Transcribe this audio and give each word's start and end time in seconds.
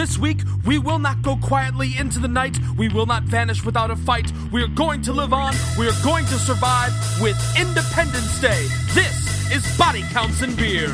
This 0.00 0.16
week, 0.16 0.40
we 0.64 0.78
will 0.78 0.98
not 0.98 1.20
go 1.20 1.36
quietly 1.36 1.92
into 1.98 2.20
the 2.20 2.26
night. 2.26 2.58
We 2.78 2.88
will 2.88 3.04
not 3.04 3.24
vanish 3.24 3.62
without 3.66 3.90
a 3.90 3.96
fight. 3.96 4.32
We 4.50 4.62
are 4.62 4.68
going 4.68 5.02
to 5.02 5.12
live 5.12 5.34
on. 5.34 5.54
We 5.78 5.86
are 5.86 6.02
going 6.02 6.24
to 6.24 6.38
survive 6.38 6.90
with 7.20 7.36
Independence 7.60 8.40
Day. 8.40 8.66
This 8.94 9.52
is 9.54 9.76
Body 9.76 10.00
Counts 10.10 10.40
and 10.40 10.56
Beer. 10.56 10.88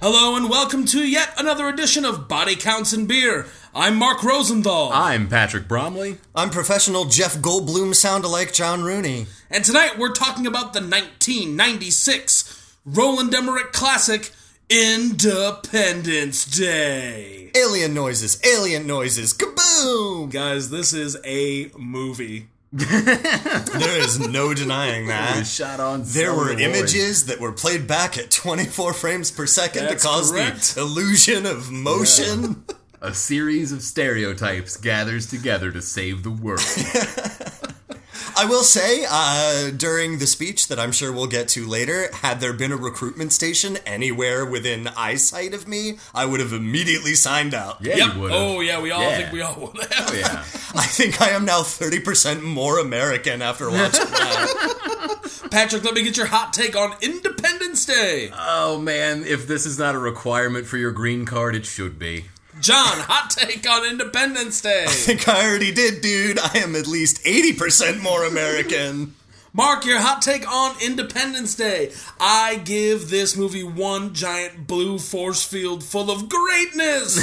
Hello 0.00 0.36
and 0.36 0.50
welcome 0.50 0.84
to 0.84 1.00
yet 1.00 1.30
another 1.38 1.66
edition 1.66 2.04
of 2.04 2.28
Body 2.28 2.56
Counts 2.56 2.92
and 2.92 3.08
Beer. 3.08 3.46
I'm 3.76 3.96
Mark 3.96 4.22
Rosenthal. 4.22 4.90
I'm 4.92 5.28
Patrick 5.28 5.66
Bromley. 5.66 6.18
I'm 6.34 6.50
professional 6.50 7.06
Jeff 7.06 7.34
Goldblum 7.38 7.92
sound 7.94 8.24
alike 8.24 8.52
John 8.52 8.84
Rooney. 8.84 9.26
And 9.50 9.64
tonight 9.64 9.98
we're 9.98 10.12
talking 10.12 10.46
about 10.46 10.74
the 10.74 10.80
1996 10.80 12.76
Roland 12.84 13.34
Emmerich 13.34 13.72
classic, 13.72 14.30
Independence 14.70 16.44
Day. 16.44 17.50
Alien 17.56 17.94
noises, 17.94 18.40
alien 18.44 18.86
noises, 18.86 19.34
kaboom! 19.34 20.30
Guys, 20.30 20.70
this 20.70 20.92
is 20.92 21.16
a 21.24 21.70
movie. 21.76 22.46
There 22.76 24.00
is 24.00 24.18
no 24.20 24.54
denying 24.54 25.06
that. 25.08 25.46
Shot 25.46 25.80
on. 25.80 26.02
There 26.04 26.32
were 26.32 26.48
celluloid. 26.48 26.60
images 26.60 27.26
that 27.26 27.40
were 27.40 27.52
played 27.52 27.86
back 27.88 28.16
at 28.18 28.30
24 28.30 28.92
frames 28.94 29.30
per 29.30 29.46
second 29.46 29.84
That's 29.86 30.02
to 30.02 30.08
cause 30.08 30.30
correct. 30.30 30.74
the 30.76 30.82
illusion 30.82 31.44
of 31.46 31.70
motion. 31.72 32.64
A 33.04 33.12
series 33.12 33.70
of 33.70 33.82
stereotypes 33.82 34.78
gathers 34.78 35.26
together 35.26 35.70
to 35.70 35.82
save 35.82 36.22
the 36.22 36.30
world. 36.30 36.60
I 38.36 38.46
will 38.46 38.62
say, 38.62 39.04
uh, 39.08 39.70
during 39.76 40.18
the 40.18 40.26
speech 40.26 40.68
that 40.68 40.78
I'm 40.78 40.90
sure 40.90 41.12
we'll 41.12 41.26
get 41.26 41.48
to 41.48 41.66
later, 41.66 42.10
had 42.14 42.40
there 42.40 42.54
been 42.54 42.72
a 42.72 42.76
recruitment 42.76 43.32
station 43.34 43.76
anywhere 43.84 44.46
within 44.46 44.88
eyesight 44.88 45.52
of 45.52 45.68
me, 45.68 45.98
I 46.14 46.24
would 46.24 46.40
have 46.40 46.54
immediately 46.54 47.14
signed 47.14 47.52
out. 47.52 47.76
Yeah, 47.84 47.96
yep. 47.96 48.14
you 48.14 48.20
would've. 48.22 48.36
Oh, 48.36 48.60
yeah, 48.60 48.80
we 48.80 48.90
all 48.90 49.02
Yeah. 49.02 49.16
think 49.18 49.32
we 49.32 49.42
all 49.42 49.54
would 49.60 49.84
have. 49.92 50.10
Oh, 50.10 50.14
yeah. 50.14 50.38
I 50.74 50.86
think 50.86 51.20
I 51.20 51.28
am 51.28 51.44
now 51.44 51.60
30% 51.60 52.42
more 52.42 52.78
American 52.78 53.42
after 53.42 53.70
watching 53.70 54.06
that. 54.06 55.46
Patrick, 55.50 55.84
let 55.84 55.92
me 55.94 56.02
get 56.02 56.16
your 56.16 56.26
hot 56.26 56.54
take 56.54 56.74
on 56.74 56.96
Independence 57.02 57.84
Day. 57.84 58.30
Oh 58.34 58.78
man, 58.80 59.24
if 59.24 59.46
this 59.46 59.66
is 59.66 59.78
not 59.78 59.94
a 59.94 59.98
requirement 59.98 60.66
for 60.66 60.78
your 60.78 60.90
green 60.90 61.24
card, 61.26 61.54
it 61.54 61.66
should 61.66 61.98
be. 61.98 62.24
John, 62.60 62.98
hot 63.00 63.30
take 63.30 63.68
on 63.68 63.84
Independence 63.84 64.60
Day. 64.60 64.84
I 64.84 64.90
think 64.90 65.28
I 65.28 65.48
already 65.48 65.72
did, 65.72 66.00
dude. 66.00 66.38
I 66.38 66.58
am 66.58 66.76
at 66.76 66.86
least 66.86 67.22
80% 67.24 68.00
more 68.00 68.24
American. 68.24 69.14
Mark, 69.52 69.84
your 69.84 70.00
hot 70.00 70.20
take 70.22 70.50
on 70.50 70.74
Independence 70.82 71.54
Day. 71.54 71.92
I 72.18 72.56
give 72.64 73.08
this 73.10 73.36
movie 73.36 73.62
one 73.62 74.12
giant 74.12 74.66
blue 74.66 74.98
force 74.98 75.44
field 75.44 75.84
full 75.84 76.10
of 76.10 76.28
greatness. 76.28 77.16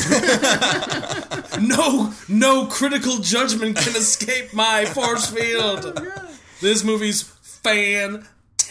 no, 1.59 2.13
no 2.29 2.66
critical 2.67 3.17
judgment 3.17 3.77
can 3.77 3.95
escape 3.95 4.53
my 4.53 4.85
force 4.85 5.29
field. 5.29 6.01
This 6.61 6.83
movie's 6.83 7.23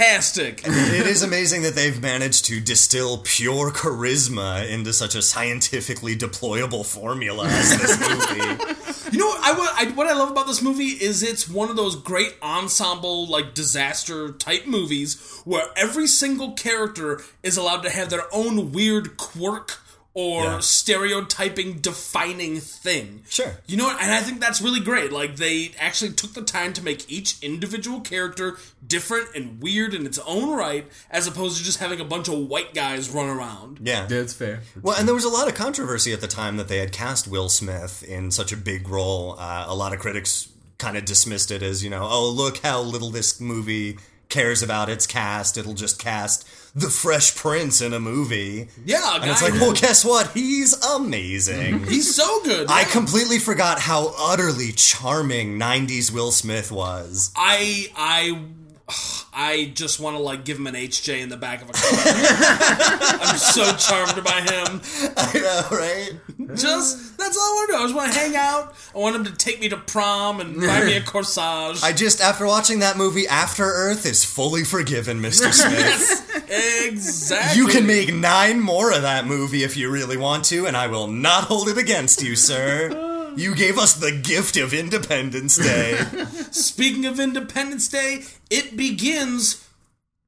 fantastic. 0.01 0.63
It 0.65 1.07
is 1.07 1.23
amazing 1.23 1.63
that 1.63 1.75
they've 1.75 2.01
managed 2.01 2.47
to 2.47 2.61
distill 2.61 3.19
pure 3.19 3.71
charisma 3.71 4.69
into 4.69 4.93
such 4.93 5.15
a 5.15 5.21
scientifically 5.21 6.17
deployable 6.17 6.87
formula 6.87 7.47
as 7.47 7.79
this 7.79 7.99
movie. 8.01 9.13
You 9.13 9.19
know 9.19 9.27
what 9.27 9.41
I, 9.43 9.53
what 9.59 9.75
I 9.77 9.91
what 9.93 10.07
I 10.07 10.15
love 10.15 10.31
about 10.31 10.47
this 10.47 10.63
movie 10.63 10.85
is 10.85 11.23
it's 11.23 11.49
one 11.49 11.69
of 11.69 11.77
those 11.77 11.97
great 11.97 12.35
ensemble 12.43 13.27
like 13.27 13.55
disaster 13.55 14.33
type 14.33 14.67
movies 14.67 15.43
where 15.45 15.67
every 15.77 16.07
single 16.07 16.53
character 16.53 17.21
is 17.43 17.57
allowed 17.57 17.83
to 17.83 17.91
have 17.91 18.09
their 18.09 18.25
own 18.33 18.73
weird 18.73 19.17
quirk 19.17 19.81
or 20.13 20.43
Yeah. 20.45 20.59
stereotyping 20.61 21.75
defining 21.81 22.61
thing. 22.61 23.23
Sure. 23.29 23.59
You 23.67 23.77
know 23.77 23.85
what? 23.85 24.01
And 24.03 24.13
I 24.13 24.21
think 24.21 24.41
that's 24.41 24.61
really 24.61 24.81
great. 24.81 25.13
Like 25.13 25.37
they 25.37 25.73
actually 25.79 26.13
took 26.13 26.35
the 26.35 26.43
time 26.43 26.73
to 26.75 26.83
make 26.83 27.11
each 27.11 27.37
individual 27.43 28.01
character 28.01 28.59
different 28.87 29.29
and 29.35 29.63
weird 29.63 29.95
in 29.95 30.07
its 30.07 30.19
own 30.27 30.51
right 30.57 30.87
as 31.11 31.27
opposed 31.27 31.59
to 31.59 31.65
just 31.65 31.79
having 31.79 32.01
a 32.01 32.05
bunch 32.05 32.29
of 32.29 32.35
white 32.49 32.75
guys 32.75 33.09
run 33.11 33.29
around. 33.29 33.79
Yeah. 33.83 34.07
That's 34.07 34.33
fair. 34.35 34.61
Well, 34.83 34.97
and 34.99 35.07
there 35.07 35.15
was 35.15 35.25
a 35.25 35.29
lot 35.29 35.47
of 35.49 35.55
controversy 35.55 36.13
at 36.13 36.21
the 36.21 36.29
time 36.29 36.57
that 36.57 36.69
they 36.69 36.79
had 36.79 36.91
cast 36.93 37.29
Will 37.29 37.49
Smith 37.49 38.03
in 38.03 38.31
such 38.33 38.53
a 38.53 38.57
big 38.57 38.89
role. 38.89 39.37
Uh, 39.39 39.65
a 39.69 39.75
lot 39.75 39.93
of 39.93 40.01
critics 40.01 40.49
kind 40.79 40.97
of 40.97 41.05
dismissed 41.05 41.51
it 41.51 41.63
as, 41.63 41.85
you 41.85 41.91
know, 41.91 42.09
oh, 42.11 42.29
look 42.31 42.59
how 42.59 42.81
little 42.81 43.11
this 43.11 43.41
movie 43.41 43.99
cares 44.29 44.63
about 44.63 44.89
its 44.89 45.07
cast. 45.07 45.57
It'll 45.59 45.75
just 45.75 45.99
cast 45.99 46.49
the 46.75 46.89
Fresh 46.89 47.37
Prince 47.37 47.81
in 47.81 47.93
a 47.93 48.01
movie. 48.01 48.69
Yeah, 48.85 49.17
And 49.17 49.31
it's 49.31 49.43
like, 49.43 49.55
well, 49.55 49.73
guess 49.73 50.05
what? 50.05 50.31
He's 50.33 50.73
amazing. 50.85 51.85
he's 51.89 52.15
so 52.15 52.43
good. 52.45 52.69
I 52.71 52.85
completely 52.85 53.39
forgot 53.39 53.81
how 53.81 54.15
utterly 54.19 54.73
charming 54.73 55.59
90s 55.59 56.13
Will 56.13 56.31
Smith 56.31 56.71
was. 56.71 57.33
I 57.37 57.89
I 57.97 58.41
I 59.33 59.71
just 59.75 60.01
want 60.01 60.17
to 60.17 60.23
like 60.23 60.45
give 60.45 60.59
him 60.59 60.67
an 60.67 60.75
HJ 60.75 61.21
in 61.21 61.29
the 61.29 61.37
back 61.37 61.63
of 61.63 61.71
a 61.71 61.73
car. 61.73 61.91
I'm 63.23 63.37
so 63.37 63.73
charmed 63.77 64.25
by 64.25 64.41
him. 64.41 64.81
I 65.17 65.39
know, 65.39 65.77
right? 65.77 66.11
Just 66.57 67.17
that's 67.17 67.37
all 67.39 67.43
I 67.45 67.55
want 67.55 67.71
to 67.71 67.73
do. 67.77 67.79
I 67.79 67.83
just 67.85 67.95
want 67.95 68.13
to 68.13 68.19
hang 68.19 68.37
out. 68.37 68.75
I 68.95 68.99
want 68.99 69.15
him 69.17 69.25
to 69.25 69.33
take 69.33 69.61
me 69.61 69.69
to 69.69 69.77
prom 69.77 70.41
and 70.41 70.57
buy 70.61 70.85
me 70.85 70.97
a 70.97 71.01
corsage. 71.03 71.83
I 71.83 71.93
just, 71.93 72.21
after 72.21 72.45
watching 72.47 72.81
that 72.81 72.97
movie, 72.97 73.29
After 73.29 73.63
Earth 73.65 74.05
is 74.05 74.25
fully 74.25 74.65
forgiven, 74.65 75.21
Mr. 75.21 75.53
Smith. 75.53 76.27
Exactly. 76.51 77.61
you 77.61 77.69
can 77.69 77.87
make 77.87 78.13
nine 78.13 78.61
more 78.61 78.93
of 78.93 79.03
that 79.03 79.27
movie 79.27 79.63
if 79.63 79.77
you 79.77 79.91
really 79.91 80.17
want 80.17 80.45
to, 80.47 80.67
and 80.67 80.77
I 80.77 80.87
will 80.87 81.07
not 81.07 81.45
hold 81.45 81.69
it 81.69 81.79
against 81.79 82.23
you, 82.23 82.37
sir. 82.37 83.07
You 83.37 83.55
gave 83.55 83.79
us 83.79 83.95
the 83.95 84.11
gift 84.11 84.57
of 84.57 84.75
Independence 84.75 85.57
Day. 85.57 85.97
Speaking 86.51 87.07
of 87.07 87.21
Independence 87.21 87.87
Day, 87.87 88.25
it 88.51 88.77
begins 88.77 89.69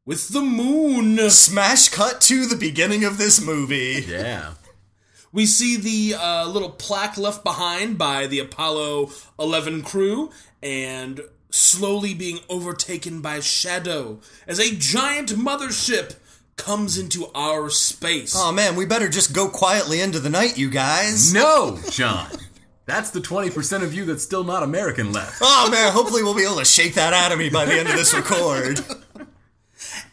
with 0.07 0.29
the 0.29 0.41
moon. 0.41 1.19
Smash 1.31 1.89
cut 1.89 2.21
to 2.23 2.47
the 2.47 2.55
beginning 2.55 3.05
of 3.05 3.19
this 3.19 3.45
movie. 3.45 4.05
Yeah. 4.07 4.55
We 5.33 5.47
see 5.47 5.77
the 5.77 6.17
uh, 6.19 6.47
little 6.47 6.71
plaque 6.71 7.17
left 7.17 7.43
behind 7.43 7.99
by 7.99 8.29
the 8.29 8.39
Apollo 8.39 9.11
11 9.39 9.83
crew 9.83 10.31
and 10.63 11.21
slowly 11.53 12.15
being 12.15 12.41
overtaken 12.49 13.21
by 13.21 13.41
shadow 13.41 14.19
as 14.47 14.59
a 14.59 14.75
giant 14.75 15.31
mothership 15.31 16.17
comes 16.57 16.99
into 16.99 17.27
our 17.35 17.71
space. 17.71 18.35
Oh 18.37 18.53
man, 18.53 18.77
we 18.77 18.87
better 18.87 19.09
just 19.09 19.33
go 19.35 19.49
quietly 19.49 20.01
into 20.01 20.19
the 20.19 20.31
night, 20.31 20.59
you 20.59 20.71
guys. 20.71 21.33
No, 21.33 21.79
John. 21.91 22.29
That's 22.85 23.11
the 23.11 23.21
20% 23.21 23.83
of 23.83 23.95
you 23.95 24.05
that's 24.05 24.25
still 24.25 24.45
not 24.45 24.63
American 24.63 25.13
left. 25.13 25.39
Oh 25.41 25.69
man, 25.71 25.93
hopefully 25.93 26.23
we'll 26.23 26.35
be 26.35 26.45
able 26.45 26.57
to 26.57 26.65
shake 26.65 26.95
that 26.95 27.13
out 27.13 27.31
of 27.31 27.39
me 27.39 27.49
by 27.49 27.65
the 27.65 27.75
end 27.75 27.89
of 27.89 27.95
this 27.95 28.15
record. 28.15 28.81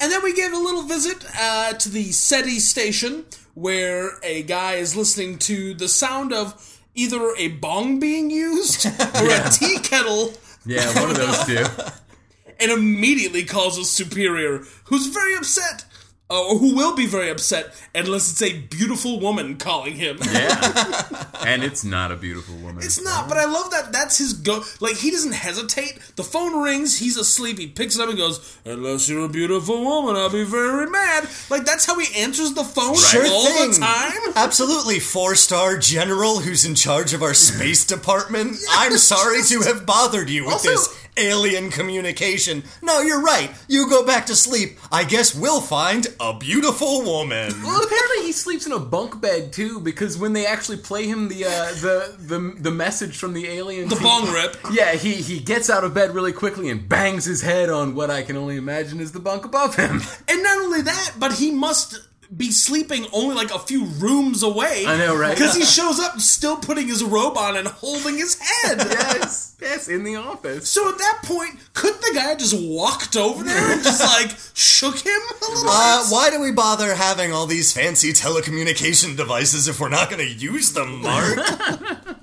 And 0.02 0.12
then 0.12 0.24
we 0.24 0.34
give 0.34 0.54
a 0.54 0.58
little 0.58 0.84
visit 0.84 1.26
uh, 1.38 1.74
to 1.74 1.90
the 1.90 2.12
SETI 2.12 2.60
station 2.60 3.26
where 3.54 4.12
a 4.24 4.44
guy 4.44 4.76
is 4.76 4.96
listening 4.96 5.38
to 5.40 5.74
the 5.74 5.90
sound 5.90 6.32
of 6.32 6.80
either 6.96 7.34
a 7.38 7.50
bong 7.50 8.00
being 8.00 8.30
used 8.30 8.86
or 8.86 9.30
a 9.30 9.50
tea 9.52 9.78
kettle 9.80 10.34
Yeah, 10.66 11.00
one 11.00 11.12
of 11.12 11.18
those 11.18 11.46
two. 11.46 11.66
and 12.60 12.72
immediately 12.72 13.44
calls 13.44 13.80
us 13.80 13.90
superior, 13.90 14.64
who's 14.86 15.08
very 15.08 15.36
upset. 15.36 15.86
Uh, 16.32 16.40
Or 16.48 16.58
who 16.60 16.76
will 16.76 16.96
be 16.96 17.08
very 17.08 17.30
upset 17.30 17.74
unless 17.96 18.32
it's 18.32 18.42
a 18.42 18.58
beautiful 18.60 19.20
woman 19.20 19.58
calling 19.58 19.96
him. 19.96 20.18
Yeah. 20.22 21.04
And 21.42 21.64
it's 21.64 21.84
not 21.86 22.12
a 22.12 22.16
beautiful 22.18 22.56
woman. 22.58 22.84
It's 22.84 23.02
not, 23.02 23.28
but 23.30 23.38
I 23.38 23.46
love 23.46 23.72
that. 23.72 23.92
That's 23.94 24.18
his 24.18 24.34
go. 24.34 24.62
Like 24.82 24.98
he 24.98 25.10
doesn't 25.10 25.32
hesitate. 25.32 25.98
The 26.18 26.24
phone 26.24 26.62
rings. 26.62 26.98
He's 27.00 27.16
asleep. 27.18 27.58
He 27.58 27.66
picks 27.68 27.96
it 27.96 28.02
up 28.02 28.10
and 28.10 28.18
goes, 28.18 28.58
"Unless 28.66 29.08
you're 29.10 29.24
a 29.26 29.30
beautiful 29.30 29.82
woman, 29.84 30.16
I'll 30.18 30.30
be 30.30 30.44
very 30.44 30.88
mad." 30.90 31.30
Like 31.50 31.64
that's 31.66 31.86
how 31.86 31.98
he 31.98 32.22
answers 32.22 32.54
the 32.54 32.66
phone 32.66 32.96
Sure 32.98 33.26
all 33.26 33.46
thing. 33.46 33.72
the 33.72 33.78
time. 33.80 34.34
Absolutely, 34.36 35.00
four 35.00 35.34
star 35.36 35.78
general 35.78 36.40
who's 36.40 36.66
in 36.66 36.76
charge 36.76 37.14
of 37.14 37.24
our 37.24 37.34
space 37.34 37.86
department. 37.96 38.58
I'm 38.72 38.98
sorry 38.98 39.42
to 39.44 39.62
have 39.62 39.86
bothered 39.86 40.30
you 40.30 40.44
with 40.46 40.54
Also- 40.56 40.70
this 40.72 41.08
alien 41.18 41.70
communication. 41.72 42.64
No, 42.82 43.02
you're 43.02 43.22
right. 43.22 43.52
You 43.68 43.90
go 43.90 44.06
back 44.06 44.26
to 44.28 44.36
sleep. 44.36 44.78
I 44.92 45.04
guess 45.04 45.34
we'll 45.36 45.62
find 45.62 46.08
a 46.20 46.38
beautiful 46.38 47.02
woman. 47.04 47.52
Well, 47.64 47.84
apparently 47.84 48.26
he 48.26 48.32
sleeps 48.32 48.66
in 48.66 48.72
a 48.72 48.80
bunk 48.80 49.20
bed 49.22 49.54
too, 49.54 49.80
because 49.80 50.18
when 50.18 50.34
they 50.34 50.46
actually 50.46 50.78
play 50.78 51.06
him 51.08 51.28
the 51.30 51.46
uh, 51.46 51.50
the 51.82 52.16
the 52.20 52.56
the 52.62 52.72
message 52.72 53.18
from 53.18 53.34
the 53.34 53.48
aliens, 53.48 53.90
The 53.90 53.98
he- 53.98 54.04
bong 54.04 54.32
rip. 54.32 54.58
Yeah, 54.72 54.94
he 54.94 55.14
he 55.16 55.40
gets 55.40 55.70
out 55.70 55.84
of 55.84 55.94
bed 55.94 56.14
really 56.16 56.34
quickly 56.34 56.70
and 56.70 56.88
bangs 56.88 57.26
his 57.26 57.42
head 57.42 57.70
on 57.70 57.96
what 57.96 58.10
I 58.10 58.24
can 58.24 58.38
only 58.38 58.56
imagine 58.58 59.00
is 59.00 59.12
the 59.12 59.20
bunk 59.20 59.46
above 59.46 59.76
him. 59.76 60.02
And 60.28 60.44
not 60.44 60.60
only 60.60 60.82
that, 60.82 61.14
but 61.18 61.34
he 61.34 61.52
must 61.52 62.00
be 62.36 62.52
sleeping 62.52 63.08
only 63.12 63.36
like 63.36 63.54
a 63.54 63.60
few 63.60 63.86
rooms 63.86 64.44
away. 64.44 64.84
I 64.86 64.98
know, 64.98 65.16
right? 65.16 65.36
Because 65.36 65.56
he 65.56 65.64
shows 65.64 66.00
up 66.00 66.20
still 66.20 66.58
putting 66.58 66.88
his 66.88 67.04
robe 67.04 67.38
on 67.38 67.58
and 67.58 67.68
holding 67.68 68.18
his 68.18 68.40
head. 68.40 68.78
yes, 68.90 69.56
yes, 69.60 69.88
in 69.88 70.04
the 70.04 70.16
office. 70.16 70.70
So 70.70 70.90
at 70.90 70.98
that 70.98 71.22
point, 71.24 71.56
couldn't 71.74 72.02
the 72.02 72.12
guy 72.14 72.36
just 72.36 72.56
walked 72.56 73.18
over 73.18 73.44
there 73.44 73.72
and 73.74 73.84
just 73.84 74.02
like 74.22 74.38
shook 74.54 75.00
him 75.00 75.22
a 75.30 75.46
little? 75.46 75.70
Uh, 75.70 76.06
why 76.10 76.30
do 76.30 76.40
we 76.40 76.52
bother 76.52 76.94
having 76.94 77.34
all 77.34 77.48
these 77.48 77.74
fancy 77.74 78.14
telecommunication 78.14 79.18
devices 79.18 79.68
if 79.68 79.80
we're 79.80 79.90
not 79.90 80.10
going 80.10 80.26
to 80.26 80.34
use 80.34 80.74
them, 80.74 81.02
Mark? 81.02 81.40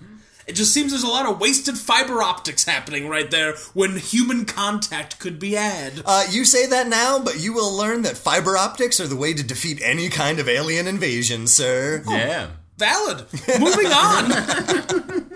It 0.47 0.55
just 0.55 0.73
seems 0.73 0.93
there's 0.93 1.03
a 1.03 1.09
lot 1.09 1.27
of 1.29 1.41
wasted 1.41 1.77
fiber 1.77 2.23
optics 2.23 2.65
happening 2.65 3.09
right 3.09 3.29
there 3.31 3.55
when 3.75 3.97
human 3.97 4.45
contact 4.45 5.19
could 5.19 5.41
be 5.41 5.55
had. 5.55 6.03
uh, 6.05 6.25
you 6.31 6.45
say 6.45 6.67
that 6.67 6.87
now, 6.87 7.19
but 7.19 7.41
you 7.41 7.53
will 7.53 7.73
learn 7.77 8.03
that 8.03 8.17
fiber 8.17 8.57
optics 8.57 9.01
are 9.01 9.09
the 9.09 9.17
way 9.17 9.35
to 9.35 9.43
defeat 9.43 9.81
any 9.83 10.09
kind 10.09 10.39
of 10.39 10.49
alien 10.49 10.87
invasion, 10.87 11.49
sir. 11.49 12.03
Yeah. 12.09 12.49
Valid. 12.79 13.25
Moving 13.59 13.87
on. 13.87 15.27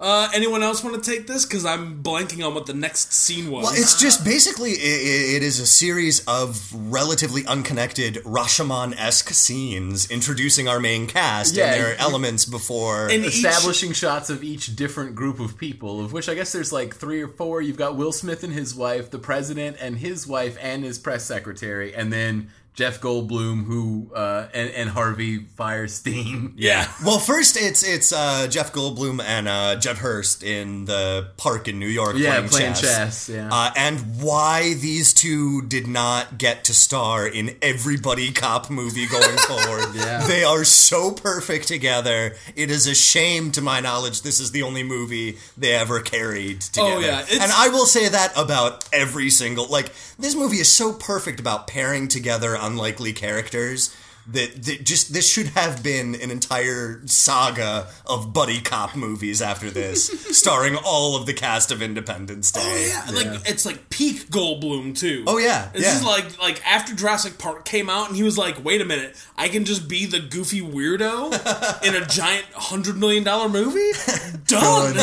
uh, 0.00 0.28
anyone 0.34 0.62
else 0.62 0.82
want 0.82 1.02
to 1.02 1.10
take 1.10 1.26
this? 1.26 1.44
Because 1.44 1.66
I'm 1.66 2.02
blanking 2.02 2.44
on 2.46 2.54
what 2.54 2.64
the 2.66 2.72
next 2.74 3.12
scene 3.12 3.50
was. 3.50 3.64
Well, 3.64 3.74
it's 3.74 4.00
just 4.00 4.24
basically 4.24 4.70
i 4.72 4.74
i 4.74 5.36
it 5.36 5.42
is 5.42 5.60
a 5.60 5.66
series 5.66 6.24
of 6.26 6.72
relatively 6.74 7.44
unconnected 7.46 8.14
Rashomon-esque 8.24 9.30
scenes 9.30 10.10
introducing 10.10 10.68
our 10.68 10.80
main 10.80 11.06
cast 11.06 11.54
Yeah, 11.54 11.66
and 11.72 11.74
their 11.82 11.90
you- 11.92 11.98
elements 11.98 12.44
before. 12.46 13.08
And 13.08 13.24
each- 13.24 13.36
Establishing 13.44 13.92
shots 13.92 14.30
of 14.30 14.42
each 14.42 14.74
different 14.74 15.14
group 15.14 15.38
of 15.40 15.56
people, 15.58 16.02
of 16.04 16.12
which 16.12 16.28
I 16.28 16.34
guess 16.34 16.52
there's 16.52 16.72
like 16.72 16.94
three 16.94 17.20
or 17.22 17.28
four. 17.28 17.60
You've 17.62 17.76
got 17.76 17.96
Will 17.96 18.12
Smith 18.12 18.42
and 18.42 18.52
his 18.52 18.74
wife, 18.74 19.10
the 19.10 19.18
president 19.18 19.76
and 19.80 19.98
his 19.98 20.26
wife, 20.26 20.56
and 20.60 20.82
his 20.84 20.98
press 20.98 21.24
secretary, 21.24 21.94
and 21.94 22.12
then 22.12 22.50
Jeff 22.80 22.98
Goldblum, 23.02 23.64
who 23.66 24.10
uh, 24.14 24.48
and, 24.54 24.70
and 24.70 24.88
Harvey 24.88 25.38
Fierstein. 25.40 26.54
yeah. 26.56 26.90
well, 27.04 27.18
first 27.18 27.58
it's 27.58 27.82
it's 27.86 28.10
uh, 28.10 28.46
Jeff 28.48 28.72
Goldblum 28.72 29.22
and 29.22 29.46
uh, 29.46 29.76
Judd 29.76 29.98
Hirsch 29.98 30.42
in 30.42 30.86
the 30.86 31.28
park 31.36 31.68
in 31.68 31.78
New 31.78 31.86
York 31.88 32.14
Yeah, 32.16 32.36
playing, 32.36 32.48
playing 32.48 32.72
chess. 32.72 33.26
chess, 33.26 33.28
yeah. 33.28 33.50
Uh, 33.52 33.70
and 33.76 33.98
why 34.22 34.72
these 34.74 35.12
two 35.12 35.60
did 35.62 35.86
not 35.86 36.38
get 36.38 36.64
to 36.64 36.74
star 36.74 37.26
in 37.26 37.54
everybody 37.60 38.32
cop 38.32 38.70
movie 38.70 39.06
going 39.06 39.36
forward. 39.46 39.94
Yeah. 39.94 40.26
They 40.26 40.42
are 40.42 40.64
so 40.64 41.12
perfect 41.12 41.68
together. 41.68 42.34
It 42.56 42.70
is 42.70 42.86
a 42.86 42.94
shame, 42.94 43.50
to 43.52 43.60
my 43.60 43.80
knowledge, 43.80 44.22
this 44.22 44.40
is 44.40 44.52
the 44.52 44.62
only 44.62 44.84
movie 44.84 45.36
they 45.58 45.72
ever 45.74 46.00
carried 46.00 46.62
together. 46.62 46.90
Oh, 46.94 47.00
yeah, 47.00 47.20
it's- 47.24 47.40
and 47.42 47.52
I 47.52 47.68
will 47.68 47.84
say 47.86 48.08
that 48.08 48.32
about 48.38 48.88
every 48.90 49.28
single 49.28 49.66
like 49.66 49.92
this 50.18 50.34
movie 50.34 50.56
is 50.60 50.72
so 50.72 50.94
perfect 50.94 51.40
about 51.40 51.66
pairing 51.66 52.08
together 52.08 52.56
unlikely 52.70 53.12
characters. 53.12 53.94
That, 54.26 54.62
that 54.64 54.84
just 54.84 55.12
this 55.12 55.28
should 55.28 55.48
have 55.48 55.82
been 55.82 56.14
an 56.14 56.30
entire 56.30 57.00
saga 57.06 57.88
of 58.06 58.32
buddy 58.32 58.60
cop 58.60 58.94
movies 58.94 59.40
after 59.40 59.70
this, 59.70 60.06
starring 60.38 60.76
all 60.76 61.16
of 61.16 61.24
the 61.26 61.32
cast 61.32 61.72
of 61.72 61.80
Independence 61.80 62.52
oh, 62.54 62.60
Day. 62.60 62.92
Oh 62.92 63.12
yeah, 63.16 63.16
like 63.16 63.48
it's 63.48 63.64
like 63.64 63.88
peak 63.88 64.28
Goldblum 64.28 64.96
too. 64.96 65.24
Oh, 65.26 65.38
yeah, 65.38 65.70
this 65.72 65.82
yeah. 65.82 65.96
is 65.96 66.04
like 66.04 66.38
like 66.38 66.64
after 66.68 66.94
Jurassic 66.94 67.38
Park 67.38 67.64
came 67.64 67.88
out, 67.88 68.08
and 68.08 68.16
he 68.16 68.22
was 68.22 68.36
like, 68.36 68.62
"Wait 68.62 68.82
a 68.82 68.84
minute, 68.84 69.16
I 69.36 69.48
can 69.48 69.64
just 69.64 69.88
be 69.88 70.04
the 70.04 70.20
goofy 70.20 70.60
weirdo 70.60 71.82
in 71.82 72.00
a 72.00 72.06
giant 72.06 72.46
hundred 72.52 72.98
million 72.98 73.24
dollar 73.24 73.48
movie." 73.48 73.90
Done. 74.46 74.96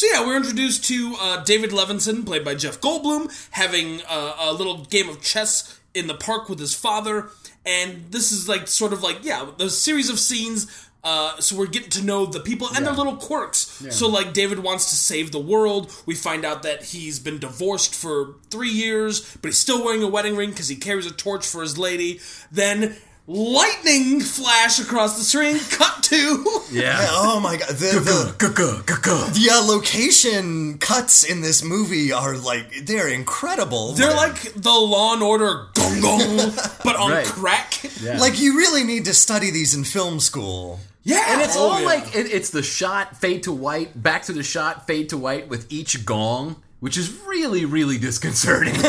So 0.00 0.06
yeah, 0.06 0.26
we're 0.26 0.38
introduced 0.38 0.84
to 0.84 1.14
uh, 1.20 1.44
David 1.44 1.72
Levinson, 1.72 2.24
played 2.24 2.42
by 2.42 2.54
Jeff 2.54 2.80
Goldblum, 2.80 3.30
having 3.50 4.00
uh, 4.08 4.34
a 4.38 4.50
little 4.50 4.86
game 4.86 5.10
of 5.10 5.20
chess 5.20 5.78
in 5.92 6.06
the 6.06 6.14
park 6.14 6.48
with 6.48 6.58
his 6.58 6.72
father, 6.72 7.28
and 7.66 8.10
this 8.10 8.32
is 8.32 8.48
like 8.48 8.66
sort 8.66 8.94
of 8.94 9.02
like 9.02 9.22
yeah, 9.22 9.50
the 9.58 9.68
series 9.68 10.08
of 10.08 10.18
scenes. 10.18 10.88
Uh, 11.04 11.38
so 11.38 11.54
we're 11.54 11.66
getting 11.66 11.90
to 11.90 12.02
know 12.02 12.24
the 12.24 12.40
people 12.40 12.68
and 12.74 12.86
their 12.86 12.94
little 12.94 13.16
quirks. 13.16 13.82
So 13.90 14.08
like 14.08 14.32
David 14.32 14.60
wants 14.60 14.88
to 14.88 14.96
save 14.96 15.32
the 15.32 15.38
world. 15.38 15.94
We 16.06 16.14
find 16.14 16.46
out 16.46 16.62
that 16.62 16.82
he's 16.82 17.18
been 17.18 17.38
divorced 17.38 17.94
for 17.94 18.36
three 18.48 18.70
years, 18.70 19.36
but 19.42 19.48
he's 19.48 19.58
still 19.58 19.84
wearing 19.84 20.02
a 20.02 20.08
wedding 20.08 20.34
ring 20.34 20.48
because 20.48 20.68
he 20.68 20.76
carries 20.76 21.04
a 21.04 21.12
torch 21.12 21.46
for 21.46 21.60
his 21.60 21.76
lady. 21.76 22.20
Then 22.50 22.96
lightning 23.30 24.20
flash 24.20 24.80
across 24.80 25.16
the 25.16 25.22
screen. 25.24 25.58
Cut 25.70 26.02
to 26.04 26.62
Yeah. 26.72 26.96
Oh 27.10 27.38
my 27.40 27.56
god, 27.56 27.68
the, 27.68 28.00
the 28.00 29.34
yeah 29.38 29.58
uh, 29.58 29.66
location 29.66 30.78
cuts 30.78 31.22
in 31.24 31.40
this 31.40 31.62
movie 31.62 32.12
are 32.12 32.36
like 32.36 32.84
they're 32.86 33.08
incredible. 33.08 33.92
They're 33.92 34.14
like 34.14 34.52
the 34.54 34.70
Law 34.70 35.14
and 35.14 35.22
Order 35.22 35.66
gong 35.74 36.00
gong, 36.00 36.36
but 36.84 36.96
on 36.96 37.10
Right. 37.12 37.26
crack. 37.26 37.80
Yeah. 38.00 38.18
like 38.18 38.40
you 38.40 38.56
really 38.56 38.84
need 38.84 39.04
to 39.04 39.14
study 39.14 39.50
these 39.50 39.74
in 39.74 39.84
film 39.84 40.18
school. 40.20 40.80
Yeah, 41.02 41.24
And 41.32 41.40
it's 41.40 41.56
oh, 41.56 41.60
all 41.70 41.80
yeah. 41.80 41.86
like 41.86 42.14
it, 42.14 42.30
it's 42.30 42.50
the 42.50 42.62
shot 42.62 43.16
fade 43.16 43.44
to 43.44 43.52
white, 43.52 44.00
back 44.00 44.22
to 44.24 44.32
the 44.32 44.42
shot 44.42 44.86
fade 44.86 45.08
to 45.10 45.16
white 45.16 45.48
with 45.48 45.72
each 45.72 46.04
gong, 46.04 46.56
which 46.80 46.96
is 46.96 47.10
really 47.26 47.64
really 47.64 47.98
disconcerting. 47.98 48.74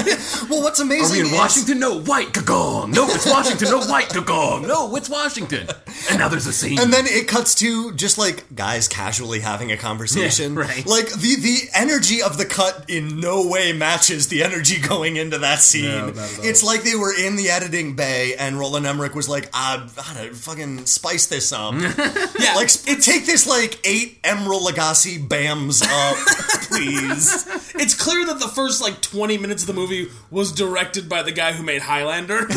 Well, 0.49 0.63
what's 0.63 0.79
Are 0.81 0.83
amazing 0.83 1.13
we 1.13 1.19
in 1.21 1.25
is- 1.27 1.31
Washington? 1.39 1.79
No, 1.79 2.01
white 2.01 2.33
gong. 2.45 2.91
No, 2.91 3.07
it's 3.07 3.25
Washington. 3.25 3.69
No, 3.69 3.81
white 3.85 4.09
gong. 4.25 4.67
No, 4.67 4.93
it's 4.97 5.07
Washington. 5.09 5.67
And 6.09 6.19
now 6.19 6.27
there's 6.27 6.45
a 6.47 6.51
scene. 6.51 6.77
And 6.79 6.91
then 6.91 7.05
it 7.07 7.27
cuts 7.29 7.55
to 7.55 7.93
just 7.93 8.17
like 8.17 8.53
guys 8.53 8.87
casually 8.89 9.39
having 9.39 9.71
a 9.71 9.77
conversation. 9.77 10.55
Yeah, 10.55 10.59
right. 10.61 10.85
Like 10.85 11.07
the 11.09 11.35
the 11.39 11.57
energy 11.73 12.21
of 12.21 12.37
the 12.37 12.45
cut 12.45 12.85
in 12.89 13.19
no 13.21 13.47
way 13.47 13.71
matches 13.71 14.27
the 14.27 14.43
energy 14.43 14.79
going 14.87 15.15
into 15.15 15.37
that 15.37 15.59
scene. 15.59 15.85
No, 15.85 16.07
not 16.07 16.17
at 16.17 16.39
all. 16.39 16.45
It's 16.45 16.63
like 16.63 16.83
they 16.83 16.95
were 16.95 17.13
in 17.17 17.35
the 17.37 17.49
editing 17.49 17.95
bay 17.95 18.35
and 18.37 18.59
Roland 18.59 18.85
Emmerich 18.85 19.15
was 19.15 19.29
like, 19.29 19.49
"Ah, 19.53 19.87
gotta 19.95 20.33
fucking 20.33 20.85
spice 20.85 21.27
this 21.27 21.53
up. 21.53 21.75
yeah, 22.39 22.55
like 22.55 22.69
sp- 22.73 22.99
take 22.99 23.25
this 23.25 23.47
like 23.47 23.79
eight 23.85 24.21
Emeril 24.23 24.61
Lagasse 24.67 25.25
bams 25.27 25.81
up, 25.85 26.17
please." 26.67 27.45
It's 27.81 27.95
clear 27.95 28.23
that 28.27 28.39
the 28.39 28.47
first 28.47 28.79
like 28.79 29.01
20 29.01 29.39
minutes 29.39 29.63
of 29.63 29.67
the 29.67 29.73
movie 29.73 30.07
was 30.29 30.51
directed 30.51 31.09
by 31.09 31.23
the 31.23 31.31
guy 31.31 31.51
who 31.51 31.63
made 31.63 31.81
Highlander. 31.81 32.45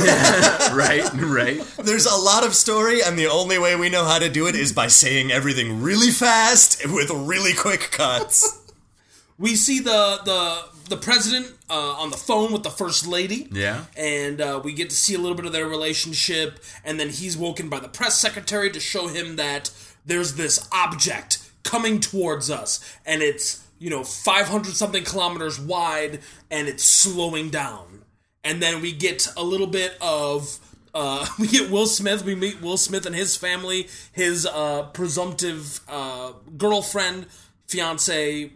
right, 0.74 1.08
right. 1.14 1.60
There's 1.82 2.04
a 2.04 2.14
lot 2.14 2.44
of 2.44 2.54
story, 2.54 3.02
and 3.02 3.18
the 3.18 3.26
only 3.28 3.58
way 3.58 3.74
we 3.74 3.88
know 3.88 4.04
how 4.04 4.18
to 4.18 4.28
do 4.28 4.46
it 4.46 4.54
is 4.54 4.72
by 4.72 4.88
saying 4.88 5.32
everything 5.32 5.80
really 5.80 6.10
fast 6.10 6.86
with 6.86 7.10
really 7.10 7.54
quick 7.54 7.90
cuts. 7.90 8.70
we 9.38 9.56
see 9.56 9.80
the 9.80 10.20
the 10.26 10.74
the 10.90 10.96
president 10.98 11.50
uh, 11.70 11.94
on 11.94 12.10
the 12.10 12.18
phone 12.18 12.52
with 12.52 12.62
the 12.62 12.70
first 12.70 13.06
lady. 13.06 13.48
Yeah. 13.50 13.86
and 13.96 14.42
uh, 14.42 14.60
we 14.62 14.74
get 14.74 14.90
to 14.90 14.96
see 14.96 15.14
a 15.14 15.18
little 15.18 15.36
bit 15.36 15.46
of 15.46 15.52
their 15.52 15.66
relationship, 15.66 16.58
and 16.84 17.00
then 17.00 17.08
he's 17.08 17.34
woken 17.34 17.70
by 17.70 17.80
the 17.80 17.88
press 17.88 18.18
secretary 18.18 18.70
to 18.70 18.80
show 18.80 19.08
him 19.08 19.36
that 19.36 19.70
there's 20.04 20.34
this 20.34 20.68
object 20.70 21.38
coming 21.62 21.98
towards 21.98 22.50
us, 22.50 22.78
and 23.06 23.22
it's 23.22 23.63
you 23.84 23.90
know 23.90 24.02
500 24.02 24.74
something 24.74 25.04
kilometers 25.04 25.60
wide, 25.60 26.20
and 26.50 26.68
it's 26.68 26.84
slowing 26.84 27.50
down. 27.50 28.04
And 28.42 28.62
then 28.62 28.80
we 28.80 28.92
get 28.92 29.28
a 29.36 29.42
little 29.42 29.66
bit 29.66 29.92
of. 30.00 30.58
Uh, 30.94 31.26
we 31.38 31.48
get 31.48 31.70
Will 31.70 31.86
Smith. 31.86 32.24
We 32.24 32.34
meet 32.34 32.62
Will 32.62 32.76
Smith 32.78 33.04
and 33.04 33.14
his 33.14 33.36
family, 33.36 33.88
his 34.12 34.46
uh, 34.46 34.84
presumptive 34.94 35.80
uh, 35.88 36.32
girlfriend, 36.56 37.26
fiance, 37.66 38.52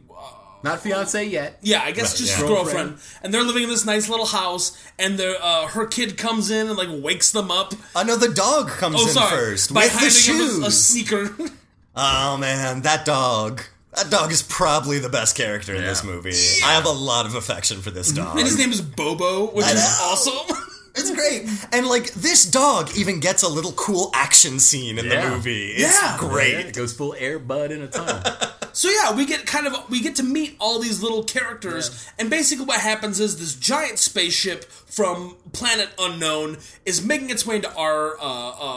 Not 0.62 0.80
fiance 0.80 1.24
yet. 1.24 1.58
yeah, 1.62 1.82
I 1.82 1.90
guess 1.92 2.16
just 2.16 2.38
yeah. 2.40 2.46
girlfriend. 2.46 2.98
And 3.22 3.34
they're 3.34 3.42
living 3.42 3.64
in 3.64 3.68
this 3.68 3.84
nice 3.84 4.08
little 4.08 4.26
house, 4.26 4.66
and 4.98 5.18
their 5.18 5.36
uh, 5.42 5.66
her 5.68 5.86
kid 5.86 6.16
comes 6.16 6.50
in 6.50 6.68
and 6.68 6.76
like 6.78 6.88
wakes 6.90 7.32
them 7.32 7.50
up. 7.50 7.74
Another 7.94 8.32
dog 8.32 8.68
comes 8.68 8.96
Oh, 8.98 9.02
in 9.06 9.12
sorry, 9.12 9.36
first 9.36 9.74
by 9.74 9.82
with 9.82 9.92
the 9.92 9.98
handing 9.98 10.56
him 10.56 10.62
a, 10.62 10.66
a 10.68 10.70
sneaker. 10.70 11.36
oh 11.96 12.36
man, 12.38 12.82
that 12.82 13.04
dog. 13.04 13.62
That 14.02 14.10
dog 14.10 14.32
is 14.32 14.42
probably 14.42 14.98
the 14.98 15.08
best 15.08 15.36
character 15.36 15.74
in 15.74 15.82
this 15.82 16.02
Yeah. 16.04 16.10
movie. 16.10 16.36
I 16.64 16.72
have 16.74 16.84
a 16.86 16.90
lot 16.90 17.26
of 17.26 17.34
affection 17.34 17.82
for 17.82 17.90
this 17.90 18.10
dog. 18.12 18.36
and 18.38 18.46
his 18.46 18.58
name 18.58 18.70
is 18.72 18.80
Bobo, 18.80 19.46
which 19.52 19.66
I 19.66 19.70
is 19.72 19.76
know. 19.76 19.98
awesome. 20.02 20.56
It's 21.00 21.12
great. 21.12 21.48
And 21.72 21.86
like 21.86 22.12
this 22.14 22.44
dog 22.44 22.90
even 22.96 23.20
gets 23.20 23.44
a 23.44 23.48
little 23.48 23.70
cool 23.72 24.10
action 24.14 24.58
scene 24.58 24.98
in 24.98 25.04
Yeah. 25.06 25.28
the 25.28 25.36
movie. 25.36 25.68
It's 25.74 25.94
Yeah. 26.02 26.16
great. 26.18 26.54
It 26.54 26.74
goes 26.74 26.92
full 26.92 27.14
air 27.16 27.38
bud 27.38 27.70
in 27.70 27.82
a 27.82 27.86
tunnel. 27.86 28.20
so 28.72 28.88
yeah, 28.90 29.12
we 29.14 29.24
get 29.24 29.46
kind 29.46 29.68
of 29.68 29.74
we 29.90 30.00
get 30.00 30.16
to 30.16 30.24
meet 30.24 30.56
all 30.58 30.80
these 30.80 31.00
little 31.00 31.22
characters, 31.22 31.92
and 32.18 32.28
basically 32.30 32.64
what 32.64 32.80
happens 32.80 33.20
is 33.20 33.38
this 33.38 33.52
giant 33.54 34.00
spaceship 34.00 34.64
from 34.88 35.36
planet 35.52 35.90
unknown 36.00 36.56
is 36.84 37.00
making 37.00 37.30
its 37.30 37.46
way 37.46 37.56
into 37.56 37.72
our 37.76 38.18
uh, 38.20 38.22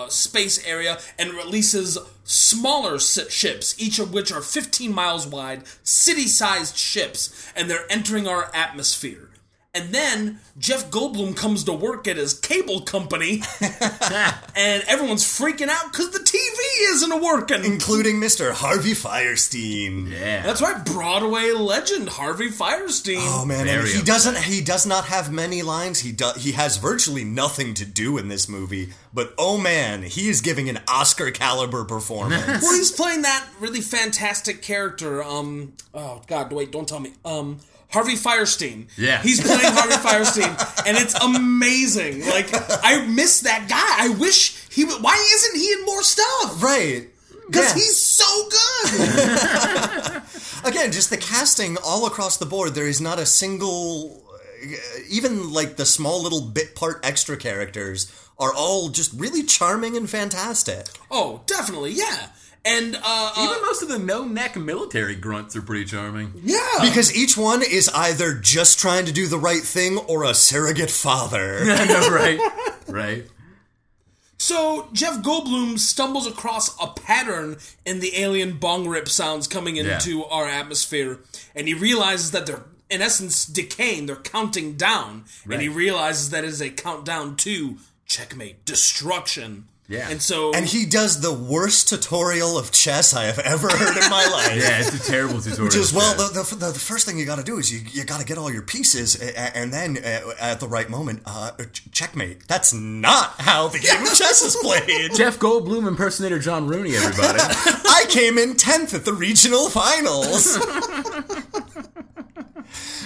uh, 0.06 0.10
space 0.10 0.64
area 0.64 1.00
and 1.18 1.32
releases 1.34 1.98
smaller 2.32 2.98
ships, 2.98 3.76
each 3.78 4.00
of 4.00 4.14
which 4.14 4.32
are 4.32 4.42
15 4.42 4.94
miles 4.94 5.28
wide, 5.28 5.64
city-sized 5.84 6.78
ships, 6.78 7.52
and 7.56 7.70
they're 7.70 7.92
entering 7.92 8.28
our 8.28 8.50
atmosphere. 8.56 9.31
And 9.74 9.96
then 9.96 10.42
Jeff 10.60 10.92
Goldblum 10.92 11.38
comes 11.38 11.64
to 11.64 11.72
work 11.72 12.06
at 12.06 12.18
his 12.18 12.34
cable 12.34 12.82
company, 12.82 13.42
and 13.62 14.84
everyone's 14.86 15.24
freaking 15.24 15.70
out 15.70 15.90
because 15.90 16.12
the 16.12 16.20
TV 16.20 16.92
isn't 16.94 17.22
working. 17.22 17.64
Including 17.64 18.18
Mr. 18.18 18.52
Harvey 18.52 18.92
Fierstein. 18.92 20.12
Yeah. 20.12 20.44
That's 20.44 20.62
right, 20.62 20.84
Broadway 20.84 21.52
legend 21.52 22.10
Harvey 22.10 22.50
Fierstein. 22.50 23.16
Oh 23.20 23.46
man, 23.46 23.70
and 23.70 23.84
Very 23.84 23.94
he 23.94 24.02
doesn't. 24.02 24.40
He 24.40 24.60
does 24.60 24.86
not 24.86 25.06
have 25.06 25.32
many 25.32 25.62
lines. 25.62 26.02
He 26.02 26.12
do, 26.12 26.32
He 26.38 26.52
has 26.52 26.76
virtually 26.76 27.24
nothing 27.24 27.74
to 27.76 27.86
do 27.86 28.18
in 28.18 28.28
this 28.28 28.50
movie. 28.50 28.90
But 29.14 29.34
oh 29.38 29.58
man, 29.58 30.04
he 30.04 30.28
is 30.28 30.42
giving 30.42 30.68
an 30.68 30.80
Oscar 30.90 31.32
caliber 31.32 31.86
performance. 31.86 32.62
Well, 32.62 32.76
he's 32.76 32.92
playing 32.92 33.22
that 33.22 33.48
really 33.62 33.82
fantastic 33.82 34.62
character. 34.62 35.24
Um, 35.24 35.78
oh 35.94 36.22
God, 36.28 36.52
wait, 36.52 36.74
don't 36.74 36.90
tell 36.90 37.00
me. 37.00 37.14
Um, 37.24 37.60
Harvey 37.92 38.16
Fierstein. 38.16 38.88
Yeah. 38.98 39.22
he's 39.22 39.42
playing 39.46 39.60
Harvey 39.74 39.96
Fierstein, 39.96 40.86
and 40.88 40.98
it's 40.98 41.14
amazing. 41.16 42.26
Like 42.28 42.50
I 42.84 43.06
miss 43.06 43.42
that 43.42 43.68
guy. 43.70 44.06
I 44.06 44.10
wish 44.18 44.56
he. 44.70 44.86
would 44.86 45.02
Why 45.04 45.16
isn't 45.34 45.60
he 45.60 45.72
in 45.74 45.86
more 45.86 46.04
stuff? 46.04 46.62
right. 46.64 47.08
Because 47.48 47.70
Yeah. 47.70 47.74
he's 47.76 48.02
so 48.02 48.50
good. 48.50 50.22
Again, 50.64 50.92
just 50.92 51.10
the 51.10 51.18
casting 51.18 51.78
all 51.84 52.06
across 52.06 52.38
the 52.38 52.46
board. 52.46 52.76
There 52.76 52.88
is 52.88 53.02
not 53.02 53.20
a 53.20 53.26
single, 53.26 54.24
uh, 54.64 54.78
even 55.10 55.52
like 55.52 55.76
the 55.76 55.86
small 55.86 56.22
little 56.24 56.42
bit 56.42 56.76
part 56.76 57.00
extra 57.04 57.36
characters 57.36 58.12
are 58.40 58.54
all 58.54 58.90
just 58.90 59.12
really 59.20 59.44
charming 59.44 59.98
and 59.98 60.10
fantastic. 60.10 60.86
oh, 61.10 61.42
definitely, 61.46 61.92
yeah. 61.92 62.28
And 62.64 62.96
uh, 62.96 63.00
uh 63.04 63.34
Even 63.44 63.62
most 63.64 63.82
of 63.82 63.90
the 63.90 63.98
no 63.98 64.24
neck 64.24 64.56
military 64.56 65.16
grunts 65.16 65.56
are 65.56 65.62
pretty 65.62 65.86
charming. 65.86 66.34
yeah, 66.44 66.60
Because 66.82 67.16
each 67.16 67.36
one 67.36 67.64
is 67.64 67.90
either 67.90 68.34
just 68.36 68.80
trying 68.80 69.06
to 69.06 69.12
do 69.12 69.28
the 69.28 69.40
right 69.40 69.64
thing 69.64 69.98
or 69.98 70.24
a 70.24 70.34
surrogate 70.34 70.92
father. 70.92 71.60
I 71.64 71.86
know, 71.86 72.10
right? 72.10 72.40
Right. 72.88 73.26
So 74.38 74.90
Jeff 74.92 75.22
Goldblum 75.22 75.78
stumbles 75.78 76.26
across 76.26 76.76
a 76.82 76.88
pattern 76.88 77.58
in 77.86 78.00
the 78.00 78.18
alien 78.18 78.58
bong 78.58 78.88
rip 78.88 79.08
sounds 79.08 79.48
coming 79.48 79.78
into 79.78 80.26
our 80.26 80.48
atmosphere, 80.48 81.20
and 81.56 81.68
he 81.68 81.76
realizes 81.76 82.32
that 82.32 82.48
they're 82.48 82.64
in 82.90 83.04
essence 83.04 83.46
decaying. 83.46 84.08
They're 84.08 84.16
counting 84.16 84.74
down, 84.74 85.26
and 85.50 85.62
he 85.62 85.70
realizes 85.70 86.32
that 86.32 86.44
it 86.44 86.48
is 86.48 86.60
a 86.60 86.72
countdown 86.72 87.36
to 87.38 87.78
checkmate, 88.08 88.66
destruction. 88.66 89.68
Yeah. 89.92 90.10
and 90.10 90.22
so 90.22 90.54
and 90.54 90.66
he 90.66 90.86
does 90.86 91.20
the 91.20 91.34
worst 91.34 91.90
tutorial 91.90 92.58
of 92.58 92.72
chess 92.72 93.14
I 93.14 93.26
have 93.26 93.40
ever 93.40 93.68
heard 93.68 93.98
in 94.02 94.10
my 94.10 94.26
life. 94.32 94.56
Yeah, 94.62 94.80
it's 94.80 94.94
a 95.08 95.12
terrible 95.12 95.42
tutorial. 95.42 95.70
Just 95.72 95.94
well, 95.94 96.16
Chad. 96.16 96.34
the, 96.34 96.56
the, 96.56 96.72
the 96.72 96.80
first 96.80 97.06
thing 97.06 97.18
you 97.20 97.26
got 97.26 97.38
to 97.40 97.44
do 97.44 97.58
is 97.58 97.72
you, 97.74 97.82
you 97.92 98.06
got 98.06 98.20
to 98.22 98.26
get 98.26 98.38
all 98.38 98.50
your 98.52 98.62
pieces, 98.62 99.22
a- 99.22 99.32
a- 99.34 99.58
and 99.58 99.74
then 99.74 99.98
uh, 99.98 100.32
at 100.40 100.60
the 100.62 100.68
right 100.68 100.90
moment, 100.90 101.22
uh, 101.26 101.52
checkmate. 101.92 102.48
That's 102.48 102.74
not 102.74 103.36
how 103.40 103.68
the 103.68 103.80
game 103.80 104.02
of 104.02 104.14
chess 104.16 104.42
is 104.42 104.56
played. 104.62 105.12
Jeff 105.16 105.40
Goldblum 105.40 105.88
impersonator 105.88 106.40
John 106.40 106.68
Rooney, 106.68 106.96
everybody. 106.96 107.40
I 107.42 108.06
came 108.10 108.38
in 108.38 108.56
tenth 108.56 108.94
at 108.94 109.04
the 109.06 109.14
regional 109.14 109.70
finals. 109.70 110.58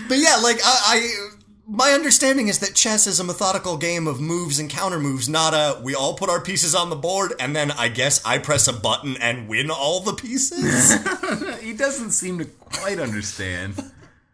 but 0.07 0.17
yeah, 0.17 0.37
like 0.43 0.59
I, 0.63 0.79
I, 0.85 1.29
my 1.67 1.91
understanding 1.91 2.47
is 2.47 2.59
that 2.59 2.75
chess 2.75 3.07
is 3.07 3.19
a 3.19 3.23
methodical 3.23 3.77
game 3.77 4.07
of 4.07 4.19
moves 4.21 4.59
and 4.59 4.69
counter 4.69 4.99
moves, 4.99 5.27
not 5.27 5.53
a 5.53 5.81
we 5.81 5.95
all 5.95 6.13
put 6.15 6.29
our 6.29 6.39
pieces 6.41 6.75
on 6.75 6.89
the 6.89 6.95
board 6.95 7.33
and 7.39 7.55
then 7.55 7.71
I 7.71 7.87
guess 7.87 8.23
I 8.25 8.37
press 8.37 8.67
a 8.67 8.73
button 8.73 9.17
and 9.17 9.47
win 9.47 9.71
all 9.71 9.99
the 10.01 10.13
pieces. 10.13 10.93
he 11.63 11.73
doesn't 11.73 12.11
seem 12.11 12.37
to 12.39 12.45
quite 12.45 12.99
understand. 12.99 13.91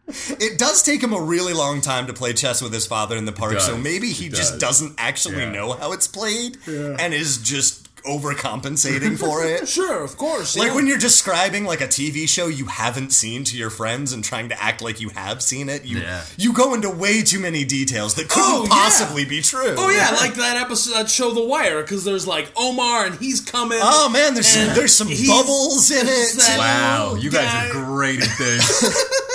it 0.07 0.59
does 0.59 0.83
take 0.83 1.01
him 1.01 1.13
a 1.13 1.21
really 1.21 1.53
long 1.53 1.79
time 1.79 2.05
to 2.07 2.13
play 2.13 2.33
chess 2.33 2.61
with 2.61 2.73
his 2.73 2.85
father 2.85 3.15
in 3.15 3.23
the 3.25 3.31
park, 3.31 3.61
so 3.61 3.77
maybe 3.77 4.09
he 4.09 4.25
It 4.25 4.33
just 4.33 4.53
does. 4.53 4.59
doesn't 4.61 4.95
actually 4.97 5.38
Yeah. 5.38 5.51
know 5.51 5.71
how 5.73 5.93
it's 5.93 6.07
played 6.07 6.57
and 6.67 7.13
is 7.13 7.38
just 7.38 7.80
overcompensating 8.03 9.17
for 9.17 9.43
it. 9.46 9.67
sure, 9.67 10.03
of 10.03 10.17
course, 10.17 10.55
Like 10.58 10.70
yeah. 10.70 10.75
when 10.75 10.88
you're 10.88 10.98
describing 10.98 11.65
like 11.65 11.81
a 11.81 11.88
TV 11.88 12.27
show 12.27 12.48
you 12.48 12.65
haven't 12.65 13.12
seen 13.12 13.43
to 13.46 13.58
your 13.58 13.70
friends 13.70 14.13
and 14.13 14.24
trying 14.24 14.50
to 14.50 14.62
act 14.63 14.81
like 14.81 15.00
you 15.00 15.10
have 15.10 15.41
seen 15.41 15.70
it, 15.70 15.86
you 15.86 16.00
Yeah. 16.00 16.24
you 16.38 16.53
go 16.53 16.74
into 16.74 16.89
way 16.89 17.22
too 17.22 17.39
many 17.39 17.63
details 17.65 18.15
that 18.15 18.29
couldn't 18.29 18.43
Oh, 18.50 18.63
yeah. 18.63 18.70
possibly 18.70 19.25
be 19.25 19.41
true. 19.41 19.75
Oh 19.77 19.89
yeah, 19.89 20.12
like 20.20 20.34
that 20.36 20.58
episode 20.58 20.93
that 20.96 21.10
show 21.10 21.31
The 21.31 21.43
Wire, 21.43 21.81
because 21.81 22.03
there's 22.03 22.27
like 22.27 22.51
Omar 22.55 23.05
and 23.05 23.15
he's 23.15 23.41
coming. 23.41 23.79
Oh 23.81 24.10
man, 24.10 24.34
there's 24.34 24.48
some, 24.48 24.75
there's 24.75 24.93
some 24.93 25.08
bubbles 25.08 25.91
in 25.91 26.05
it. 26.08 26.58
Wow, 26.58 27.15
you 27.15 27.29
guys 27.29 27.46
guy- 27.46 27.70
are 27.70 27.74
great 27.86 28.22
at 28.22 28.38
this. 28.38 29.08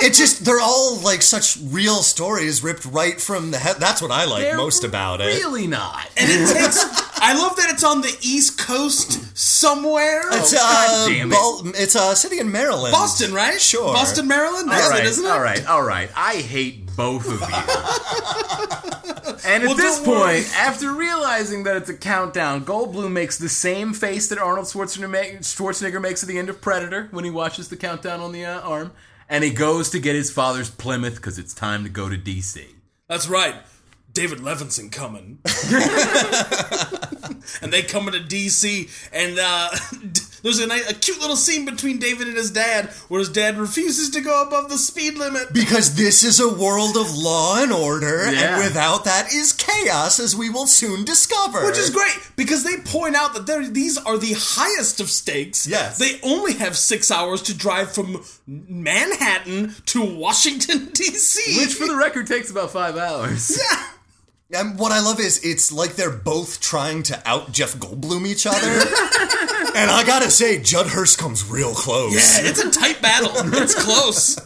It 0.00 0.12
just 0.14 0.44
they're 0.44 0.60
all 0.60 0.96
like 1.00 1.20
such 1.22 1.58
real 1.62 2.02
stories 2.02 2.62
ripped 2.62 2.84
right 2.86 3.20
from 3.20 3.50
the 3.50 3.58
head. 3.58 3.76
That's 3.78 4.00
what 4.00 4.10
I 4.10 4.24
like 4.24 4.42
They're 4.42 4.56
most 4.56 4.82
about 4.84 5.20
it. 5.20 5.26
Really 5.42 5.66
not. 5.66 6.08
and 6.16 6.30
it 6.30 6.52
takes. 6.54 6.84
I 7.26 7.32
love 7.34 7.56
that 7.56 7.70
it's 7.70 7.82
on 7.84 8.00
the 8.02 8.14
East 8.22 8.58
Coast 8.58 9.36
somewhere. 9.36 10.22
It's 10.32 10.52
Oh, 10.52 10.56
God 10.56 10.88
uh, 10.90 11.08
damn 11.08 11.32
it. 11.32 11.34
Bal- 11.34 11.62
it's 11.82 11.94
a 11.94 12.14
city 12.14 12.38
in 12.38 12.52
Maryland. 12.52 12.92
Boston, 12.92 13.32
right? 13.32 13.60
Sure. 13.60 13.92
Boston, 13.94 14.28
Maryland. 14.28 14.70
That's 14.70 14.84
all 14.86 14.90
it, 14.90 14.94
right, 14.94 15.04
isn't 15.06 15.24
it? 15.24 15.30
all 15.30 15.40
right, 15.40 15.66
all 15.66 15.82
right. 15.82 16.10
I 16.14 16.36
hate 16.36 16.94
both 16.96 17.26
of 17.26 17.40
you. 17.40 17.46
and 19.46 19.62
at 19.62 19.66
Well, 19.68 19.74
this 19.74 19.96
don't 20.00 20.08
worry. 20.08 20.34
point, 20.42 20.52
after 20.56 20.92
realizing 20.92 21.64
that 21.64 21.76
it's 21.76 21.88
a 21.90 21.96
countdown, 21.96 22.64
Goldblum 22.64 23.12
makes 23.12 23.38
the 23.38 23.48
same 23.48 23.92
face 23.94 24.28
that 24.28 24.38
Arnold 24.38 24.66
Schwarzenegger, 24.66 25.38
Schwarzenegger 25.38 26.00
makes 26.00 26.22
at 26.22 26.28
the 26.28 26.38
end 26.38 26.48
of 26.50 26.60
Predator 26.60 27.08
when 27.10 27.24
he 27.24 27.30
watches 27.30 27.68
the 27.68 27.76
countdown 27.76 28.20
on 28.20 28.32
the 28.32 28.44
uh, 28.44 28.60
arm, 28.60 28.92
and 29.28 29.42
he 29.44 29.50
goes 29.50 29.90
to 29.90 29.98
get 29.98 30.14
his 30.14 30.30
father's 30.30 30.70
Plymouth 30.70 31.16
because 31.16 31.38
it's 31.38 31.54
time 31.54 31.84
to 31.84 31.90
go 31.90 32.08
to 32.08 32.16
DC. 32.18 32.64
That's 33.08 33.28
right. 33.28 33.54
David 34.14 34.38
Levinson 34.38 34.90
coming. 34.92 35.38
and 37.62 37.72
they 37.72 37.82
come 37.82 38.06
into 38.08 38.20
DC, 38.20 38.88
and 39.12 39.38
uh, 39.38 39.70
there's 40.42 40.60
a, 40.60 40.66
nice, 40.68 40.88
a 40.90 40.94
cute 40.94 41.20
little 41.20 41.34
scene 41.36 41.64
between 41.64 41.98
David 41.98 42.28
and 42.28 42.36
his 42.36 42.50
dad, 42.52 42.90
where 43.08 43.18
his 43.18 43.28
dad 43.28 43.58
refuses 43.58 44.10
to 44.10 44.20
go 44.20 44.42
above 44.46 44.70
the 44.70 44.78
speed 44.78 45.18
limit. 45.18 45.52
Because 45.52 45.96
this 45.96 46.22
is 46.22 46.38
a 46.40 46.48
world 46.48 46.96
of 46.96 47.14
law 47.16 47.60
and 47.60 47.72
order, 47.72 48.30
Yeah. 48.30 48.54
and 48.54 48.64
without 48.64 49.04
that 49.04 49.32
is 49.34 49.52
chaos, 49.52 50.20
as 50.20 50.36
we 50.36 50.48
will 50.48 50.66
soon 50.68 51.04
discover. 51.04 51.66
Which 51.66 51.78
is 51.78 51.90
great 51.90 52.16
because 52.36 52.62
they 52.64 52.76
point 52.78 53.16
out 53.16 53.34
that 53.34 53.46
these 53.74 53.98
are 53.98 54.16
the 54.16 54.34
highest 54.36 55.00
of 55.00 55.10
stakes. 55.10 55.66
Yes. 55.66 55.98
They 55.98 56.20
only 56.22 56.54
have 56.54 56.76
six 56.76 57.10
hours 57.10 57.42
to 57.42 57.54
drive 57.54 57.92
from 57.92 58.22
Manhattan 58.46 59.74
to 59.86 60.04
Washington, 60.04 60.86
D.C. 60.92 61.58
Which, 61.58 61.74
for 61.74 61.86
the 61.88 61.96
record, 61.96 62.28
takes 62.28 62.48
about 62.50 62.70
five 62.70 62.96
hours. 62.96 63.60
And 64.54 64.78
what 64.78 64.92
I 64.92 65.00
love 65.00 65.18
is 65.20 65.44
it's 65.44 65.72
like 65.72 65.96
they're 65.96 66.10
both 66.10 66.60
trying 66.60 67.02
to 67.04 67.20
out 67.28 67.50
Jeff 67.52 67.74
Goldblum 67.74 68.26
each 68.26 68.46
other. 68.46 68.58
and 69.76 69.90
I 69.90 70.04
gotta 70.06 70.30
say, 70.30 70.60
Judd 70.62 70.86
Hirsch 70.86 71.16
comes 71.16 71.48
real 71.48 71.74
close. 71.74 72.14
Yeah, 72.14 72.48
it's 72.50 72.60
a 72.60 72.70
tight 72.70 73.02
battle. 73.02 73.32
It's 73.60 73.74
close. 73.74 74.38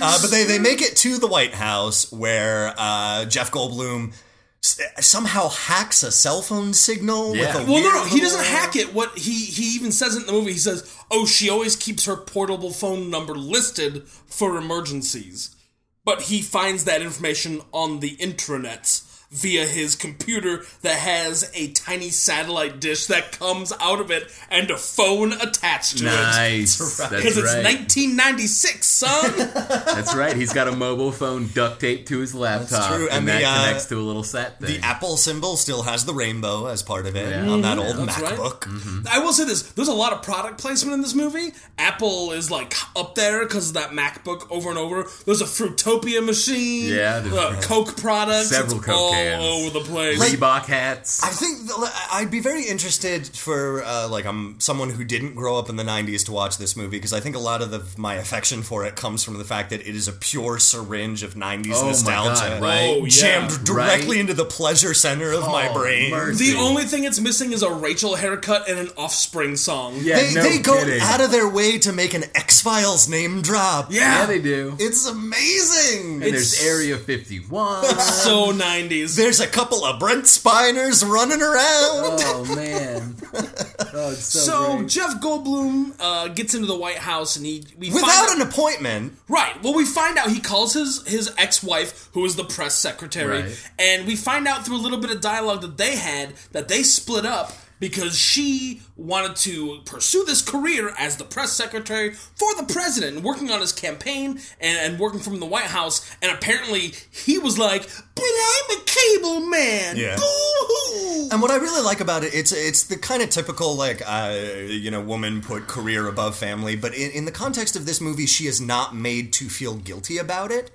Uh, 0.00 0.18
but 0.22 0.30
they, 0.30 0.44
they 0.44 0.58
make 0.60 0.80
it 0.80 0.96
to 0.98 1.18
the 1.18 1.26
White 1.26 1.54
House 1.54 2.12
where 2.12 2.72
uh, 2.78 3.24
Jeff 3.24 3.50
Goldblum 3.50 4.12
somehow 4.60 5.48
hacks 5.48 6.04
a 6.04 6.12
cell 6.12 6.40
phone 6.40 6.72
signal 6.72 7.34
Yeah. 7.34 7.56
with 7.56 7.68
a 7.68 7.72
Well, 7.72 7.82
no, 7.82 7.90
no, 7.90 8.04
he 8.04 8.20
doesn't 8.20 8.44
hack 8.44 8.76
it. 8.76 8.94
What 8.94 9.18
he 9.18 9.32
he 9.46 9.74
even 9.74 9.90
says 9.90 10.14
it 10.14 10.20
in 10.20 10.26
the 10.26 10.32
movie. 10.32 10.52
He 10.52 10.58
says, 10.58 10.88
"Oh, 11.10 11.26
she 11.26 11.50
always 11.50 11.74
keeps 11.74 12.04
her 12.04 12.14
portable 12.16 12.70
phone 12.70 13.10
number 13.10 13.34
listed 13.34 14.06
for 14.06 14.56
emergencies." 14.56 15.56
But 16.04 16.22
he 16.22 16.42
finds 16.42 16.84
that 16.84 17.02
information 17.02 17.62
on 17.72 18.00
the 18.00 18.16
intranets 18.16 19.11
via 19.32 19.64
his 19.66 19.96
computer 19.96 20.64
that 20.82 20.94
has 20.96 21.50
a 21.54 21.68
tiny 21.72 22.10
satellite 22.10 22.80
dish 22.80 23.06
that 23.06 23.32
comes 23.38 23.72
out 23.80 23.98
of 24.00 24.10
it 24.10 24.30
and 24.50 24.70
a 24.70 24.76
phone 24.76 25.32
attached 25.32 25.98
to 25.98 26.04
it. 26.04 26.08
Nice. 26.08 27.00
right. 27.00 27.10
Because 27.10 27.36
it's 27.38 27.54
right. 27.54 27.64
1996, 27.64 28.86
son. 28.88 29.32
That's 29.36 30.14
right. 30.14 30.36
He's 30.36 30.52
got 30.52 30.68
a 30.68 30.72
mobile 30.72 31.12
phone 31.12 31.48
duct 31.54 31.80
taped 31.80 32.08
to 32.08 32.18
his 32.18 32.34
laptop, 32.34 32.88
true. 32.94 33.06
and, 33.08 33.18
And 33.20 33.28
that 33.28 33.40
the, 33.40 33.46
uh, 33.46 33.64
connects 33.64 33.86
to 33.86 33.96
a 33.98 34.00
little 34.02 34.22
set 34.22 34.60
thing. 34.60 34.80
The 34.80 34.86
Apple 34.86 35.16
symbol 35.16 35.56
still 35.56 35.82
has 35.82 36.04
the 36.04 36.14
rainbow 36.14 36.66
as 36.66 36.82
part 36.82 37.06
of 37.06 37.16
it 37.16 37.28
Yeah. 37.30 37.48
on 37.50 37.62
that 37.62 37.78
old 37.78 37.96
That's 37.96 38.20
right. 38.20 38.34
MacBook. 38.34 39.06
I 39.08 39.18
will 39.20 39.32
say 39.32 39.44
this: 39.44 39.62
there's 39.72 39.88
a 39.88 39.94
lot 39.94 40.12
of 40.12 40.22
product 40.22 40.58
placement 40.60 40.94
in 40.94 41.00
this 41.00 41.14
movie. 41.14 41.52
Apple 41.78 42.32
is 42.32 42.50
like 42.50 42.74
up 42.96 43.14
there 43.14 43.40
because 43.44 43.68
of 43.68 43.74
that 43.74 43.90
MacBook 43.90 44.46
over 44.50 44.68
and 44.68 44.78
over. 44.78 45.06
There's 45.24 45.40
a 45.40 45.44
Fruitopia 45.46 46.24
machine. 46.24 46.88
Yeah, 46.92 47.20
there's- 47.20 47.32
uh, 47.32 47.60
Coke 47.62 47.96
products. 47.96 48.48
Several 48.50 48.76
it's 48.78 48.86
Coke 48.86 49.12
all 49.30 49.42
all 49.42 49.60
over 49.66 49.78
the 49.78 49.84
place. 49.84 50.18
Reebok 50.22 50.66
hats. 50.66 51.22
I 51.22 51.28
think 51.28 51.68
I'd 52.12 52.30
be 52.30 52.40
very 52.40 52.64
interested 52.64 53.26
for 53.26 53.82
uh, 53.84 54.08
like 54.08 54.24
I'm 54.26 54.58
someone 54.60 54.90
who 54.90 55.04
didn't 55.04 55.34
grow 55.34 55.58
up 55.58 55.68
in 55.68 55.76
the 55.76 55.82
'90s 55.84 56.24
to 56.26 56.32
watch 56.32 56.58
this 56.58 56.76
movie 56.76 56.96
because 56.98 57.12
I 57.12 57.20
think 57.20 57.36
a 57.36 57.40
lot 57.40 57.62
of 57.62 57.70
the, 57.70 57.82
my 57.96 58.14
affection 58.14 58.62
for 58.62 58.84
it 58.84 58.96
comes 58.96 59.24
from 59.24 59.38
the 59.38 59.44
fact 59.44 59.70
that 59.70 59.80
it 59.80 59.94
is 59.94 60.08
a 60.08 60.12
pure 60.12 60.58
syringe 60.58 61.22
of 61.22 61.34
'90s 61.34 61.72
Oh 61.74 61.82
my 61.82 61.88
nostalgia, 61.88 62.40
God, 62.40 62.62
right? 62.62 62.96
Oh, 63.00 63.04
yeah. 63.04 63.08
jammed 63.10 63.64
directly 63.64 64.08
Right? 64.16 64.20
into 64.20 64.34
the 64.34 64.44
pleasure 64.44 64.94
center 64.94 65.32
of 65.32 65.42
my 65.42 65.68
Oh, 65.68 65.74
brain. 65.74 66.10
mercy. 66.10 66.52
the 66.52 66.58
only 66.58 66.84
thing 66.84 67.04
it's 67.04 67.20
missing 67.20 67.52
is 67.52 67.62
a 67.62 67.72
Rachel 67.72 68.16
haircut 68.16 68.68
and 68.68 68.78
an 68.78 68.90
Offspring 68.96 69.56
song. 69.56 69.96
yeah, 70.02 70.16
They, 70.20 70.34
no 70.34 70.42
they 70.42 70.58
go 70.58 70.78
kidding. 70.78 71.00
out 71.00 71.20
of 71.20 71.30
their 71.30 71.48
way 71.48 71.78
to 71.78 71.92
make 71.92 72.14
an 72.14 72.24
X 72.34 72.60
Files 72.60 73.08
name 73.08 73.42
drop. 73.42 73.88
yeah, 73.92 74.26
they 74.26 74.40
do. 74.40 74.76
It's 74.78 75.06
amazing. 75.06 76.22
and 76.22 76.32
there's 76.34 76.62
Area 76.62 76.96
51. 76.96 77.84
So 78.00 78.52
90s. 78.52 79.11
There's 79.16 79.40
a 79.40 79.46
couple 79.46 79.84
of 79.84 79.98
Brent 80.00 80.26
Spiners 80.26 81.04
running 81.04 81.40
around. 81.42 81.58
oh 81.60 82.54
man. 82.56 83.16
Oh, 83.94 84.12
it's 84.12 84.24
so, 84.24 84.38
So 84.40 84.76
great. 84.78 84.88
Jeff 84.88 85.20
Goldblum 85.20 85.94
uh, 86.00 86.28
gets 86.28 86.54
into 86.54 86.66
the 86.66 86.74
White 86.74 86.96
House 86.96 87.36
and 87.36 87.44
he 87.44 87.62
we 87.78 87.90
Without 87.92 88.28
find 88.28 88.40
an 88.40 88.48
appointment. 88.48 89.18
right. 89.28 89.62
Well, 89.62 89.74
we 89.74 89.84
find 89.84 90.16
out 90.16 90.30
he 90.30 90.40
calls 90.40 90.72
his 90.72 91.06
his 91.06 91.30
ex 91.36 91.62
wife, 91.62 92.08
who 92.14 92.24
is 92.24 92.34
the 92.36 92.44
press 92.44 92.74
secretary, 92.74 93.42
Right. 93.42 93.70
and 93.78 94.06
we 94.06 94.16
find 94.16 94.48
out 94.48 94.64
through 94.64 94.76
a 94.76 94.78
little 94.82 94.96
bit 94.98 95.10
of 95.10 95.20
dialogue 95.20 95.60
that 95.60 95.76
they 95.76 95.96
had 95.96 96.32
that 96.52 96.68
they 96.68 96.82
split 96.82 97.26
up 97.26 97.52
because 97.82 98.16
she 98.16 98.80
wanted 98.96 99.34
to 99.34 99.80
pursue 99.84 100.24
this 100.24 100.40
career 100.40 100.94
as 100.96 101.16
the 101.16 101.24
press 101.24 101.50
secretary 101.50 102.12
for 102.12 102.54
the 102.54 102.72
president, 102.72 103.24
working 103.24 103.50
on 103.50 103.60
his 103.60 103.72
campaign 103.72 104.38
and, 104.60 104.78
and 104.78 105.00
working 105.00 105.18
from 105.18 105.40
the 105.40 105.46
White 105.46 105.64
House. 105.64 106.08
And 106.22 106.30
apparently, 106.30 106.92
he 107.10 107.40
was 107.40 107.58
like, 107.58 107.82
"But 108.14 108.24
I'm 108.24 108.78
a 108.78 108.84
cable 108.84 109.40
man." 109.40 109.96
Yeah. 109.96 110.14
Boo-hoo. 110.14 111.28
And 111.32 111.42
what 111.42 111.50
I 111.50 111.56
really 111.56 111.82
like 111.82 112.00
about 112.00 112.22
it, 112.22 112.32
it's 112.32 112.52
it's 112.52 112.84
the 112.84 112.96
kind 112.96 113.20
of 113.20 113.30
typical 113.30 113.74
like 113.74 114.00
uh, 114.06 114.32
you 114.64 114.92
know 114.92 115.00
woman 115.00 115.40
put 115.42 115.66
career 115.66 116.06
above 116.06 116.36
family, 116.36 116.76
but 116.76 116.94
in, 116.94 117.10
in 117.10 117.24
the 117.24 117.32
context 117.32 117.74
of 117.74 117.84
this 117.84 118.00
movie, 118.00 118.26
she 118.26 118.46
is 118.46 118.60
not 118.60 118.94
made 118.94 119.32
to 119.32 119.48
feel 119.48 119.74
guilty 119.74 120.18
about 120.18 120.52
it. 120.52 120.70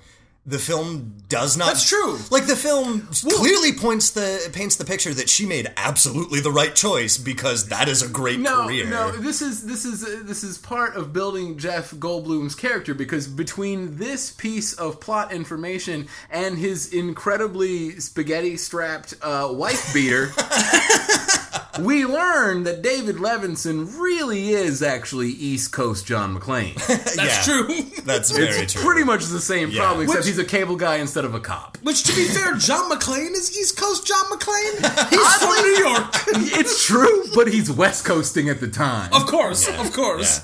The 0.47 0.59
film 0.59 1.13
does 1.27 1.57
not. 1.57 1.67
That's 1.67 1.87
true. 1.87 2.17
Like 2.31 2.47
the 2.47 2.55
film 2.55 3.01
clearly 3.11 3.73
points 3.73 4.11
the 4.11 4.49
paints 4.53 4.77
the 4.77 4.85
picture 4.85 5.13
that 5.13 5.29
she 5.29 5.45
made 5.45 5.69
absolutely 5.75 6.39
the 6.39 6.51
right 6.51 6.73
choice 6.73 7.17
because 7.17 7.67
that 7.67 7.89
is 7.89 8.01
a 8.01 8.07
great 8.07 8.39
no, 8.39 8.65
career. 8.65 8.89
no. 8.89 9.11
This 9.11 9.41
is 9.41 9.65
this 9.65 9.83
is 9.83 10.05
uh, 10.05 10.21
this 10.23 10.45
is 10.45 10.57
part 10.57 10.95
of 10.95 11.11
building 11.11 11.57
Jeff 11.57 11.91
Goldblum's 11.91 12.55
character 12.55 12.93
because 12.93 13.27
between 13.27 13.97
this 13.97 14.31
piece 14.31 14.73
of 14.73 15.01
plot 15.01 15.33
information 15.33 16.07
and 16.29 16.57
his 16.57 16.93
incredibly 16.93 17.99
spaghetti-strapped 17.99 19.15
uh, 19.21 19.49
wife 19.51 19.93
beater, 19.93 20.27
we 21.79 22.05
learn 22.05 22.63
that 22.63 22.81
David 22.81 23.17
Levinson 23.17 23.97
really 23.99 24.49
is 24.49 24.81
actually 24.81 25.29
East 25.29 25.71
Coast 25.71 26.05
John 26.05 26.37
McClane. 26.37 26.75
That's 26.87 27.15
Yeah. 27.15 27.41
true. 27.43 27.83
That's 28.05 28.31
very 28.35 28.47
It's 28.49 28.73
true. 28.73 28.83
pretty 28.83 29.03
much 29.03 29.25
the 29.25 29.39
same 29.39 29.69
Yeah. 29.71 29.81
problem, 29.81 30.03
except 30.03 30.19
Which- 30.19 30.27
he's 30.27 30.39
a 30.39 30.45
cable 30.45 30.75
guy 30.75 30.95
instead 30.97 31.25
of 31.25 31.33
a 31.35 31.39
cop. 31.39 31.77
Which, 31.83 32.03
to 32.03 32.13
be 32.15 32.25
fair, 32.25 32.53
John 32.55 32.89
McClane 32.91 33.31
is 33.31 33.57
East 33.57 33.77
Coast 33.77 34.05
John 34.05 34.25
McClane. 34.25 34.77
He's 35.09 35.35
from 35.35 35.61
New 35.61 35.77
York. 35.87 36.13
it's 36.59 36.85
true, 36.85 37.23
but 37.35 37.47
he's 37.47 37.71
West 37.71 38.03
Coasting 38.05 38.49
at 38.49 38.59
the 38.59 38.67
time. 38.67 39.13
Of 39.13 39.25
course, 39.27 39.67
of 39.69 39.93
course. 39.93 40.41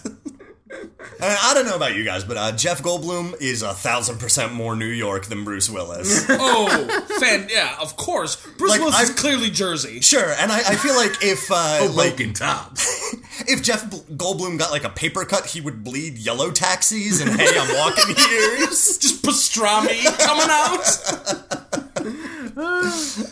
Yeah. 0.74 0.80
I, 1.22 1.52
I 1.52 1.54
don't 1.54 1.66
know 1.66 1.76
about 1.76 1.96
you 1.96 2.04
guys, 2.04 2.24
but 2.24 2.38
uh, 2.38 2.52
Jeff 2.54 2.82
Goldblum 2.82 3.40
is 3.42 3.62
a 3.62 3.74
thousand 3.74 4.20
percent 4.20 4.54
more 4.54 4.76
New 4.76 4.86
York 4.88 5.26
than 5.28 5.44
Bruce 5.44 5.70
Willis. 5.70 6.26
Oh, 6.30 6.68
fan, 7.20 7.48
yeah, 7.50 7.76
of 7.82 7.96
course. 7.98 8.36
Bruce 8.58 8.72
Like, 8.72 8.80
Willis 8.82 9.00
is 9.02 9.10
I've- 9.12 9.20
clearly 9.20 9.50
Jersey. 9.50 10.02
sure, 10.02 10.32
and 10.40 10.52
I, 10.52 10.58
I 10.60 10.76
feel 10.76 10.96
like 10.96 11.12
if 11.22 11.50
uh, 11.52 11.88
like 11.94 12.12
Hoboken 12.14 12.34
tops. 12.34 13.14
if 13.48 13.62
Jeff 13.64 13.90
B- 13.90 13.98
Goldblum 14.16 14.58
got 14.60 14.72
like 14.72 14.84
a 14.84 14.90
paper 14.90 15.24
cut, 15.26 15.46
he 15.46 15.62
would 15.62 15.84
bleed 15.84 16.18
yellow 16.18 16.52
taxis 16.52 17.22
and 17.22 17.30
hey, 17.32 17.48
I'm 17.58 17.78
walking 17.78 18.16
here. 18.16 18.58
Just 18.68 19.24
pastrami 19.24 20.04
coming 20.20 20.50
out. 20.50 20.84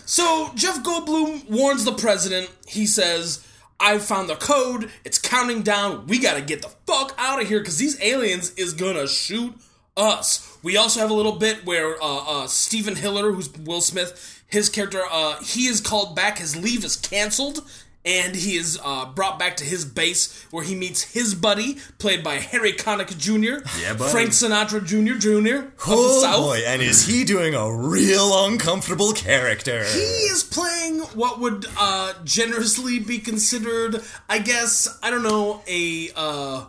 so 0.06 0.52
Jeff 0.56 0.82
Goldblum 0.84 1.50
warns 1.50 1.86
the 1.86 1.94
president. 1.94 2.50
He 2.68 2.86
says, 2.86 3.46
"I 3.82 3.98
found 3.98 4.30
the 4.30 4.36
code. 4.36 4.90
It's 5.04 5.18
counting 5.18 5.62
down. 5.62 6.08
We 6.08 6.20
got 6.20 6.36
to 6.36 6.42
get 6.42 6.62
the 6.62 6.70
fuck 6.88 7.16
out 7.18 7.42
of 7.42 7.48
here 7.48 7.60
because 7.60 7.78
these 7.78 8.02
aliens 8.02 8.52
is 8.52 8.74
gonna 8.74 9.08
shoot 9.08 9.56
us." 9.98 10.58
We 10.64 10.78
also 10.78 11.00
have 11.00 11.10
a 11.10 11.14
little 11.16 11.38
bit 11.38 11.66
where 11.66 12.02
uh, 12.02 12.44
uh, 12.44 12.48
Steven 12.48 12.96
Hiller, 12.96 13.32
who's 13.32 13.52
Will 13.54 13.82
Smith, 13.82 14.44
his 14.48 14.70
character, 14.70 15.02
uh, 15.10 15.42
he 15.44 15.68
is 15.68 15.82
called 15.82 16.16
back. 16.16 16.38
His 16.38 16.56
leave 16.56 16.86
is 16.86 16.96
canceled. 16.96 17.62
And 18.04 18.36
he 18.36 18.56
is 18.58 18.80
uh, 18.84 19.06
brought 19.06 19.38
back 19.38 19.58
to 19.58 19.64
his 19.64 19.86
base 19.86 20.44
where 20.50 20.64
he 20.64 20.74
meets 20.74 21.14
his 21.14 21.36
buddy, 21.36 21.78
played 22.00 22.24
by 22.24 22.36
Harry 22.36 22.74
Connick 22.74 23.16
Jr., 23.18 23.64
Yeah, 23.80 23.94
buddy. 23.94 24.12
Frank 24.12 24.30
Sinatra 24.32 24.84
Jr. 24.84 25.20
Jr. 25.20 25.68
of 25.68 25.76
the 25.76 26.28
Oh 26.28 26.42
boy, 26.42 26.62
and 26.66 26.82
is 26.82 27.06
he 27.08 27.24
doing 27.24 27.54
a 27.54 27.72
real 27.72 28.46
uncomfortable 28.48 29.14
character? 29.14 29.84
He 29.84 30.00
is 30.00 30.44
playing 30.44 31.00
what 31.14 31.40
would 31.40 31.66
uh, 31.78 32.14
generously 32.24 32.98
be 33.00 33.20
considered, 33.20 34.02
I 34.28 34.40
guess, 34.40 34.88
I 35.04 35.12
don't 35.12 35.24
know, 35.24 35.62
a 35.68 36.10
uh, 36.16 36.66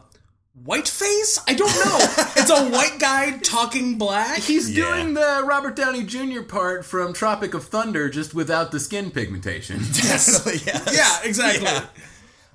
white 0.65 0.89
face? 0.89 1.39
I 1.49 1.55
don't 1.55 1.75
know. 1.75 1.99
it's 2.37 2.51
a 2.51 2.69
white 2.71 2.99
guy 2.99 3.39
talking 3.39 3.99
black. 3.99 4.39
He's 4.39 4.71
Yeah. 4.71 4.85
doing 4.85 5.15
the 5.15 5.43
Robert 5.45 5.77
Downey 5.77 6.05
Jr. 6.05 6.43
part 6.43 6.85
from 6.85 7.13
Tropic 7.13 7.55
of 7.55 7.65
Thunder, 7.65 8.09
just 8.09 8.35
without 8.35 8.71
the 8.73 8.81
skin 8.81 9.11
pigmentation. 9.11 9.79
Definitely, 9.93 10.61
yes. 10.67 10.91
yeah, 10.95 11.29
exactly. 11.29 11.65
Yeah. 11.65 11.87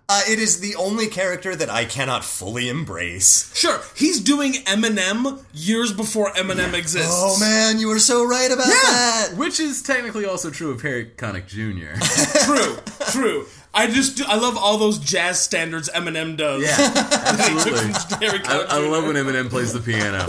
Uh, 0.10 0.22
it 0.30 0.40
is 0.40 0.62
the 0.62 0.74
only 0.78 1.08
character 1.08 1.54
that 1.54 1.70
I 1.70 1.84
cannot 1.84 2.24
fully 2.24 2.70
embrace. 2.70 3.52
Sure, 3.54 3.82
he's 3.94 4.22
doing 4.22 4.54
Eminem 4.64 5.44
years 5.54 5.92
before 5.92 6.32
Eminem 6.32 6.74
exists. 6.74 7.12
Oh 7.14 7.38
man, 7.42 7.78
you 7.78 7.90
were 7.90 8.00
so 8.00 8.24
right 8.26 8.50
about 8.50 8.68
that. 8.68 9.32
Which 9.36 9.60
is 9.60 9.82
technically 9.84 10.24
also 10.26 10.50
true 10.50 10.72
of 10.72 10.82
Harry 10.82 11.12
Connick 11.18 11.48
Jr. 11.48 12.00
True, 12.46 12.78
true. 13.12 13.48
I 13.74 13.88
just 13.88 14.18
do, 14.18 14.24
I 14.28 14.38
love 14.38 14.58
all 14.58 14.78
those 14.78 14.98
jazz 14.98 15.40
standards 15.40 15.90
Eminem 15.94 16.36
does. 16.38 16.64
yeah, 16.64 16.76
That 16.78 17.50
he 17.50 17.70
took 17.70 17.84
absolutely. 17.96 18.48
I, 18.48 18.66
I 18.70 18.88
love 18.88 19.04
when 19.06 19.16
Eminem 19.16 19.50
plays 19.50 19.74
the 19.74 19.80
piano. 19.80 20.26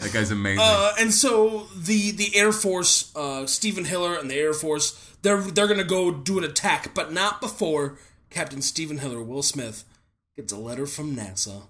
that 0.00 0.12
guy's 0.12 0.30
amazing. 0.30 0.60
Uh, 0.62 0.92
and 1.00 1.12
so 1.12 1.66
the 1.76 2.12
the 2.12 2.36
Air 2.36 2.52
Force, 2.52 3.14
uh, 3.16 3.46
Steven 3.46 3.84
Hiller 3.84 4.14
and 4.14 4.30
the 4.30 4.36
Air 4.36 4.52
Force, 4.52 4.92
they're 5.22 5.40
they're 5.40 5.66
gonna 5.66 5.84
go 5.84 6.10
do 6.12 6.38
an 6.38 6.44
attack, 6.44 6.94
but 6.94 7.12
not 7.12 7.40
before 7.40 7.98
Captain 8.30 8.62
Steven 8.62 8.98
Hiller, 8.98 9.22
Will 9.22 9.42
Smith, 9.42 9.84
gets 10.36 10.52
a 10.52 10.56
letter 10.58 10.86
from 10.86 11.16
NASA. 11.16 11.62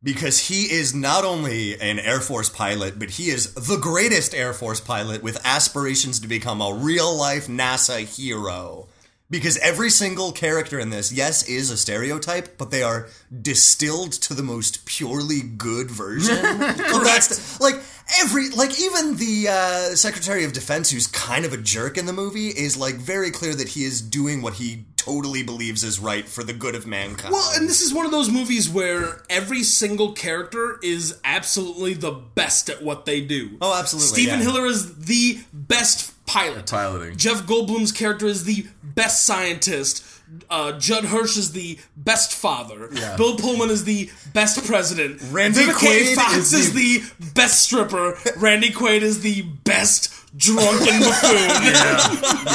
Because 0.00 0.46
he 0.46 0.70
is 0.70 0.94
not 0.94 1.24
only 1.24 1.74
an 1.80 1.98
Air 1.98 2.20
Force 2.20 2.48
pilot, 2.48 3.00
but 3.00 3.10
he 3.10 3.30
is 3.30 3.52
the 3.54 3.78
greatest 3.78 4.32
Air 4.32 4.52
Force 4.52 4.80
pilot 4.80 5.24
with 5.24 5.44
aspirations 5.44 6.20
to 6.20 6.28
become 6.28 6.60
a 6.60 6.72
real 6.72 7.16
life 7.16 7.48
NASA 7.48 7.98
hero. 8.04 8.86
Because 9.30 9.58
every 9.58 9.90
single 9.90 10.32
character 10.32 10.78
in 10.78 10.88
this, 10.88 11.12
yes, 11.12 11.46
is 11.46 11.70
a 11.70 11.76
stereotype, 11.76 12.56
but 12.56 12.70
they 12.70 12.82
are 12.82 13.08
distilled 13.42 14.12
to 14.12 14.32
the 14.32 14.42
most 14.42 14.86
purely 14.86 15.42
good 15.42 15.90
version. 15.90 16.38
of 16.38 17.04
that 17.04 17.20
st- 17.20 17.60
like 17.60 17.82
every, 18.20 18.48
like 18.50 18.80
even 18.80 19.16
the 19.16 19.48
uh, 19.50 19.96
Secretary 19.96 20.44
of 20.44 20.54
Defense, 20.54 20.90
who's 20.90 21.06
kind 21.06 21.44
of 21.44 21.52
a 21.52 21.58
jerk 21.58 21.98
in 21.98 22.06
the 22.06 22.12
movie, 22.14 22.48
is 22.48 22.78
like 22.78 22.94
very 22.94 23.30
clear 23.30 23.54
that 23.54 23.68
he 23.68 23.84
is 23.84 24.00
doing 24.00 24.40
what 24.40 24.54
he 24.54 24.86
totally 24.96 25.42
believes 25.42 25.84
is 25.84 25.98
right 25.98 26.28
for 26.28 26.44
the 26.44 26.52
good 26.52 26.74
of 26.74 26.86
mankind. 26.86 27.32
Well, 27.32 27.50
and 27.54 27.68
this 27.68 27.80
is 27.80 27.94
one 27.94 28.04
of 28.04 28.12
those 28.12 28.30
movies 28.30 28.68
where 28.68 29.22
every 29.30 29.62
single 29.62 30.12
character 30.12 30.78
is 30.82 31.18
absolutely 31.24 31.94
the 31.94 32.10
best 32.10 32.68
at 32.68 32.82
what 32.82 33.06
they 33.06 33.20
do. 33.20 33.56
Oh, 33.62 33.78
absolutely, 33.78 34.08
Steven 34.08 34.40
yeah. 34.40 34.44
Hiller 34.44 34.66
is 34.66 34.96
the 34.96 35.40
best 35.52 36.12
pilot. 36.28 36.70
Piloting. 36.70 37.16
Jeff 37.16 37.44
Goldblum's 37.44 37.92
character 37.92 38.26
is 38.26 38.44
the 38.44 38.66
best 38.82 39.26
scientist. 39.26 40.04
Uh, 40.50 40.78
Judd 40.78 41.06
Hirsch 41.06 41.38
is 41.38 41.52
the 41.52 41.78
best 41.96 42.34
father. 42.34 42.88
Bill 43.16 43.36
Pullman 43.36 43.70
is 43.70 43.84
the 43.84 44.10
best 44.34 44.64
president. 44.66 45.20
Randy 45.30 45.60
Vivica 45.60 45.72
Quaid 45.72 46.14
Fox 46.14 46.36
is 46.36 46.52
is, 46.52 46.74
the 46.74 47.02
best 47.34 47.62
stripper. 47.62 48.18
Randy 48.36 48.68
Quaid 48.68 49.00
is 49.00 49.22
the 49.22 49.42
best 49.64 50.12
drunken 50.36 51.00
buffoon. 51.00 51.48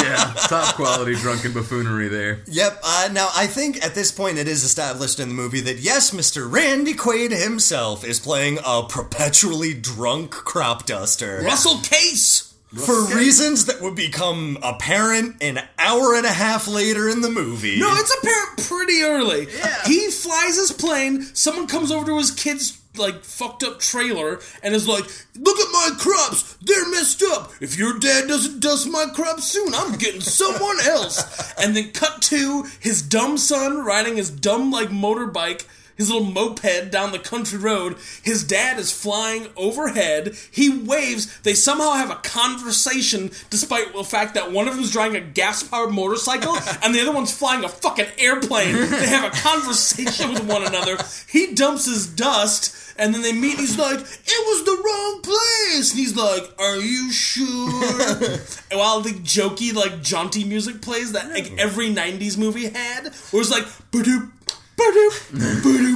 yeah, 0.03 0.33
top 0.47 0.75
quality 0.75 1.15
drunken 1.15 1.51
buffoonery 1.51 2.07
there. 2.09 2.43
Yep. 2.45 2.79
Uh, 2.83 3.09
now, 3.12 3.29
I 3.36 3.47
think 3.47 3.83
at 3.83 3.95
this 3.95 4.12
point 4.12 4.38
it 4.38 4.47
is 4.47 4.63
established 4.63 5.19
in 5.19 5.29
the 5.29 5.36
movie 5.36 5.62
that 5.62 5.79
yes, 5.79 6.12
Mr. 6.12 6.49
Randy 6.49 6.93
Quaid 6.93 7.31
himself 7.31 8.03
is 8.03 8.19
playing 8.19 8.59
a 8.63 8.83
perpetually 8.88 9.73
drunk 9.73 10.29
crop 10.29 10.86
duster 10.86 11.41
Russell 11.41 11.79
Casse. 11.79 12.52
For 12.75 13.15
reasons 13.15 13.65
that 13.65 13.81
would 13.81 13.95
become 13.95 14.57
apparent 14.63 15.41
an 15.41 15.62
hour 15.77 16.15
and 16.15 16.25
a 16.25 16.31
half 16.33 16.67
later 16.67 17.07
in 17.07 17.21
the 17.21 17.29
movie. 17.29 17.79
No, 17.79 17.93
it's 17.95 18.13
apparent 18.15 18.67
pretty 18.67 19.01
early. 19.03 19.47
He 19.86 20.09
flies 20.09 20.57
his 20.57 20.71
plane. 20.71 21.21
Someone 21.33 21.67
comes 21.67 21.91
over 21.91 22.05
to 22.07 22.17
his 22.17 22.31
kid's 22.31 22.79
like 22.95 23.23
fucked 23.23 23.63
up 23.63 23.79
trailer 23.79 24.39
and 24.62 24.75
is 24.75 24.88
like, 24.88 25.05
"Look 25.36 25.59
at 25.59 25.71
my 25.71 25.95
crops, 25.97 26.57
they're 26.62 26.88
messed 26.89 27.23
up. 27.23 27.51
If 27.59 27.77
your 27.77 27.97
dad 27.97 28.27
doesn't 28.27 28.59
dust 28.59 28.88
my 28.88 29.05
crops 29.05 29.45
soon, 29.45 29.73
I'm 29.73 29.97
getting 29.97 30.21
someone 30.21 30.79
else." 30.81 31.23
And 31.57 31.75
then 31.75 31.91
cut 31.91 32.21
to 32.23 32.65
his 32.79 33.01
dumb 33.01 33.38
son 33.38 33.83
riding 33.83 34.17
his 34.17 34.29
dumb 34.29 34.71
like 34.71 34.89
motorbike 34.89 35.65
his 35.97 36.10
little 36.10 36.25
moped 36.25 36.91
down 36.91 37.12
the 37.12 37.19
country 37.19 37.60
road. 37.60 37.97
His 38.23 38.43
dad 38.43 38.79
is 38.79 38.91
flying 38.91 39.47
overhead. 39.56 40.36
He 40.51 40.69
waves. 40.69 41.39
They 41.41 41.53
somehow 41.53 41.93
have 41.93 42.10
a 42.10 42.15
conversation, 42.15 43.32
despite 43.49 43.93
the 43.93 44.03
fact 44.03 44.34
that 44.34 44.51
one 44.51 44.67
of 44.67 44.75
them 44.75 44.84
is 44.84 44.91
driving 44.91 45.21
a 45.21 45.25
gas 45.25 45.63
powered 45.63 45.93
motorcycle 45.93 46.56
and 46.84 46.93
the 46.93 47.01
other 47.01 47.12
one's 47.12 47.36
flying 47.36 47.63
a 47.63 47.69
fucking 47.69 48.08
airplane. 48.17 48.75
They 48.75 49.08
have 49.08 49.32
a 49.32 49.38
conversation 49.38 50.34
with 50.34 50.47
one 50.47 50.65
another. 50.65 50.97
He 51.29 51.53
dumps 51.53 51.86
his 51.86 52.08
dust. 52.08 52.79
And 52.95 53.13
then 53.13 53.23
they 53.23 53.34
meet, 53.34 53.53
and 53.53 53.62
he's 53.62 53.77
like, 53.77 53.99
It 53.99 54.45
was 54.45 54.65
the 54.65 54.84
wrong 54.84 55.21
place! 55.23 55.91
And 55.91 55.99
he's 55.99 56.15
like, 56.15 56.43
Are 56.60 56.77
you 56.77 57.12
sure? 57.12 57.84
and 58.69 58.79
while 58.79 59.01
the 59.01 59.13
jokey, 59.13 59.73
like, 59.73 60.03
jaunty 60.03 60.43
music 60.43 60.82
plays 60.82 61.13
that 61.13 61.32
like 61.32 61.51
every 61.58 61.89
90s 61.89 62.38
movie 62.38 62.69
had, 62.69 63.08
where 63.32 63.41
it's 63.41 63.49
like, 63.49 63.65
badoop. 63.91 64.29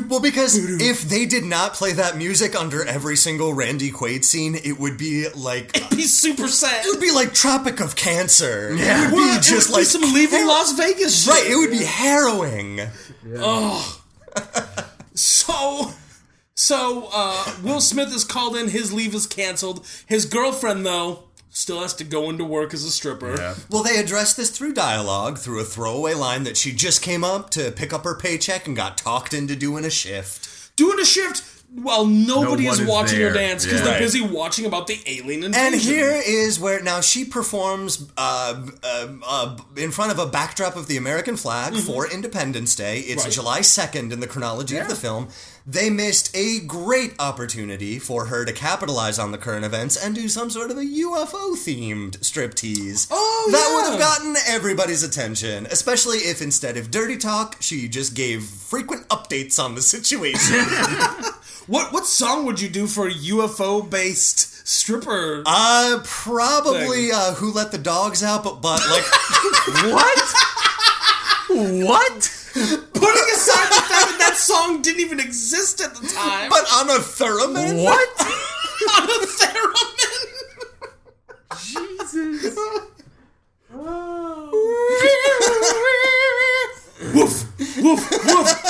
Well, 0.08 0.20
because 0.22 0.58
if 0.82 1.02
they 1.04 1.26
did 1.26 1.44
not 1.44 1.74
play 1.74 1.92
that 1.94 2.18
music 2.18 2.56
under 2.56 2.84
every 2.86 3.16
single 3.18 3.54
Randy 3.54 3.92
Quaid 3.92 4.24
scene, 4.24 4.56
it 4.56 4.80
would 4.80 4.98
be 4.98 5.28
like 5.36 5.76
He's 5.94 6.16
super 6.16 6.48
sad. 6.48 6.86
it 6.86 6.90
would 6.90 7.02
be 7.02 7.12
like 7.12 7.34
Tropic 7.34 7.80
of 7.82 7.96
Cancer. 7.96 8.74
Yeah. 8.76 9.04
It 9.08 9.12
would 9.12 9.14
Well, 9.18 9.34
be 9.34 9.38
it 9.40 9.44
just 9.44 9.70
would 9.70 9.76
be 9.76 9.80
like 9.82 9.86
some 9.88 10.14
leaving 10.14 10.48
Las 10.48 10.72
Vegas 10.74 11.24
shit. 11.26 11.34
Right, 11.34 11.52
it 11.52 11.56
would 11.56 11.72
be 11.72 11.84
harrowing. 11.84 12.82
Oh, 13.38 14.02
So, 15.14 15.92
so 16.56 17.10
uh, 17.14 17.54
Will 17.64 17.82
Smith 17.82 18.14
is 18.14 18.24
called 18.24 18.56
in. 18.56 18.70
His 18.70 18.94
leave 18.94 19.14
is 19.16 19.26
canceled. 19.28 19.86
His 20.06 20.26
girlfriend, 20.26 20.86
though, 20.86 21.24
still 21.50 21.82
has 21.82 21.94
to 21.96 22.04
go 22.04 22.30
into 22.30 22.44
work 22.46 22.74
as 22.74 22.84
a 22.84 22.92
stripper. 22.92 23.36
Yeah. 23.36 23.56
Well, 23.70 23.84
they 23.84 23.98
address 23.98 24.34
this 24.36 24.50
through 24.50 24.74
dialogue, 24.74 25.38
through 25.40 25.60
a 25.60 25.64
throwaway 25.64 26.14
line 26.14 26.44
that 26.44 26.58
she 26.58 26.72
just 26.74 27.02
came 27.02 27.24
up 27.24 27.50
to 27.52 27.72
pick 27.72 27.94
up 27.94 28.04
her 28.04 28.16
paycheck 28.16 28.68
and 28.68 28.76
got 28.76 28.98
talked 28.98 29.34
into 29.34 29.56
doing 29.56 29.84
a 29.86 29.90
shift. 29.90 30.76
Doing 30.76 31.00
a 31.00 31.06
shift 31.06 31.44
while 31.74 32.06
nobody 32.06 32.64
No 32.66 32.72
is 32.72 32.78
one 32.80 32.88
is 32.88 32.88
watching 32.94 33.20
her 33.22 33.32
dance 33.34 33.66
because 33.66 33.80
Yeah. 33.82 33.86
they're 33.86 34.00
busy 34.00 34.22
watching 34.22 34.66
about 34.66 34.88
the 34.88 35.00
alien 35.06 35.44
invasion. 35.44 35.74
And 35.74 35.82
here 35.82 36.22
is 36.26 36.60
where 36.60 36.82
now 36.82 37.02
she 37.02 37.26
performs 37.26 38.08
uh, 38.18 38.68
uh, 38.84 39.08
uh, 39.28 39.58
in 39.76 39.92
front 39.92 40.12
of 40.12 40.20
a 40.20 40.26
backdrop 40.28 40.76
of 40.78 40.88
the 40.88 40.96
American 40.98 41.36
flag 41.36 41.76
for 41.76 42.10
Independence 42.10 42.74
Day. 42.76 43.00
It's 43.00 43.24
Mm-hmm. 43.24 43.28
Right. 43.28 43.34
July 43.34 43.60
2nd 43.62 44.12
in 44.14 44.20
the 44.22 44.28
chronology 44.28 44.78
of 44.78 44.88
the 44.88 44.96
film. 44.96 45.28
They 45.70 45.90
missed 45.90 46.34
a 46.34 46.62
great 46.62 47.14
opportunity 47.20 48.00
for 48.00 48.28
her 48.28 48.46
to 48.46 48.54
capitalize 48.54 49.20
on 49.20 49.34
the 49.34 49.38
current 49.38 49.66
events 49.66 50.02
and 50.02 50.16
do 50.16 50.30
some 50.30 50.50
sort 50.50 50.72
of 50.72 50.78
a 50.78 50.82
UFO 50.84 51.58
themed 51.58 52.20
striptease. 52.20 53.10
Oh, 53.12 53.50
that 53.52 53.68
yeah. 53.68 53.76
would 53.76 53.92
have 53.92 54.00
gotten 54.00 54.38
everybody's 54.48 55.04
attention, 55.04 55.66
especially 55.66 56.20
if 56.20 56.42
instead 56.42 56.78
of 56.78 56.90
dirty 56.90 57.18
talk, 57.18 57.58
she 57.60 57.90
just 57.90 58.16
gave 58.16 58.44
frequent 58.44 59.10
updates 59.10 59.62
on 59.62 59.76
the 59.76 59.82
situation. 59.82 60.56
what 61.68 61.92
what 61.92 62.06
song 62.06 62.46
would 62.46 62.62
you 62.62 62.70
do 62.70 62.88
for 62.88 63.08
a 63.08 63.14
UFO 63.14 63.90
based 63.90 64.66
stripper? 64.66 65.44
uh, 65.46 66.00
probably 66.06 67.12
uh, 67.12 67.34
Who 67.34 67.52
Let 67.52 67.74
the 67.74 67.78
Dogs 67.78 68.24
Out, 68.24 68.46
but, 68.46 68.62
but 68.62 68.82
like. 68.90 69.04
What? 69.68 70.34
what? 71.50 72.37
Putting 72.58 73.28
aside 73.36 73.70
the 73.70 73.82
fact 73.86 74.08
that 74.10 74.18
that 74.20 74.36
song 74.38 74.82
didn't 74.82 75.02
even 75.02 75.20
exist 75.20 75.82
at 75.82 75.94
the 75.96 76.08
time. 76.08 76.50
But 76.50 76.66
on 76.74 76.90
a 76.90 77.00
theremin? 77.00 77.84
What? 77.84 78.10
on 79.00 79.10
a 79.10 79.20
theremin. 79.28 80.14
Jesus. 81.62 82.58
Oh. 83.74 84.50
woof, 87.14 87.46
woof, 87.78 88.26
woof. 88.26 88.64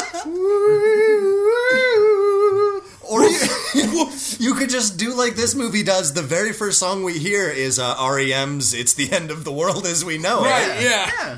Or 3.10 3.24
you, 3.24 4.10
you 4.40 4.54
could 4.56 4.70
just 4.70 4.98
do 4.98 5.14
like 5.14 5.36
this 5.36 5.56
movie 5.56 5.84
does. 5.84 6.14
The 6.14 6.22
very 6.22 6.52
first 6.52 6.78
song 6.80 7.04
we 7.04 7.18
hear 7.18 7.50
is 7.50 7.80
uh, 7.80 7.96
REM's 7.98 8.74
"It's 8.74 8.94
the 8.94 9.10
End 9.12 9.32
of 9.32 9.46
the 9.46 9.52
World 9.52 9.86
as 9.86 10.04
We 10.04 10.18
Know 10.18 10.44
It." 10.44 10.50
Right, 10.50 10.82
yeah. 10.82 11.12
Yeah. 11.20 11.38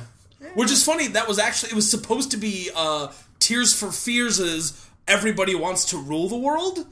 Which 0.56 0.71
is 0.71 0.84
funny. 0.84 1.08
That 1.08 1.28
was 1.28 1.38
actually 1.39 1.71
it 1.71 1.75
was 1.75 1.89
supposed 1.89 2.32
to 2.32 2.38
be 2.38 2.69
uh, 2.75 3.12
Tears 3.39 3.73
for 3.78 3.91
Fears' 3.91 4.39
is 4.39 4.86
"Everybody 5.08 5.56
Wants 5.56 5.86
to 5.86 5.97
Rule 5.97 6.28
the 6.30 6.38
World," 6.38 6.86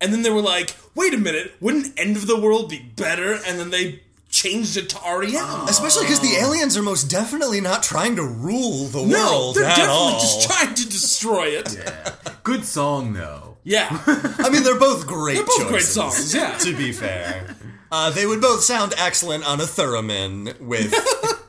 and 0.00 0.12
then 0.12 0.22
they 0.22 0.30
were 0.30 0.42
like, 0.42 0.76
"Wait 0.94 1.14
a 1.14 1.18
minute, 1.18 1.54
wouldn't 1.60 1.98
End 1.98 2.16
of 2.16 2.26
the 2.26 2.38
World 2.38 2.68
be 2.70 2.78
better?" 2.96 3.32
And 3.46 3.58
then 3.58 3.70
they 3.70 4.02
changed 4.28 4.76
it 4.76 4.88
to 4.90 4.98
REM. 5.04 5.66
Especially 5.68 6.04
because 6.04 6.20
the 6.20 6.36
aliens 6.40 6.76
are 6.76 6.82
most 6.82 7.10
definitely 7.10 7.60
not 7.60 7.82
trying 7.82 8.14
to 8.16 8.22
rule 8.22 8.84
the 8.86 9.04
no, 9.04 9.18
world 9.30 9.56
they're 9.56 9.64
at 9.64 9.76
definitely 9.76 9.92
all. 10.14 10.20
just 10.20 10.48
trying 10.48 10.74
to 10.74 10.88
destroy 10.88 11.46
it. 11.48 11.74
Yeah. 11.76 12.12
Good 12.44 12.64
song 12.64 13.14
though. 13.14 13.56
Yeah, 13.64 13.88
I 14.06 14.48
mean, 14.50 14.62
they're 14.62 14.78
both 14.78 15.06
great. 15.06 15.34
they're 15.36 15.44
both 15.44 15.68
great 15.68 15.82
songs. 15.82 16.34
Yeah, 16.34 16.56
To 16.58 16.74
be 16.76 16.92
fair, 16.92 17.54
uh, 17.90 18.10
they 18.10 18.26
would 18.26 18.40
both 18.40 18.62
sound 18.62 18.94
excellent 18.96 19.46
on 19.46 19.60
a 19.60 19.64
theremin 19.64 20.58
with 20.60 20.92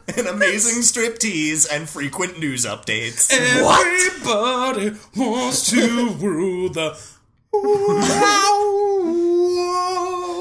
an 0.17 0.27
amazing 0.27 0.81
striptease 0.81 1.67
and 1.71 1.87
frequent 1.87 2.39
news 2.39 2.65
updates. 2.65 3.31
everybody 3.31 4.91
wants 5.15 5.69
to 5.69 6.09
rule 6.19 6.69
the. 6.69 6.97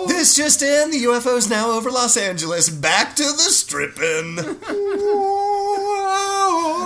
This 0.09 0.37
just 0.37 0.63
in: 0.63 0.91
the 0.91 1.05
UFO's 1.05 1.49
now 1.49 1.71
over 1.71 1.91
Los 1.91 2.17
Angeles. 2.17 2.69
Back 2.69 3.17
to 3.17 3.23
the 3.23 3.51
stripping. 3.51 4.37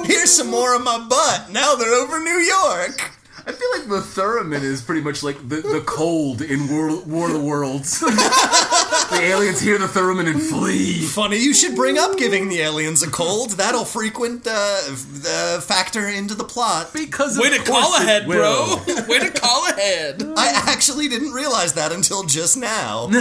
Here's 0.07 0.33
some 0.33 0.51
more 0.51 0.75
of 0.75 0.83
my 0.85 0.99
butt. 1.09 1.51
Now 1.51 1.75
they're 1.75 1.95
over 1.95 2.19
New 2.21 2.39
York. 2.39 3.11
I 3.47 3.53
feel 3.53 3.69
like 3.77 3.89
the 3.89 4.01
theremin 4.21 4.63
is 4.63 4.81
pretty 4.81 5.03
much 5.03 5.23
like 5.23 5.37
the, 5.49 5.57
the 5.57 5.83
cold 5.85 6.41
in 6.41 6.67
War, 6.67 6.99
War 7.05 7.27
of 7.27 7.35
the 7.35 7.41
Worlds. 7.41 8.01
the 8.01 9.19
aliens 9.21 9.61
hear 9.61 9.77
the 9.77 9.85
theremin 9.87 10.29
and 10.29 10.41
flee. 10.41 11.03
Funny 11.03 11.37
you 11.37 11.53
should 11.53 11.77
bring 11.77 11.99
up 11.99 12.17
giving 12.17 12.49
the 12.49 12.61
aliens 12.61 13.03
a 13.03 13.11
cold. 13.11 13.51
That'll 13.53 13.85
frequent 13.85 14.47
uh, 14.47 14.81
f- 14.89 15.27
uh, 15.27 15.61
factor 15.61 16.09
into 16.09 16.35
the 16.35 16.45
plot. 16.45 16.91
Because 16.95 17.39
Way 17.39 17.49
of 17.49 17.65
to 17.65 17.71
call 17.71 17.95
it 17.97 18.03
ahead, 18.05 18.27
will. 18.27 18.77
bro. 18.79 18.95
Way 19.09 19.19
to 19.21 19.31
call 19.31 19.69
ahead. 19.69 20.23
I 20.37 20.53
actually 20.73 21.09
didn't 21.09 21.33
realize 21.33 21.75
that 21.75 21.93
until 21.93 22.23
just 22.23 22.57
now. 22.57 23.09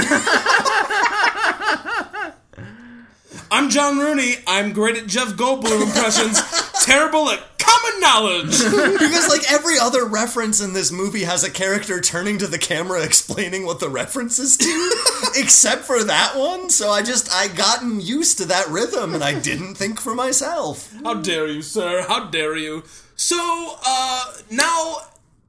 I'm 3.51 3.69
John 3.69 3.99
Rooney. 3.99 4.35
I'm 4.47 4.73
great 4.73 4.97
at 4.97 5.07
Jeff 5.07 5.29
Goldblum 5.33 5.83
impressions, 5.83 6.41
terrible 6.85 7.29
at 7.29 7.52
common 7.63 7.99
knowledge. 7.99 8.59
because 8.99 9.29
like 9.29 9.51
every 9.51 9.79
other 9.79 10.05
reference 10.05 10.61
in 10.61 10.73
this 10.73 10.91
movie 10.91 11.23
has 11.23 11.43
a 11.43 11.51
character 11.51 12.01
turning 12.01 12.37
to 12.39 12.47
the 12.47 12.57
camera 12.57 13.03
explaining 13.05 13.65
what 13.65 13.79
the 13.79 13.89
reference 13.89 14.39
is 14.39 14.57
to, 14.57 14.95
except 15.35 15.83
for 15.83 16.03
that 16.03 16.35
one. 16.35 16.69
So 16.69 16.89
I 16.89 17.01
just 17.01 17.31
I 17.33 17.47
gotten 17.47 18.01
used 18.01 18.37
to 18.39 18.45
that 18.45 18.67
rhythm 18.67 19.13
and 19.13 19.23
I 19.23 19.39
didn't 19.39 19.75
think 19.75 19.99
for 19.99 20.15
myself. 20.15 20.93
How 21.03 21.15
dare 21.15 21.47
you, 21.47 21.61
sir? 21.61 22.05
How 22.07 22.29
dare 22.29 22.57
you? 22.57 22.83
So, 23.15 23.37
uh, 23.85 24.33
now 24.49 24.97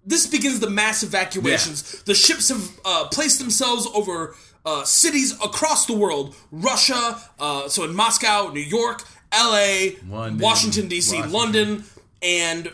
this 0.07 0.27
begins 0.27 0.61
the 0.61 0.71
mass 0.71 1.03
evacuations. 1.03 2.03
The 2.03 2.15
ships 2.15 2.51
have 2.51 2.81
uh, 2.85 3.09
placed 3.11 3.39
themselves 3.39 3.89
over 3.95 4.37
uh, 4.67 4.85
cities 4.85 5.33
across 5.43 5.87
the 5.87 5.93
world 5.95 6.35
Russia, 6.51 7.21
uh, 7.39 7.69
so 7.69 7.85
in 7.85 7.95
Moscow, 7.95 8.51
New 8.53 8.61
York, 8.61 9.03
LA, 9.33 9.97
London, 10.07 10.39
Washington, 10.39 10.89
D.C., 10.89 11.17
Washington. 11.17 11.33
London. 11.33 11.85
And 12.25 12.73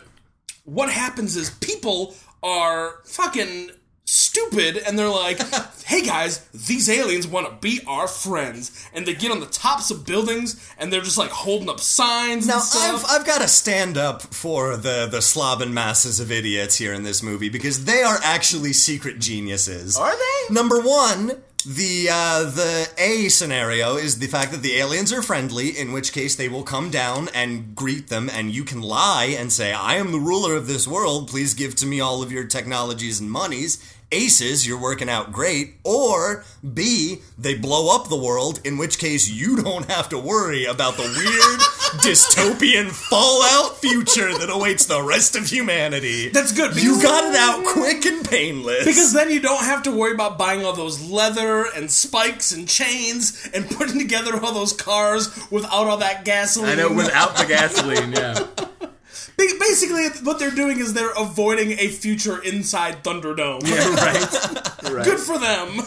what 0.63 0.89
happens 0.89 1.35
is 1.35 1.49
people 1.49 2.15
are 2.41 3.01
fucking 3.05 3.71
stupid 4.05 4.77
and 4.77 4.97
they're 4.97 5.09
like, 5.09 5.39
hey 5.85 6.01
guys, 6.01 6.39
these 6.49 6.89
aliens 6.89 7.27
want 7.27 7.47
to 7.47 7.55
be 7.55 7.81
our 7.87 8.07
friends. 8.07 8.87
And 8.93 9.05
they 9.05 9.13
get 9.13 9.31
on 9.31 9.39
the 9.39 9.45
tops 9.45 9.91
of 9.91 10.05
buildings 10.05 10.73
and 10.77 10.91
they're 10.91 11.01
just 11.01 11.17
like 11.17 11.29
holding 11.29 11.69
up 11.69 11.79
signs 11.79 12.47
Now 12.47 12.55
and 12.55 12.63
stuff. 12.63 13.05
I've 13.05 13.21
I've 13.21 13.27
got 13.27 13.41
to 13.41 13.47
stand 13.47 13.97
up 13.97 14.21
for 14.21 14.75
the 14.77 15.07
the 15.09 15.19
slobbing 15.19 15.71
masses 15.71 16.19
of 16.19 16.31
idiots 16.31 16.77
here 16.77 16.93
in 16.93 17.03
this 17.03 17.21
movie 17.21 17.49
because 17.49 17.85
they 17.85 18.03
are 18.03 18.19
actually 18.23 18.73
secret 18.73 19.19
geniuses. 19.19 19.97
Are 19.97 20.15
they? 20.15 20.53
Number 20.53 20.79
one, 20.79 21.41
the 21.63 22.09
uh, 22.11 22.43
the 22.43 22.89
A 22.97 23.29
scenario 23.29 23.95
is 23.95 24.19
the 24.19 24.27
fact 24.27 24.51
that 24.51 24.61
the 24.61 24.77
aliens 24.77 25.13
are 25.13 25.21
friendly, 25.21 25.77
in 25.77 25.91
which 25.91 26.13
case 26.13 26.35
they 26.35 26.49
will 26.49 26.63
come 26.63 26.89
down 26.89 27.29
and 27.33 27.75
greet 27.75 28.07
them, 28.07 28.29
and 28.29 28.51
you 28.51 28.63
can 28.63 28.81
lie 28.81 29.35
and 29.37 29.51
say, 29.51 29.71
"I 29.73 29.95
am 29.95 30.11
the 30.11 30.19
ruler 30.19 30.55
of 30.55 30.67
this 30.67 30.87
world. 30.87 31.29
Please 31.29 31.53
give 31.53 31.75
to 31.77 31.85
me 31.85 31.99
all 31.99 32.23
of 32.23 32.31
your 32.31 32.45
technologies 32.45 33.19
and 33.19 33.29
monies." 33.29 33.77
Aces, 34.11 34.65
you're 34.67 34.81
working 34.81 35.09
out 35.09 35.31
great, 35.31 35.75
or 35.83 36.43
B, 36.73 37.19
they 37.37 37.55
blow 37.55 37.95
up 37.95 38.09
the 38.09 38.15
world, 38.17 38.59
in 38.65 38.77
which 38.77 38.97
case 38.97 39.29
you 39.29 39.57
don't 39.61 39.89
have 39.89 40.09
to 40.09 40.17
worry 40.17 40.65
about 40.65 40.95
the 40.95 41.03
weird 41.03 41.59
dystopian 42.03 42.89
fallout 42.89 43.77
future 43.77 44.37
that 44.37 44.49
awaits 44.49 44.85
the 44.85 45.01
rest 45.01 45.35
of 45.35 45.47
humanity. 45.47 46.29
That's 46.29 46.51
good, 46.51 46.75
You 46.81 47.01
got 47.01 47.23
it 47.29 47.35
out 47.35 47.65
quick 47.65 48.05
and 48.05 48.27
painless. 48.27 48.85
Because 48.85 49.13
then 49.13 49.29
you 49.31 49.39
don't 49.39 49.63
have 49.63 49.83
to 49.83 49.91
worry 49.91 50.13
about 50.13 50.37
buying 50.37 50.65
all 50.65 50.73
those 50.73 51.01
leather 51.09 51.65
and 51.75 51.89
spikes 51.91 52.51
and 52.51 52.67
chains 52.67 53.49
and 53.53 53.69
putting 53.69 53.99
together 53.99 54.39
all 54.43 54.53
those 54.53 54.73
cars 54.73 55.29
without 55.51 55.87
all 55.87 55.97
that 55.97 56.25
gasoline. 56.25 56.71
I 56.71 56.75
know 56.75 56.93
without 56.93 57.35
the 57.35 57.45
gasoline, 57.47 58.11
yeah. 58.13 58.47
Ba- 59.49 59.59
Basically, 59.59 60.07
what 60.23 60.39
they're 60.39 60.51
doing 60.51 60.79
is 60.79 60.93
they're 60.93 61.13
avoiding 61.17 61.71
a 61.73 61.87
future 61.87 62.41
inside 62.43 63.03
Thunderdome. 63.03 63.65
Yeah, 63.67 63.93
right. 64.83 64.93
right. 64.93 65.05
Good 65.05 65.19
for 65.19 65.37
them. 65.37 65.81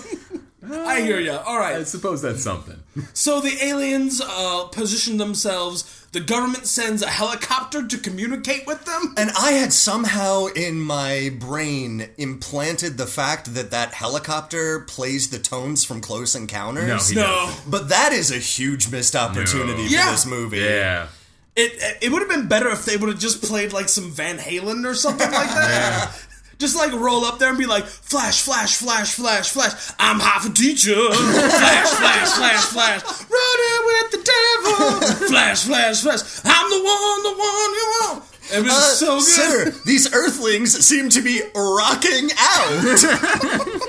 I 0.87 1.03
hear 1.03 1.21
ya. 1.21 1.43
All 1.47 1.59
right. 1.59 1.77
I 1.77 1.85
suppose 1.85 2.23
that's 2.23 2.43
something. 2.43 2.79
So 3.13 3.41
the 3.41 3.55
aliens 3.63 4.21
uh, 4.25 4.65
position 4.73 5.19
themselves. 5.19 6.01
The 6.13 6.21
government 6.21 6.67
sends 6.67 7.03
a 7.03 7.09
helicopter 7.09 7.85
to 7.87 7.99
communicate 7.99 8.67
with 8.69 8.85
them. 8.85 9.15
And 9.19 9.31
I 9.37 9.51
had 9.53 9.73
somehow 9.73 10.47
in 10.47 10.81
my 10.81 11.31
brain 11.41 12.09
implanted 12.19 12.97
the 12.99 13.07
fact 13.07 13.53
that 13.55 13.73
that 13.73 13.93
helicopter 13.95 14.81
plays 14.81 15.31
the 15.31 15.41
tones 15.41 15.85
from 15.85 16.01
Close 16.01 16.37
Encounters. 16.37 16.87
No, 16.87 16.97
he 16.99 17.15
No, 17.17 17.47
doesn't. 17.47 17.71
But 17.71 17.89
that 17.89 18.13
is 18.13 18.31
a 18.31 18.37
huge 18.39 18.91
missed 18.93 19.17
opportunity 19.17 19.83
No. 19.83 19.89
for 19.89 19.93
Yeah. 19.93 20.11
this 20.13 20.25
movie. 20.25 20.59
Yeah. 20.61 21.09
It 21.57 21.99
it 22.03 22.11
would 22.13 22.21
have 22.21 22.29
been 22.29 22.49
better 22.49 22.69
if 22.71 22.85
they 22.85 22.97
would 22.97 23.09
have 23.09 23.19
just 23.19 23.43
played 23.43 23.73
like 23.73 23.89
some 23.89 24.11
Van 24.11 24.39
Halen 24.39 24.85
or 24.85 24.95
something 24.95 25.31
like 25.31 25.49
that. 25.49 26.11
Just 26.57 26.77
like 26.77 26.93
roll 26.93 27.25
up 27.25 27.41
there 27.41 27.49
and 27.49 27.59
be 27.59 27.67
like, 27.67 27.85
flash, 27.85 28.43
flash, 28.43 28.77
flash, 28.77 29.15
flash, 29.15 29.51
flash. 29.51 29.73
I'm 29.99 30.21
half 30.21 30.49
a 30.49 30.53
teacher. 30.53 30.95
Flash, 31.13 31.89
flash, 31.91 32.29
flash, 32.31 32.65
flash. 32.67 33.03
Running 33.03 33.81
with 33.91 34.11
the 34.13 34.23
devil. 34.23 35.29
Flash, 35.29 35.65
flash, 35.65 36.01
flash. 36.03 36.21
I'm 36.45 36.71
the 36.71 36.77
one, 36.77 37.23
the 37.25 37.35
one 37.37 37.71
you 37.75 37.87
want. 38.03 38.25
It 38.55 38.63
was 38.63 38.73
Uh, 38.73 38.95
so 38.95 39.17
good. 39.17 39.25
Sir, 39.25 39.83
these 39.85 40.15
earthlings 40.15 40.79
seem 40.87 41.09
to 41.11 41.23
be 41.23 41.43
rocking 41.57 42.31
out. 42.39 43.85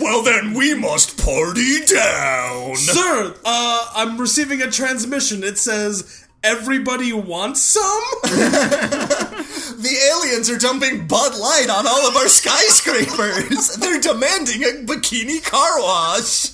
well, 0.00 0.22
then 0.22 0.54
we 0.54 0.74
must 0.74 1.22
party 1.24 1.84
down. 1.86 2.76
Sir, 2.76 3.34
uh, 3.44 3.90
I'm 3.96 4.16
receiving 4.18 4.62
a 4.62 4.70
transmission. 4.70 5.42
It 5.42 5.58
says, 5.58 6.23
everybody 6.44 7.12
wants 7.12 7.60
some? 7.62 8.02
The 9.74 9.96
aliens 10.12 10.48
are 10.48 10.56
dumping 10.56 11.06
Bud 11.06 11.36
Light 11.38 11.66
on 11.68 11.86
all 11.86 12.08
of 12.08 12.16
our 12.16 12.28
skyscrapers. 12.28 13.74
They're 13.80 14.00
demanding 14.00 14.62
a 14.62 14.86
bikini 14.86 15.44
car 15.44 15.78
wash. 15.80 16.50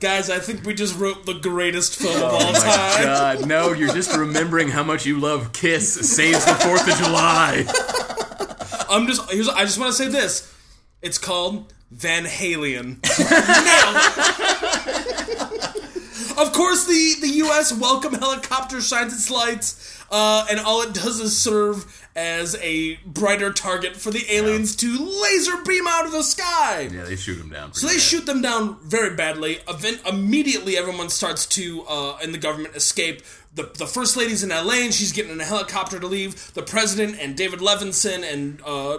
Guys, 0.00 0.28
I 0.28 0.38
think 0.38 0.64
we 0.66 0.74
just 0.74 0.98
wrote 0.98 1.24
the 1.24 1.34
greatest 1.34 1.96
film 1.96 2.16
of 2.16 2.22
oh 2.22 2.26
all 2.36 2.42
Oh 2.42 2.52
my 2.52 2.58
time. 2.58 3.02
God, 3.04 3.46
no! 3.46 3.72
You're 3.72 3.94
just 3.94 4.14
remembering 4.14 4.68
how 4.68 4.82
much 4.82 5.06
you 5.06 5.18
love 5.18 5.52
Kiss 5.54 5.94
saves 6.14 6.44
the 6.44 6.54
Fourth 6.54 6.86
of 6.86 6.98
July. 6.98 7.64
I'm 8.90 9.06
just 9.06 9.30
here's 9.30 9.48
I 9.48 9.62
just 9.62 9.78
want 9.78 9.94
to 9.94 9.96
say 9.96 10.08
this. 10.08 10.52
It's 11.00 11.18
called 11.18 11.72
Van 11.90 12.24
Halen. 12.24 12.98
Nailed 13.18 13.96
it. 13.96 14.55
Of 16.36 16.52
course 16.52 16.86
the 16.86 17.14
the 17.20 17.28
US 17.44 17.72
welcome 17.72 18.14
helicopter 18.14 18.80
shines 18.80 19.12
its 19.12 19.30
lights 19.30 19.96
uh, 20.10 20.46
and 20.50 20.60
all 20.60 20.82
it 20.82 20.94
does 20.94 21.20
is 21.20 21.36
serve 21.36 22.08
as 22.14 22.56
a 22.62 22.96
brighter 23.04 23.52
target 23.52 23.96
for 23.96 24.10
the 24.10 24.24
aliens 24.30 24.76
to 24.76 24.98
laser 25.22 25.56
beam 25.66 25.86
out 25.86 26.06
of 26.06 26.12
the 26.12 26.22
sky. 26.22 26.88
Yeah, 26.92 27.04
they 27.04 27.16
shoot 27.16 27.38
him 27.38 27.50
down. 27.50 27.74
So 27.74 27.86
they 27.86 27.98
shoot 27.98 28.24
them 28.24 28.40
down 28.40 28.78
very 28.84 29.14
badly. 29.14 29.58
Event- 29.68 30.00
immediately, 30.06 30.78
everyone 30.78 31.10
starts 31.10 31.44
to, 31.46 31.82
uh, 31.88 32.18
in 32.22 32.32
the 32.32 32.38
government, 32.38 32.76
escape. 32.76 33.22
The, 33.54 33.64
the 33.64 33.86
first 33.86 34.16
lady's 34.16 34.42
in 34.42 34.50
LA 34.50 34.84
and 34.84 34.94
she's 34.94 35.12
getting 35.12 35.32
in 35.32 35.40
a 35.40 35.44
helicopter 35.44 35.98
to 35.98 36.06
leave. 36.06 36.54
The 36.54 36.62
president 36.62 37.18
and 37.20 37.36
David 37.36 37.60
Levinson 37.60 38.22
and 38.30 38.60
uh, 38.64 38.98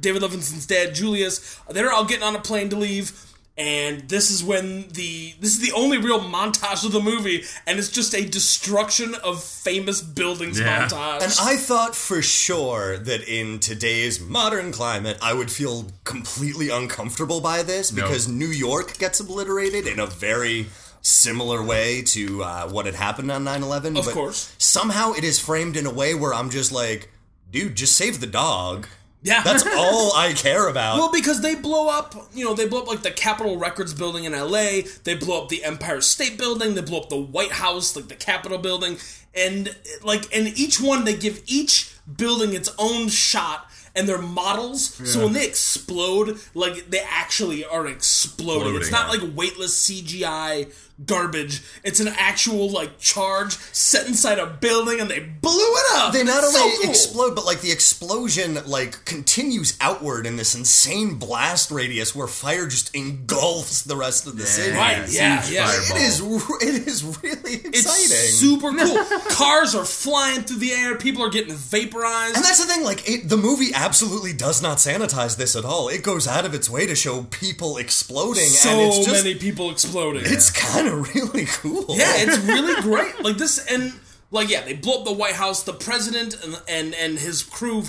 David 0.00 0.22
Levinson's 0.22 0.66
dad, 0.66 0.94
Julius, 0.94 1.58
they're 1.68 1.92
all 1.92 2.04
getting 2.04 2.24
on 2.24 2.34
a 2.34 2.40
plane 2.40 2.70
to 2.70 2.76
leave. 2.76 3.29
And 3.60 4.08
this 4.08 4.30
is 4.30 4.42
when 4.42 4.88
the 4.88 5.34
this 5.38 5.50
is 5.52 5.60
the 5.60 5.72
only 5.72 5.98
real 5.98 6.18
montage 6.18 6.82
of 6.82 6.92
the 6.92 7.00
movie, 7.00 7.44
and 7.66 7.78
it's 7.78 7.90
just 7.90 8.14
a 8.14 8.24
destruction 8.24 9.14
of 9.22 9.44
famous 9.44 10.00
buildings 10.00 10.58
Yeah. 10.58 10.88
montage. 10.88 11.22
And 11.22 11.36
I 11.38 11.56
thought 11.58 11.94
for 11.94 12.22
sure 12.22 12.96
that 12.96 13.22
in 13.28 13.58
today's 13.58 14.18
modern 14.18 14.72
climate, 14.72 15.18
I 15.20 15.34
would 15.34 15.50
feel 15.50 15.88
completely 16.04 16.70
uncomfortable 16.70 17.42
by 17.42 17.62
this 17.62 17.92
No. 17.92 18.02
because 18.02 18.26
New 18.26 18.46
York 18.48 18.96
gets 18.96 19.20
obliterated 19.20 19.86
in 19.86 20.00
a 20.00 20.06
very 20.06 20.70
similar 21.02 21.62
way 21.62 22.00
to 22.02 22.42
uh, 22.42 22.68
what 22.68 22.86
had 22.86 22.94
happened 22.94 23.30
on 23.30 23.44
9 23.44 23.62
11. 23.62 23.94
Of 23.98 24.06
course. 24.06 24.52
Somehow 24.56 25.12
it 25.12 25.22
is 25.24 25.38
framed 25.38 25.76
in 25.76 25.84
a 25.84 25.90
way 25.92 26.14
where 26.14 26.32
I'm 26.32 26.48
just 26.48 26.72
like, 26.72 27.10
dude, 27.50 27.74
just 27.76 27.94
save 27.94 28.20
the 28.20 28.26
dog. 28.26 28.86
Yeah, 29.22 29.42
That's 29.42 29.64
all 29.76 30.14
I 30.14 30.32
care 30.32 30.68
about. 30.68 30.98
Well, 30.98 31.12
because 31.12 31.42
they 31.42 31.54
blow 31.54 31.88
up, 31.88 32.14
you 32.34 32.44
know, 32.44 32.54
they 32.54 32.66
blow 32.66 32.82
up 32.82 32.88
like 32.88 33.02
the 33.02 33.10
Capitol 33.10 33.58
Records 33.58 33.92
building 33.92 34.24
in 34.24 34.32
LA, 34.32 34.82
they 35.04 35.14
blow 35.14 35.42
up 35.42 35.48
the 35.48 35.62
Empire 35.64 36.00
State 36.00 36.38
Building, 36.38 36.74
they 36.74 36.80
blow 36.80 37.00
up 37.00 37.08
the 37.08 37.20
White 37.20 37.52
House, 37.52 37.94
like 37.94 38.08
the 38.08 38.14
Capitol 38.14 38.58
building, 38.58 38.96
and 39.34 39.76
like 40.02 40.34
and 40.34 40.48
each 40.58 40.80
one 40.80 41.04
they 41.04 41.16
give 41.16 41.42
each 41.46 41.94
building 42.16 42.54
its 42.54 42.70
own 42.78 43.08
shot 43.08 43.70
and 43.94 44.08
they're 44.08 44.22
models. 44.22 44.94
So 45.10 45.24
when 45.24 45.32
they 45.32 45.46
explode, 45.46 46.38
like 46.54 46.90
they 46.90 47.00
actually 47.00 47.64
are 47.64 47.86
exploding. 47.86 48.76
it's 48.76 48.90
not 48.90 49.08
like 49.08 49.20
weightless 49.34 49.88
CGI 49.88 50.72
garbage. 51.06 51.62
It's 51.82 52.00
an 52.00 52.08
actual 52.08 52.70
like 52.70 52.98
charge 52.98 53.52
set 53.72 54.06
inside 54.06 54.38
a 54.38 54.46
building 54.46 55.00
and 55.00 55.10
they 55.10 55.20
blew 55.20 55.50
it 55.52 55.96
up. 55.96 56.12
they 56.12 56.24
not 56.24 56.42
It's 56.44 56.56
only 56.56 56.70
so 56.76 56.82
cool. 56.82 56.90
explode, 56.90 57.34
but 57.34 57.44
like 57.44 57.60
the 57.60 57.70
explosion 57.72 58.58
like 58.66 59.04
continues 59.04 59.76
outward 59.80 60.26
in 60.26 60.36
this 60.36 60.54
insane 60.54 61.14
blast 61.14 61.70
radius 61.70 62.14
where 62.14 62.26
fire 62.26 62.66
just 62.66 62.94
engulfs 62.94 63.82
the 63.82 63.96
rest 63.96 64.26
of 64.26 64.36
the 64.36 64.46
city. 64.46 64.76
Right, 64.76 65.10
yeah, 65.10 65.42
huge 65.42 65.54
yeah. 65.54 65.66
fireball. 65.66 65.96
It 65.96 66.02
is. 66.02 66.20
It 66.62 66.86
is 66.86 67.04
really 67.22 67.54
exciting. 67.54 67.72
It's 68.10 68.34
super 68.38 68.72
cool. 68.72 69.04
Cars 69.30 69.74
are 69.74 69.84
flying 69.84 70.42
through 70.42 70.58
the 70.58 70.72
air. 70.72 70.96
People 70.96 71.24
are 71.24 71.30
getting 71.30 71.54
vaporized. 71.54 72.36
and 72.36 72.44
that's 72.44 72.64
the 72.64 72.70
thing. 72.72 72.84
Like 72.84 73.08
it, 73.08 73.28
the 73.28 73.36
movie 73.36 73.70
absolutely 73.74 74.32
does 74.32 74.62
not 74.62 74.78
sanitize 74.78 75.36
this 75.36 75.56
at 75.56 75.64
all. 75.64 75.88
It 75.88 76.02
goes 76.02 76.28
out 76.28 76.44
of 76.44 76.54
its 76.54 76.68
way 76.68 76.86
to 76.86 76.94
show 76.94 77.22
people 77.24 77.76
exploding, 77.78 78.44
so 78.48 78.70
and 78.70 78.80
it's 78.92 79.06
just 79.06 79.24
many 79.24 79.36
people 79.38 79.70
exploding. 79.70 80.22
it's 80.26 80.50
kind 80.50 80.86
of 80.86 80.89
really 81.14 81.46
cool. 81.46 81.84
yeah, 81.88 82.12
it's 82.16 82.38
really 82.44 82.80
great. 82.82 83.22
Like 83.22 83.36
this, 83.36 83.64
and 83.66 83.92
like 84.30 84.48
yeah, 84.50 84.62
they 84.62 84.74
blow 84.74 85.00
up 85.00 85.04
the 85.04 85.12
White 85.12 85.34
House. 85.34 85.62
The 85.62 85.72
president 85.74 86.42
and 86.44 86.60
and 86.68 86.94
and 86.94 87.18
his 87.18 87.42
crew 87.42 87.84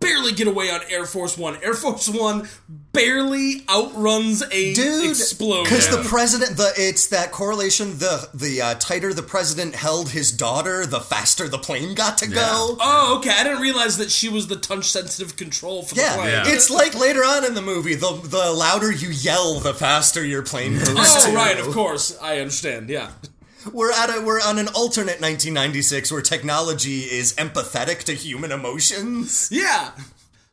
barely 0.00 0.32
get 0.32 0.48
away 0.48 0.68
on 0.68 0.80
Air 0.90 1.04
Force 1.06 1.38
One. 1.38 1.56
Air 1.62 1.74
Force 1.74 2.08
One 2.08 2.48
barely 2.92 3.62
outruns 3.70 4.42
a 4.50 4.74
Dude, 4.74 5.10
explosion. 5.10 5.64
because 5.64 5.88
the 5.90 6.02
president, 6.08 6.56
the 6.56 6.72
it's 6.76 7.06
that 7.08 7.30
correlation. 7.30 7.98
The 7.98 8.28
the 8.34 8.62
uh, 8.62 8.74
tighter 8.74 9.12
the 9.14 9.22
president 9.22 9.74
held 9.74 10.10
his 10.10 10.32
daughter, 10.32 10.86
the 10.86 11.00
faster 11.00 11.48
the 11.48 11.58
plane 11.58 11.94
got 11.94 12.18
to 12.18 12.26
go. 12.28 12.76
Oh, 12.80 13.16
okay. 13.18 13.30
I 13.30 13.44
didn't 13.44 13.60
realize 13.62 13.98
that 13.98 14.10
she 14.10 14.28
was 14.28 14.48
the 14.48 14.56
touch 14.56 14.90
sensitive 14.90 15.36
control 15.36 15.82
for 15.84 15.94
the 15.94 16.00
Yeah, 16.00 16.16
plane. 16.16 16.28
Yeah. 16.30 16.42
it's 16.46 16.68
like 16.70 16.98
later 16.98 17.20
on 17.20 17.44
in 17.44 17.54
the 17.54 17.62
movie. 17.62 17.94
The 17.94 18.20
the 18.24 18.52
louder 18.52 18.90
you 18.90 19.08
yell, 19.10 19.60
the 19.60 19.72
faster 19.74 20.24
your 20.24 20.42
plane 20.42 20.72
moves. 20.74 20.94
Oh, 20.96 21.26
too. 21.30 21.34
right. 21.36 21.58
Of 21.60 21.72
course, 21.72 22.18
I 22.20 22.38
understand. 22.40 22.88
Yeah. 22.90 23.10
We're 23.72 23.92
at 23.92 24.10
a 24.10 24.22
we're 24.24 24.40
on 24.40 24.58
an 24.58 24.68
alternate 24.68 25.20
1996 25.20 26.12
where 26.12 26.22
technology 26.22 27.00
is 27.00 27.34
empathetic 27.34 28.04
to 28.04 28.14
human 28.14 28.52
emotions. 28.52 29.48
Yeah. 29.50 29.92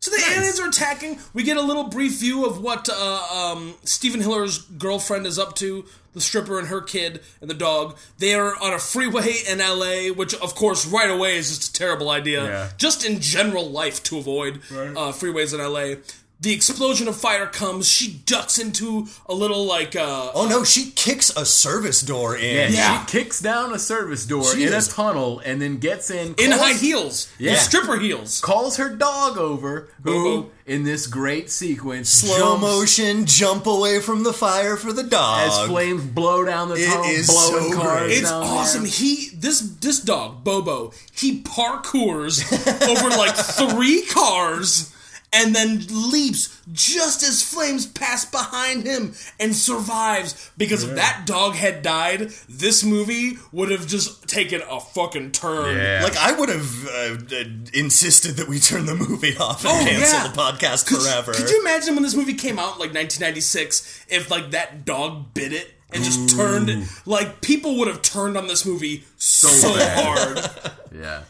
So 0.04 0.12
the 0.12 0.22
aliens 0.36 0.60
are 0.60 0.68
attacking. 0.68 1.20
We 1.34 1.44
get 1.44 1.56
a 1.56 1.62
little 1.62 1.86
brief 1.86 2.20
view 2.20 2.46
of 2.46 2.62
what 2.62 2.90
uh, 2.92 3.54
um, 3.54 3.76
Steven 3.86 4.20
Hiller's 4.20 4.58
girlfriend 4.58 5.26
is 5.26 5.40
up 5.40 5.56
to. 5.56 5.86
The 6.14 6.20
stripper 6.20 6.60
and 6.60 6.68
her 6.68 6.82
kid 6.82 7.22
and 7.40 7.50
the 7.50 7.54
dog. 7.56 7.98
They 8.18 8.36
are 8.36 8.54
on 8.62 8.74
a 8.74 8.80
freeway 8.80 9.34
in 9.50 9.60
LA, 9.60 10.14
which, 10.14 10.36
of 10.36 10.56
course, 10.56 10.86
right 10.86 11.10
away 11.10 11.38
is 11.38 11.58
just 11.58 11.70
a 11.70 11.74
terrible 11.74 12.10
idea. 12.10 12.44
Yeah. 12.44 12.70
Just 12.78 13.06
in 13.06 13.22
general 13.22 13.70
life 13.70 14.04
to 14.04 14.18
avoid 14.18 14.58
uh, 14.58 15.14
freeways 15.14 15.54
in 15.54 15.62
LA. 15.62 16.02
The 16.42 16.52
explosion 16.54 17.08
of 17.08 17.16
fire 17.16 17.46
comes. 17.46 17.88
She 17.88 18.22
ducks 18.26 18.60
into 18.60 19.08
a 19.28 19.34
little 19.34 19.66
like 19.66 19.96
uh, 19.96 20.32
Oh 20.36 20.46
no, 20.50 20.66
she 20.66 20.92
kicks 20.92 21.30
a 21.38 21.46
service 21.46 22.02
door 22.02 22.36
in. 22.36 22.44
Yeah, 22.54 22.68
Yeah. 22.68 23.06
she 23.06 23.12
kicks 23.20 23.40
down 23.40 23.74
a 23.74 23.80
service 23.80 24.26
door 24.26 24.44
She 24.54 24.64
in 24.66 24.74
is- 24.74 24.90
a 24.90 24.92
tunnel 24.92 25.40
and 25.46 25.62
then 25.62 25.78
gets 25.78 26.10
in. 26.12 26.36
in 26.38 26.50
calls- 26.52 26.62
high 26.62 26.74
heels. 26.74 27.28
Yeah. 27.40 27.52
With 27.52 27.62
stripper 27.62 27.98
heels. 27.98 28.42
Calls 28.42 28.76
her 28.76 28.90
dog 28.90 29.38
over, 29.38 29.88
who, 30.04 30.12
Bobo. 30.12 30.50
in 30.66 30.84
this 30.84 31.08
great 31.08 31.50
sequence, 31.50 32.10
Slow 32.10 32.38
jumps 32.38 32.62
motion, 32.62 33.26
jump 33.26 33.66
away 33.66 34.02
from 34.02 34.24
the 34.24 34.34
fire 34.34 34.76
for 34.76 34.92
the 34.92 35.04
dog. 35.04 35.48
as 35.48 35.68
flames 35.70 36.04
blow 36.04 36.44
down 36.44 36.68
the 36.68 36.86
tunnel, 36.86 37.06
is 37.06 37.28
blowing 37.28 37.72
so 37.72 37.80
cars. 37.80 38.00
great. 38.02 38.18
It's 38.18 38.30
down 38.30 38.44
awesome. 38.44 38.84
there. 38.84 38.92
He 38.92 39.30
this 39.34 39.62
this 39.80 40.00
dog 40.02 40.44
Bobo 40.44 40.92
he 41.14 41.42
parkours 41.42 42.44
over 42.90 43.10
like 43.16 43.36
three 43.36 44.02
cars 44.08 44.93
and 45.34 45.56
then 45.56 45.82
leaps 45.90 46.62
just 46.72 47.24
as 47.24 47.42
flames 47.42 47.86
pass 47.86 48.24
behind 48.26 48.86
him 48.86 49.14
and 49.40 49.56
survives. 49.56 50.52
Because 50.58 50.84
if 50.84 50.96
that 50.96 51.24
dog 51.26 51.56
had 51.56 51.82
died, 51.82 52.30
this 52.48 52.84
movie 52.84 53.38
would 53.52 53.72
have 53.72 53.88
just 53.88 54.28
taken 54.28 54.62
a 54.70 54.80
fucking 54.80 55.32
turn. 55.32 55.76
Yeah. 55.78 56.02
Like 56.04 56.16
I 56.18 56.32
would 56.34 56.50
have 56.50 56.88
uh, 56.88 57.36
uh, 57.36 57.44
insisted 57.74 58.38
that 58.38 58.48
we 58.48 58.60
turn 58.60 58.86
the 58.86 58.96
movie 58.96 59.36
off 59.38 59.66
and 59.66 59.74
Oh, 59.74 59.90
cancel 59.90 60.20
yeah. 60.20 60.28
the 60.28 60.38
podcast 60.38 60.88
Could, 60.88 61.02
forever. 61.02 61.34
could 61.34 61.50
you 61.50 61.60
imagine 61.62 61.96
when 61.96 62.04
this 62.04 62.16
movie 62.16 62.36
came 62.36 62.60
out, 62.60 62.80
like 62.80 62.94
1996, 62.94 64.06
if 64.10 64.30
like 64.32 64.52
that 64.52 64.86
dog 64.86 65.34
bit 65.34 65.52
it 65.54 65.72
and 65.92 66.04
just 66.04 66.36
turned, 66.36 66.88
like 67.06 67.42
people 67.42 67.78
would 67.78 67.88
have 67.88 68.02
turned 68.02 68.38
on 68.38 68.48
this 68.48 68.66
movie 68.66 69.04
so, 69.18 69.48
bad. 69.78 70.04
hard. 70.04 70.72
yeah. 70.96 71.24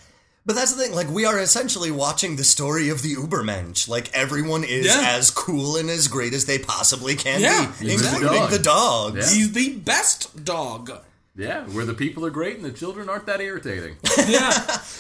But 0.46 0.56
that's 0.56 0.74
the 0.74 0.82
thing. 0.84 0.94
Like 0.94 1.10
we 1.10 1.26
are 1.26 1.40
essentially 1.40 1.90
watching 1.90 2.36
the 2.36 2.44
story 2.44 2.90
of 2.90 3.02
the 3.02 3.16
Ubermensch. 3.16 3.88
Like 3.88 4.12
everyone 4.14 4.64
is 4.66 4.86
Yeah. 4.88 5.02
as 5.18 5.32
cool 5.32 5.78
and 5.78 5.90
as 5.90 6.08
great 6.10 6.34
as 6.34 6.46
they 6.46 6.60
possibly 6.60 7.16
can 7.16 7.40
Yeah, 7.40 7.72
be, 7.80 7.86
even 7.88 8.02
the 8.02 8.10
including 8.12 8.40
dog. 8.40 8.50
the 8.52 8.60
dogs. 8.60 9.16
Yeah. 9.32 9.38
He's 9.38 9.52
the 9.54 9.70
best 9.76 10.44
dog. 10.44 10.92
Yeah, 11.36 11.64
where 11.70 11.84
the 11.86 11.96
people 11.96 12.24
are 12.28 12.30
great 12.30 12.58
and 12.58 12.64
the 12.66 12.72
children 12.72 13.10
aren't 13.10 13.26
that 13.26 13.42
irritating. 13.42 13.96
Yeah, 14.28 14.52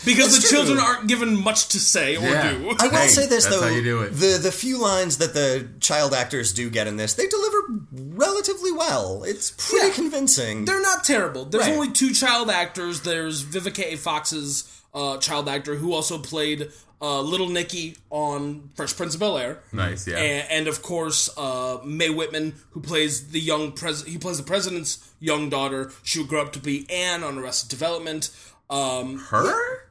because 0.03 0.36
the 0.36 0.47
true. 0.47 0.58
children 0.58 0.79
aren't 0.79 1.08
given 1.08 1.39
much 1.39 1.67
to 1.69 1.79
say 1.79 2.15
or 2.17 2.21
Yeah. 2.21 2.51
do. 2.53 2.69
I 2.79 2.88
will 2.88 2.97
Hey, 2.97 3.08
say 3.08 3.27
this 3.27 3.43
that's 3.43 3.56
though: 3.56 3.62
how 3.62 3.67
you 3.67 3.84
do 3.84 4.01
it. 4.01 4.10
the 4.19 4.39
the 4.41 4.51
few 4.51 4.79
lines 4.79 5.17
that 5.17 5.34
the 5.36 5.67
child 5.79 6.13
actors 6.13 6.51
do 6.51 6.69
get 6.71 6.88
in 6.88 6.97
this, 6.97 7.13
they 7.13 7.27
deliver 7.27 7.58
relatively 7.91 8.71
well. 8.71 9.23
It's 9.23 9.51
pretty 9.51 9.88
Yeah. 9.88 9.93
convincing. 9.93 10.65
They're 10.65 10.82
not 10.82 11.03
terrible. 11.03 11.45
There's 11.45 11.65
Right. 11.65 11.73
only 11.75 11.91
two 11.91 12.13
child 12.13 12.49
actors. 12.49 13.01
There's 13.01 13.43
Vivica 13.43 13.93
A. 13.93 13.95
Fox's 13.97 14.63
uh, 14.93 15.17
child 15.17 15.49
actor 15.49 15.75
who 15.75 15.93
also 15.93 16.17
played 16.17 16.69
uh, 17.01 17.21
Little 17.21 17.49
Nicky 17.49 17.97
on 18.10 18.69
Fresh 18.75 18.95
Prince 18.95 19.13
of 19.15 19.19
Bel 19.19 19.38
Air. 19.38 19.60
Nice, 19.71 20.08
yeah. 20.08 20.17
and, 20.17 20.51
and 20.51 20.67
of 20.67 20.82
course 20.82 21.29
uh, 21.38 21.79
Mae 21.84 22.10
Whitman, 22.10 22.56
who 22.71 22.79
plays 22.82 23.29
the 23.29 23.39
young 23.39 23.73
pres. 23.73 24.06
He 24.06 24.17
plays 24.17 24.38
the 24.38 24.43
president's 24.43 25.13
young 25.19 25.49
daughter. 25.49 25.91
She 26.03 26.19
would 26.19 26.29
grow 26.29 26.41
up 26.41 26.53
to 26.53 26.60
be 26.60 26.89
Anne 26.89 27.23
on 27.23 27.38
Arrested 27.38 27.69
Development. 27.69 28.29
Um, 28.69 29.19
Her? 29.19 29.89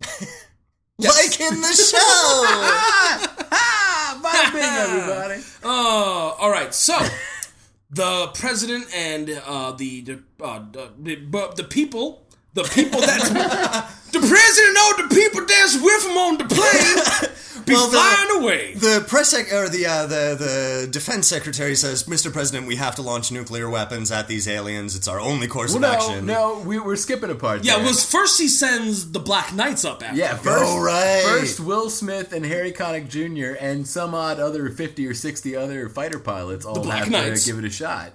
Like 0.98 1.38
in 1.40 1.60
the 1.60 1.74
show. 1.74 2.44
Bada 4.22 4.54
everybody. 4.54 5.42
uh, 5.62 5.68
all 5.68 6.50
right, 6.50 6.72
so 6.72 6.98
the 7.90 8.28
president 8.28 8.86
and 8.94 9.30
uh, 9.44 9.72
the 9.72 10.00
the, 10.00 10.22
uh, 10.42 10.62
the 10.72 11.52
the 11.56 11.64
people. 11.64 12.25
The 12.56 12.64
people 12.64 13.00
that 13.00 13.20
the 14.12 14.18
president 14.18 14.74
know 14.74 15.08
the 15.08 15.14
people 15.14 15.44
that's 15.46 15.74
with 15.76 16.04
him 16.06 16.16
on 16.16 16.38
the 16.38 16.44
plane 16.46 17.64
be 17.66 17.72
Well, 17.74 17.88
the- 17.88 17.96
flying 17.98 18.42
away. 18.42 18.74
The 18.74 19.04
press 19.06 19.30
sec- 19.30 19.52
or 19.52 19.68
the 19.68 19.84
uh, 19.86 20.06
the 20.06 20.36
the 20.38 20.88
defense 20.90 21.26
secretary 21.28 21.74
says, 21.74 22.04
"Mr. 22.04 22.32
President, 22.32 22.66
we 22.66 22.76
have 22.76 22.94
to 22.94 23.02
launch 23.02 23.30
nuclear 23.30 23.68
weapons 23.68 24.10
at 24.10 24.26
these 24.26 24.48
aliens. 24.48 24.96
It's 24.96 25.06
our 25.06 25.20
only 25.20 25.48
course 25.48 25.74
Well, 25.74 25.84
of 25.84 25.90
no, 25.90 25.92
action." 26.08 26.26
no, 26.26 26.58
we, 26.64 26.78
we're 26.78 26.96
skipping 26.96 27.28
a 27.30 27.34
part. 27.34 27.62
yeah, 27.62 27.76
there. 27.76 27.84
well, 27.84 27.94
first 27.94 28.40
he 28.40 28.48
sends 28.48 29.10
the 29.12 29.20
Black 29.20 29.52
Knights 29.54 29.84
up 29.84 30.02
after. 30.02 30.16
Yeah, 30.16 30.36
first, 30.36 30.64
Oh, 30.66 30.80
right. 30.82 31.22
first 31.24 31.60
Will 31.60 31.90
Smith 31.90 32.32
and 32.32 32.46
Harry 32.46 32.72
Connick 32.72 33.08
Jr. 33.10 33.58
and 33.62 33.86
some 33.86 34.14
odd 34.14 34.40
other 34.40 34.70
50 34.70 35.06
or 35.06 35.12
60 35.14 35.54
other 35.56 35.88
fighter 35.90 36.18
pilots 36.18 36.64
all 36.64 36.80
Black 36.82 37.00
have 37.04 37.10
Knights. 37.10 37.44
to 37.44 37.50
give 37.52 37.58
it 37.62 37.66
a 37.66 37.70
shot. 37.70 38.12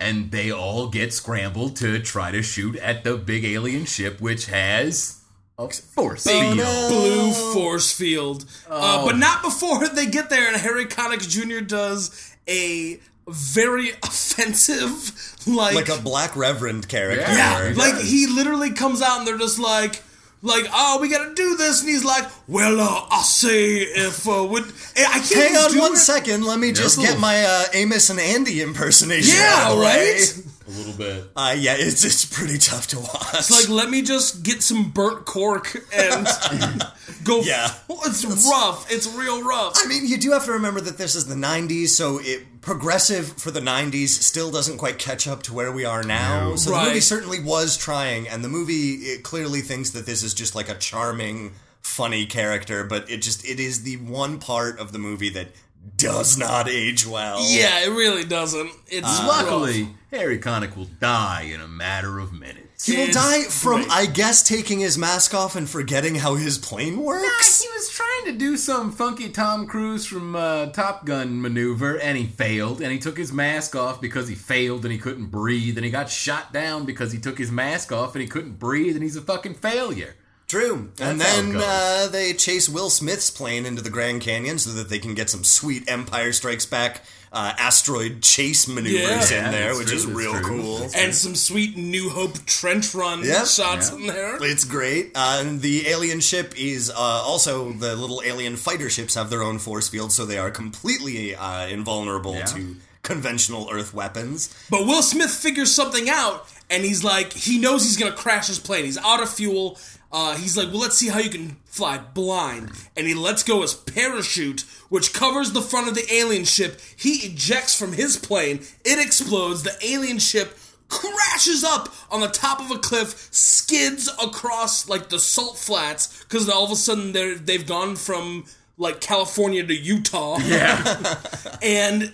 And 0.00 0.30
they 0.30 0.50
all 0.50 0.88
get 0.88 1.12
scrambled 1.12 1.76
to 1.76 1.98
try 2.00 2.30
to 2.32 2.42
shoot 2.42 2.74
at 2.76 3.04
the 3.04 3.16
big 3.16 3.44
alien 3.44 3.84
ship, 3.84 4.20
which 4.20 4.46
has 4.46 5.20
a 5.58 5.68
force 5.68 6.24
field. 6.24 6.56
blue 6.56 7.32
force 7.52 7.92
field. 7.92 8.46
Uh, 8.68 9.00
Oh. 9.02 9.06
but 9.06 9.18
not 9.18 9.42
before 9.42 9.86
they 9.88 10.06
get 10.06 10.30
there, 10.30 10.48
and 10.48 10.56
Harry 10.56 10.86
Connick 10.86 11.28
Jr. 11.28 11.60
does 11.62 12.34
a 12.48 12.98
very 13.28 13.90
offensive, 14.02 15.36
like, 15.46 15.74
like 15.74 15.88
a 15.90 16.00
black 16.00 16.34
reverend 16.34 16.88
character. 16.88 17.20
Yeah. 17.30 17.68
yeah, 17.68 17.74
like 17.76 17.96
he 18.00 18.26
literally 18.26 18.70
comes 18.72 19.02
out 19.02 19.18
and 19.18 19.26
they're 19.26 19.38
just 19.38 19.58
like. 19.58 20.02
Like, 20.42 20.64
oh, 20.72 20.98
we 21.02 21.08
gotta 21.10 21.34
do 21.34 21.56
this, 21.56 21.80
and 21.80 21.88
he's 21.90 22.02
like, 22.04 22.24
"Well, 22.48 22.80
uh, 22.80 23.06
I'll 23.10 23.22
say 23.22 23.74
if 23.76 24.26
uh, 24.26 24.42
would 24.44 24.64
I 24.96 25.20
can't 25.20 25.52
Hang 25.52 25.56
on 25.56 25.78
one 25.78 25.92
it. 25.92 25.96
second. 25.98 26.44
Let 26.44 26.58
me 26.58 26.72
just 26.72 26.96
cool. 26.96 27.04
get 27.04 27.18
my 27.20 27.44
uh, 27.44 27.64
Amos 27.74 28.08
and 28.08 28.18
Andy 28.18 28.62
impersonation. 28.62 29.34
Yeah, 29.36 29.52
out 29.56 29.72
of 29.72 29.78
the 29.78 29.84
way. 29.84 30.12
right? 30.14 30.42
A 30.70 30.78
little 30.78 30.92
bit. 30.92 31.24
Uh, 31.34 31.54
yeah, 31.58 31.74
it's 31.76 32.04
it's 32.04 32.24
pretty 32.24 32.56
tough 32.56 32.86
to 32.88 33.00
watch. 33.00 33.34
It's 33.34 33.50
like, 33.50 33.68
let 33.68 33.90
me 33.90 34.02
just 34.02 34.44
get 34.44 34.62
some 34.62 34.90
burnt 34.90 35.24
cork 35.26 35.74
and 35.92 36.26
go. 37.24 37.40
Yeah. 37.40 37.72
it's 37.90 38.24
rough. 38.48 38.90
It's 38.90 39.12
real 39.14 39.42
rough. 39.42 39.72
I 39.76 39.88
mean, 39.88 40.06
you 40.06 40.16
do 40.16 40.30
have 40.30 40.44
to 40.44 40.52
remember 40.52 40.80
that 40.80 40.96
this 40.96 41.16
is 41.16 41.26
the 41.26 41.34
'90s, 41.34 41.88
so 41.88 42.20
it 42.22 42.60
progressive 42.60 43.32
for 43.32 43.50
the 43.50 43.60
'90s 43.60 44.08
still 44.08 44.52
doesn't 44.52 44.78
quite 44.78 44.98
catch 44.98 45.26
up 45.26 45.42
to 45.44 45.54
where 45.54 45.72
we 45.72 45.84
are 45.84 46.04
now. 46.04 46.50
No. 46.50 46.56
So 46.56 46.70
the 46.70 46.84
movie 46.84 47.00
certainly 47.00 47.40
was 47.40 47.76
trying, 47.76 48.28
and 48.28 48.44
the 48.44 48.48
movie 48.48 48.92
it 48.94 49.24
clearly 49.24 49.62
thinks 49.62 49.90
that 49.90 50.06
this 50.06 50.22
is 50.22 50.34
just 50.34 50.54
like 50.54 50.68
a 50.68 50.74
charming, 50.76 51.52
funny 51.80 52.26
character, 52.26 52.84
but 52.84 53.10
it 53.10 53.22
just 53.22 53.44
it 53.44 53.58
is 53.58 53.82
the 53.82 53.96
one 53.96 54.38
part 54.38 54.78
of 54.78 54.92
the 54.92 54.98
movie 55.00 55.30
that 55.30 55.48
does 55.96 56.38
not 56.38 56.68
age 56.68 57.06
well. 57.06 57.38
Yeah, 57.50 57.84
it 57.84 57.90
really 57.90 58.24
doesn't. 58.24 58.70
It's 58.88 59.06
rough. 59.06 59.26
Luckily, 59.26 59.88
Harry 60.10 60.38
Connick 60.38 60.76
will 60.76 60.88
die 60.98 61.50
in 61.52 61.60
a 61.60 61.68
matter 61.68 62.18
of 62.18 62.32
minutes. 62.32 62.86
He 62.86 62.96
will 62.96 63.04
It's 63.04 63.14
die 63.16 63.42
from, 63.42 63.82
great. 63.82 63.90
I 63.92 64.06
guess, 64.06 64.42
taking 64.42 64.80
his 64.80 64.96
mask 64.96 65.34
off 65.34 65.54
and 65.54 65.68
forgetting 65.68 66.14
how 66.14 66.36
his 66.36 66.56
plane 66.56 66.98
works. 66.98 67.62
Nah, 67.62 67.68
He 67.68 67.74
was 67.76 67.90
trying 67.90 68.24
to 68.32 68.38
do 68.38 68.56
some 68.56 68.90
funky 68.92 69.28
Tom 69.28 69.66
Cruise 69.66 70.06
from 70.06 70.34
uh, 70.34 70.66
Top 70.66 71.04
Gun 71.04 71.42
maneuver, 71.42 71.98
and 72.00 72.16
he 72.16 72.24
failed. 72.24 72.80
And 72.80 72.90
he 72.90 72.98
took 72.98 73.18
his 73.18 73.32
mask 73.34 73.76
off 73.76 74.00
because 74.00 74.28
he 74.28 74.34
failed 74.34 74.84
and 74.86 74.92
he 74.92 74.98
couldn't 74.98 75.26
breathe. 75.26 75.76
And 75.76 75.84
he 75.84 75.90
got 75.90 76.08
shot 76.08 76.54
down 76.54 76.86
because 76.86 77.12
he 77.12 77.18
took 77.18 77.36
his 77.36 77.50
mask 77.52 77.92
off 77.92 78.14
and 78.14 78.22
he 78.22 78.28
couldn't 78.28 78.58
breathe. 78.58 78.94
And 78.96 79.02
he's 79.02 79.16
a 79.16 79.22
fucking 79.22 79.54
failure. 79.56 80.14
True. 80.50 80.90
And 81.00 81.20
That's 81.20 81.32
how 81.36 81.40
it 81.40 81.52
then 81.52 81.56
uh, 81.62 82.08
they 82.10 82.32
chase 82.32 82.68
Will 82.68 82.90
Smith's 82.90 83.30
plane 83.30 83.64
into 83.66 83.82
the 83.82 83.90
Grand 83.90 84.20
Canyon 84.20 84.58
so 84.58 84.70
that 84.70 84.88
they 84.88 84.98
can 84.98 85.14
get 85.14 85.30
some 85.30 85.44
sweet 85.44 85.88
Empire 85.88 86.32
Strikes 86.32 86.66
Back 86.66 87.02
uh, 87.32 87.52
asteroid 87.56 88.20
chase 88.22 88.66
maneuvers 88.66 89.30
Yeah. 89.30 89.46
in 89.46 89.52
there, 89.52 89.66
that's 89.68 89.78
which 89.78 89.88
true, 89.88 89.96
is 89.98 90.06
real 90.06 90.32
true. 90.32 90.42
cool. 90.60 90.90
and 90.96 91.14
some 91.14 91.36
sweet 91.36 91.76
New 91.76 92.10
Hope 92.10 92.44
trench 92.46 92.92
run 92.92 93.22
Yep. 93.24 93.46
shots 93.46 93.90
Yeah. 93.90 93.96
in 93.96 94.06
there. 94.08 94.38
It's 94.42 94.64
great. 94.64 95.12
Uh, 95.14 95.36
and 95.40 95.62
the 95.62 95.86
alien 95.86 96.18
ship 96.18 96.52
is 96.56 96.90
uh, 96.90 96.94
also 96.96 97.70
the 97.72 97.94
little 97.94 98.20
alien 98.24 98.56
fighter 98.56 98.90
ships 98.90 99.14
have 99.14 99.30
their 99.30 99.42
own 99.44 99.60
force 99.60 99.88
field, 99.88 100.10
so 100.10 100.26
they 100.26 100.38
are 100.38 100.50
completely 100.50 101.36
uh, 101.36 101.68
invulnerable 101.68 102.34
Yeah. 102.34 102.46
to 102.46 102.76
conventional 103.04 103.68
Earth 103.72 103.94
weapons. 103.94 104.50
But 104.68 104.84
Will 104.86 105.02
Smith 105.02 105.30
figures 105.30 105.72
something 105.72 106.10
out, 106.10 106.48
and 106.68 106.84
he's 106.84 107.04
like, 107.04 107.32
he 107.32 107.58
knows 107.58 107.84
he's 107.84 107.96
gonna 107.96 108.10
crash 108.12 108.48
his 108.48 108.58
plane. 108.58 108.84
He's 108.84 108.98
out 108.98 109.22
of 109.22 109.30
fuel. 109.30 109.78
Uh, 110.12 110.36
he's 110.36 110.56
like, 110.56 110.68
well, 110.68 110.80
let's 110.80 110.96
see 110.98 111.08
how 111.08 111.20
you 111.20 111.30
can 111.30 111.56
fly 111.64 111.98
blind. 111.98 112.72
And 112.96 113.06
he 113.06 113.14
lets 113.14 113.44
go 113.44 113.62
his 113.62 113.74
parachute, 113.74 114.62
which 114.88 115.12
covers 115.12 115.52
the 115.52 115.62
front 115.62 115.88
of 115.88 115.94
the 115.94 116.12
alien 116.12 116.44
ship. 116.44 116.80
He 116.96 117.26
ejects 117.26 117.78
from 117.78 117.92
his 117.92 118.16
plane. 118.16 118.60
It 118.84 119.04
explodes. 119.04 119.62
The 119.62 119.76
alien 119.82 120.18
ship 120.18 120.58
crashes 120.88 121.62
up 121.62 121.94
on 122.10 122.20
the 122.20 122.28
top 122.28 122.60
of 122.60 122.70
a 122.72 122.78
cliff, 122.78 123.28
skids 123.30 124.08
across 124.22 124.88
like 124.88 125.08
the 125.08 125.20
salt 125.20 125.56
flats, 125.56 126.24
because 126.24 126.48
all 126.48 126.64
of 126.64 126.72
a 126.72 126.76
sudden 126.76 127.12
they're 127.12 127.36
they've 127.36 127.66
gone 127.66 127.94
from 127.94 128.44
like 128.76 129.00
California 129.00 129.64
to 129.64 129.74
Utah. 129.74 130.38
Yeah. 130.40 131.16
and 131.62 132.12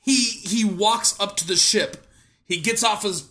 he 0.00 0.14
he 0.14 0.64
walks 0.64 1.18
up 1.18 1.36
to 1.38 1.46
the 1.46 1.56
ship. 1.56 2.06
He 2.46 2.60
gets 2.60 2.84
off 2.84 3.02
his 3.02 3.28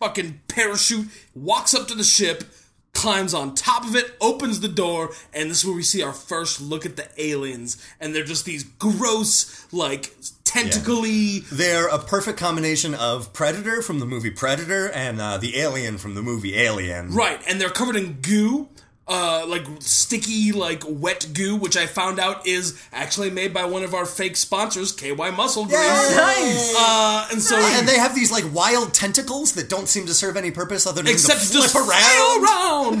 fucking 0.00 0.40
parachute, 0.48 1.08
walks 1.34 1.74
up 1.74 1.86
to 1.88 1.94
the 1.94 2.04
ship, 2.04 2.44
climbs 2.92 3.34
on 3.34 3.54
top 3.54 3.84
of 3.84 3.94
it, 3.96 4.14
opens 4.20 4.60
the 4.60 4.68
door, 4.68 5.10
and 5.32 5.50
this 5.50 5.60
is 5.60 5.66
where 5.66 5.76
we 5.76 5.82
see 5.82 6.02
our 6.02 6.12
first 6.12 6.60
look 6.60 6.84
at 6.84 6.96
the 6.96 7.08
aliens. 7.16 7.82
And 8.00 8.14
they're 8.14 8.24
just 8.24 8.44
these 8.44 8.64
gross, 8.64 9.66
like 9.72 10.14
tentacly. 10.44 11.40
They're 11.52 11.88
a 11.88 11.98
perfect 11.98 12.38
combination 12.38 12.94
of 12.94 13.32
Predator 13.32 13.82
from 13.82 14.00
the 14.00 14.06
movie 14.06 14.30
Predator 14.30 14.90
and 14.90 15.20
uh, 15.20 15.38
the 15.38 15.58
alien 15.58 15.98
from 15.98 16.14
the 16.14 16.22
movie 16.22 16.56
Alien. 16.56 17.14
Right, 17.14 17.40
and 17.48 17.60
they're 17.60 17.70
covered 17.70 17.96
in 17.96 18.20
goo. 18.20 18.68
Uh, 19.12 19.44
like 19.48 19.66
sticky, 19.80 20.52
like 20.52 20.84
wet 20.86 21.26
goo, 21.34 21.56
which 21.56 21.76
I 21.76 21.86
found 21.86 22.20
out 22.20 22.46
is 22.46 22.80
actually 22.92 23.28
made 23.28 23.52
by 23.52 23.64
one 23.64 23.82
of 23.82 23.92
our 23.92 24.06
fake 24.06 24.36
sponsors, 24.36 24.92
KY 24.92 25.14
Muscle 25.32 25.64
Grease. 25.64 26.16
nice. 26.16 26.74
Uh, 26.78 27.26
and 27.32 27.42
so 27.42 27.56
And 27.58 27.88
they 27.88 27.98
have 27.98 28.14
these 28.14 28.30
like 28.30 28.44
wild 28.54 28.94
tentacles 28.94 29.54
that 29.54 29.68
don't 29.68 29.88
seem 29.88 30.06
to 30.06 30.14
serve 30.14 30.36
any 30.36 30.52
purpose 30.52 30.86
other 30.86 31.02
than 31.02 31.10
except 31.12 31.40
to 31.40 31.46
to 31.46 31.52
flip 31.52 31.62
just 31.64 31.74
around. 31.74 31.88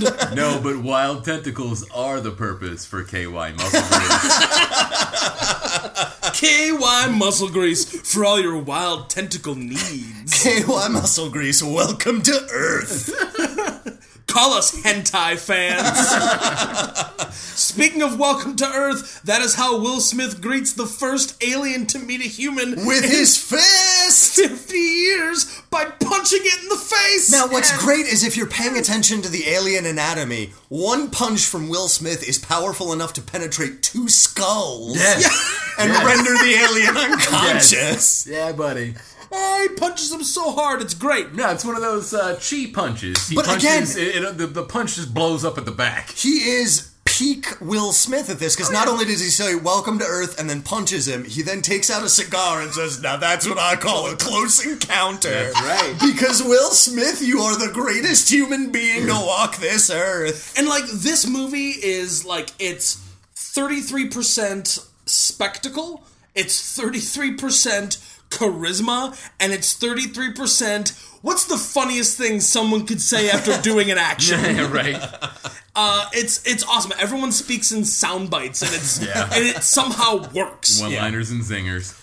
around. 0.02 0.34
No, 0.36 0.60
but 0.60 0.78
wild 0.78 1.24
tentacles 1.24 1.88
are 1.90 2.20
the 2.20 2.32
purpose 2.32 2.84
for 2.84 3.04
KY 3.04 3.26
muscle 3.28 3.80
grease. 3.80 5.40
KY 6.40 7.16
Muscle 7.18 7.48
Grease 7.50 7.84
for 8.12 8.24
all 8.24 8.40
your 8.40 8.56
wild 8.58 9.10
tentacle 9.10 9.54
needs. 9.54 10.42
KY 10.42 10.64
Muscle 10.90 11.28
Grease, 11.30 11.62
welcome 11.62 12.22
to 12.22 12.48
Earth. 12.52 13.10
Call 14.30 14.52
us 14.54 14.70
hentai 14.82 15.36
fans. 15.38 15.98
Speaking 17.34 18.00
of 18.02 18.18
Welcome 18.18 18.56
to 18.56 18.64
Earth, 18.66 19.20
that 19.24 19.42
is 19.42 19.54
how 19.56 19.78
Will 19.80 20.00
Smith 20.00 20.40
greets 20.40 20.72
the 20.72 20.86
first 20.86 21.42
alien 21.42 21.86
to 21.88 21.98
meet 21.98 22.20
a 22.20 22.28
human 22.28 22.86
With 22.86 23.04
in 23.04 23.10
his 23.10 23.36
fist! 23.36 24.36
50 24.36 24.76
years 24.76 25.60
by 25.70 25.84
punching 25.84 26.40
it 26.42 26.62
in 26.62 26.68
the 26.68 26.76
face. 26.76 27.30
Now, 27.30 27.48
what's 27.48 27.76
great 27.84 28.06
is 28.06 28.24
if 28.24 28.36
you're 28.36 28.46
paying 28.46 28.76
attention 28.78 29.20
to 29.22 29.28
the 29.28 29.48
alien 29.48 29.84
anatomy, 29.84 30.52
one 30.68 31.10
punch 31.10 31.44
from 31.46 31.68
Will 31.68 31.88
Smith 31.88 32.26
is 32.28 32.38
powerful 32.38 32.92
enough 32.92 33.12
to 33.14 33.22
penetrate 33.22 33.82
two 33.82 34.08
skulls 34.08 34.96
Yes. 34.96 35.24
and 35.78 35.90
Yes. 35.92 36.04
render 36.04 36.32
the 36.32 36.54
alien 36.54 36.96
unconscious. 36.96 37.72
Yes. 37.72 38.26
Yeah, 38.28 38.52
buddy. 38.52 38.94
Oh, 39.32 39.66
he 39.68 39.74
punches 39.76 40.12
him 40.12 40.22
so 40.24 40.52
hard, 40.52 40.82
it's 40.82 40.94
great. 40.94 41.34
No, 41.34 41.50
it's 41.50 41.64
one 41.64 41.76
of 41.76 41.82
those 41.82 42.12
uh, 42.12 42.34
chi 42.40 42.66
punches. 42.72 43.28
He 43.28 43.36
But 43.36 43.44
punches, 43.46 43.94
again- 43.96 44.08
it, 44.08 44.24
it- 44.24 44.38
the, 44.38 44.46
the 44.46 44.64
punch 44.64 44.96
just 44.96 45.14
blows 45.14 45.44
up 45.44 45.56
at 45.58 45.64
the 45.64 45.70
back. 45.72 46.10
He 46.10 46.38
is 46.50 46.88
peak 47.04 47.60
Will 47.60 47.92
Smith 47.92 48.30
at 48.30 48.38
this 48.38 48.54
because 48.56 48.70
not 48.70 48.88
only 48.88 49.04
does 49.04 49.20
he 49.20 49.28
say 49.28 49.54
"Welcome 49.54 49.98
to 49.98 50.04
Earth" 50.04 50.38
and 50.40 50.48
then 50.48 50.62
punches 50.62 51.06
him, 51.06 51.24
he 51.24 51.42
then 51.42 51.60
takes 51.60 51.90
out 51.90 52.02
a 52.02 52.08
cigar 52.08 52.62
and 52.62 52.72
says, 52.72 53.00
"Now 53.02 53.16
that's 53.18 53.46
what 53.48 53.58
I 53.58 53.76
call 53.76 54.10
a 54.10 54.16
close 54.16 54.64
encounter." 54.64 55.28
That's 55.28 55.60
right. 55.62 55.96
Because 56.00 56.42
Will 56.42 56.70
Smith, 56.70 57.20
you 57.22 57.40
are 57.40 57.58
the 57.58 57.72
greatest 57.72 58.30
human 58.30 58.70
being 58.72 59.06
to 59.06 59.12
walk 59.12 59.56
this 59.58 59.90
earth. 59.90 60.54
And 60.58 60.66
like 60.68 60.84
this 60.86 61.26
movie 61.26 61.70
is 61.70 62.24
like 62.24 62.50
it's 62.58 62.96
33% 63.36 64.86
spectacle, 65.06 66.04
it's 66.34 66.78
33% 66.78 68.09
charisma, 68.30 69.14
and 69.38 69.52
it's 69.52 69.74
33% 69.74 71.06
what's 71.22 71.44
the 71.44 71.56
funniest 71.58 72.16
thing 72.16 72.40
someone 72.40 72.86
could 72.86 73.00
say 73.00 73.28
after 73.30 73.60
doing 73.62 73.90
an 73.90 73.98
action? 73.98 74.40
Yeah, 74.40 74.72
right. 74.72 74.96
Uh, 75.76 76.06
it's 76.12 76.44
it's 76.46 76.64
awesome. 76.66 76.92
Everyone 76.98 77.30
speaks 77.32 77.72
in 77.72 77.84
sound 77.84 78.30
bites 78.30 78.62
and 78.62 78.72
it's 78.74 79.02
Yeah. 79.04 79.28
and 79.32 79.44
it 79.46 79.62
somehow 79.62 80.28
works. 80.32 80.80
One-liners 80.80 81.30
and 81.30 81.42
zingers. 81.42 81.96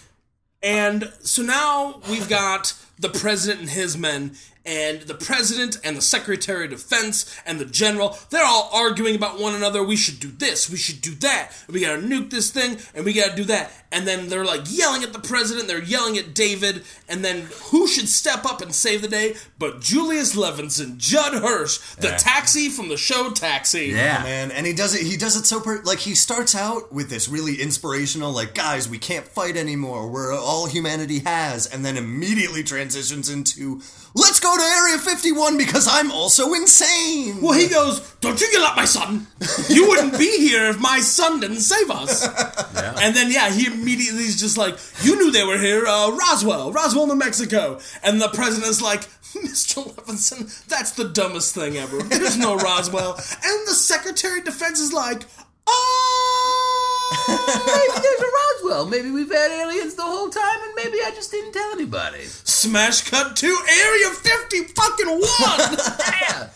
And 0.63 1.11
so 1.21 1.41
now 1.43 2.01
we've 2.09 2.30
got 2.30 2.73
the 2.99 3.09
president 3.09 3.61
and 3.61 3.69
his 3.69 3.97
men, 3.97 4.36
and 4.68 5.01
the 5.03 5.15
president 5.15 5.80
and 5.84 5.97
the 5.97 6.01
secretary 6.01 6.65
of 6.65 6.72
defense 6.72 7.36
and 7.45 7.57
the 7.59 7.65
general, 7.65 8.18
they're 8.30 8.45
all 8.45 8.70
arguing 8.74 9.15
about 9.15 9.39
one 9.39 9.55
another. 9.55 9.82
We 9.82 9.95
should 9.95 10.20
do 10.20 10.30
this, 10.30 10.70
we 10.70 10.78
should 10.78 11.01
do 11.01 11.15
that, 11.15 11.51
we 11.68 11.80
gotta 11.80 12.01
nuke 12.01 12.30
this 12.30 12.51
thing, 12.51 12.78
and 12.93 13.03
we 13.05 13.13
gotta 13.13 13.36
do 13.36 13.45
that. 13.45 13.72
And 13.91 14.05
then 14.05 14.28
they're 14.28 14.43
like 14.45 14.63
yelling 14.65 15.03
at 15.03 15.13
the 15.13 15.20
president, 15.20 15.68
they're 15.70 15.82
yelling 15.82 16.18
at 16.18 16.36
David, 16.36 16.84
and 17.07 17.24
then 17.24 17.47
who 17.72 17.88
should 17.88 18.09
step 18.09 18.45
up 18.45 18.61
and 18.61 18.76
save 18.76 19.01
the 19.01 19.07
day 19.07 19.36
but 19.57 19.80
Julius 19.82 20.36
Levinson, 20.36 20.97
Judd 20.97 21.34
Hirsch, 21.41 21.80
the 21.95 22.09
Yeah. 22.09 22.18
taxi 22.18 22.70
from 22.70 22.89
the 22.89 22.97
show 22.97 23.32
Taxi. 23.32 23.86
Yeah. 23.88 24.22
Man, 24.24 24.51
and 24.51 24.68
he 24.68 24.74
does 24.74 24.93
it. 24.93 25.01
He 25.07 25.15
does 25.15 25.36
it 25.38 25.45
so 25.45 25.61
per- 25.61 25.82
like 25.84 25.99
he 25.99 26.13
starts 26.13 26.53
out 26.53 26.91
with 26.91 27.09
this 27.09 27.30
really 27.30 27.61
inspirational, 27.61 28.32
like 28.34 28.53
guys, 28.53 28.89
we 28.89 28.97
can't 28.99 29.26
fight 29.28 29.55
anymore. 29.55 30.07
We're 30.09 30.38
all 30.38 30.65
humanity 30.68 31.20
has, 31.20 31.65
and 31.65 31.86
then 31.86 31.95
immediately 31.97 32.63
transitions 32.63 33.30
into 33.30 33.82
let's 34.14 34.39
go 34.39 34.55
to 34.55 34.64
Area 34.64 34.97
51 34.97 35.58
because 35.58 35.88
I'm 35.89 36.12
also 36.12 36.53
insane. 36.53 37.41
Well, 37.41 37.53
he 37.53 37.68
goes, 37.68 37.99
Don't 38.22 38.39
you 38.39 38.47
yell 38.51 38.66
at 38.66 38.76
my 38.76 38.86
son. 38.86 39.28
You 39.70 39.88
wouldn't 39.88 40.18
be 40.18 40.38
here 40.38 40.68
if 40.68 40.80
my 40.80 40.99
son 40.99 41.39
didn't 41.39 41.62
save 41.62 41.89
us. 41.91 42.28
And 42.99 43.16
then, 43.16 43.32
yeah, 43.32 43.51
he 43.51 43.68
immediately 43.68 44.24
is 44.24 44.39
just 44.39 44.58
like, 44.58 44.78
You 45.03 45.16
knew 45.16 45.32
they 45.32 45.43
were 45.43 45.60
here, 45.60 45.86
uh, 45.86 46.12
Roswell, 46.12 46.72
Roswell, 46.72 47.08
New 47.08 47.16
Mexico. 47.16 47.80
And 48.03 48.20
the 48.20 48.30
president's 48.30 48.82
like, 48.82 49.01
Mr. 49.34 49.84
Levinson, 49.93 50.66
that's 50.68 50.91
the 50.91 51.10
dumbest 51.10 51.53
thing 51.53 51.78
ever. 51.78 52.01
There's 52.03 52.38
no 52.38 52.55
Roswell. 52.55 53.14
And 53.16 53.68
the 53.68 53.74
Secretary 53.74 54.39
of 54.39 54.45
Defense 54.45 54.80
is 54.80 54.93
like, 54.93 55.24
Oh! 55.68 57.28
Maybe 57.68 58.01
there's 58.01 58.22
a 58.22 58.32
Roswell. 58.38 58.86
Maybe 58.88 59.11
we've 59.11 59.32
had 59.32 59.51
aliens 59.51 59.95
the 59.95 60.03
whole 60.03 60.30
time, 60.30 60.59
and 60.63 60.74
maybe 60.76 60.97
I 61.03 61.11
just 61.15 61.32
didn't 61.32 61.53
tell 61.53 61.72
anybody. 61.72 62.24
Smash 62.24 63.09
cut 63.09 63.36
to 63.38 63.47
Area 63.47 64.09
50 64.09 64.63
fucking 64.74 65.07
1! 65.07 65.22
Yeah. 66.30 66.49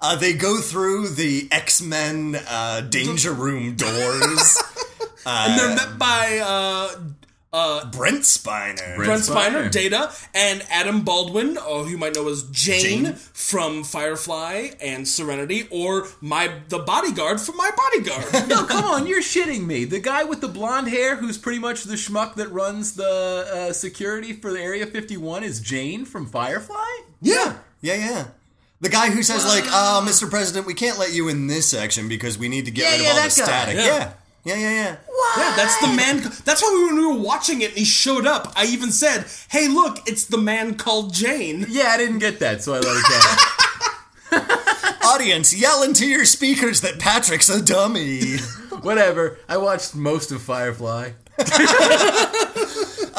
Uh, 0.00 0.14
they 0.16 0.32
go 0.32 0.60
through 0.60 1.08
the 1.08 1.48
X 1.50 1.82
Men 1.82 2.38
uh, 2.48 2.82
danger 2.82 3.32
room 3.32 3.74
doors. 3.74 4.62
and 5.26 5.58
they're 5.58 5.74
met 5.74 5.98
by, 5.98 6.38
uh, 6.42 6.90
Brent 7.50 8.22
Spiner. 8.22 8.96
Brent 8.96 9.22
Spiner, 9.22 9.64
Spiner. 9.66 9.70
Data, 9.70 10.12
and 10.34 10.62
Adam 10.70 11.02
Baldwin, 11.02 11.56
oh, 11.60 11.84
who 11.84 11.90
you 11.90 11.98
might 11.98 12.14
know 12.14 12.28
as 12.28 12.42
Jayne, 12.50 13.04
Jayne. 13.04 13.14
from 13.14 13.84
Firefly 13.84 14.70
and 14.80 15.08
Serenity, 15.08 15.66
or 15.70 16.06
my 16.20 16.52
the 16.68 16.78
bodyguard 16.78 17.40
from 17.40 17.56
My 17.56 17.70
Bodyguard. 17.76 18.48
No, 18.48 18.64
come 18.64 18.84
on, 18.84 19.06
you're 19.06 19.22
shitting 19.22 19.66
me. 19.66 19.84
The 19.84 19.98
guy 20.00 20.24
with 20.24 20.40
the 20.40 20.48
blonde 20.48 20.88
hair, 20.88 21.16
who's 21.16 21.38
pretty 21.38 21.58
much 21.58 21.84
the 21.84 21.94
schmuck 21.96 22.34
that 22.36 22.48
runs 22.50 22.94
the 22.94 23.68
uh, 23.70 23.72
security 23.72 24.32
for 24.32 24.52
the 24.52 24.60
Area 24.60 24.86
51, 24.86 25.42
is 25.44 25.60
Jayne 25.60 26.04
from 26.04 26.26
Firefly? 26.26 26.86
Yeah, 27.20 27.56
yeah, 27.80 27.94
yeah. 27.94 28.26
The 28.80 28.88
guy 28.88 29.10
who 29.10 29.22
says 29.22 29.44
like, 29.44 29.64
"Uh, 29.66 30.00
Mr. 30.06 30.30
President, 30.30 30.66
we 30.66 30.74
can't 30.74 30.98
let 30.98 31.12
you 31.12 31.28
in 31.28 31.46
this 31.48 31.66
section 31.66 32.08
because 32.08 32.38
we 32.38 32.48
need 32.48 32.66
to 32.66 32.70
get 32.70 32.84
Yeah, 32.84 32.90
rid 32.90 33.00
of 33.00 33.02
yeah, 33.02 33.08
all 33.10 33.16
the 33.16 33.22
guy. 33.22 33.28
static." 33.28 33.74
Yeah. 33.76 33.84
Yeah. 33.86 34.12
yeah, 34.44 34.54
yeah, 34.54 34.70
yeah. 34.70 34.96
Yeah, 35.36 35.54
that's 35.56 35.78
the 35.80 35.88
man. 35.88 36.20
That's 36.44 36.62
why 36.62 36.86
when 36.86 36.96
we 36.96 37.06
were 37.06 37.22
watching 37.22 37.60
it 37.60 37.70
and 37.70 37.78
he 37.78 37.84
showed 37.84 38.26
up, 38.26 38.52
I 38.56 38.66
even 38.66 38.92
said, 38.92 39.26
"Hey, 39.48 39.68
look, 39.68 39.98
it's 40.06 40.24
the 40.24 40.38
man 40.38 40.74
called 40.76 41.12
Jayne." 41.12 41.66
Yeah, 41.68 41.88
I 41.88 41.96
didn't 41.96 42.18
get 42.18 42.38
that, 42.40 42.62
so 42.62 42.74
I 42.74 42.78
let 42.78 42.96
it 42.96 43.04
go. 44.40 44.58
Audience, 45.08 45.54
yell 45.54 45.82
into 45.82 46.06
your 46.06 46.24
speakers 46.24 46.80
that 46.82 46.98
Patrick's 46.98 47.48
a 47.48 47.62
dummy. 47.62 48.36
Whatever. 48.82 49.38
I 49.48 49.56
watched 49.56 49.94
most 49.94 50.30
of 50.30 50.42
Firefly. 50.42 51.12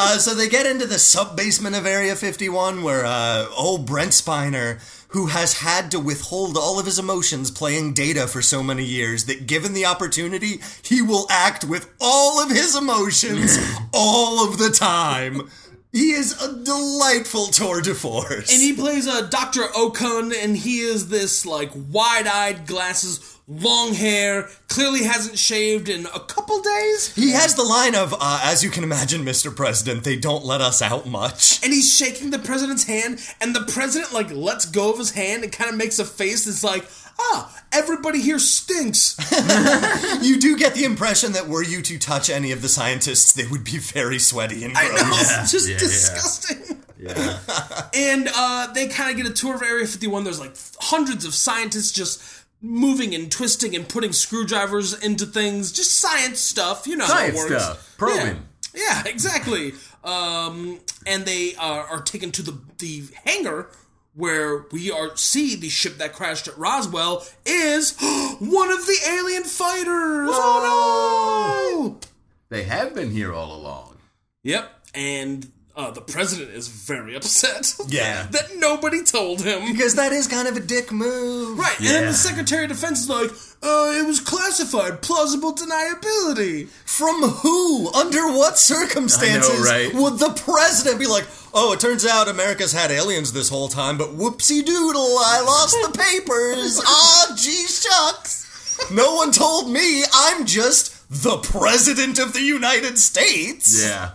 Uh, 0.02 0.18
so 0.18 0.34
they 0.34 0.48
get 0.48 0.66
into 0.66 0.88
the 0.88 0.98
sub 0.98 1.36
basement 1.36 1.76
of 1.76 1.86
Area 1.86 2.16
51 2.16 2.84
where 2.84 3.06
uh, 3.06 3.46
old 3.58 3.86
Brent 3.86 4.12
Spiner, 4.12 4.80
who 5.10 5.28
has 5.28 5.60
had 5.60 5.92
to 5.92 6.00
withhold 6.00 6.58
all 6.58 6.80
of 6.80 6.86
his 6.86 7.00
emotions 7.00 7.50
playing 7.52 7.94
data 7.94 8.28
for 8.28 8.42
so 8.42 8.62
many 8.62 8.84
years, 8.84 9.26
that 9.26 9.48
given 9.48 9.74
the 9.74 9.86
opportunity, 9.86 10.60
he 10.84 11.02
will 11.02 11.26
act 11.30 11.64
with 11.64 11.92
all 12.00 12.40
of 12.40 12.50
his 12.50 12.76
emotions 12.76 13.58
all 13.94 14.48
of 14.48 14.58
the 14.58 14.70
time. 14.70 15.50
He 15.92 16.12
is 16.12 16.40
a 16.40 16.64
delightful 16.64 17.48
tour 17.48 17.82
de 17.82 17.96
force. 17.96 18.54
And 18.54 18.62
he 18.62 18.74
plays 18.74 19.08
a 19.08 19.28
Dr. 19.28 19.64
Okun, 19.76 20.32
and 20.32 20.56
he 20.56 20.82
is 20.82 21.10
this 21.10 21.48
like 21.48 21.72
wide-eyed 21.74 22.68
glasses, 22.68 23.39
long 23.50 23.96
hair, 23.96 24.48
clearly 24.68 25.04
hasn't 25.04 25.38
shaved 25.38 25.90
in 25.90 26.06
a 26.06 26.20
couple 26.20 26.62
days. 26.62 27.16
He 27.16 27.32
has 27.32 27.56
the 27.56 27.64
line 27.64 27.96
of, 27.96 28.14
uh, 28.14 28.42
as 28.44 28.64
you 28.64 28.70
can 28.70 28.84
imagine, 28.84 29.26
Mr. 29.26 29.54
President, 29.54 30.04
they 30.04 30.16
don't 30.16 30.46
let 30.46 30.62
us 30.62 30.82
out 30.84 31.08
much. 31.08 31.62
and 31.64 31.74
he's 31.74 31.92
shaking 31.94 32.30
the 32.30 32.38
president's 32.40 32.84
hand, 32.86 33.20
and 33.42 33.56
the 33.56 33.66
president 33.72 34.14
like 34.14 34.30
lets 34.32 34.66
go 34.66 34.92
of 34.92 35.00
his 35.00 35.12
hand 35.12 35.44
and 35.44 35.52
kind 35.52 35.70
of 35.70 35.76
makes 35.76 35.98
a 35.98 36.06
face 36.06 36.46
that's 36.46 36.64
like, 36.64 36.86
ah, 37.20 37.64
everybody 37.74 38.22
here 38.22 38.40
stinks. 38.40 39.18
You 40.22 40.40
do 40.40 40.58
get 40.58 40.76
the 40.76 40.84
impression 40.84 41.32
that 41.32 41.48
were 41.48 41.64
you 41.64 41.82
to 41.82 41.98
touch 41.98 42.30
any 42.30 42.52
of 42.52 42.62
the 42.62 42.68
scientists, 42.70 43.32
they 43.34 43.48
would 43.48 43.64
be 43.64 43.78
very 43.78 44.20
sweaty 44.20 44.64
and 44.64 44.78
I 44.78 44.88
gross. 44.88 45.02
know, 45.02 45.42
it's 45.42 45.52
just 45.52 45.68
yeah, 45.68 45.74
yeah. 45.76 45.80
disgusting. 45.80 46.84
Yeah. 47.00 47.40
And 47.92 48.30
uh, 48.34 48.72
they 48.74 48.88
kind 48.88 49.10
of 49.10 49.18
get 49.18 49.26
a 49.32 49.34
tour 49.34 49.56
of 49.56 49.64
Area 49.64 49.86
51. 49.86 50.24
There's 50.24 50.40
like 50.40 50.54
hundreds 50.80 51.26
of 51.26 51.34
scientists 51.34 51.92
just 51.92 52.22
moving 52.62 53.16
and 53.16 53.32
twisting 53.32 53.76
and 53.76 53.88
putting 53.88 54.12
screwdrivers 54.12 54.94
into 55.04 55.26
things, 55.26 55.72
just 55.72 55.96
science 55.96 56.40
stuff. 56.40 56.88
You 56.88 56.98
know 56.98 57.06
Science 57.06 57.38
how 57.38 57.46
it 57.46 57.50
works. 57.52 57.64
stuff. 57.64 57.96
Probing. 57.98 58.46
Yeah, 58.74 59.04
yeah 59.04 59.04
exactly. 59.06 59.74
Um, 60.04 60.80
and 61.06 61.26
they 61.26 61.56
uh, 61.56 61.86
are 61.90 62.02
taken 62.02 62.32
to 62.32 62.42
the 62.42 62.60
the 62.78 63.04
hangar 63.26 63.70
where 64.14 64.66
we 64.72 64.92
are 64.92 65.16
see 65.16 65.56
the 65.56 65.70
ship 65.70 65.98
that 65.98 66.14
crashed 66.14 66.48
at 66.48 66.58
Roswell 66.58 67.26
is 67.46 67.96
one 68.40 68.72
of 68.72 68.86
the 68.86 68.98
alien 69.08 69.44
fighters. 69.44 70.30
Oh 70.32 71.90
no! 71.92 72.08
They 72.50 72.64
have 72.64 72.96
been 72.96 73.12
here 73.12 73.34
all 73.34 73.56
along. 73.56 73.98
Yep, 74.44 74.72
and 74.94 75.52
uh, 75.80 75.92
the 75.92 76.02
president 76.02 76.50
is 76.52 76.68
very 76.68 77.16
upset. 77.16 77.76
Yeah. 77.88 78.28
that 78.32 78.58
nobody 78.58 79.04
told 79.04 79.42
him. 79.42 79.72
Because 79.72 79.96
that 79.96 80.12
is 80.12 80.28
kind 80.28 80.48
of 80.48 80.56
a 80.56 80.60
dick 80.60 80.92
move. 80.92 81.58
Right, 81.58 81.80
and 81.80 81.88
then 81.88 82.06
the 82.06 82.14
Secretary 82.14 82.64
of 82.66 82.70
Defense 82.70 83.00
is 83.02 83.10
like, 83.10 83.32
uh, 83.64 83.98
it 84.00 84.06
was 84.06 84.20
classified, 84.20 85.02
plausible 85.02 85.56
deniability. 85.56 86.68
From 86.86 87.22
who? 87.24 87.92
Under 87.94 88.28
what 88.28 88.58
circumstances 88.60 89.50
I 89.50 89.64
know, 89.64 89.64
right? 89.64 89.94
would 89.96 90.20
the 90.20 90.30
president 90.46 91.00
be 91.00 91.08
like, 91.08 91.26
oh, 91.54 91.74
it 91.74 91.80
turns 91.80 92.06
out 92.06 92.28
America's 92.28 92.74
had 92.74 92.92
aliens 92.92 93.32
this 93.34 93.50
whole 93.50 93.70
time, 93.70 93.98
but 93.98 94.10
whoopsie 94.10 94.64
doodle, 94.64 95.18
I 95.20 95.42
lost 95.42 95.76
the 95.82 95.98
papers. 95.98 96.80
Ah, 96.86 97.34
gee 97.36 97.66
shucks. 97.68 98.90
No 98.92 99.16
one 99.16 99.32
told 99.32 99.70
me 99.72 100.04
I'm 100.14 100.46
just 100.46 100.96
the 101.10 101.38
president 101.38 102.20
of 102.20 102.34
the 102.34 102.42
United 102.42 102.98
States. 103.00 103.84
Yeah. 103.84 104.12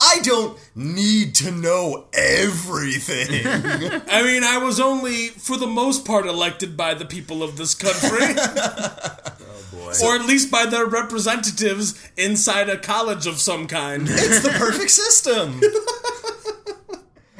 I 0.00 0.20
don't 0.22 0.58
need 0.76 1.34
to 1.36 1.50
know 1.50 2.06
everything. 2.12 3.46
I 3.46 4.22
mean, 4.22 4.44
I 4.44 4.58
was 4.58 4.78
only, 4.78 5.28
for 5.28 5.56
the 5.56 5.66
most 5.66 6.04
part, 6.04 6.26
elected 6.26 6.76
by 6.76 6.94
the 6.94 7.04
people 7.04 7.42
of 7.42 7.56
this 7.56 7.74
country. 7.74 8.34
Oh, 9.80 10.08
or 10.12 10.16
at 10.16 10.26
least 10.26 10.50
by 10.50 10.66
their 10.66 10.84
representatives 10.86 11.98
inside 12.16 12.68
a 12.68 12.76
college 12.76 13.26
of 13.26 13.38
some 13.38 13.66
kind. 13.66 14.06
It's 14.08 14.42
the 14.42 14.50
perfect 14.50 14.90
system. 14.90 15.60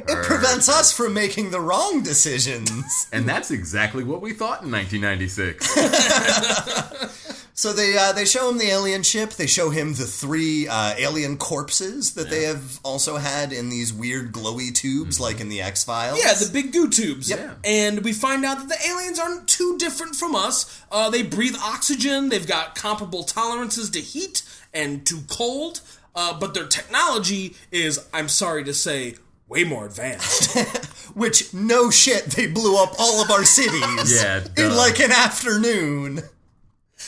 It 0.09 0.25
prevents 0.25 0.69
us 0.69 0.93
from 0.93 1.15
making 1.15 1.51
the 1.51 1.61
wrong 1.61 2.03
decisions. 2.03 3.07
And 3.13 3.29
that's 3.29 3.51
exactly 3.51 4.05
what 4.05 4.21
we 4.21 4.33
thought 4.33 4.63
in 4.63 4.71
1996. 4.71 5.77
So 7.59 7.73
they 7.73 7.99
uh, 7.99 8.13
they 8.13 8.25
show 8.25 8.49
him 8.49 8.59
the 8.59 8.71
alien 8.71 9.03
ship. 9.03 9.31
They 9.31 9.49
show 9.49 9.71
him 9.71 9.89
the 9.95 10.05
three 10.05 10.69
uh, 10.69 10.95
alien 10.97 11.37
corpses 11.37 12.15
that 12.15 12.31
they 12.31 12.45
have 12.45 12.79
also 12.85 13.17
had 13.17 13.53
in 13.53 13.69
these 13.69 13.93
weird 13.93 14.31
glowy 14.31 14.73
tubes, 14.73 15.19
like 15.19 15.41
in 15.41 15.49
the 15.49 15.61
X 15.61 15.83
Files. 15.83 16.21
Yeah, 16.23 16.35
the 16.35 16.53
big 16.53 16.73
goo 16.73 16.89
tubes. 16.89 17.29
Yep. 17.29 17.59
And 17.65 18.05
we 18.05 18.13
find 18.13 18.45
out 18.45 18.61
that 18.61 18.69
the 18.69 18.89
aliens 18.89 19.19
aren't 19.19 19.49
too 19.49 19.77
different 19.77 20.15
from 20.15 20.37
us. 20.37 20.85
Uh, 20.93 21.11
they 21.11 21.25
breathe 21.25 21.57
oxygen, 21.61 22.29
they've 22.29 22.47
got 22.47 22.77
comparable 22.77 23.25
tolerances 23.25 23.91
to 23.91 24.01
heat 24.01 24.45
and 24.73 25.05
to 25.07 25.23
cold, 25.29 25.81
uh, 26.15 26.39
but 26.39 26.55
their 26.55 26.69
technology 26.69 27.57
is, 27.73 28.07
I'm 28.15 28.29
sorry 28.29 28.63
to 28.63 28.73
say, 28.73 29.17
way 29.49 29.65
more 29.65 29.87
advanced. 29.87 30.57
Which 31.15 31.53
no 31.55 31.91
shit, 31.91 32.27
they 32.27 32.47
blew 32.47 32.81
up 32.83 32.95
all 32.99 33.23
of 33.23 33.31
our 33.31 33.45
cities. 33.45 34.15
Yeah, 34.23 34.45
in 34.57 34.71
duh. 34.71 34.77
like 34.77 35.01
an 35.01 35.11
afternoon. 35.11 36.17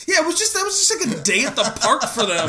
yeah, 0.09 0.21
it 0.21 0.27
was 0.27 0.39
just 0.39 0.55
that 0.55 0.65
was 0.65 0.89
just 0.89 1.07
like 1.07 1.19
a 1.19 1.23
day 1.23 1.45
at 1.45 1.55
the 1.57 1.63
park 1.81 2.03
for 2.05 2.27
them. 2.27 2.49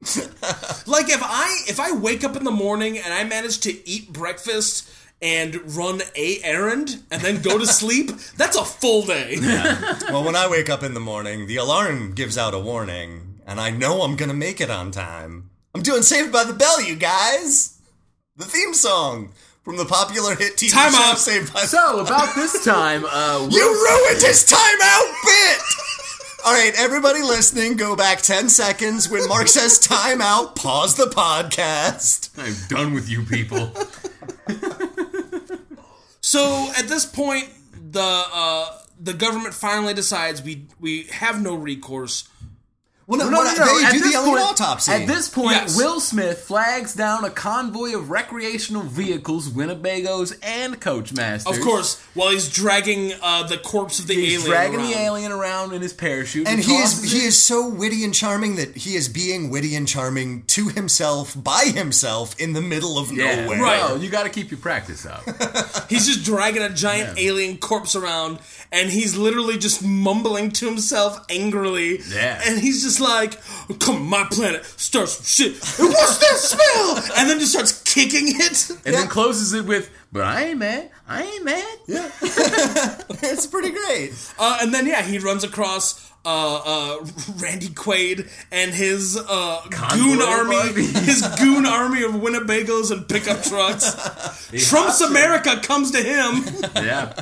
like 0.86 1.08
if 1.08 1.20
I 1.22 1.62
if 1.68 1.80
I 1.80 1.92
wake 1.92 2.22
up 2.24 2.36
in 2.36 2.44
the 2.44 2.50
morning 2.50 2.98
and 2.98 3.12
I 3.12 3.24
manage 3.24 3.60
to 3.60 3.88
eat 3.88 4.12
breakfast 4.12 4.88
and 5.20 5.76
run 5.76 6.00
a 6.14 6.40
errand 6.44 7.02
and 7.10 7.20
then 7.22 7.42
go 7.42 7.58
to 7.58 7.66
sleep, 7.80 8.10
that's 8.36 8.56
a 8.56 8.64
full 8.64 9.02
day. 9.06 9.36
Well, 9.40 10.24
when 10.24 10.36
I 10.36 10.48
wake 10.48 10.70
up 10.70 10.82
in 10.82 10.94
the 10.94 11.00
morning, 11.00 11.46
the 11.46 11.56
alarm 11.56 12.14
gives 12.14 12.38
out 12.38 12.54
a 12.54 12.58
warning, 12.58 13.40
and 13.46 13.60
I 13.60 13.70
know 13.70 14.02
I'm 14.02 14.16
gonna 14.16 14.34
make 14.34 14.60
it 14.60 14.70
on 14.70 14.90
time. 14.90 15.50
I'm 15.74 15.82
doing 15.82 16.02
Saved 16.02 16.32
by 16.32 16.44
the 16.44 16.52
Bell, 16.54 16.80
you 16.82 16.96
guys. 16.96 17.77
The 18.38 18.44
theme 18.44 18.72
song 18.72 19.30
from 19.64 19.76
the 19.76 19.84
popular 19.84 20.36
hit 20.36 20.56
TV 20.56 20.70
Time 20.72 20.92
show 20.92 20.98
out. 20.98 21.18
Saved 21.18 21.52
by 21.52 21.60
so, 21.62 22.00
about 22.00 22.36
this 22.36 22.64
time, 22.64 23.04
uh, 23.04 23.48
You 23.50 23.60
ruined 23.60 24.22
his 24.22 24.46
timeout 24.46 25.12
bit! 25.24 25.58
All 26.46 26.52
right, 26.52 26.72
everybody 26.78 27.20
listening, 27.20 27.76
go 27.76 27.96
back 27.96 28.22
10 28.22 28.48
seconds. 28.48 29.10
When 29.10 29.26
Mark 29.26 29.48
says 29.48 29.80
timeout, 29.80 30.54
pause 30.54 30.94
the 30.94 31.06
podcast. 31.06 32.30
I'm 32.38 32.54
done 32.68 32.94
with 32.94 33.10
you 33.10 33.24
people. 33.24 33.72
So 36.20 36.70
at 36.76 36.88
this 36.88 37.06
point, 37.06 37.48
the 37.72 38.02
uh, 38.02 38.78
the 39.00 39.14
government 39.14 39.54
finally 39.54 39.94
decides 39.94 40.42
we 40.42 40.66
we 40.78 41.04
have 41.04 41.40
no 41.40 41.54
recourse. 41.54 42.28
Well, 43.08 43.18
no, 43.18 43.30
No, 43.30 43.42
no, 43.42 43.54
no. 43.54 43.78
they 43.78 43.84
At 43.86 43.92
do 43.92 43.98
the 44.00 44.04
this, 44.04 44.14
alien 44.16 44.34
point, 44.36 44.44
autopsy. 44.50 44.92
at 44.92 45.06
this 45.06 45.30
point, 45.30 45.52
Yes. 45.52 45.76
Will 45.78 45.98
Smith 45.98 46.40
flags 46.42 46.92
down 46.92 47.24
a 47.24 47.30
convoy 47.30 47.94
of 47.96 48.10
recreational 48.10 48.82
vehicles, 48.82 49.48
Winnebagos, 49.48 50.36
and 50.42 50.78
Coachmasters. 50.78 51.46
Of 51.56 51.60
course, 51.64 51.98
while 52.12 52.30
he's 52.32 52.50
dragging 52.50 53.14
uh, 53.22 53.44
the 53.44 53.56
corpse 53.56 53.98
of 53.98 54.08
the 54.08 54.12
alien. 54.12 54.28
He's 54.30 54.38
alien, 54.44 54.50
dragging 54.50 54.80
around. 54.80 54.90
the 54.90 54.98
alien 54.98 55.32
around 55.32 55.72
in 55.72 55.80
his 55.80 55.94
parachute, 55.94 56.46
and 56.46 56.60
he 56.60 56.74
is 56.76 57.10
he 57.10 57.20
is 57.24 57.42
so 57.42 57.66
witty 57.66 58.04
and 58.04 58.12
charming 58.14 58.56
that 58.56 58.76
he 58.76 58.94
is 58.94 59.08
being 59.08 59.48
witty 59.48 59.74
and 59.74 59.88
charming 59.88 60.42
to 60.48 60.68
himself 60.68 61.32
by 61.34 61.64
himself 61.74 62.38
in 62.38 62.52
the 62.52 62.60
middle 62.60 62.98
of 62.98 63.10
Yeah, 63.10 63.42
nowhere. 63.44 63.62
Right. 63.62 63.78
Well, 63.80 63.96
you 64.02 64.10
got 64.10 64.24
to 64.24 64.28
keep 64.30 64.50
your 64.50 64.60
practice 64.60 65.06
up. 65.06 65.22
He's 65.88 66.06
just 66.06 66.24
dragging 66.26 66.60
a 66.62 66.68
giant 66.68 67.18
Yeah. 67.18 67.30
alien 67.30 67.56
corpse 67.56 67.96
around, 67.96 68.38
and 68.72 68.90
he's 68.90 69.16
literally 69.16 69.58
just 69.58 69.82
mumbling 69.84 70.50
to 70.52 70.66
himself 70.66 71.24
angrily. 71.30 72.00
Yeah. 72.12 72.40
And 72.46 72.58
he's 72.60 72.82
just 72.82 73.00
like, 73.00 73.38
"Come 73.80 73.96
on, 73.96 74.02
my 74.08 74.24
planet, 74.30 74.64
start 74.64 75.08
some 75.08 75.24
shit. 75.24 75.52
And 75.78 75.88
what's 75.88 76.18
that 76.18 76.36
smell?" 76.36 77.18
And 77.18 77.28
then 77.30 77.38
just 77.40 77.52
starts 77.52 77.82
kicking 77.82 78.28
it. 78.40 78.70
and 78.84 78.94
then 78.94 79.08
closes 79.08 79.52
it 79.52 79.64
with, 79.64 79.90
"But 80.12 80.22
I 80.24 80.44
ain't 80.46 80.58
mad. 80.58 80.90
I 81.08 81.22
ain't 81.22 81.44
mad." 81.44 81.78
Yeah. 81.86 82.10
it's 82.22 83.46
pretty 83.46 83.70
great. 83.70 84.12
Uh, 84.38 84.58
and 84.62 84.72
then 84.74 84.86
yeah, 84.86 85.02
he 85.02 85.18
runs 85.18 85.44
across. 85.44 86.06
Uh, 86.24 86.60
uh, 87.00 87.06
Randy 87.36 87.68
Quaid 87.68 88.28
and 88.52 88.72
his 88.72 89.16
uh, 89.16 89.60
goon 89.94 90.20
of 90.20 90.28
army, 90.28 90.72
his 90.82 91.22
goon 91.40 91.64
army 91.64 92.02
of 92.02 92.10
Winnebagos 92.10 92.90
and 92.90 93.08
pickup 93.08 93.42
trucks. 93.44 93.94
Trump's 94.68 95.00
America 95.00 95.58
comes 95.62 95.92
to 95.92 96.02
him, 96.02 96.44
Yeah. 96.74 97.14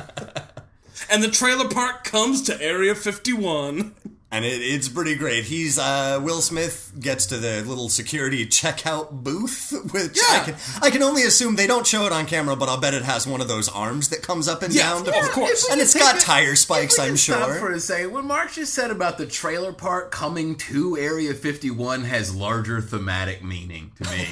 And 1.09 1.23
the 1.23 1.29
trailer 1.29 1.69
park 1.69 2.03
comes 2.03 2.41
to 2.43 2.61
Area 2.61 2.95
51. 2.95 3.93
And 4.29 4.43
it, 4.43 4.61
it's 4.61 4.89
pretty 4.89 5.15
great. 5.15 5.45
He's 5.45 5.79
uh, 5.79 6.19
Will 6.21 6.41
Smith 6.41 6.91
gets 6.99 7.27
to 7.27 7.37
the 7.37 7.61
little 7.63 7.87
security 7.87 8.45
checkout 8.45 9.09
booth, 9.23 9.71
which 9.93 10.19
I 10.29 10.39
can 10.43 10.55
I 10.81 10.89
can 10.89 11.01
only 11.01 11.23
assume 11.23 11.55
they 11.55 11.65
don't 11.65 11.87
show 11.87 12.05
it 12.05 12.11
on 12.11 12.25
camera, 12.25 12.57
but 12.57 12.67
I'll 12.67 12.77
bet 12.79 12.93
it 12.93 13.03
has 13.03 13.25
one 13.25 13.39
of 13.39 13.47
those 13.47 13.69
arms 13.69 14.09
that 14.09 14.21
comes 14.23 14.49
up 14.49 14.63
and 14.63 14.73
Yeah, 14.73 15.01
down. 15.01 15.07
of 15.07 15.31
course. 15.31 15.69
and 15.71 15.79
it's 15.79 15.93
got 15.93 16.17
it- 16.17 16.21
tire 16.23 16.55
spikes, 16.57 16.99
I'm 16.99 17.09
can 17.11 17.17
stop 17.17 17.45
sure. 17.47 17.55
For 17.55 17.71
a 17.71 17.79
second, 17.79 18.11
what 18.11 18.25
Mark 18.25 18.51
just 18.51 18.73
said 18.73 18.91
about 18.91 19.17
the 19.17 19.25
trailer 19.25 19.71
park 19.71 20.11
coming 20.11 20.55
to 20.57 20.97
Area 20.97 21.33
51 21.33 22.03
has 22.03 22.35
larger 22.35 22.81
thematic 22.81 23.41
meaning 23.45 23.91
to 24.03 24.09
me. 24.11 24.25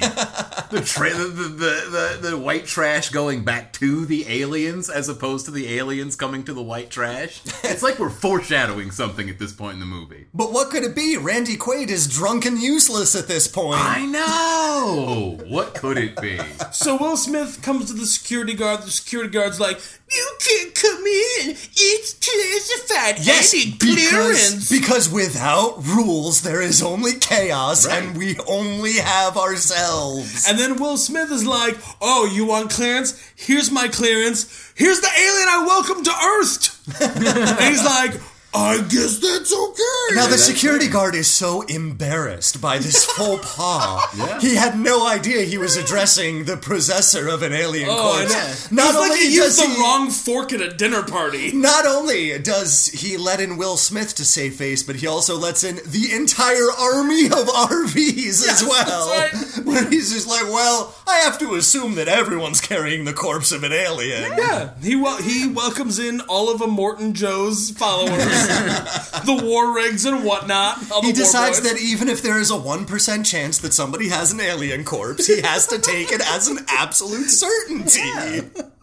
the, 0.70 0.82
tra- 0.84 1.14
the, 1.14 1.24
the, 1.24 1.48
the, 1.48 2.18
the 2.20 2.28
the 2.30 2.38
white 2.38 2.66
trash 2.66 3.08
going 3.08 3.44
back 3.44 3.72
to 3.74 4.04
the 4.04 4.26
aliens 4.28 4.90
as 4.90 5.08
opposed 5.08 5.46
to 5.46 5.50
the 5.50 5.78
aliens 5.78 6.16
coming 6.16 6.44
to 6.44 6.52
the 6.52 6.62
white 6.62 6.90
trash. 6.90 7.40
It's 7.64 7.82
like 7.82 7.98
we're 7.98 8.10
foreshadowing 8.10 8.90
something 8.90 9.30
at 9.30 9.38
this 9.38 9.52
point 9.54 9.72
in 9.74 9.80
the 9.80 9.85
movie. 9.86 10.26
But 10.34 10.52
what 10.52 10.70
could 10.70 10.82
it 10.84 10.94
be? 10.94 11.16
Randy 11.16 11.56
Quaid 11.56 11.88
is 11.88 12.06
drunk 12.06 12.44
and 12.44 12.58
useless 12.58 13.14
at 13.14 13.26
this 13.28 13.48
point. 13.48 13.80
I 13.80 14.04
know. 14.04 15.38
What 15.48 15.74
could 15.74 15.98
it 15.98 16.20
be? 16.20 16.38
So 16.72 16.96
Will 16.98 17.16
Smith 17.16 17.62
comes 17.62 17.86
to 17.86 17.92
the 17.94 18.04
security 18.06 18.52
guard. 18.54 18.82
The 18.82 18.90
security 18.90 19.30
guard's 19.30 19.58
like, 19.58 19.80
"You 20.12 20.28
can't 20.46 20.74
come 20.74 20.98
in. 20.98 21.50
It's 21.74 22.12
classified. 22.14 23.24
Yes, 23.24 23.54
I 23.54 23.58
need 23.58 23.78
because, 23.78 24.68
because 24.68 25.08
without 25.10 25.82
rules, 25.86 26.42
there 26.42 26.60
is 26.60 26.82
only 26.82 27.12
chaos, 27.18 27.86
Right. 27.86 28.02
and 28.02 28.16
we 28.16 28.36
only 28.46 28.94
have 28.94 29.36
ourselves. 29.38 30.46
and 30.46 30.58
then 30.58 30.76
Will 30.76 30.96
Smith 30.98 31.30
is 31.32 31.46
like, 31.46 31.76
"Oh, 32.00 32.26
you 32.26 32.44
want 32.44 32.70
clearance? 32.70 33.14
Here's 33.36 33.70
my 33.70 33.88
clearance. 33.88 34.72
Here's 34.76 35.00
the 35.00 35.10
alien 35.16 35.48
I 35.48 35.64
welcome 35.66 36.04
to 36.04 36.12
Earth." 36.12 37.00
and 37.00 37.58
he's 37.70 37.84
like, 37.84 38.12
"I 38.56 38.78
guess 38.88 39.18
that's 39.18 39.52
okay." 39.52 40.14
Now 40.14 40.26
the 40.26 40.38
security 40.38 40.88
guard 40.88 41.14
is 41.14 41.28
so 41.28 41.62
embarrassed 41.62 42.60
by 42.60 42.78
this 42.78 43.04
faux 43.04 43.54
pas. 43.56 44.02
Yeah. 44.16 44.40
He 44.40 44.54
had 44.54 44.78
no 44.78 45.06
idea 45.06 45.42
he 45.42 45.58
was 45.58 45.76
addressing 45.76 46.44
the 46.46 46.56
possessor 46.56 47.28
of 47.28 47.42
an 47.42 47.52
alien 47.52 47.88
Oh, 47.90 48.12
I 48.12 48.24
corpse. 48.26 48.70
know. 48.72 48.82
Not 48.84 48.90
It's 48.90 48.98
like 48.98 49.10
only 49.12 49.18
he 49.26 49.34
used 49.34 49.58
does 49.58 49.58
the 49.58 49.74
he, 49.74 49.80
wrong 49.80 50.10
fork 50.10 50.52
at 50.52 50.60
a 50.62 50.70
dinner 50.74 51.02
party. 51.02 51.52
not 51.54 51.86
only 51.86 52.38
does 52.38 52.86
he 52.86 53.16
let 53.18 53.40
in 53.40 53.56
Will 53.58 53.76
Smith 53.76 54.14
to 54.16 54.24
save 54.24 54.54
face, 54.56 54.82
but 54.82 54.96
he 54.96 55.06
also 55.06 55.36
lets 55.36 55.64
in 55.64 55.76
the 55.86 56.12
entire 56.14 56.70
army 56.78 57.26
of 57.26 57.46
RVs 57.48 58.48
as 58.48 58.62
well. 58.66 59.08
that's 59.10 59.58
right. 59.58 59.66
Where 59.66 59.88
he's 59.90 60.12
just 60.12 60.28
like, 60.28 60.44
well, 60.44 60.94
I 61.06 61.16
have 61.18 61.38
to 61.40 61.54
assume 61.54 61.94
that 61.96 62.08
everyone's 62.08 62.60
carrying 62.60 63.04
the 63.04 63.12
corpse 63.12 63.52
of 63.52 63.64
an 63.64 63.72
alien. 63.72 64.32
Yeah, 64.38 64.70
he 64.82 64.96
wel- 64.96 65.20
he 65.22 65.46
welcomes 65.48 65.98
in 65.98 66.20
all 66.22 66.50
of 66.52 66.60
Immortan 66.60 67.12
Joe's 67.12 67.70
followers, 67.70 68.45
the 69.26 69.40
war 69.44 69.74
rigs 69.74 70.04
and 70.04 70.24
whatnot. 70.24 70.78
He 71.02 71.12
decides 71.12 71.60
that 71.62 71.78
even 71.80 72.08
if 72.08 72.22
there 72.22 72.38
is 72.38 72.50
a 72.50 72.54
1% 72.54 73.26
chance 73.26 73.58
that 73.58 73.72
somebody 73.72 74.08
has 74.08 74.32
an 74.32 74.40
alien 74.40 74.84
corpse, 74.84 75.26
he 75.26 75.42
has 75.42 75.66
to 75.68 75.78
take 75.78 76.12
it 76.12 76.20
as 76.20 76.48
an 76.48 76.58
absolute 76.68 77.28
certainty. 77.28 78.00
Yeah, 78.00 78.40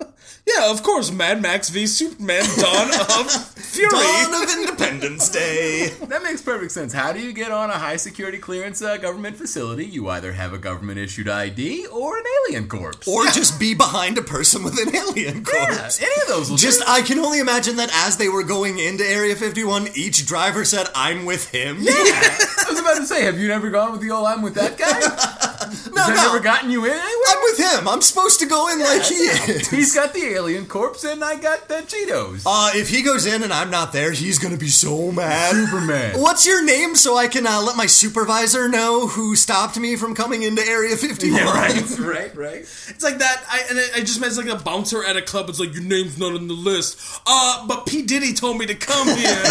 of 0.70 0.82
course, 0.84 1.12
Mad 1.12 1.42
Max 1.42 1.70
v 1.70 1.86
Superman: 1.88 2.44
Dawn 2.58 2.90
of 3.20 3.32
Fury. 3.56 3.90
Dawn 3.92 4.44
of 4.44 4.50
Independence 4.50 5.30
Day. 5.30 5.92
That 6.14 6.22
makes 6.22 6.42
perfect 6.44 6.72
sense. 6.72 6.94
How 6.94 7.12
do 7.12 7.20
you 7.20 7.34
get 7.34 7.52
on 7.52 7.70
a 7.72 7.74
high 7.74 7.96
security 7.96 8.38
clearance 8.38 8.82
uh, 8.84 8.98
government 8.98 9.36
facility? 9.36 9.86
You 9.86 10.10
either 10.10 10.32
have 10.34 10.54
a 10.54 10.58
government 10.60 11.00
issued 11.00 11.28
ID 11.28 11.88
or 11.88 12.18
an 12.20 12.24
alien 12.48 12.68
corpse. 12.68 13.08
Or 13.08 13.26
just 13.28 13.60
be 13.60 13.74
behind 13.74 14.18
a 14.20 14.22
person 14.22 14.64
with 14.64 14.80
an 14.80 14.96
alien 14.96 15.44
corpse. 15.44 15.70
Yeah, 15.72 15.76
corpse. 15.78 16.02
any 16.02 16.22
of 16.22 16.28
those 16.28 16.50
will 16.52 16.58
Just, 16.58 16.82
do. 16.82 16.86
I 16.88 17.02
can 17.02 17.18
only 17.18 17.40
imagine 17.40 17.78
that 17.78 17.90
as 18.06 18.18
they 18.18 18.30
were 18.30 18.44
going 18.44 18.78
into 18.78 19.04
Area 19.04 19.36
51, 19.36 19.88
each 19.96 20.26
driver 20.28 20.64
said, 20.66 20.88
I'm 20.94 21.26
with 21.26 21.50
him. 21.50 21.78
Yeah, 21.80 21.92
I 21.96 22.66
was 22.70 22.80
about 22.80 22.98
to 22.98 23.06
say, 23.08 23.24
have 23.24 23.40
you 23.40 23.48
never 23.48 23.72
gone 23.72 23.92
with 23.92 24.02
the 24.02 24.12
old 24.12 24.28
I'm 24.28 24.44
with 24.44 24.54
that 24.56 24.78
guy? 24.78 25.50
Has 25.70 25.88
no, 25.88 25.94
that 25.94 26.10
no. 26.10 26.16
never 26.16 26.40
gotten 26.40 26.70
you 26.70 26.86
in 26.86 26.92
anywhere? 26.92 27.04
I'm 27.28 27.44
with 27.44 27.58
him. 27.60 27.88
I'm 27.88 28.02
supposed 28.02 28.40
to 28.40 28.46
go 28.46 28.72
in 28.72 28.80
like 28.80 29.04
he 29.04 29.16
is. 29.16 29.70
He's 29.70 29.94
got 29.94 30.14
the 30.14 30.24
alien 30.24 30.66
corpse 30.66 31.04
and 31.04 31.24
I 31.24 31.36
got 31.40 31.68
the 31.68 31.76
Cheetos. 31.76 32.44
Uh, 32.46 32.72
if 32.76 32.90
he 32.90 33.02
goes 33.02 33.26
in 33.26 33.44
and 33.44 33.54
I'm 33.54 33.70
not 33.70 33.94
there, 33.94 34.12
he's 34.12 34.40
gonna 34.40 34.58
be 34.58 34.70
so 34.70 35.12
mad. 35.12 35.54
Superman. 35.54 36.20
What's 36.22 36.46
your 36.46 36.64
name 36.64 36.96
so 36.96 37.18
I 37.18 37.28
can 37.28 37.46
uh, 37.48 37.62
let 37.62 37.76
my 37.76 37.86
supervisor 37.86 38.68
know 38.70 39.08
who 39.08 39.36
stopped 39.36 39.78
me 39.80 39.96
from 39.96 40.16
coming 40.16 40.44
into 40.44 40.62
Area 40.62 40.96
51? 40.96 41.40
Yeah, 41.40 41.52
right, 41.52 42.00
right, 42.00 42.36
right. 42.36 42.60
It's 42.62 43.04
like 43.04 43.20
that. 43.20 43.44
I 43.50 43.64
and 43.70 43.80
I 43.96 44.00
just 44.00 44.20
met 44.20 44.36
like 44.36 44.48
a 44.48 44.62
bouncer 44.64 45.04
at 45.04 45.18
a 45.18 45.22
club. 45.22 45.50
It's 45.50 45.60
like 45.60 45.74
your 45.74 45.84
name's 45.84 46.18
not 46.18 46.34
on 46.34 46.48
the 46.48 46.54
list. 46.54 47.00
Uh, 47.26 47.66
but 47.68 47.86
P 47.86 48.04
Diddy 48.04 48.34
told 48.34 48.58
me 48.58 48.66
to 48.66 48.76
come 48.76 49.08
here. 49.18 49.44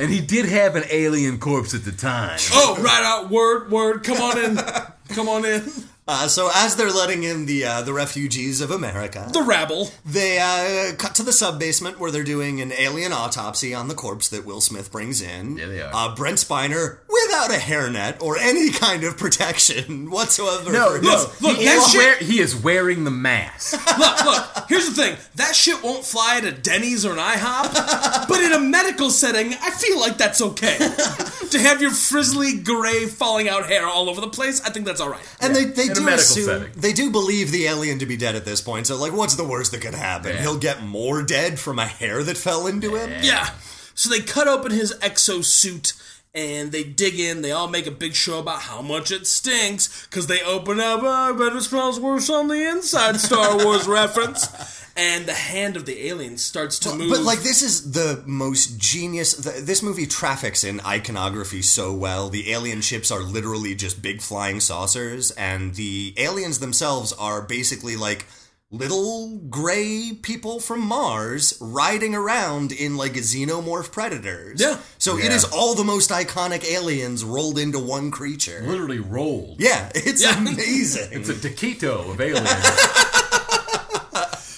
And 0.00 0.10
he 0.10 0.22
did 0.22 0.46
have 0.46 0.76
an 0.76 0.84
alien 0.90 1.38
corpse 1.38 1.74
at 1.74 1.84
the 1.84 1.92
time. 1.92 2.38
Oh, 2.54 2.82
right 2.82 3.02
out. 3.04 3.28
Word, 3.28 3.70
word. 3.70 4.02
Come 4.02 4.16
on 4.16 4.38
in. 4.38 4.56
Come 5.14 5.28
on 5.28 5.44
in. 5.44 5.70
Uh, 6.12 6.26
so 6.26 6.50
as 6.52 6.74
they're 6.74 6.90
letting 6.90 7.22
in 7.22 7.46
the 7.46 7.64
uh, 7.64 7.82
the 7.82 7.92
refugees 7.92 8.60
of 8.60 8.70
America, 8.72 9.28
The 9.32 9.42
rabble. 9.42 9.90
they 10.04 10.38
uh, 10.40 10.96
cut 10.96 11.14
to 11.16 11.22
the 11.22 11.32
sub 11.32 11.60
basement 11.60 12.00
where 12.00 12.10
they're 12.10 12.24
doing 12.24 12.60
an 12.60 12.72
alien 12.72 13.12
autopsy 13.12 13.72
on 13.74 13.86
the 13.86 13.94
corpse 13.94 14.28
that 14.30 14.44
Will 14.44 14.60
Smith 14.60 14.90
brings 14.90 15.22
in. 15.22 15.56
Yeah, 15.56 15.66
they 15.66 15.80
are. 15.82 15.90
Uh, 15.94 16.14
Brent 16.16 16.38
Spiner 16.38 16.98
without 17.08 17.50
a 17.50 17.58
hairnet 17.60 18.20
or 18.22 18.36
any 18.38 18.70
kind 18.70 19.04
of 19.04 19.16
protection 19.16 20.10
whatsoever. 20.16 20.72
No, 20.72 20.96
for 20.96 21.02
no. 21.02 21.26
look, 21.40 21.56
he, 21.58 21.64
that 21.66 21.76
is 21.76 21.88
shit- 21.92 21.98
wear- 21.98 22.16
he 22.16 22.40
is 22.40 22.56
wearing 22.56 23.04
the 23.04 23.10
mask. 23.12 23.74
Look, 23.98 24.24
look. 24.24 24.64
Here's 24.68 24.88
the 24.88 24.94
thing. 24.94 25.16
That 25.36 25.54
shit 25.54 25.82
won't 25.82 26.04
fly 26.04 26.38
at 26.38 26.44
a 26.44 26.52
Denny's 26.52 27.04
or 27.04 27.12
an 27.12 27.18
IHOP, 27.18 28.28
but 28.28 28.40
in 28.40 28.52
a 28.52 28.58
medical 28.60 29.10
setting, 29.10 29.52
I 29.54 29.70
feel 29.70 29.98
like 30.00 30.16
that's 30.16 30.40
okay. 30.40 30.76
to 31.50 31.58
have 31.58 31.80
your 31.82 31.90
frizzly, 31.90 32.58
gray, 32.58 33.06
falling 33.06 33.48
out 33.48 33.66
hair 33.66 33.86
all 33.86 34.08
over 34.08 34.20
the 34.20 34.28
place, 34.28 34.60
I 34.64 34.70
think 34.70 34.86
that's 34.86 35.00
all 35.00 35.10
right. 35.10 35.22
And 35.40 35.54
they, 35.54 35.64
they 35.66 35.84
In 35.86 35.90
a 35.90 35.94
do 36.00 36.06
medical 36.06 36.22
assume 36.22 36.44
setting. 36.44 36.72
they 36.76 36.92
do 36.92 37.10
believe 37.10 37.50
the 37.52 37.66
alien 37.66 37.98
to 38.00 38.06
be 38.06 38.16
dead 38.16 38.34
at 38.34 38.44
this 38.44 38.60
point. 38.60 38.86
So 38.86 38.96
like, 38.96 39.12
what's 39.12 39.36
the 39.36 39.44
worst 39.44 39.72
that 39.72 39.80
could 39.80 39.94
happen? 39.94 40.34
Yeah. 40.34 40.42
He'll 40.42 40.58
get 40.58 40.82
more 40.82 41.22
dead 41.22 41.58
from 41.58 41.78
a 41.78 41.86
hair 41.86 42.22
that 42.22 42.36
fell 42.36 42.66
into 42.66 42.96
him. 42.96 43.10
Yeah. 43.22 43.50
So 43.94 44.10
they 44.10 44.20
cut 44.20 44.48
open 44.48 44.72
his 44.72 44.92
exosuit 45.00 45.92
and 46.34 46.70
they 46.72 46.84
dig 46.84 47.18
in. 47.18 47.42
They 47.42 47.50
all 47.52 47.68
make 47.68 47.86
a 47.86 47.90
big 47.90 48.14
show 48.14 48.38
about 48.38 48.60
how 48.62 48.82
much 48.82 49.10
it 49.10 49.26
stinks 49.26 50.06
because 50.06 50.26
they 50.26 50.40
open 50.42 50.80
up. 50.80 51.00
Oh, 51.02 51.08
I 51.08 51.32
bet 51.32 51.54
it 51.56 51.62
smells 51.62 51.98
worse 51.98 52.30
on 52.30 52.48
the 52.48 52.68
inside. 52.68 53.16
Star 53.20 53.64
Wars 53.64 53.86
reference. 53.88 54.79
And 55.02 55.24
the 55.24 55.32
hand 55.32 55.76
of 55.78 55.86
the 55.86 56.08
alien 56.08 56.36
starts 56.36 56.78
to 56.80 56.94
move. 56.94 57.08
But 57.10 57.22
like 57.22 57.40
this 57.40 57.62
is 57.62 57.92
the 57.92 58.22
most 58.26 58.76
genius. 58.78 59.32
th 59.44 59.64
this 59.64 59.82
movie 59.82 60.06
traffics 60.06 60.62
in 60.62 60.76
iconography 60.96 61.62
so 61.62 61.86
well. 61.94 62.28
The 62.28 62.52
alien 62.52 62.82
ships 62.82 63.10
are 63.10 63.22
literally 63.36 63.74
just 63.74 64.02
big 64.02 64.20
flying 64.20 64.60
saucers, 64.60 65.30
and 65.32 65.74
the 65.74 66.12
aliens 66.18 66.58
themselves 66.58 67.14
are 67.14 67.40
basically 67.40 67.96
like 67.96 68.26
little 68.72 69.38
gray 69.58 70.12
people 70.30 70.60
from 70.60 70.80
Mars 70.80 71.44
riding 71.60 72.14
around 72.14 72.70
in 72.70 72.96
like 73.02 73.14
xenomorph 73.14 73.90
predators. 73.90 74.60
Yeah. 74.60 74.76
So 74.98 75.16
it 75.18 75.24
Yeah. 75.30 75.36
is 75.38 75.44
all 75.56 75.74
the 75.74 75.88
most 75.94 76.10
iconic 76.10 76.62
aliens 76.76 77.24
rolled 77.24 77.58
into 77.58 77.78
one 77.80 78.10
creature. 78.18 78.62
Literally 78.66 79.00
rolled. 79.16 79.56
Yeah, 79.60 79.90
it's 79.94 80.22
Yeah. 80.22 80.36
amazing. 80.38 81.08
It's 81.10 81.30
a 81.30 81.34
taquito 81.34 82.10
of 82.12 82.20
aliens. 82.20 82.50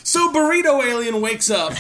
So 0.05 0.22
Burrito 0.33 0.85
Alien 0.85 1.20
wakes 1.20 1.51
up 1.51 1.74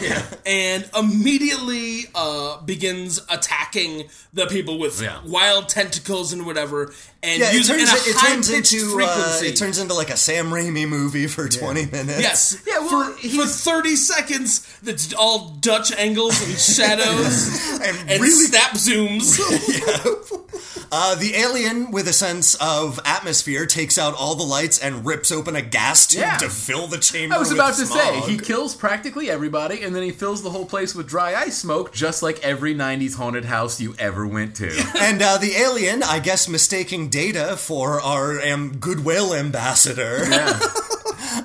and 0.46 0.88
immediately 0.96 2.04
uh, 2.14 2.60
begins 2.62 3.20
attacking 3.28 4.08
the 4.32 4.46
people 4.46 4.78
with 4.78 5.00
Yeah. 5.00 5.18
wild 5.26 5.68
tentacles 5.68 6.32
and 6.32 6.46
whatever, 6.46 6.92
and 7.22 7.40
yeah, 7.40 7.50
it 7.52 7.64
turns, 7.66 7.70
in 7.70 7.78
a 7.80 7.82
it 8.10 8.16
high 8.16 8.32
turns 8.34 8.50
pitched 8.50 8.72
into 8.72 9.00
uh, 9.02 9.40
it 9.42 9.56
turns 9.56 9.78
into 9.78 9.94
like 9.94 10.10
a 10.10 10.16
Sam 10.16 10.46
Raimi 10.50 10.88
movie 10.88 11.26
for 11.26 11.48
twenty 11.48 11.84
minutes. 11.86 12.20
Yes. 12.20 12.62
Yeah, 12.66 12.78
well, 12.80 13.12
for, 13.12 13.28
for 13.28 13.46
30 13.46 13.96
seconds, 13.96 14.78
that's 14.82 15.12
all 15.14 15.50
Dutch 15.60 15.92
angles 15.92 16.40
and 16.48 16.58
shadows 16.58 17.80
and, 17.80 18.10
and 18.10 18.20
really 18.22 18.46
snap 18.46 18.72
zooms. 18.72 19.38
Uh, 20.94 21.14
the 21.14 21.34
alien, 21.36 21.90
with 21.90 22.06
a 22.06 22.12
sense 22.12 22.54
of 22.56 23.00
atmosphere, 23.06 23.64
takes 23.64 23.96
out 23.96 24.14
all 24.14 24.34
the 24.34 24.42
lights 24.44 24.78
and 24.78 25.06
rips 25.06 25.32
open 25.32 25.56
a 25.56 25.62
gas 25.62 26.06
tube 26.06 26.20
Yeah. 26.20 26.36
to 26.36 26.50
fill 26.50 26.86
the 26.86 26.98
chamber. 26.98 27.34
I 27.34 27.38
was 27.38 27.48
with 27.48 27.56
about 27.56 27.74
to 27.76 27.86
say, 27.86 28.20
he 28.20 28.36
kills 28.42 28.74
practically 28.74 29.30
everybody, 29.30 29.82
and 29.82 29.94
then 29.94 30.02
he 30.02 30.10
fills 30.10 30.42
the 30.42 30.50
whole 30.50 30.66
place 30.66 30.94
with 30.94 31.08
dry 31.08 31.34
ice 31.34 31.58
smoke, 31.58 31.92
just 31.92 32.22
like 32.22 32.42
every 32.44 32.74
90s 32.74 33.14
haunted 33.16 33.44
house 33.44 33.80
you 33.80 33.94
ever 33.98 34.26
went 34.26 34.56
to. 34.56 34.68
and 34.98 35.22
uh, 35.22 35.38
the 35.38 35.52
alien, 35.56 36.02
I 36.02 36.18
guess, 36.18 36.48
mistaking 36.48 37.08
Data 37.08 37.56
for 37.56 38.00
our 38.00 38.40
um, 38.42 38.76
goodwill 38.78 39.34
ambassador, 39.34 40.24
Yeah. 40.28 40.58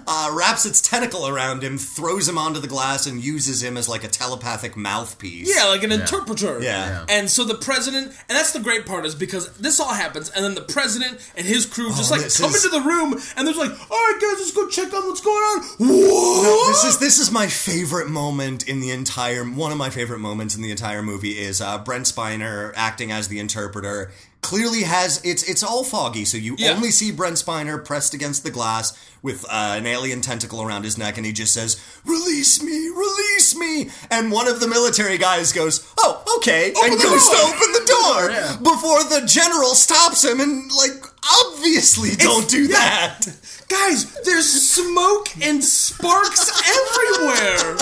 Uh, 0.08 0.32
wraps 0.34 0.66
its 0.66 0.82
tentacle 0.82 1.28
around 1.28 1.64
him, 1.64 1.78
throws 1.78 2.28
him 2.28 2.38
onto 2.38 2.60
the 2.60 2.68
glass, 2.68 3.06
and 3.08 3.24
uses 3.24 3.64
him 3.64 3.78
as 3.78 3.88
like 3.90 4.04
a 4.04 4.08
telepathic 4.08 4.76
mouthpiece. 4.76 5.54
yeah, 5.56 5.66
like 5.66 5.84
an 5.84 5.92
interpreter. 5.92 6.62
Yeah. 6.62 7.06
And 7.10 7.30
so 7.30 7.44
the 7.44 7.56
president, 7.56 8.08
and 8.08 8.38
that's 8.38 8.52
the 8.52 8.60
great 8.60 8.86
part, 8.86 9.06
is 9.06 9.16
because 9.16 9.52
this 9.58 9.80
all 9.80 9.94
happens, 9.94 10.30
and 10.30 10.44
then 10.44 10.56
the 10.56 10.62
president 10.62 11.20
and 11.36 11.46
his 11.46 11.66
crew 11.66 11.90
just 11.90 12.12
Oh, 12.12 12.16
like 12.16 12.24
this 12.24 12.40
come 12.40 12.52
is- 12.52 12.64
into 12.66 12.78
the 12.78 12.84
room, 12.86 13.14
and 13.36 13.48
they're 13.48 13.54
like, 13.56 13.72
all 13.92 13.98
right, 13.98 14.18
guys, 14.22 14.40
let's 14.40 14.52
go 14.54 14.68
check 14.70 14.94
on 14.94 15.08
what's 15.08 15.22
going 15.22 15.36
on. 15.38 15.62
What? 15.78 16.44
No, 16.44 16.68
this 16.68 16.84
is 16.84 17.00
this 17.00 17.20
is 17.20 17.32
my 17.32 17.48
favorite 17.48 18.10
moment 18.10 18.68
in 18.68 18.80
the 18.80 18.92
entire 18.92 19.44
one 19.44 19.72
of 19.72 19.78
my 19.78 19.90
favorite 19.90 20.20
moments 20.20 20.56
in 20.56 20.62
the 20.62 20.72
entire 20.72 21.02
movie 21.02 21.38
is 21.38 21.62
uh, 21.62 21.78
Brent 21.80 22.06
Spiner 22.06 22.72
acting 22.76 23.12
as 23.12 23.28
the 23.28 23.40
interpreter. 23.40 24.12
Clearly 24.42 24.84
has 24.84 25.20
it's 25.26 25.44
it's 25.44 25.62
all 25.64 25.84
foggy, 25.84 26.24
so 26.24 26.38
you 26.38 26.56
Yeah. 26.58 26.72
only 26.72 26.90
see 26.92 27.12
Brent 27.12 27.36
Spiner 27.36 27.84
pressed 27.84 28.14
against 28.14 28.44
the 28.44 28.50
glass 28.52 28.94
with 29.22 29.44
uh, 29.46 29.74
an 29.78 29.86
alien 29.86 30.22
tentacle 30.22 30.62
around 30.62 30.84
his 30.84 30.98
neck, 30.98 31.18
and 31.18 31.26
he 31.26 31.34
just 31.34 31.54
says, 31.54 31.76
"Release 32.06 32.62
me, 32.64 32.88
release 32.88 33.56
me!" 33.58 33.90
And 34.10 34.32
one 34.32 34.48
of 34.48 34.62
the 34.62 34.68
military 34.68 35.18
guys 35.18 35.52
goes, 35.52 35.84
"Oh, 35.98 36.24
okay," 36.38 36.72
and 36.82 36.94
the 36.94 37.04
goes 37.04 37.28
to 37.28 37.36
open 37.36 37.72
the 37.74 37.86
door 37.88 38.30
Yeah. 38.32 38.56
before 38.64 39.04
the 39.04 39.26
general 39.28 39.76
stops 39.76 40.24
him 40.24 40.40
and 40.40 40.72
like 40.72 41.04
obviously 41.46 42.12
don't 42.16 42.48
do 42.48 42.68
that. 42.70 43.28
Guys, 43.68 44.06
there's 44.24 44.48
smoke 44.48 45.28
and 45.42 45.62
sparks 45.62 46.50
everywhere. 46.66 47.76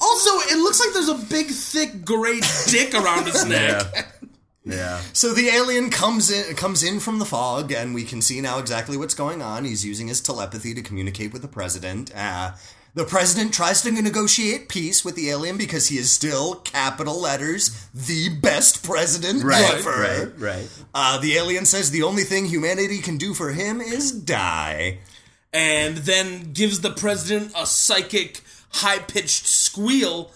Also, 0.00 0.30
it 0.54 0.58
looks 0.58 0.78
like 0.78 0.92
there's 0.92 1.08
a 1.08 1.14
big, 1.30 1.46
thick, 1.48 2.04
gray 2.04 2.40
dick 2.68 2.94
around 2.94 3.26
his 3.26 3.44
neck. 3.46 3.86
Yeah. 3.94 4.02
Yeah. 4.64 5.00
So 5.12 5.32
the 5.32 5.48
alien 5.48 5.90
comes 5.90 6.30
in 6.30 6.54
comes 6.54 6.82
in 6.84 7.00
from 7.00 7.18
the 7.18 7.24
fog, 7.24 7.72
and 7.72 7.94
we 7.94 8.04
can 8.04 8.22
see 8.22 8.40
now 8.40 8.58
exactly 8.58 8.96
what's 8.96 9.14
going 9.14 9.42
on. 9.42 9.64
He's 9.64 9.84
using 9.84 10.06
his 10.08 10.20
telepathy 10.20 10.72
to 10.74 10.82
communicate 10.82 11.32
with 11.32 11.42
the 11.42 11.48
president. 11.48 12.12
Uh, 12.14 12.52
the 12.94 13.04
president 13.04 13.54
tries 13.54 13.80
to 13.82 13.90
negotiate 13.90 14.68
peace 14.68 15.02
with 15.04 15.16
the 15.16 15.30
alien 15.30 15.56
because 15.56 15.88
he 15.88 15.96
is 15.96 16.12
still 16.12 16.56
capital 16.56 17.18
letters 17.20 17.88
the 17.94 18.28
best 18.40 18.84
president 18.84 19.42
Right, 19.42 19.74
ever. 19.78 19.90
right, 19.90 20.28
right. 20.38 20.68
Uh, 20.94 21.18
the 21.18 21.36
alien 21.38 21.64
says 21.64 21.90
the 21.90 22.02
only 22.02 22.22
thing 22.22 22.44
humanity 22.46 22.98
can 22.98 23.16
do 23.16 23.32
for 23.32 23.50
him 23.52 23.80
is 23.80 24.12
die. 24.12 24.98
and 25.54 25.96
then 25.98 26.52
gives 26.52 26.80
the 26.80 26.90
president 26.90 27.52
a 27.56 27.66
psychic, 27.66 28.40
high 28.70 28.98
pitched 28.98 29.46
squeal, 29.46 30.30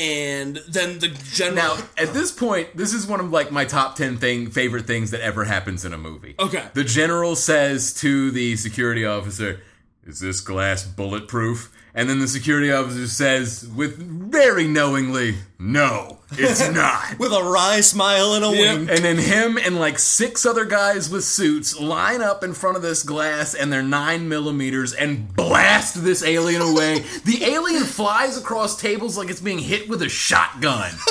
and 0.00 0.56
then 0.66 0.98
the 0.98 1.08
general. 1.08 1.56
Now, 1.56 1.76
at 1.98 2.14
this 2.14 2.32
point, 2.32 2.74
this 2.74 2.94
is 2.94 3.06
one 3.06 3.20
of 3.20 3.30
like 3.30 3.52
my 3.52 3.66
top 3.66 3.96
10 3.96 4.16
thing 4.16 4.50
favorite 4.50 4.86
things 4.86 5.10
that 5.10 5.20
ever 5.20 5.44
happens 5.44 5.84
in 5.84 5.92
a 5.92 5.98
movie. 5.98 6.34
Okay. 6.38 6.64
The 6.72 6.84
general 6.84 7.36
says 7.36 7.92
to 7.94 8.30
the 8.30 8.56
security 8.56 9.04
officer, 9.04 9.60
"Is 10.06 10.20
this 10.20 10.40
glass 10.40 10.84
bulletproof?" 10.84 11.70
And 11.94 12.08
then 12.08 12.20
the 12.20 12.28
security 12.28 12.70
officer 12.70 13.06
says 13.08 13.68
with 13.74 13.96
very 13.98 14.66
knowingly, 14.68 15.34
"No, 15.58 16.18
it's 16.32 16.68
not." 16.72 17.18
With 17.18 17.32
a 17.32 17.42
wry 17.42 17.80
smile 17.80 18.34
and 18.34 18.44
a 18.44 18.48
Yep. 18.50 18.78
wink. 18.78 18.90
And 18.90 19.04
then 19.04 19.18
him 19.18 19.58
and 19.58 19.78
like 19.78 19.98
six 19.98 20.46
other 20.46 20.64
guys 20.64 21.10
with 21.10 21.24
suits 21.24 21.78
line 21.80 22.22
up 22.22 22.44
in 22.44 22.54
front 22.54 22.76
of 22.76 22.82
this 22.82 23.02
glass 23.02 23.54
and 23.54 23.72
their 23.72 23.82
nine 23.82 24.28
millimeters 24.28 24.92
and 24.92 25.34
blast 25.34 26.04
this 26.04 26.22
alien 26.22 26.62
away. 26.62 27.00
the 27.24 27.44
alien 27.44 27.82
flies 27.84 28.36
across 28.38 28.80
tables 28.80 29.18
like 29.18 29.28
it's 29.28 29.40
being 29.40 29.58
hit 29.58 29.88
with 29.88 30.00
a 30.02 30.08
shotgun. 30.08 30.92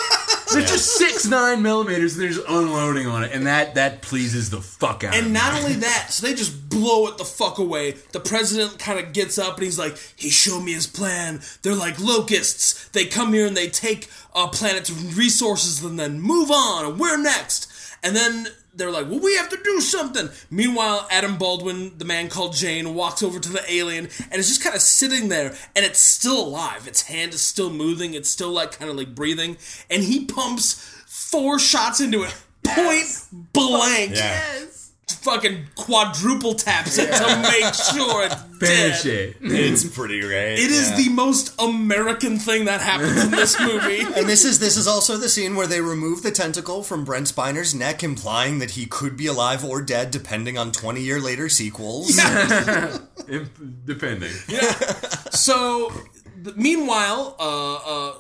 There's 0.53 0.69
just 0.69 0.95
six 0.97 1.25
nine 1.25 1.61
millimeters 1.61 2.13
and 2.15 2.23
they're 2.23 2.29
just 2.33 2.47
unloading 2.47 3.07
on 3.07 3.23
it, 3.23 3.31
and 3.33 3.45
that 3.47 3.75
that 3.75 4.01
pleases 4.01 4.49
the 4.49 4.61
fuck 4.61 5.03
out 5.03 5.13
of 5.13 5.19
And 5.19 5.27
me. 5.27 5.33
not 5.33 5.53
only 5.61 5.73
that, 5.87 6.07
so 6.11 6.25
they 6.27 6.33
just 6.33 6.69
blow 6.69 7.07
it 7.07 7.17
the 7.17 7.25
fuck 7.25 7.57
away. 7.59 7.91
The 8.11 8.19
president 8.19 8.79
kind 8.79 8.99
of 8.99 9.13
gets 9.13 9.37
up 9.37 9.55
and 9.55 9.63
he's 9.63 9.79
like, 9.79 9.97
he 10.15 10.29
showed 10.29 10.61
me 10.63 10.73
his 10.73 10.87
plan. 10.87 11.41
They're 11.61 11.75
like 11.75 11.99
locusts. 11.99 12.87
They 12.89 13.05
come 13.05 13.33
here 13.33 13.45
and 13.45 13.55
they 13.57 13.67
take 13.69 14.07
a 14.35 14.47
planet's 14.47 14.91
resources 14.91 15.83
and 15.83 15.99
then 15.99 16.21
move 16.21 16.51
on. 16.51 16.85
And 16.85 16.99
we're 16.99 17.17
next. 17.17 17.71
And 18.03 18.15
then 18.15 18.47
they're 18.79 18.91
like, 18.91 19.09
well, 19.09 19.19
we 19.19 19.35
have 19.35 19.49
to 19.49 19.59
do 19.63 19.81
something. 19.81 20.29
Meanwhile, 20.49 21.07
Adam 21.11 21.37
Baldwin, 21.37 21.97
the 21.97 22.05
man 22.05 22.29
called 22.29 22.53
Jayne, 22.53 22.95
walks 22.95 23.21
over 23.21 23.39
to 23.39 23.49
the 23.49 23.63
alien 23.71 24.09
and 24.31 24.39
is 24.39 24.47
just 24.47 24.63
kind 24.63 24.75
of 24.75 24.81
sitting 24.81 25.29
there 25.29 25.55
and 25.75 25.85
it's 25.85 25.99
still 25.99 26.39
alive. 26.47 26.87
Its 26.87 27.03
hand 27.03 27.33
is 27.33 27.41
still 27.41 27.69
moving. 27.69 28.13
It's 28.13 28.29
still 28.29 28.51
like 28.51 28.71
kind 28.77 28.89
of 28.89 28.97
like 28.97 29.13
breathing. 29.13 29.57
And 29.89 30.03
he 30.03 30.25
pumps 30.25 30.73
four 31.07 31.59
shots 31.59 31.99
into 31.99 32.23
it. 32.23 32.35
Point 32.63 33.05
blank 33.31 34.11
Yeah. 34.15 34.41
Fucking 35.15 35.65
quadruple 35.75 36.53
taps 36.55 36.97
it 36.97 37.11
to 37.13 37.41
make 37.41 37.73
sure 37.73 38.25
it's 38.25 38.35
Finish 38.59 39.03
dead. 39.03 39.29
it. 39.29 39.35
It's 39.41 39.85
pretty 39.85 40.19
great. 40.21 40.55
It 40.55 40.69
is 40.71 40.89
yeah. 40.89 40.97
the 40.97 41.09
most 41.09 41.53
American 41.59 42.37
thing 42.39 42.65
that 42.65 42.81
happens 42.81 43.23
in 43.23 43.31
this 43.31 43.57
movie. 43.61 44.01
And 44.01 44.27
this 44.27 44.43
is 44.43 44.59
this 44.59 44.75
is 44.77 44.87
also 44.87 45.15
the 45.17 45.29
scene 45.29 45.55
where 45.55 45.67
they 45.67 45.79
remove 45.81 46.23
the 46.23 46.31
tentacle 46.31 46.83
from 46.83 47.05
Brent 47.05 47.27
Spiner's 47.29 47.73
neck, 47.73 48.03
implying 48.03 48.59
that 48.59 48.71
he 48.71 48.85
could 48.85 49.15
be 49.15 49.27
alive 49.27 49.63
or 49.63 49.81
dead, 49.81 50.11
depending 50.11 50.57
on 50.57 50.71
twenty 50.71 51.01
year 51.01 51.19
later 51.21 51.47
sequels. 51.49 52.19
If- 53.27 53.49
Depending. 53.85 54.31
so, 55.31 55.91
th- 56.43 56.55
meanwhile, 56.55 57.35
uh, 57.39 57.75
uh, 57.75 58.13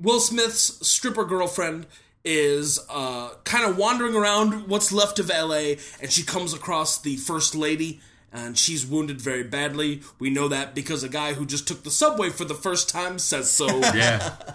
Will 0.00 0.20
Smith's 0.20 0.86
stripper 0.86 1.24
girlfriend 1.24 1.86
is 2.30 2.78
uh, 2.90 3.30
kind 3.44 3.64
of 3.64 3.78
wandering 3.78 4.14
around 4.14 4.68
what's 4.68 4.92
left 4.92 5.18
of 5.18 5.30
LA, 5.30 5.76
and 6.00 6.12
she 6.12 6.22
comes 6.22 6.52
across 6.52 7.00
the 7.00 7.16
first 7.16 7.54
lady. 7.54 8.00
And 8.30 8.58
she's 8.58 8.84
wounded 8.84 9.22
very 9.22 9.42
badly. 9.42 10.02
We 10.18 10.28
know 10.28 10.48
that 10.48 10.74
because 10.74 11.02
a 11.02 11.08
guy 11.08 11.32
who 11.32 11.46
just 11.46 11.66
took 11.66 11.82
the 11.82 11.90
subway 11.90 12.28
for 12.28 12.44
the 12.44 12.54
first 12.54 12.90
time 12.90 13.18
says 13.18 13.50
so. 13.50 13.66
Yeah. 13.94 14.36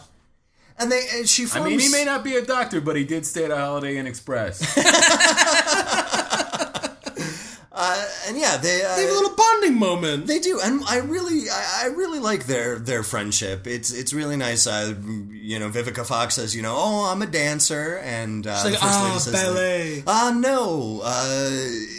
And 0.75 0.91
they 0.91 1.05
and 1.13 1.29
she 1.29 1.45
I 1.53 1.63
mean, 1.63 1.79
he 1.79 1.89
may 1.89 2.03
not 2.03 2.23
be 2.23 2.35
a 2.35 2.41
doctor, 2.43 2.81
but 2.81 2.95
he 2.95 3.03
did 3.03 3.27
stay 3.27 3.45
at 3.45 3.51
a 3.51 3.55
Holiday 3.55 3.97
Inn 3.97 4.07
Express. 4.07 4.59
and 7.75 8.37
yeah, 8.37 8.57
they 8.57 8.83
uh, 8.83 8.95
They 8.95 9.01
have 9.03 9.11
a 9.11 9.13
little 9.13 9.35
bonding 9.35 9.79
moment. 9.79 10.27
They 10.27 10.39
do, 10.39 10.59
and 10.63 10.83
I 10.87 10.97
really, 10.99 11.49
I, 11.49 11.83
I 11.83 11.87
really 11.87 12.19
like 12.19 12.45
their 12.45 12.77
their 12.77 13.01
friendship. 13.03 13.65
It's 13.65 13.91
it's 13.91 14.13
really 14.13 14.37
nice. 14.37 14.67
Uh, 14.67 14.93
you 15.31 15.57
know, 15.59 15.69
Vivica 15.69 16.05
Fox 16.05 16.35
says, 16.35 16.55
you 16.55 16.61
know, 16.61 16.75
oh, 16.77 17.11
I'm 17.11 17.21
a 17.21 17.25
dancer, 17.27 17.97
and 18.03 18.45
uh, 18.45 18.61
like, 18.63 18.73
the 18.73 18.79
first 18.79 18.83
"Ah, 18.93 19.07
lady 19.07 19.19
says, 19.19 19.33
ballet." 19.33 20.03
Ah, 20.05 20.31
no, 20.35 21.01
uh, 21.03 21.49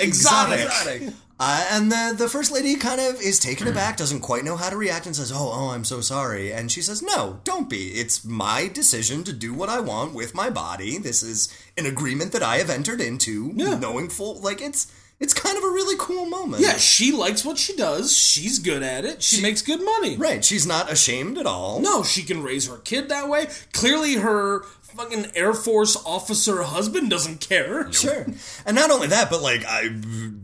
Exotic. 0.00 0.60
exotic. 0.66 1.14
Uh, 1.40 1.66
and 1.72 1.90
the 1.90 2.14
the 2.16 2.28
first 2.28 2.52
lady 2.52 2.76
kind 2.76 3.00
of 3.00 3.20
is 3.20 3.40
taken 3.40 3.66
aback, 3.66 3.96
doesn't 3.96 4.20
quite 4.20 4.44
know 4.44 4.56
how 4.56 4.70
to 4.70 4.76
react, 4.76 5.06
and 5.06 5.16
says, 5.16 5.32
"Oh, 5.34 5.50
oh, 5.52 5.70
I'm 5.70 5.84
so 5.84 6.00
sorry." 6.00 6.52
And 6.52 6.70
she 6.70 6.80
says, 6.80 7.02
"No, 7.02 7.40
don't 7.42 7.68
be. 7.68 7.88
It's 7.94 8.24
my 8.24 8.68
decision 8.68 9.24
to 9.24 9.32
do 9.32 9.52
what 9.52 9.68
I 9.68 9.80
want 9.80 10.14
with 10.14 10.32
my 10.36 10.48
body. 10.48 10.98
This 10.98 11.24
is 11.24 11.48
an 11.76 11.86
agreement 11.86 12.30
that 12.30 12.44
I 12.44 12.58
have 12.58 12.70
entered 12.70 13.00
into, 13.00 13.50
Yeah. 13.56 13.74
knowing 13.76 14.08
full 14.08 14.40
like 14.40 14.60
it's 14.60 14.86
it's 15.20 15.34
kind 15.34 15.56
of 15.56 15.64
a 15.64 15.68
really 15.68 15.96
cool 15.98 16.26
moment." 16.26 16.62
Yeah, 16.62 16.76
she 16.76 17.12
likes 17.12 17.44
what 17.44 17.58
she 17.58 17.74
does. 17.76 18.16
She's 18.16 18.58
good 18.58 18.82
at 18.82 19.04
it. 19.04 19.22
She, 19.22 19.40
makes 19.42 19.62
good 19.62 19.82
money. 19.84 20.16
right. 20.16 20.44
She's 20.44 20.66
not 20.66 20.90
ashamed 20.90 21.38
at 21.38 21.46
all. 21.46 21.80
No, 21.80 22.02
she 22.02 22.22
can 22.22 22.42
raise 22.42 22.66
her 22.68 22.78
kid 22.78 23.08
that 23.08 23.28
way. 23.28 23.46
Clearly, 23.72 24.14
her 24.14 24.62
fucking 24.96 25.26
Air 25.34 25.52
Force 25.52 25.96
officer 26.06 26.62
husband 26.62 27.10
doesn't 27.10 27.40
care. 27.40 27.92
Sure. 27.92 28.26
And 28.64 28.76
not 28.76 28.92
only 28.92 29.08
that, 29.08 29.28
but 29.28 29.42
like 29.42 29.64
I 29.66 29.88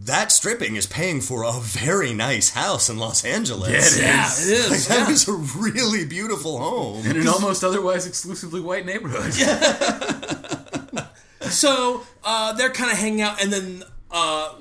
that 0.04 0.32
stripping 0.32 0.74
is 0.74 0.86
paying 0.86 1.20
for 1.20 1.44
a 1.44 1.52
very 1.60 2.12
nice 2.12 2.50
house 2.50 2.88
in 2.90 2.98
Los 2.98 3.24
Angeles. 3.24 3.96
Yeah, 3.96 4.02
it 4.02 4.06
Yeah, 4.08 4.26
is. 4.26 4.48
it 4.48 4.52
is. 4.72 4.88
That 4.88 5.06
yeah. 5.08 5.14
is 5.14 5.28
a 5.28 5.32
really 5.34 6.04
beautiful 6.04 6.58
home. 6.58 7.06
In 7.06 7.16
an 7.20 7.28
almost 7.28 7.62
otherwise 7.62 8.06
exclusively 8.08 8.60
white 8.60 8.86
neighborhood. 8.86 9.34
Yeah. 9.36 11.06
So 11.50 12.02
uh, 12.22 12.52
they're 12.52 12.70
kind 12.70 12.92
of 12.92 12.98
hanging 12.98 13.22
out, 13.22 13.42
and 13.42 13.52
then 13.52 13.82
uh, 14.10 14.54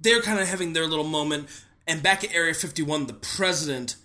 they're 0.00 0.22
kind 0.22 0.40
of 0.40 0.48
having 0.48 0.72
their 0.72 0.86
little 0.86 1.04
moment. 1.04 1.48
And 1.86 2.02
back 2.02 2.24
at 2.24 2.34
Area 2.34 2.54
51, 2.54 3.06
the 3.06 3.12
president 3.12 3.96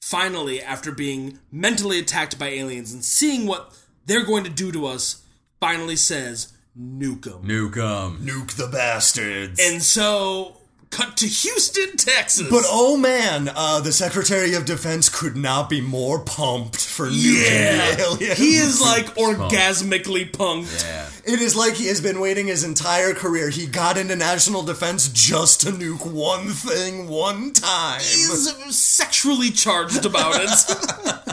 finally, 0.00 0.62
after 0.62 0.92
being 0.92 1.38
mentally 1.50 1.98
attacked 1.98 2.38
by 2.38 2.48
aliens 2.48 2.92
and 2.92 3.04
seeing 3.04 3.46
what 3.46 3.76
they're 4.06 4.24
going 4.24 4.44
to 4.44 4.50
do 4.50 4.72
to 4.72 4.86
us, 4.86 5.22
finally 5.60 5.96
says, 5.96 6.52
Nuke 6.78 7.24
them. 7.24 7.42
Nuke 7.42 7.74
them. 7.74 8.18
Nuke 8.24 8.52
the 8.52 8.68
bastards. 8.68 9.60
And 9.60 9.82
so, 9.82 10.56
cut 10.90 11.16
to 11.18 11.26
Houston, 11.26 11.96
Texas. 11.96 12.48
but 12.48 12.64
oh 12.66 12.96
man, 12.96 13.50
uh, 13.54 13.80
the 13.80 13.92
Secretary 13.92 14.54
of 14.54 14.64
Defense 14.64 15.08
could 15.08 15.36
not 15.36 15.68
be 15.68 15.80
more 15.80 16.18
pumped 16.20 16.84
for 16.84 17.06
nuking 17.06 17.44
yeah, 17.44 17.94
the 17.94 18.02
aliens. 18.02 18.38
he 18.38 18.56
is 18.56 18.80
like 18.80 19.06
orgasmically 19.16 20.30
punked. 20.30 20.84
Yeah. 20.84 21.08
It 21.32 21.40
is 21.40 21.54
like 21.54 21.74
he 21.74 21.88
has 21.88 22.00
been 22.00 22.20
waiting 22.20 22.46
his 22.46 22.64
entire 22.64 23.12
career. 23.12 23.50
He 23.50 23.66
got 23.66 23.98
into 23.98 24.16
national 24.16 24.62
defense 24.62 25.08
just 25.08 25.60
to 25.62 25.68
nuke 25.68 26.10
one 26.10 26.48
thing 26.48 27.08
one 27.08 27.52
time. 27.52 28.00
He's 28.00 28.76
sexually 28.76 29.50
charged 29.50 30.06
about 30.06 30.40
it. 30.40 31.28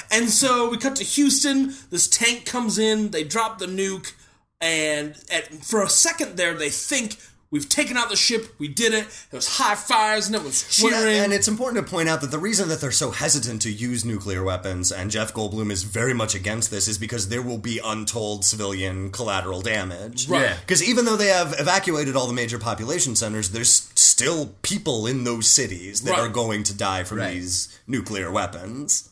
and 0.10 0.28
so 0.28 0.68
we 0.68 0.78
cut 0.78 0.96
to 0.96 1.04
Houston. 1.04 1.74
This 1.90 2.08
tank 2.08 2.44
comes 2.44 2.78
in. 2.78 3.10
They 3.10 3.24
drop 3.24 3.58
the 3.58 3.66
nuke, 3.66 4.12
and 4.60 5.14
at, 5.30 5.46
for 5.64 5.82
a 5.82 5.88
second 5.88 6.36
there, 6.36 6.54
they 6.54 6.70
think 6.70 7.16
we've 7.50 7.68
taken 7.68 7.96
out 7.96 8.08
the 8.10 8.16
ship. 8.16 8.54
We 8.58 8.68
did 8.68 8.92
it. 8.94 9.06
There 9.30 9.38
was 9.38 9.58
high 9.58 9.74
fires 9.74 10.26
and 10.26 10.34
it 10.36 10.42
was 10.42 10.80
Well, 10.82 10.92
cheering. 10.92 11.18
and 11.18 11.32
it's 11.32 11.48
important 11.48 11.84
to 11.86 11.90
point 11.90 12.08
out 12.08 12.20
that 12.20 12.30
the 12.30 12.38
reason 12.38 12.68
that 12.68 12.80
they're 12.80 12.90
so 12.90 13.10
hesitant 13.10 13.62
to 13.62 13.70
use 13.72 14.04
nuclear 14.04 14.42
weapons, 14.42 14.90
and 14.92 15.10
Jeff 15.10 15.32
Goldblum 15.32 15.70
is 15.70 15.82
very 15.84 16.14
much 16.14 16.34
against 16.34 16.70
this, 16.70 16.88
is 16.88 16.98
because 16.98 17.28
there 17.28 17.42
will 17.42 17.58
be 17.58 17.80
untold 17.84 18.44
civilian 18.44 19.10
collateral 19.10 19.60
damage. 19.60 20.28
Right. 20.28 20.42
Yeah. 20.42 20.56
Because 20.60 20.82
even 20.82 21.04
though 21.04 21.16
they 21.16 21.28
have 21.28 21.54
evacuated 21.58 22.16
all 22.16 22.26
the 22.26 22.32
major 22.32 22.58
population 22.58 23.16
centers, 23.16 23.50
there's 23.50 23.90
still 23.94 24.54
people 24.62 25.06
in 25.06 25.24
those 25.24 25.46
cities 25.46 26.00
that 26.02 26.12
Right. 26.12 26.20
are 26.20 26.28
going 26.28 26.62
to 26.64 26.74
die 26.74 27.04
from 27.04 27.18
Right. 27.18 27.34
these 27.34 27.68
nuclear 27.86 28.30
weapons. 28.30 29.08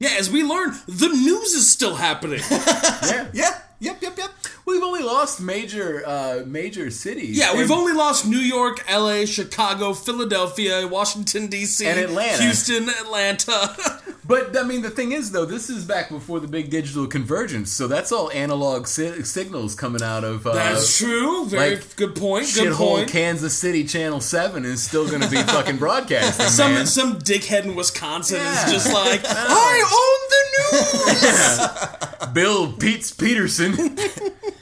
yeah, 0.00 0.16
as 0.18 0.28
we 0.28 0.42
learn, 0.42 0.78
the 0.86 1.08
news 1.08 1.54
is 1.54 1.70
still 1.70 1.96
happening. 1.96 2.40
Yeah. 2.50 3.28
Yeah. 3.32 3.58
Yep. 3.80 4.02
Yep. 4.02 4.18
Yep. 4.18 4.30
We've 4.66 4.82
only 4.82 5.02
lost 5.02 5.40
major 5.40 6.02
uh 6.06 6.42
major 6.46 6.90
cities. 6.90 7.36
Yeah, 7.38 7.54
we've 7.56 7.70
only 7.70 7.92
lost 7.92 8.26
New 8.26 8.38
York, 8.38 8.82
LA, 8.90 9.24
Chicago, 9.26 9.92
Philadelphia, 9.92 10.86
Washington, 10.86 11.48
D.C., 11.48 11.86
And 11.86 12.00
Atlanta. 12.00 12.42
Houston, 12.42 12.88
Atlanta. 12.88 13.76
But 14.26 14.56
I 14.56 14.62
mean, 14.62 14.80
the 14.80 14.88
thing 14.88 15.12
is, 15.12 15.32
though, 15.32 15.44
this 15.44 15.68
is 15.68 15.84
back 15.84 16.08
before 16.08 16.40
the 16.40 16.48
big 16.48 16.70
digital 16.70 17.06
convergence, 17.06 17.70
so 17.70 17.86
that's 17.86 18.10
all 18.10 18.30
analog 18.32 18.86
si- 18.86 19.22
signals 19.22 19.74
coming 19.74 20.00
out 20.02 20.24
of. 20.24 20.46
Uh, 20.46 20.54
That's 20.54 20.96
true. 20.96 21.44
Very 21.44 21.74
like, 21.76 21.96
good 21.96 22.14
point. 22.16 22.46
Good 22.54 22.72
Shithole 22.72 22.76
point. 22.96 23.10
Kansas 23.10 23.52
City 23.52 23.84
Channel 23.84 24.22
Seven 24.22 24.64
is 24.64 24.82
still 24.82 25.06
going 25.06 25.20
to 25.20 25.28
be 25.28 25.36
fucking 25.42 25.76
broadcasting. 25.76 26.46
Some 26.60 26.72
man. 26.72 26.86
some 26.86 27.18
dickhead 27.18 27.64
in 27.64 27.74
Wisconsin 27.74 28.38
Yeah. 28.38 28.64
is 28.66 28.72
just 28.72 28.94
like, 28.94 29.20
I 29.28 29.76
own 30.00 30.20
the 30.32 32.22
news. 32.22 32.32
Bill 32.32 32.72
Pete's 32.72 33.12
Peterson, 33.12 33.74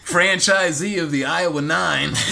franchisee 0.04 1.02
of 1.02 1.10
the 1.10 1.24
Iowa 1.24 1.60
Nine. 1.62 2.12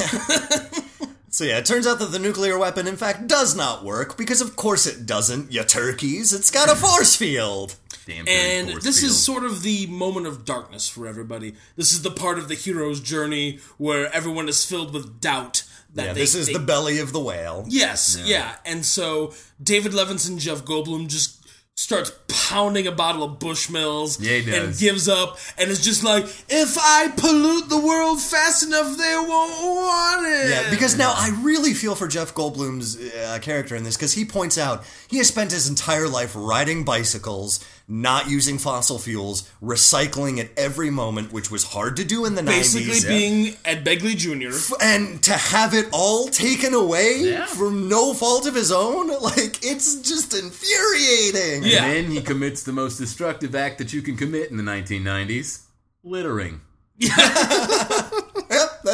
So 1.32 1.44
yeah, 1.44 1.58
it 1.58 1.64
turns 1.64 1.86
out 1.86 2.00
that 2.00 2.10
the 2.10 2.18
nuclear 2.18 2.58
weapon, 2.58 2.88
in 2.88 2.96
fact, 2.96 3.28
does 3.28 3.54
not 3.54 3.84
work 3.84 4.18
because, 4.18 4.40
of 4.40 4.56
course, 4.56 4.84
it 4.84 5.06
doesn't. 5.06 5.52
You 5.52 5.62
turkeys, 5.62 6.32
it's 6.32 6.50
got 6.50 6.68
a 6.68 6.74
force 6.74 7.14
field. 7.14 7.76
Damn 8.04 8.26
and 8.26 8.70
force 8.72 8.82
this 8.84 9.00
field. 9.00 9.10
is 9.12 9.24
sort 9.24 9.44
of 9.44 9.62
the 9.62 9.86
moment 9.86 10.26
of 10.26 10.44
darkness 10.44 10.88
for 10.88 11.06
everybody. 11.06 11.54
This 11.76 11.92
is 11.92 12.02
the 12.02 12.10
part 12.10 12.38
of 12.40 12.48
the 12.48 12.56
hero's 12.56 12.98
journey 13.00 13.60
where 13.78 14.12
everyone 14.12 14.48
is 14.48 14.64
filled 14.64 14.92
with 14.92 15.20
doubt. 15.20 15.62
That 15.94 16.06
Yeah, 16.08 16.12
they, 16.14 16.20
this 16.20 16.34
is 16.34 16.48
they- 16.48 16.54
the 16.54 16.58
belly 16.58 16.98
of 16.98 17.12
the 17.12 17.20
whale. 17.20 17.64
Yes, 17.68 18.20
yeah. 18.24 18.56
And 18.66 18.84
so 18.84 19.32
David 19.62 19.92
Levinson, 19.92 20.36
Jeff 20.36 20.64
Goldblum 20.64 21.06
just 21.06 21.39
starts 21.80 22.12
pounding 22.28 22.86
a 22.86 22.92
bottle 22.92 23.22
of 23.22 23.38
Bushmills 23.38 24.18
Yeah, 24.20 24.54
and 24.54 24.76
gives 24.76 25.08
up 25.08 25.38
and 25.56 25.70
is 25.70 25.82
just 25.82 26.04
like, 26.04 26.24
if 26.50 26.76
I 26.78 27.08
pollute 27.16 27.70
the 27.70 27.80
world 27.80 28.20
fast 28.20 28.66
enough, 28.66 28.98
they 28.98 29.14
won't 29.16 29.64
want 29.64 30.26
it. 30.26 30.50
Yeah, 30.50 30.68
because 30.68 30.98
now 30.98 31.14
I 31.16 31.30
really 31.42 31.72
feel 31.72 31.94
for 31.94 32.06
Jeff 32.06 32.34
Goldblum's 32.34 32.98
uh, 33.14 33.38
character 33.40 33.76
in 33.76 33.84
this 33.84 33.96
because 33.96 34.12
he 34.12 34.26
points 34.26 34.58
out 34.58 34.84
he 35.08 35.16
has 35.16 35.28
spent 35.28 35.52
his 35.52 35.70
entire 35.70 36.06
life 36.06 36.32
riding 36.36 36.84
bicycles, 36.84 37.64
not 37.90 38.30
using 38.30 38.56
fossil 38.56 38.98
fuels, 38.98 39.50
recycling 39.60 40.38
at 40.38 40.48
every 40.56 40.90
moment, 40.90 41.32
which 41.32 41.50
was 41.50 41.64
hard 41.64 41.96
to 41.96 42.04
do 42.04 42.24
in 42.24 42.36
the 42.36 42.42
basically 42.42 42.94
90s. 43.00 43.08
being 43.08 43.56
Ed 43.64 43.84
Begley 43.84 44.16
Jr. 44.16 44.56
and 44.80 45.20
to 45.24 45.32
have 45.32 45.74
it 45.74 45.88
all 45.92 46.28
taken 46.28 46.72
away 46.72 47.18
Yeah. 47.18 47.46
from 47.46 47.88
no 47.88 48.14
fault 48.14 48.46
of 48.46 48.54
his 48.54 48.70
own, 48.70 49.08
like 49.22 49.58
it's 49.64 49.96
just 49.96 50.32
infuriating. 50.34 51.64
Yeah. 51.64 51.84
And 51.86 52.06
then 52.06 52.10
he 52.12 52.22
commits 52.22 52.62
the 52.62 52.72
most 52.72 52.96
destructive 52.96 53.54
act 53.56 53.78
that 53.78 53.92
you 53.92 54.02
can 54.02 54.16
commit 54.16 54.50
in 54.52 54.56
the 54.56 54.62
1990s 54.62 55.62
littering. 56.04 56.60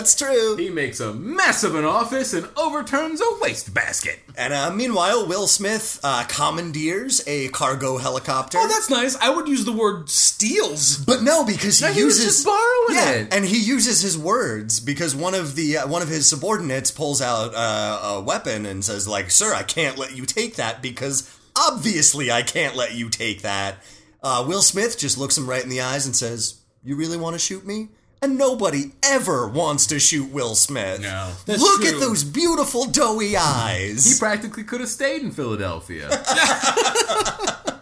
Yep, 0.07 0.13
that's 0.13 0.15
true. 0.15 0.57
He 0.57 0.71
makes 0.71 1.01
a 1.01 1.13
mess 1.13 1.65
of 1.65 1.75
an 1.75 1.85
office 1.85 2.33
and 2.33 2.49
overturns 2.57 3.21
a 3.21 3.25
wastebasket. 3.41 4.21
And 4.37 4.53
uh, 4.53 4.71
meanwhile, 4.73 5.27
Will 5.27 5.47
Smith 5.47 5.99
uh, 6.05 6.25
commandeers 6.29 7.23
a 7.27 7.49
cargo 7.49 7.99
helicopter. 7.99 8.59
Oh, 8.61 8.69
that's 8.69 8.89
nice. 8.91 9.17
I 9.17 9.31
would 9.31 9.49
use 9.49 9.65
the 9.65 9.73
word 9.73 10.09
steals. 10.09 10.99
But 10.99 11.23
no, 11.23 11.45
because 11.45 11.79
he 11.81 11.87
No, 11.87 11.93
he 11.93 12.05
was 12.05 12.19
uses 12.19 12.45
just 12.45 12.47
borrowing 12.47 12.95
yeah, 12.95 13.11
it. 13.23 13.35
and 13.35 13.45
he 13.45 13.59
uses 13.59 14.01
his 14.03 14.17
words 14.17 14.79
because 14.81 15.15
one 15.15 15.35
of 15.35 15.57
the 15.57 15.79
uh, 15.79 15.89
one 15.89 16.03
of 16.03 16.09
his 16.09 16.29
subordinates 16.29 16.91
pulls 16.91 17.21
out 17.21 17.55
uh, 17.55 18.01
a 18.19 18.21
weapon 18.21 18.67
and 18.67 18.85
says, 18.85 19.09
"Like, 19.09 19.31
sir, 19.31 19.55
I 19.55 19.63
can't 19.65 19.99
let 19.99 20.17
you 20.17 20.25
take 20.27 20.57
that 20.57 20.83
because 20.83 21.29
obviously 21.57 22.31
I 22.31 22.43
can't 22.43 22.77
let 22.77 22.95
you 22.95 23.09
take 23.09 23.43
that." 23.43 23.77
Uh, 24.23 24.45
Will 24.47 24.63
Smith 24.63 24.99
just 24.99 25.19
looks 25.19 25.37
him 25.39 25.49
right 25.49 25.63
in 25.63 25.69
the 25.71 25.81
eyes 25.81 26.07
and 26.07 26.15
says, 26.15 26.57
"You 26.85 26.97
really 26.97 27.17
want 27.17 27.35
to 27.35 27.39
shoot 27.41 27.67
me?" 27.67 27.89
And 28.23 28.39
nobody 28.39 28.93
ever 29.03 29.47
wants 29.47 29.87
to 29.89 29.99
shoot 30.01 30.31
Will 30.33 30.55
Smith. 30.55 31.01
No. 31.03 31.33
That's 31.45 31.61
Look 31.61 31.83
true. 31.83 31.91
at 31.95 32.01
those 32.01 32.25
beautiful 32.25 32.87
doughy 32.87 33.37
eyes. 33.37 34.11
He 34.11 34.19
practically 34.19 34.65
could 34.65 34.81
have 34.81 34.89
stayed 34.89 35.23
in 35.23 35.31
Philadelphia. 35.33 36.09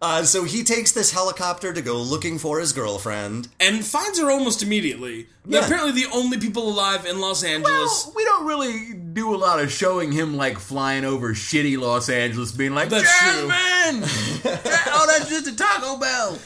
Uh, 0.00 0.22
so 0.22 0.44
he 0.44 0.62
takes 0.62 0.92
this 0.92 1.10
helicopter 1.10 1.72
to 1.72 1.82
go 1.82 1.96
looking 1.96 2.38
for 2.38 2.60
his 2.60 2.72
girlfriend. 2.72 3.48
And 3.58 3.84
finds 3.84 4.20
her 4.20 4.30
almost 4.30 4.62
immediately. 4.62 5.26
They're 5.44 5.58
Yeah. 5.60 5.66
apparently 5.66 5.90
the 6.04 6.08
only 6.12 6.38
people 6.38 6.68
alive 6.68 7.04
in 7.04 7.18
Los 7.20 7.42
Angeles. 7.42 8.04
Well, 8.06 8.12
we 8.14 8.24
don't 8.24 8.46
really 8.46 8.94
do 8.94 9.34
a 9.34 9.36
lot 9.36 9.58
of 9.58 9.72
showing 9.72 10.12
him 10.12 10.36
like 10.36 10.60
flying 10.60 11.04
over 11.04 11.34
shitty 11.34 11.76
Los 11.80 12.08
Angeles, 12.08 12.52
being 12.52 12.76
like, 12.76 12.90
That's 12.90 13.10
true. 13.18 13.48
Jasmine! 13.48 14.04
oh, 14.86 15.06
that's 15.08 15.28
just 15.28 15.48
a 15.48 15.56
Taco 15.56 15.96
Bell. 15.98 16.38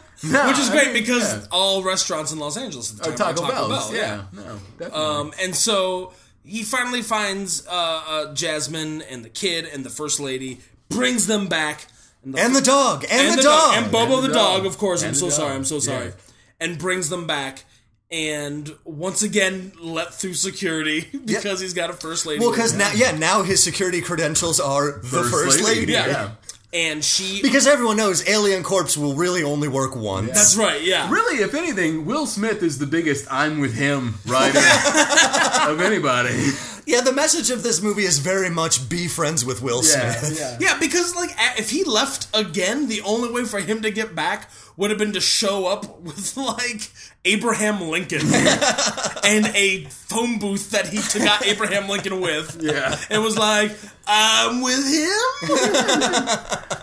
which 0.24 0.58
is 0.58 0.70
I 0.70 0.72
great 0.72 0.84
mean, 0.92 1.02
because 1.02 1.32
yeah. 1.34 1.46
all 1.50 1.82
restaurants 1.82 2.32
in 2.32 2.38
Los 2.38 2.56
Angeles 2.56 2.92
at 2.92 2.98
the 3.04 3.12
Oh, 3.12 3.16
time 3.16 3.34
were 3.34 3.40
Taco, 3.42 3.50
Taco 3.52 3.68
Bells. 3.68 3.90
Bell. 3.90 3.94
yeah. 3.96 4.22
no, 4.32 4.58
definitely. 4.78 4.90
Um, 5.04 5.32
and 5.40 5.54
so 5.54 6.12
he 6.44 6.62
finally 6.62 7.02
finds 7.02 7.66
uh, 7.66 7.70
uh, 7.70 8.34
Jasmine 8.34 9.02
and 9.02 9.24
the 9.24 9.28
kid 9.30 9.66
and 9.72 9.84
the 9.84 9.90
first 9.90 10.20
lady, 10.20 10.60
brings 10.88 11.26
them 11.26 11.46
back, 11.48 11.86
and 12.22 12.34
the, 12.34 12.40
And 12.40 12.54
the 12.56 12.60
dog. 12.62 13.04
And, 13.10 13.28
and 13.28 13.38
the, 13.38 13.42
dog. 13.42 13.74
and 13.76 13.92
Bobo 13.92 14.14
And 14.16 14.24
the, 14.24 14.28
the 14.28 14.34
dog. 14.34 14.56
dog. 14.62 14.66
Of 14.66 14.78
course, 14.78 15.02
I'm 15.02 15.14
so 15.14 15.26
the 15.26 15.32
sorry. 15.32 15.54
I'm 15.54 15.64
so 15.64 15.78
sorry. 15.78 16.06
Yeah. 16.06 16.12
And 16.60 16.78
brings 16.78 17.08
them 17.08 17.26
back. 17.26 17.64
And 18.10 18.70
once 18.84 19.22
again, 19.22 19.72
let 19.80 20.14
through 20.14 20.34
security 20.34 21.08
because 21.24 21.60
he's 21.60 21.74
got 21.74 21.90
a 21.90 21.94
first 21.94 22.26
lady. 22.26 22.38
well, 22.40 22.50
because 22.52 22.76
now, 22.76 22.92
yeah, 22.94 23.10
now 23.16 23.42
his 23.42 23.62
security 23.62 24.00
credentials 24.00 24.60
are 24.60 24.92
the 25.00 25.24
first, 25.24 25.64
lady. 25.64 25.92
Yeah. 25.92 26.32
And 26.74 27.04
she. 27.04 27.40
Because 27.40 27.66
everyone 27.66 27.96
knows 27.96 28.28
Alien 28.28 28.62
Corpse 28.62 28.96
will 28.96 29.14
really 29.14 29.42
only 29.42 29.68
work 29.68 29.94
once. 29.96 30.28
that's 30.30 30.56
right. 30.56 30.82
Yeah. 30.82 31.08
Really, 31.10 31.42
if 31.42 31.54
anything, 31.54 32.04
Will 32.04 32.26
Smith 32.26 32.62
is 32.62 32.78
the 32.78 32.86
biggest 32.86 33.26
"I'm 33.30 33.60
with 33.60 33.74
him" 33.74 34.14
writer 34.26 34.58
of 35.70 35.80
anybody. 35.80 36.50
Yeah, 36.86 37.00
the 37.00 37.12
message 37.12 37.50
of 37.50 37.62
this 37.62 37.80
movie 37.82 38.04
is 38.04 38.18
very 38.18 38.50
much 38.50 38.88
be 38.88 39.08
friends 39.08 39.44
with 39.44 39.62
Will 39.62 39.82
Smith. 39.82 40.36
yeah. 40.38 40.56
Yeah, 40.60 40.78
because 40.78 41.14
like 41.16 41.30
if 41.58 41.70
he 41.70 41.84
left 41.84 42.28
again, 42.34 42.88
the 42.88 43.00
only 43.02 43.30
way 43.32 43.44
for 43.44 43.58
him 43.60 43.82
to 43.82 43.90
get 43.90 44.14
back 44.14 44.50
would 44.76 44.90
have 44.90 44.98
been 44.98 45.12
to 45.12 45.20
show 45.20 45.66
up 45.66 46.00
with 46.00 46.36
like 46.36 46.90
Abraham 47.24 47.80
Lincoln 47.88 48.20
and 49.24 49.46
a 49.54 49.84
phone 49.88 50.38
booth 50.38 50.70
that 50.72 50.88
he 50.88 50.98
took 50.98 51.22
out 51.22 51.46
Abraham 51.46 51.88
Lincoln 51.88 52.20
with. 52.20 52.58
Yeah. 52.62 52.98
and 53.10 53.22
was 53.22 53.38
like, 53.38 53.72
"I'm 54.06 54.60
with 54.62 54.84
him." 54.86 56.74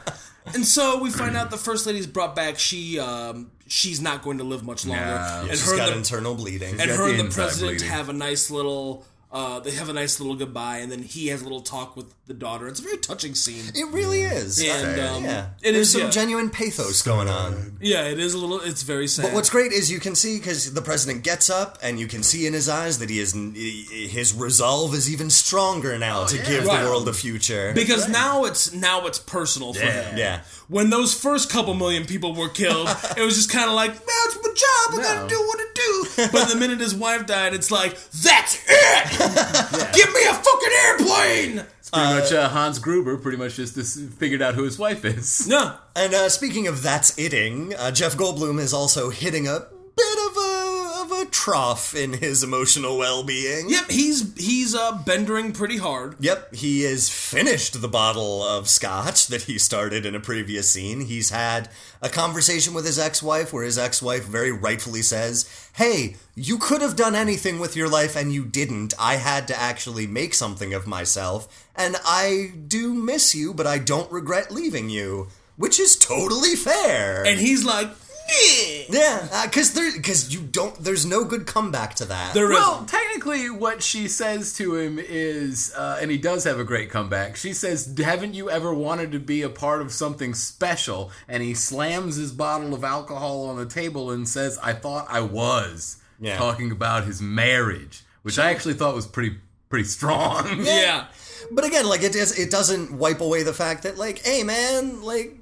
and 0.53 0.65
so 0.65 1.01
we 1.01 1.09
find 1.11 1.35
out 1.37 1.49
the 1.51 1.57
first 1.57 1.85
lady's 1.85 2.07
brought 2.07 2.35
back. 2.35 2.57
She 2.59 2.99
um, 2.99 3.51
she's 3.67 4.01
not 4.01 4.21
going 4.23 4.39
to 4.39 4.43
live 4.43 4.63
much 4.63 4.85
longer, 4.85 5.03
No. 5.05 5.41
and 5.41 5.49
She's 5.51 5.69
her 5.69 5.77
got 5.77 5.89
the, 5.91 5.97
internal 5.97 6.35
bleeding. 6.35 6.79
and 6.79 6.89
got 6.89 6.89
her 6.89 7.11
the 7.13 7.19
and 7.19 7.31
the 7.31 7.35
president 7.35 7.77
bleeding. 7.79 7.89
have 7.89 8.09
a 8.09 8.13
nice 8.13 8.49
little. 8.51 9.05
Uh, 9.33 9.61
they 9.61 9.71
have 9.71 9.87
a 9.87 9.93
nice 9.93 10.19
little 10.19 10.35
goodbye, 10.35 10.79
and 10.79 10.91
then 10.91 11.01
he 11.03 11.27
has 11.27 11.39
a 11.39 11.43
little 11.45 11.61
talk 11.61 11.95
with 11.95 12.13
the 12.27 12.33
daughter. 12.33 12.67
It's 12.67 12.81
a 12.81 12.83
very 12.83 12.97
touching 12.97 13.33
scene. 13.33 13.63
it 13.73 13.87
really 13.93 14.23
is. 14.23 14.61
And 14.61 14.99
Uh, 14.99 15.15
um, 15.15 15.23
yeah. 15.23 15.45
it 15.61 15.71
There's 15.71 15.87
is 15.87 15.91
some 15.93 16.01
yeah. 16.01 16.09
genuine 16.09 16.49
pathos 16.49 17.01
going 17.01 17.29
on. 17.29 17.77
Yeah, 17.79 18.03
it 18.09 18.19
is 18.19 18.33
a 18.33 18.37
little. 18.37 18.59
It's 18.59 18.83
very 18.83 19.07
sad. 19.07 19.23
But 19.23 19.33
what's 19.33 19.49
great 19.49 19.71
is 19.71 19.89
you 19.89 19.99
can 20.01 20.15
see 20.15 20.37
because 20.37 20.73
the 20.73 20.81
president 20.81 21.23
gets 21.23 21.49
up 21.49 21.77
and 21.81 21.97
you 21.97 22.07
can 22.07 22.23
see 22.23 22.45
in 22.45 22.51
his 22.51 22.67
eyes 22.67 22.99
that 22.99 23.09
he 23.09 23.19
is 23.19 23.31
his 23.33 24.33
resolve 24.33 24.93
is 24.93 25.09
even 25.09 25.29
stronger 25.29 25.97
now 25.97 26.25
to 26.25 26.35
yeah. 26.35 26.45
give 26.49 26.65
Right. 26.65 26.83
the 26.83 26.89
world 26.89 27.07
a 27.07 27.13
future. 27.13 27.71
because 27.73 28.09
now 28.09 28.43
it's 28.45 28.73
now 28.73 29.05
it's 29.07 29.19
personal 29.19 29.73
for 29.73 29.79
Yeah. 29.85 30.09
him. 30.09 30.17
yeah. 30.17 30.41
When 30.67 30.89
those 30.89 31.13
first 31.13 31.49
couple 31.49 31.73
million 31.73 32.05
people 32.05 32.33
were 32.35 32.49
killed, 32.49 32.87
it 33.17 33.21
was 33.21 33.35
just 33.35 33.49
kind 33.49 33.69
of 33.69 33.75
like, 33.75 33.91
"Man, 33.91 34.21
it's 34.25 34.35
my 34.35 34.53
job. 34.53 34.93
I 34.93 34.97
No. 34.97 35.03
gotta 35.03 35.29
do 35.29 35.41
what 35.47 35.59
I 35.59 35.67
do." 35.73 36.27
But 36.31 36.49
the 36.49 36.55
minute 36.55 36.79
his 36.79 36.93
wife 36.95 37.25
died, 37.25 37.53
it's 37.53 37.71
like, 37.71 37.97
"That's 38.11 38.57
it. 38.67 39.20
Give 39.93 40.13
me 40.13 40.21
a 40.27 40.33
fucking 40.33 40.73
airplane." 40.85 41.65
It's 41.79 41.89
Pretty 41.89 42.13
much 42.13 42.31
uh, 42.31 42.49
Hans 42.49 42.79
Gruber 42.79 43.17
pretty 43.17 43.37
much 43.37 43.55
just 43.55 43.75
this, 43.75 43.99
figured 44.17 44.41
out 44.41 44.55
who 44.55 44.63
his 44.63 44.79
wife 44.79 45.03
is. 45.05 45.47
No, 45.47 45.75
And 45.95 46.13
uh, 46.13 46.29
speaking 46.29 46.67
of 46.67 46.81
that's 46.81 47.17
itting, 47.17 47.73
uh, 47.75 47.91
Jeff 47.91 48.15
Goldblum 48.15 48.59
is 48.59 48.73
also 48.73 49.09
hitting 49.09 49.47
a 49.47 49.59
bit 49.95 50.17
of 50.29 50.37
a 50.37 50.70
of 51.11 51.27
a 51.27 51.29
trough 51.29 51.95
in 51.95 52.13
his 52.13 52.43
emotional 52.43 52.97
well 52.97 53.23
being. 53.23 53.69
yep, 53.69 53.89
he's 53.89 54.33
he's 54.37 54.75
uh, 54.75 54.97
bendering 55.05 55.51
pretty 55.51 55.77
hard. 55.77 56.15
Yep, 56.19 56.55
he 56.55 56.83
has 56.83 57.09
finished 57.09 57.81
the 57.81 57.87
bottle 57.87 58.43
of 58.43 58.67
scotch 58.67 59.27
that 59.27 59.43
he 59.43 59.57
started 59.57 60.05
in 60.05 60.15
a 60.15 60.19
previous 60.19 60.69
scene. 60.71 61.01
He's 61.01 61.29
had 61.29 61.69
a 62.01 62.09
conversation 62.09 62.73
with 62.73 62.85
his 62.85 62.99
ex 62.99 63.21
wife 63.21 63.53
where 63.53 63.63
his 63.63 63.77
ex 63.77 64.01
wife 64.01 64.25
very 64.25 64.51
rightfully 64.51 65.01
says, 65.01 65.49
Hey, 65.73 66.15
you 66.35 66.57
could 66.57 66.81
have 66.81 66.95
done 66.95 67.15
anything 67.15 67.59
with 67.59 67.75
your 67.75 67.89
life 67.89 68.15
and 68.15 68.33
you 68.33 68.45
didn't. 68.45 68.93
I 68.99 69.15
had 69.15 69.47
to 69.49 69.59
actually 69.59 70.07
make 70.07 70.33
something 70.33 70.73
of 70.73 70.87
myself, 70.87 71.67
and 71.75 71.95
I 72.05 72.53
do 72.67 72.93
miss 72.93 73.35
you, 73.35 73.53
but 73.53 73.67
I 73.67 73.77
don't 73.77 74.11
regret 74.11 74.51
leaving 74.51 74.89
you. 74.89 75.27
Which 75.57 75.79
is 75.79 75.95
totally 75.95 76.55
fair. 76.55 77.23
And 77.23 77.39
he's 77.39 77.63
like, 77.63 77.89
"Yeah." 78.31 78.83
yeah, 78.89 79.45
because 79.45 79.73
there, 79.73 79.91
because 79.91 80.33
you 80.33 80.41
don't. 80.41 80.75
There's 80.83 81.05
no 81.05 81.23
good 81.25 81.45
comeback 81.47 81.95
to 81.95 82.05
that. 82.05 82.33
There 82.33 82.47
Well, 82.49 82.75
isn't. 82.75 82.87
technically, 82.89 83.49
what 83.49 83.83
she 83.83 84.07
says 84.07 84.53
to 84.53 84.75
him 84.75 84.99
is, 84.99 85.73
uh, 85.75 85.99
and 86.01 86.09
he 86.11 86.17
does 86.17 86.43
have 86.45 86.59
a 86.59 86.63
great 86.63 86.89
comeback. 86.89 87.35
She 87.35 87.53
says, 87.53 87.93
"Haven't 87.97 88.33
you 88.33 88.49
ever 88.49 88.73
wanted 88.73 89.11
to 89.13 89.19
be 89.19 89.41
a 89.41 89.49
part 89.49 89.81
of 89.81 89.91
something 89.91 90.33
special?" 90.33 91.11
And 91.27 91.41
he 91.43 91.53
slams 91.53 92.15
his 92.15 92.31
bottle 92.31 92.73
of 92.73 92.83
alcohol 92.83 93.49
on 93.49 93.57
the 93.57 93.65
table 93.65 94.11
and 94.11 94.27
says, 94.27 94.57
"I 94.61 94.73
thought 94.73 95.07
I 95.09 95.21
was." 95.21 95.97
Yeah. 96.19 96.37
Talking 96.37 96.71
about 96.71 97.05
his 97.05 97.19
marriage, 97.19 98.03
which 98.21 98.37
I 98.37 98.51
actually 98.51 98.75
thought 98.75 98.93
was 98.93 99.07
pretty 99.07 99.37
pretty 99.69 99.85
strong. 99.85 100.63
yeah. 100.63 101.07
But 101.49 101.65
again, 101.65 101.87
like 101.87 102.03
it 102.03 102.15
it 102.15 102.51
doesn't 102.51 102.91
wipe 102.91 103.21
away 103.21 103.41
the 103.41 103.53
fact 103.53 103.83
that, 103.83 103.97
like, 103.97 104.19
hey, 104.19 104.43
man, 104.43 105.01
like, 105.01 105.35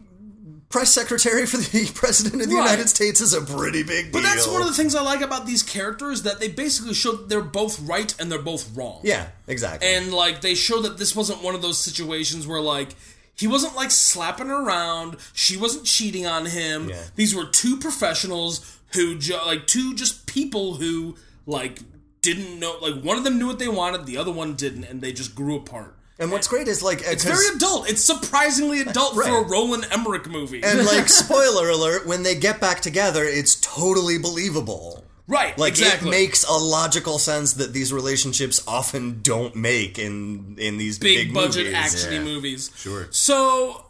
press 0.70 0.92
secretary 0.94 1.46
for 1.48 1.58
the 1.58 1.92
president 1.96 2.42
of 2.42 2.50
the 2.50 2.56
Right. 2.56 2.64
United 2.72 2.90
States 2.90 3.22
is 3.22 3.34
a 3.34 3.42
pretty 3.42 3.82
big 3.84 4.12
deal. 4.12 4.22
But 4.22 4.24
that's 4.24 4.48
one 4.48 4.62
of 4.62 4.68
the 4.68 4.74
things 4.74 4.94
I 4.96 5.02
like 5.02 5.22
about 5.22 5.46
these 5.48 5.64
characters 5.64 6.24
that 6.24 6.40
they 6.40 6.48
basically 6.48 6.94
show 6.94 7.14
that 7.14 7.28
they're 7.30 7.42
both 7.42 7.80
right 7.82 8.14
and 8.22 8.32
they're 8.32 8.42
both 8.42 8.76
wrong. 8.78 9.02
yeah, 9.04 9.28
exactly. 9.48 9.88
and 9.88 10.14
like 10.14 10.42
they 10.42 10.54
show 10.56 10.82
that 10.82 10.98
this 10.98 11.16
wasn't 11.16 11.42
one 11.44 11.56
of 11.56 11.62
those 11.62 11.78
situations 11.80 12.46
where 12.48 12.62
like 12.62 12.90
he 13.36 13.48
wasn't 13.48 13.76
like 13.76 13.90
slapping 13.90 14.48
her 14.48 14.64
around 14.64 15.16
she 15.34 15.56
wasn't 15.58 15.86
cheating 15.86 16.26
on 16.28 16.46
him 16.46 16.90
Yeah. 16.90 17.02
these 17.16 17.34
were 17.34 17.46
two 17.46 17.78
professionals 17.78 18.78
who 18.94 19.18
ju- 19.18 19.38
like 19.46 19.66
two 19.66 19.96
just 19.96 20.26
people 20.28 20.76
who 20.76 21.16
like 21.48 21.80
didn't 22.22 22.60
know 22.60 22.78
like 22.82 23.02
one 23.02 23.18
of 23.18 23.24
them 23.24 23.40
knew 23.40 23.48
what 23.48 23.58
they 23.60 23.68
wanted 23.70 24.06
the 24.06 24.18
other 24.18 24.32
one 24.32 24.56
didn't 24.56 24.84
and 24.84 25.02
they 25.02 25.14
just 25.14 25.34
grew 25.36 25.56
apart 25.56 25.96
and 26.20 26.32
what's 26.32 26.48
great 26.48 26.68
is 26.68 26.84
like, 26.84 27.02
it's 27.06 27.24
very 27.24 27.48
adult 27.56 27.90
it's 27.90 28.04
surprisingly 28.04 28.82
adult 28.82 29.14
for 29.16 29.22
a 29.24 29.42
roland 29.44 29.88
emmerich 29.92 30.28
movie 30.30 30.62
and 30.64 30.86
like, 30.86 31.08
spoiler 31.24 31.70
alert, 31.70 32.06
when 32.06 32.24
they 32.24 32.36
get 32.36 32.60
back 32.60 32.82
together, 32.82 33.24
it's 33.24 33.56
totally 33.62 34.18
believable. 34.18 35.04
right 35.28 35.58
Like 35.58 35.74
exactly 35.74 36.10
it 36.10 36.12
makes 36.12 36.44
a 36.44 36.54
logical 36.54 37.20
sense 37.20 37.54
that 37.54 37.74
these 37.74 37.92
relationships 37.94 38.62
often 38.68 39.22
don't 39.22 39.56
make 39.56 39.98
in 39.98 40.56
in 40.60 40.78
these 40.78 41.00
big, 41.00 41.28
big, 41.28 41.34
budget 41.34 41.66
movies. 41.66 41.76
action 41.76 42.14
Yeah. 42.14 42.24
movies. 42.24 42.72
Sure. 42.76 43.08
So 43.12 43.86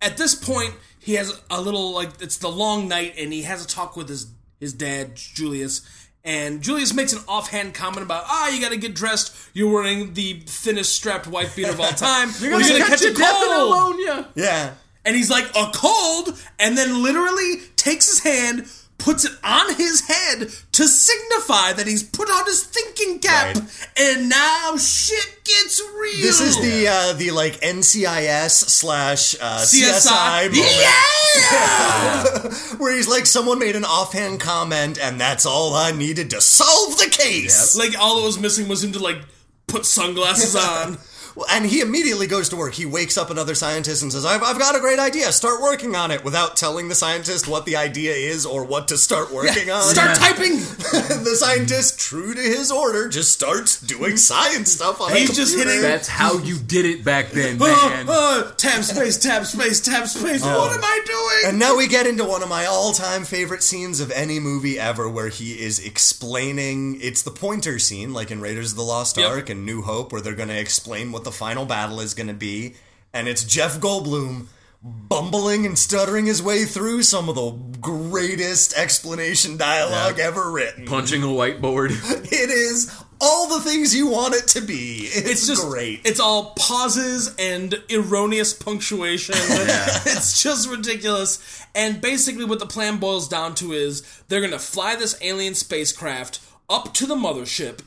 at 0.00 0.16
this 0.16 0.34
point, 0.34 0.74
he 0.98 1.14
has 1.14 1.40
a 1.50 1.60
little 1.60 1.92
like 1.92 2.10
it's 2.20 2.38
the 2.38 2.48
long 2.50 2.88
night, 2.88 3.14
and 3.18 3.32
he 3.32 3.42
has 3.42 3.64
a 3.64 3.66
talk 3.68 3.96
with 3.96 4.08
his 4.08 4.26
his 4.60 4.72
dad 4.72 5.16
Julius. 5.16 5.82
And 6.24 6.62
Julius 6.62 6.94
makes 6.94 7.12
an 7.12 7.20
offhand 7.26 7.74
comment 7.74 8.04
about, 8.04 8.24
ah, 8.28 8.48
you 8.48 8.60
gotta 8.60 8.76
get 8.76 8.94
dressed. 8.94 9.34
You're 9.54 9.72
wearing 9.72 10.14
the 10.14 10.40
thinnest 10.46 10.94
strapped 10.94 11.26
wife 11.26 11.56
beater 11.56 11.70
of 11.70 11.80
all 11.80 11.88
time. 11.90 12.30
You're 12.40 12.52
You're 12.60 12.60
gonna, 12.78 12.84
catch, 12.86 13.02
a 13.02 13.12
death 13.12 13.42
in 13.42 13.48
cold. 13.48 13.96
pneumonia. 13.98 14.28
Yeah. 14.36 14.74
And 15.04 15.16
he's 15.16 15.30
like, 15.30 15.46
a 15.56 15.70
cold? 15.74 16.40
And 16.60 16.78
then 16.78 17.02
literally 17.02 17.54
takes 17.76 18.06
his 18.08 18.20
hand, 18.20 18.68
puts 19.02 19.24
it 19.24 19.32
on 19.42 19.74
his 19.74 20.00
head 20.06 20.48
to 20.72 20.86
signify 20.86 21.72
that 21.72 21.86
he's 21.86 22.02
put 22.04 22.30
on 22.30 22.46
his 22.46 22.62
thinking 22.62 23.18
cap. 23.18 23.56
Right. 23.56 23.88
And 23.98 24.28
now 24.28 24.76
shit 24.76 25.40
gets 25.44 25.82
real. 25.98 26.22
This 26.22 26.40
is 26.40 26.56
the 26.60 26.88
uh, 26.88 27.12
the 27.14 27.32
like 27.32 27.60
NCIS 27.60 28.50
slash 28.50 29.34
uh, 29.40 29.62
CSI. 29.62 29.90
CSI 29.90 30.42
moment. 30.44 30.72
Yeah! 30.80 32.76
where 32.78 32.94
he's 32.94 33.08
like, 33.08 33.26
someone 33.26 33.58
made 33.58 33.74
an 33.76 33.84
offhand 33.84 34.40
comment, 34.40 34.98
and 35.00 35.20
that's 35.20 35.46
all 35.46 35.74
I 35.74 35.90
needed 35.90 36.30
to 36.30 36.40
solve 36.40 36.98
the 36.98 37.10
case. 37.10 37.76
like 37.76 37.98
all 37.98 38.20
that 38.20 38.26
was 38.26 38.38
missing 38.38 38.68
was 38.68 38.84
him 38.84 38.92
to 38.92 39.00
like 39.00 39.18
put 39.66 39.84
sunglasses 39.84 40.54
on. 40.54 40.98
Well, 41.34 41.46
And 41.50 41.64
he 41.66 41.80
immediately 41.80 42.26
goes 42.26 42.48
to 42.50 42.56
work. 42.56 42.74
He 42.74 42.86
wakes 42.86 43.16
up 43.16 43.30
another 43.30 43.54
scientist 43.54 44.02
and 44.02 44.12
says, 44.12 44.24
I've, 44.24 44.42
I've 44.42 44.58
got 44.58 44.76
a 44.76 44.80
great 44.80 44.98
idea. 44.98 45.32
Start 45.32 45.60
working 45.62 45.94
on 45.96 46.10
it 46.10 46.24
without 46.24 46.56
telling 46.56 46.88
the 46.88 46.94
scientist 46.94 47.48
what 47.48 47.64
the 47.66 47.76
idea 47.76 48.12
is 48.12 48.44
or 48.46 48.64
what 48.64 48.88
to 48.88 48.98
start 48.98 49.32
working 49.32 49.70
on. 49.70 49.82
Start 49.82 50.16
typing. 50.18 50.56
the 50.58 51.34
scientist, 51.38 51.98
true 51.98 52.34
to 52.34 52.40
his 52.40 52.70
order, 52.70 53.08
just 53.08 53.32
starts 53.32 53.80
doing 53.80 54.16
science 54.16 54.72
stuff 54.72 55.00
on 55.00 55.12
He's 55.16 55.34
just 55.34 55.56
hitting- 55.56 55.80
That's 55.80 56.08
how 56.08 56.38
you 56.38 56.58
did 56.58 56.84
it 56.86 57.04
back 57.04 57.30
then, 57.30 57.56
Uh, 57.60 57.64
man. 57.88 58.06
uh, 58.08 58.50
tab 58.52 58.82
space, 58.84 59.18
tab 59.18 59.46
space, 59.46 59.80
tab 59.80 60.06
space. 60.08 60.42
What 60.42 60.72
am 60.72 60.80
I 60.82 61.00
doing? 61.06 61.50
And 61.50 61.58
now 61.58 61.76
we 61.76 61.86
get 61.88 62.06
into 62.06 62.24
one 62.24 62.42
of 62.42 62.48
my 62.48 62.66
all-time 62.66 63.24
favorite 63.24 63.62
scenes 63.62 64.00
of 64.00 64.10
any 64.12 64.38
movie 64.38 64.78
ever, 64.78 65.08
where 65.08 65.28
he 65.28 65.52
is 65.60 65.78
explaining. 65.84 67.00
It's 67.00 67.22
the 67.22 67.30
pointer 67.30 67.78
scene, 67.78 68.12
like 68.12 68.30
in 68.30 68.40
Raiders 68.40 68.72
of 68.72 68.76
the 68.76 68.82
Lost 68.84 69.16
Yep. 69.16 69.28
Ark 69.30 69.50
and 69.50 69.64
New 69.66 69.82
Hope, 69.82 70.12
where 70.12 70.20
they're 70.20 70.34
going 70.34 70.48
to 70.48 70.58
explain 70.58 71.10
what 71.12 71.21
the 71.24 71.32
final 71.32 71.64
battle 71.64 72.00
is 72.00 72.14
going 72.14 72.28
to 72.28 72.34
be, 72.34 72.74
and 73.12 73.28
it's 73.28 73.44
Jeff 73.44 73.78
Goldblum 73.78 74.46
bumbling 74.84 75.64
and 75.64 75.78
stuttering 75.78 76.26
his 76.26 76.42
way 76.42 76.64
through 76.64 77.02
some 77.04 77.28
of 77.28 77.36
the 77.36 77.52
greatest 77.80 78.76
explanation 78.76 79.56
dialogue 79.56 80.18
Yeah. 80.18 80.24
ever 80.24 80.50
written. 80.50 80.86
Punching 80.86 81.22
a 81.22 81.26
whiteboard. 81.26 81.90
It 82.32 82.50
is 82.50 82.90
all 83.20 83.46
the 83.48 83.60
things 83.60 83.94
you 83.94 84.08
want 84.08 84.34
it 84.34 84.48
to 84.48 84.60
be. 84.60 85.02
It's, 85.02 85.30
It's 85.30 85.46
just 85.46 85.68
great. 85.68 86.00
It's 86.04 86.18
all 86.18 86.54
pauses 86.58 87.32
and 87.38 87.80
erroneous 87.92 88.52
punctuation. 88.52 89.36
it's 89.38 90.42
just 90.42 90.68
ridiculous. 90.68 91.64
And 91.76 92.00
basically, 92.00 92.44
what 92.44 92.58
the 92.58 92.66
plan 92.66 92.96
boils 92.96 93.28
down 93.28 93.54
to 93.56 93.72
is 93.72 94.02
they're 94.26 94.40
going 94.40 94.50
to 94.50 94.58
fly 94.58 94.96
this 94.96 95.16
alien 95.22 95.54
spacecraft 95.54 96.40
up 96.68 96.92
to 96.94 97.06
the 97.06 97.14
mothership 97.14 97.80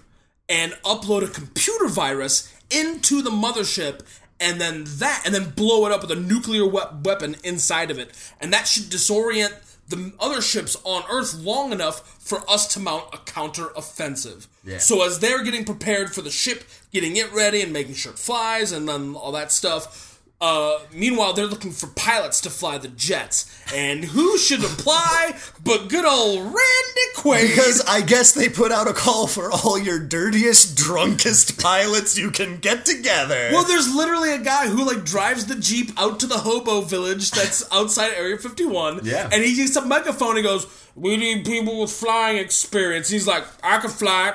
and 0.48 0.72
upload 0.86 1.24
a 1.24 1.28
computer 1.28 1.88
virus 1.90 2.54
into 2.70 3.22
the 3.22 3.32
mothership. 3.32 4.02
And 4.38 4.60
then 4.60 4.84
that, 4.98 5.22
and 5.26 5.34
then 5.34 5.52
blow 5.52 5.86
it 5.86 5.94
up 5.94 6.02
with 6.02 6.12
a 6.12 6.16
nuclear 6.16 6.66
we- 6.66 6.82
weapon 7.04 7.38
inside 7.46 7.90
of 7.90 7.98
it, 7.98 8.12
and 8.42 8.52
that 8.52 8.68
should 8.68 8.84
disorient 8.84 9.54
the 9.88 10.12
other 10.20 10.42
ships 10.42 10.76
on 10.84 11.04
Earth 11.10 11.36
long 11.36 11.72
enough 11.72 12.18
for 12.20 12.48
us 12.50 12.68
to 12.74 12.80
mount 12.80 13.06
a 13.14 13.18
counter 13.20 13.70
offensive. 13.78 14.48
Yeah. 14.66 14.80
So 14.80 15.06
as 15.06 15.20
they're 15.20 15.44
getting 15.44 15.64
prepared 15.64 16.14
for 16.14 16.22
the 16.22 16.32
ship, 16.32 16.66
getting 16.92 17.16
it 17.16 17.32
ready 17.32 17.62
and 17.62 17.72
making 17.72 17.94
sure 17.94 18.12
it 18.12 18.20
flies 18.20 18.72
and 18.72 18.90
then 18.90 19.16
all 19.16 19.32
that 19.32 19.52
stuff. 19.52 20.15
Uh, 20.42 20.80
meanwhile, 20.94 21.32
they're 21.32 21.48
looking 21.48 21.72
for 21.72 21.88
pilots 21.88 22.42
to 22.42 22.50
fly 22.50 22.78
the 22.78 22.90
jets, 22.90 23.50
and 23.74 24.04
who 24.04 24.38
should 24.38 24.64
apply 24.64 25.34
but 25.64 25.88
good 25.88 26.04
old 26.06 26.40
Randy 26.40 27.08
Quaid? 27.16 27.48
because 27.48 27.82
I 27.88 28.02
guess 28.02 28.34
they 28.34 28.50
put 28.50 28.70
out 28.72 28.88
a 28.88 28.94
call 28.94 29.28
for 29.28 29.50
all 29.50 29.80
your 29.80 29.98
dirtiest, 29.98 30.76
drunkest 30.78 31.60
pilots 31.62 32.18
you 32.18 32.32
can 32.32 32.58
get 32.58 32.86
together. 32.86 33.50
well, 33.54 33.64
there's 33.64 33.96
literally 33.96 34.34
a 34.34 34.40
guy 34.40 34.68
who 34.68 34.86
like 34.86 35.06
drives 35.06 35.46
the 35.46 35.56
jeep 35.56 35.92
out 35.98 36.20
to 36.20 36.28
the 36.28 36.40
hobo 36.40 36.82
village 36.82 37.32
that's 37.32 37.64
outside 37.72 38.12
Area 38.16 38.38
51. 38.38 39.02
Yeah. 39.04 39.30
and 39.32 39.42
he 39.42 39.50
uses 39.56 39.78
a 39.78 39.86
megaphone. 39.86 40.36
and 40.36 40.44
goes, 40.44 40.68
"We 40.96 41.16
need 41.16 41.46
people 41.46 41.80
with 41.80 41.92
flying 41.92 42.38
experience." 42.38 43.08
He's 43.08 43.26
like, 43.26 43.46
"I 43.64 43.78
can 43.80 43.90
fly." 43.90 44.34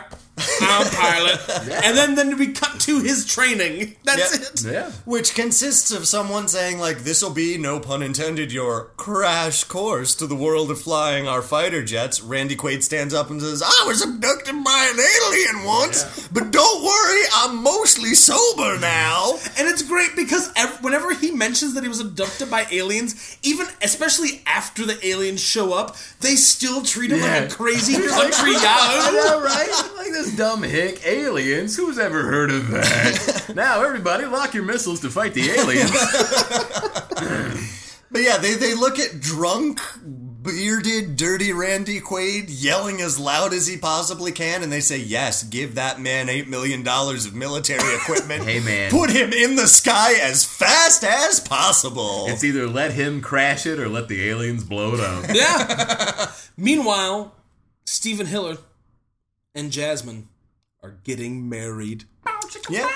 I'm 0.60 0.86
a 0.86 0.90
pilot, 0.90 1.40
and 1.84 1.96
then 1.96 2.14
then 2.14 2.38
we 2.38 2.52
cut 2.52 2.80
to 2.80 3.00
his 3.00 3.26
training. 3.26 3.96
That's 4.04 4.38
Yep. 4.38 4.42
it. 4.42 4.72
Yeah. 4.72 4.90
Which 5.04 5.34
consists 5.34 5.90
of 5.90 6.06
someone 6.06 6.48
saying, 6.48 6.78
like, 6.78 7.04
this'll 7.04 7.30
be, 7.30 7.58
no 7.58 7.80
pun 7.80 8.02
intended, 8.02 8.52
your 8.52 8.90
crash 8.96 9.64
course 9.64 10.14
to 10.16 10.26
the 10.26 10.34
world 10.34 10.70
of 10.70 10.80
flying 10.80 11.26
our 11.28 11.42
fighter 11.42 11.82
jets. 11.82 12.20
Randy 12.20 12.56
Quaid 12.56 12.82
stands 12.82 13.14
up 13.14 13.30
and 13.30 13.40
says, 13.40 13.62
I 13.62 13.84
was 13.86 14.02
abducted 14.02 14.62
by 14.64 14.92
an 14.92 15.00
alien 15.00 15.64
once, 15.66 16.28
but 16.28 16.50
don't 16.50 16.84
worry, 16.84 17.22
I'm 17.36 17.62
mostly 17.62 18.14
sober 18.14 18.78
now. 18.78 19.34
And 19.58 19.68
it's 19.68 19.82
great 19.82 20.14
because 20.16 20.50
ev- 20.56 20.82
whenever 20.82 21.14
he 21.14 21.30
mentions 21.30 21.74
that 21.74 21.82
he 21.82 21.88
was 21.88 22.00
abducted 22.00 22.50
by 22.50 22.66
aliens, 22.70 23.36
even 23.42 23.66
especially 23.82 24.42
after 24.46 24.84
the 24.86 25.04
aliens 25.06 25.40
show 25.40 25.72
up, 25.72 25.96
they 26.20 26.36
still 26.36 26.82
treat 26.82 27.10
him 27.12 27.18
Yeah. 27.20 27.40
like 27.40 27.52
a 27.52 27.54
crazy 27.54 27.94
country 28.08 28.52
yahoo. 28.52 29.16
Yeah, 29.20 29.40
right? 29.40 29.68
Like 29.96 30.12
this 30.12 30.29
dumb 30.36 30.62
hick 30.62 31.06
aliens. 31.06 31.76
Who's 31.76 31.98
ever 31.98 32.22
heard 32.22 32.50
of 32.50 32.68
that? 32.68 33.52
now, 33.56 33.82
everybody, 33.82 34.24
lock 34.24 34.54
your 34.54 34.64
missiles 34.64 35.00
to 35.00 35.10
fight 35.10 35.34
the 35.34 35.50
aliens. 35.50 35.90
But 38.12 38.22
yeah, 38.22 38.38
they, 38.38 38.54
they 38.54 38.74
look 38.74 38.98
at 38.98 39.20
drunk, 39.20 39.80
bearded, 40.02 41.14
dirty 41.14 41.52
Randy 41.52 42.00
Quaid 42.00 42.46
yelling 42.48 43.00
as 43.00 43.20
loud 43.20 43.52
as 43.52 43.68
he 43.68 43.76
possibly 43.76 44.32
can, 44.32 44.64
and 44.64 44.72
they 44.72 44.80
say, 44.80 44.98
Yes, 44.98 45.44
give 45.44 45.76
that 45.76 46.00
man 46.00 46.26
$8 46.26 46.48
million 46.48 46.86
of 46.86 47.34
military 47.34 47.94
equipment. 47.94 48.42
Hey, 48.42 48.58
man. 48.58 48.90
Put 48.90 49.10
him 49.10 49.32
in 49.32 49.54
the 49.54 49.68
sky 49.68 50.14
as 50.20 50.44
fast 50.44 51.04
as 51.04 51.38
possible. 51.38 52.26
It's 52.28 52.42
either 52.42 52.66
let 52.66 52.92
him 52.92 53.20
crash 53.20 53.64
it 53.64 53.78
or 53.78 53.88
let 53.88 54.08
the 54.08 54.28
aliens 54.28 54.64
blow 54.64 54.94
it 54.94 55.00
up. 55.00 55.26
Yeah. 55.32 56.32
Meanwhile, 56.56 57.32
Steven 57.84 58.26
Hiller 58.26 58.58
and 59.60 59.70
Jasmine 59.70 60.26
are 60.82 60.96
getting 61.04 61.48
married. 61.48 62.04
yeah. 62.70 62.90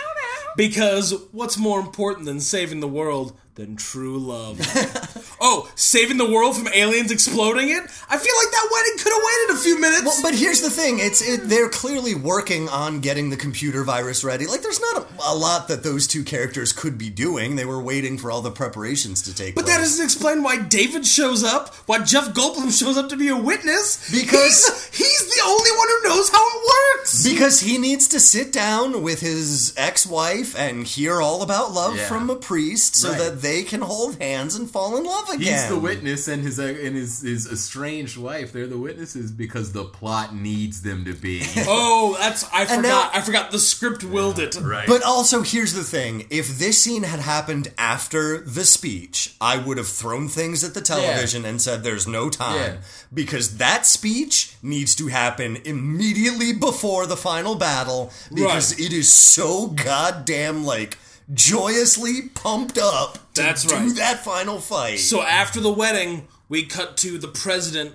Because 0.57 1.15
what's 1.31 1.59
more 1.59 1.79
important 1.79 2.25
than 2.27 2.41
saving 2.41 2.81
the 2.81 2.89
world 2.89 3.39
than 3.55 3.77
true 3.77 4.19
love? 4.19 4.59
oh, 5.41 5.71
saving 5.77 6.17
the 6.17 6.29
world 6.31 6.57
from 6.57 6.69
aliens 6.75 7.11
exploding 7.11 7.69
it? 7.69 7.83
I 8.09 8.19
feel 8.19 8.35
like 8.37 8.51
that 8.53 8.69
wedding 8.73 8.99
could 8.99 9.13
have 9.13 9.23
waited 9.25 9.55
a 9.55 9.63
few 9.63 9.81
minutes. 9.81 10.05
Well, 10.05 10.23
but 10.23 10.35
here's 10.35 10.61
the 10.61 10.71
thing: 10.71 10.99
it's 10.99 11.23
it, 11.23 11.49
they're 11.49 11.69
clearly 11.69 12.15
working 12.15 12.69
on 12.69 13.01
getting 13.01 13.31
the 13.31 13.37
computer 13.37 13.85
virus 13.85 14.25
ready. 14.25 14.47
Like, 14.47 14.63
there's 14.63 14.81
not 14.81 15.03
a, 15.03 15.07
a 15.33 15.35
lot 15.35 15.69
that 15.69 15.83
those 15.83 16.07
two 16.07 16.25
characters 16.25 16.73
could 16.73 16.99
be 16.99 17.11
doing. 17.11 17.57
They 17.57 17.65
were 17.65 17.81
waiting 17.81 18.19
for 18.19 18.31
all 18.31 18.41
the 18.43 18.51
preparations 18.51 19.23
to 19.23 19.35
take 19.35 19.55
But 19.55 19.65
place. 19.65 19.77
that 19.77 19.81
doesn't 19.83 20.05
explain 20.05 20.43
why 20.43 20.59
David 20.59 21.07
shows 21.07 21.45
up, 21.45 21.75
why 21.87 22.03
Jeff 22.05 22.29
Goldblum 22.35 22.77
shows 22.77 22.97
up 22.97 23.09
to 23.11 23.17
be 23.17 23.29
a 23.29 23.37
witness. 23.37 24.11
Because- 24.11 24.89
he's, 24.93 24.99
he's 24.99 25.35
the 25.35 25.43
only 25.47 25.71
one 25.71 25.89
who 25.89 26.09
knows 26.09 26.29
how 26.31 26.45
it 26.47 26.63
works. 26.99 27.23
because 27.29 27.61
he 27.61 27.79
needs 27.79 28.09
to 28.09 28.19
sit 28.21 28.53
down 28.53 29.03
with 29.03 29.21
his 29.21 29.73
ex-wife 29.77 30.59
and 30.59 30.87
hear 30.87 31.21
all 31.21 31.43
about 31.43 31.73
love 31.73 31.97
Yeah. 31.97 32.07
from 32.09 32.31
a 32.31 32.37
priest, 32.37 32.97
so 32.97 33.11
Right. 33.11 33.19
that 33.19 33.37
they 33.45 33.63
can 33.63 33.81
hold 33.83 34.17
hands 34.21 34.55
and 34.55 34.69
fall 34.71 34.97
in 34.97 35.05
love 35.05 35.29
again. 35.29 35.53
He's 35.61 35.69
the 35.69 35.79
witness, 35.79 36.27
and 36.29 36.43
his 36.43 36.59
uh, 36.59 36.63
and 36.65 36.97
his 36.97 37.21
his 37.23 37.47
estranged 37.51 38.17
wife. 38.17 38.53
They're 38.53 38.67
the 38.67 38.79
witnesses 38.79 39.31
because 39.31 39.73
the 39.73 39.85
plot 39.85 40.35
needs 40.35 40.83
them 40.83 41.05
to 41.05 41.13
be. 41.13 41.43
Oh, 41.67 42.17
that's 42.19 42.45
I 42.53 42.65
forgot. 42.65 42.83
now- 42.83 43.11
I 43.13 43.21
forgot 43.21 43.51
the 43.51 43.59
script 43.59 44.05
willed 44.05 44.39
it. 44.39 44.57
Right. 44.61 44.87
But 44.87 45.03
also, 45.03 45.43
here's 45.43 45.73
the 45.75 45.85
thing: 45.85 46.27
if 46.31 46.59
this 46.59 46.81
scene 46.83 47.03
had 47.03 47.21
happened 47.21 47.73
after 47.79 48.39
the 48.41 48.65
speech, 48.65 49.35
I 49.41 49.57
would 49.59 49.79
have 49.79 49.89
thrown 49.89 50.29
things 50.29 50.63
at 50.65 50.75
the 50.75 50.81
television 50.81 51.45
and 51.45 51.61
said, 51.61 51.83
"There's 51.85 52.07
no 52.07 52.31
time," 52.31 52.57
Yeah. 52.57 52.77
because 53.13 53.59
that 53.59 53.87
speech 53.87 54.55
needs 54.63 54.95
to 54.97 55.09
happen 55.09 55.59
immediately 55.65 56.53
before 56.53 57.07
the 57.07 57.17
final 57.17 57.55
battle 57.55 58.13
because 58.33 58.73
Right. 58.73 58.87
it 58.87 58.93
is 58.93 59.13
so 59.13 59.67
goddamn 59.69 60.65
like 60.65 60.99
joyously 61.33 62.29
pumped 62.35 62.79
up 62.79 63.15
to 63.35 63.43
That's 63.43 63.65
do 63.65 63.75
right. 63.75 63.97
that 63.97 64.25
final 64.25 64.61
fight. 64.61 64.99
So 64.99 65.23
after 65.23 65.61
the 65.61 65.73
wedding, 65.73 66.29
we 66.49 66.65
cut 66.65 66.97
to 66.99 67.19
the 67.19 67.29
president 67.29 67.95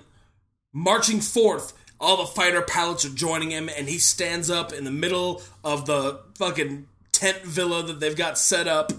marching 0.72 1.20
forth. 1.20 1.72
All 2.00 2.16
the 2.16 2.26
fighter 2.26 2.62
pilots 2.62 3.04
are 3.04 3.10
joining 3.10 3.50
him, 3.50 3.68
and 3.68 3.88
he 3.88 3.98
stands 3.98 4.50
up 4.50 4.72
in 4.72 4.84
the 4.84 4.90
middle 4.90 5.42
of 5.62 5.86
the 5.86 6.20
fucking 6.36 6.88
tent 7.12 7.42
villa 7.42 7.82
that 7.82 8.00
they've 8.00 8.16
got 8.16 8.38
set 8.38 8.66
up, 8.66 8.92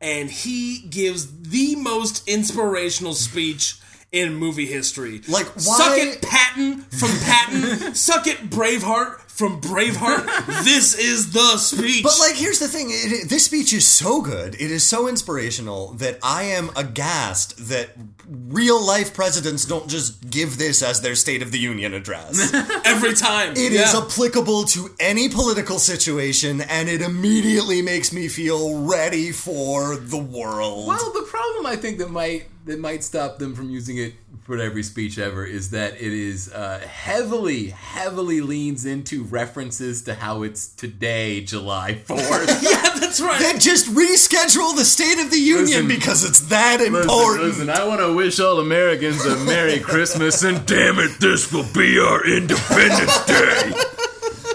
and 0.00 0.28
he 0.28 0.80
gives 0.90 1.42
the 1.42 1.76
most 1.76 2.26
inspirational 2.28 3.14
speech 3.14 3.76
in 4.10 4.34
movie 4.34 4.66
history. 4.66 5.20
Like, 5.28 5.46
suck 5.56 5.96
it, 5.98 6.22
Patton 6.22 6.82
from 6.82 7.10
Patton. 7.20 7.94
suck 7.94 8.26
it, 8.26 8.50
Braveheart 8.50 9.20
from 9.38 9.60
Braveheart. 9.60 10.26
this 10.64 10.98
is 10.98 11.32
the 11.32 11.56
speech. 11.58 12.02
But 12.02 12.18
like, 12.18 12.34
here's 12.34 12.58
the 12.58 12.66
thing: 12.66 12.88
it, 12.90 13.30
this 13.30 13.44
speech 13.44 13.72
is 13.72 13.86
so 13.86 14.20
good, 14.20 14.54
it 14.56 14.70
is 14.72 14.84
so 14.84 15.06
inspirational 15.08 15.92
that 15.94 16.18
I 16.22 16.42
am 16.42 16.70
aghast 16.74 17.68
that 17.68 17.90
real 18.28 18.84
life 18.84 19.14
presidents 19.14 19.64
don't 19.64 19.88
just 19.88 20.28
give 20.28 20.58
this 20.58 20.82
as 20.82 21.00
their 21.00 21.14
State 21.14 21.40
of 21.40 21.52
the 21.52 21.58
Union 21.58 21.94
address. 21.94 22.52
every 22.84 23.14
time 23.14 23.52
It 23.52 23.72
is 23.72 23.94
Yeah. 23.94 24.00
applicable 24.00 24.64
to 24.64 24.90
any 24.98 25.28
political 25.28 25.78
situation, 25.78 26.60
and 26.62 26.88
it 26.88 27.00
immediately 27.00 27.80
makes 27.80 28.12
me 28.12 28.26
feel 28.26 28.82
ready 28.84 29.30
for 29.30 29.96
the 29.96 30.18
world. 30.18 30.88
Well, 30.88 31.12
the 31.12 31.22
problem 31.22 31.64
I 31.64 31.76
think 31.76 31.98
that 31.98 32.10
might 32.10 32.48
that 32.66 32.78
might 32.80 33.02
stop 33.02 33.38
them 33.38 33.54
from 33.54 33.70
using 33.70 33.96
it 33.98 34.12
for 34.48 34.58
every 34.58 34.82
speech 34.82 35.18
ever 35.18 35.44
is 35.44 35.72
that 35.72 35.92
it 35.96 36.10
is 36.14 36.50
uh, 36.50 36.78
heavily, 36.78 37.66
heavily 37.68 38.40
leans 38.40 38.86
into 38.86 39.22
references 39.24 40.00
to 40.00 40.14
how 40.14 40.42
it's 40.42 40.68
today, 40.68 41.42
July 41.42 41.94
Fourth. 42.06 42.22
yeah, 42.62 42.98
that's 42.98 43.20
right. 43.20 43.38
then 43.40 43.60
just 43.60 43.88
reschedule 43.88 44.74
the 44.74 44.86
State 44.86 45.18
of 45.22 45.30
the 45.30 45.36
Union 45.36 45.66
Listen. 45.66 45.88
because 45.88 46.24
it's 46.24 46.40
that 46.48 46.80
listen, 46.80 46.96
important. 46.96 47.42
listen, 47.44 47.68
I 47.68 47.84
want 47.86 48.00
to 48.00 48.14
wish 48.14 48.40
all 48.40 48.58
Americans 48.58 49.22
a 49.26 49.36
Merry 49.44 49.80
Christmas, 49.80 50.42
and 50.42 50.64
damn 50.64 50.98
it, 50.98 51.20
this 51.20 51.52
will 51.52 51.68
be 51.74 51.98
our 51.98 52.26
Independence 52.26 53.26
Day. 53.26 53.72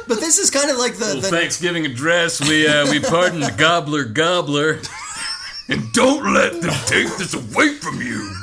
But 0.07 0.19
this 0.19 0.39
is 0.39 0.49
kind 0.49 0.71
of 0.71 0.77
like 0.77 0.95
the, 0.95 1.19
the 1.21 1.27
Thanksgiving 1.29 1.85
address. 1.85 2.41
We 2.41 2.67
uh, 2.67 2.89
we 2.89 2.99
pardon 2.99 3.41
the 3.41 3.53
gobbler 3.55 4.05
gobbler, 4.05 4.79
and 5.69 5.93
don't 5.93 6.33
let 6.33 6.59
them 6.63 6.73
take 6.87 7.15
this 7.17 7.35
away 7.35 7.75
from 7.75 8.01
you. 8.01 8.33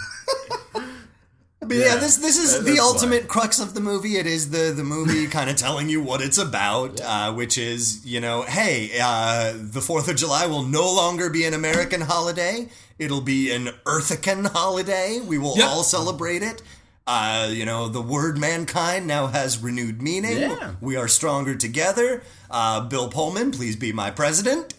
But 1.71 1.79
yeah, 1.79 1.97
this 1.97 2.17
this 2.17 2.37
is 2.37 2.53
That- 2.53 2.65
the 2.65 2.81
ultimate 2.81 3.29
crux 3.29 3.59
of 3.61 3.75
the 3.75 3.81
movie. 3.81 4.17
It 4.17 4.27
is 4.27 4.51
the 4.51 4.73
the 4.77 4.85
movie 4.85 5.27
kind 5.39 5.49
of 5.49 5.57
telling 5.57 5.89
you 5.89 6.03
what 6.03 6.21
it's 6.21 6.37
about, 6.39 7.01
uh, 7.01 7.33
which 7.33 7.57
is 7.57 8.05
you 8.05 8.21
know, 8.21 8.43
hey, 8.43 8.91
uh, 9.03 9.53
the 9.57 9.81
Fourth 9.81 10.09
of 10.09 10.17
July 10.17 10.47
will 10.47 10.65
no 10.65 10.93
longer 10.93 11.31
be 11.31 11.45
an 11.45 11.55
American 11.55 12.01
holiday. 12.03 12.69
It'll 12.99 13.21
be 13.21 13.51
an 13.53 13.71
Earthican 13.87 14.45
holiday. 14.47 15.21
We 15.25 15.39
will 15.39 15.57
Yep. 15.57 15.69
all 15.69 15.83
celebrate 15.85 16.43
it. 16.43 16.61
Uh, 17.07 17.49
you 17.51 17.65
know, 17.65 17.89
the 17.89 18.03
word 18.03 18.37
mankind 18.39 19.07
now 19.07 19.29
has 19.29 19.59
renewed 19.59 20.03
meaning. 20.03 20.39
Yeah. 20.41 20.73
We 20.81 20.97
are 20.97 21.09
stronger 21.09 21.55
together. 21.57 22.23
Uh, 22.51 22.81
Bill 22.83 23.09
Pullman, 23.09 23.53
please 23.53 23.75
be 23.77 23.93
my 23.93 24.11
president. 24.11 24.75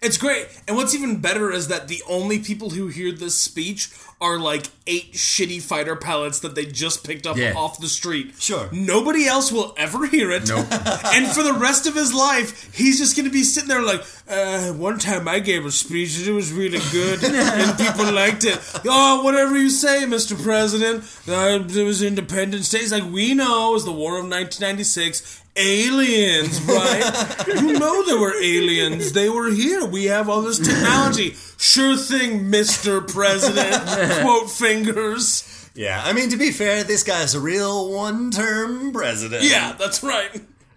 It's 0.00 0.16
great. 0.18 0.46
And 0.68 0.76
what's 0.76 0.94
even 0.94 1.20
better 1.20 1.50
is 1.50 1.68
that 1.68 1.88
the 1.88 2.02
only 2.08 2.38
people 2.38 2.70
who 2.70 2.86
hear 2.88 3.12
this 3.12 3.34
speech 3.34 3.90
are 4.18 4.38
like 4.38 4.64
eight 4.86 5.12
shitty 5.12 5.60
fighter 5.60 5.94
pilots 5.94 6.38
that 6.40 6.54
they 6.54 6.64
just 6.64 7.06
picked 7.06 7.26
up 7.26 7.36
Yeah. 7.36 7.52
off 7.54 7.78
the 7.80 7.88
street. 7.88 8.34
Sure. 8.38 8.68
Nobody 8.72 9.26
else 9.26 9.52
will 9.52 9.74
ever 9.76 10.06
hear 10.06 10.30
it. 10.30 10.48
Nope. 10.48 10.66
and 10.70 11.26
for 11.28 11.42
the 11.42 11.52
rest 11.52 11.86
of 11.86 11.94
his 11.94 12.14
life, 12.14 12.74
he's 12.74 12.98
just 12.98 13.14
going 13.14 13.26
to 13.26 13.32
be 13.32 13.42
sitting 13.42 13.68
there 13.68 13.82
like, 13.82 14.02
uh, 14.28 14.72
one 14.72 14.98
time 14.98 15.28
I 15.28 15.40
gave 15.40 15.66
a 15.66 15.70
speech 15.70 16.18
and 16.18 16.28
it 16.28 16.32
was 16.32 16.50
really 16.50 16.78
good 16.92 17.22
and 17.24 17.78
people 17.78 18.10
liked 18.10 18.44
it. 18.44 18.58
Oh, 18.86 19.22
whatever 19.22 19.56
you 19.58 19.68
say, 19.68 20.04
Mr. 20.06 20.40
President. 20.42 21.04
Uh, 21.28 21.62
it 21.78 21.84
was 21.84 22.02
Independence 22.02 22.70
Day. 22.70 22.78
He's 22.78 22.92
like, 22.92 23.04
we 23.04 23.34
know 23.34 23.70
it 23.70 23.74
was 23.74 23.84
the 23.84 23.92
War 23.92 24.12
of 24.18 24.24
1996. 24.30 25.42
Aliens, 25.58 26.60
right? 26.64 27.44
you 27.48 27.78
know 27.78 28.04
there 28.04 28.18
were 28.18 28.34
aliens. 28.42 29.12
They 29.12 29.30
were 29.30 29.50
here. 29.50 29.86
We 29.86 30.04
have 30.04 30.28
all 30.28 30.42
this 30.42 30.58
technology. 30.58 31.34
Sure 31.56 31.96
thing, 31.96 32.50
Mr. 32.50 33.06
President. 33.06 34.20
Quote 34.22 34.50
fingers. 34.50 35.70
Yeah, 35.74 36.02
I 36.04 36.12
mean, 36.12 36.30
to 36.30 36.36
be 36.36 36.50
fair, 36.50 36.84
this 36.84 37.02
guy's 37.02 37.34
a 37.34 37.40
real 37.40 37.92
one 37.92 38.30
term 38.30 38.92
president. 38.92 39.44
Yeah, 39.44 39.72
that's 39.78 40.02
right. 40.02 40.30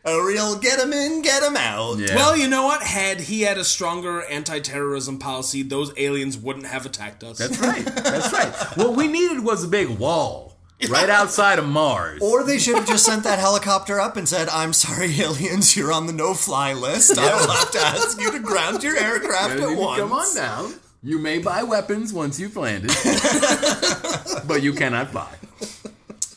A 0.05 0.23
real 0.23 0.57
get 0.57 0.79
him 0.79 0.93
in, 0.93 1.21
get 1.21 1.43
him 1.43 1.57
out. 1.57 1.99
Yeah. 1.99 2.15
Well, 2.15 2.35
you 2.37 2.47
know 2.47 2.63
what? 2.63 2.81
Had 2.81 3.19
he 3.19 3.41
had 3.41 3.57
a 3.57 3.65
stronger 3.65 4.23
anti-terrorism 4.23 5.19
policy, 5.19 5.61
those 5.61 5.91
aliens 5.97 6.37
wouldn't 6.37 6.65
have 6.65 6.85
attacked 6.85 7.23
us. 7.23 7.37
That's 7.37 7.59
right. 7.59 7.85
That's 7.85 8.31
right. 8.31 8.53
What 8.77 8.95
we 8.95 9.07
needed 9.07 9.43
was 9.43 9.63
a 9.63 9.67
big 9.67 9.89
wall 9.89 10.48
right 10.89 11.09
outside 11.09 11.59
of 11.59 11.65
Mars. 11.67 12.21
Or 12.21 12.43
they 12.43 12.57
should 12.57 12.75
have 12.75 12.87
just 12.87 13.05
sent 13.05 13.23
that 13.23 13.39
helicopter 13.39 13.99
up 13.99 14.15
and 14.17 14.27
said, 14.29 14.47
I'm 14.49 14.73
sorry, 14.73 15.13
aliens, 15.21 15.75
you're 15.75 15.91
on 15.91 16.07
the 16.07 16.13
no 16.13 16.33
fly 16.33 16.73
list. 16.73 17.17
I 17.17 17.35
will 17.35 17.51
have 17.51 17.71
to 17.71 17.79
ask 17.79 18.19
you 18.19 18.31
to 18.31 18.39
ground 18.39 18.83
your 18.83 18.97
aircraft 18.97 19.59
at 19.59 19.77
once. 19.77 19.99
Come 19.99 20.11
on 20.13 20.35
down. 20.35 20.73
You 21.01 21.17
may 21.19 21.39
buy 21.39 21.63
weapons 21.63 22.11
once 22.13 22.39
you've 22.39 22.57
landed, 22.57 22.91
but 24.47 24.61
you 24.61 24.73
cannot 24.73 25.11
fly. 25.11 25.33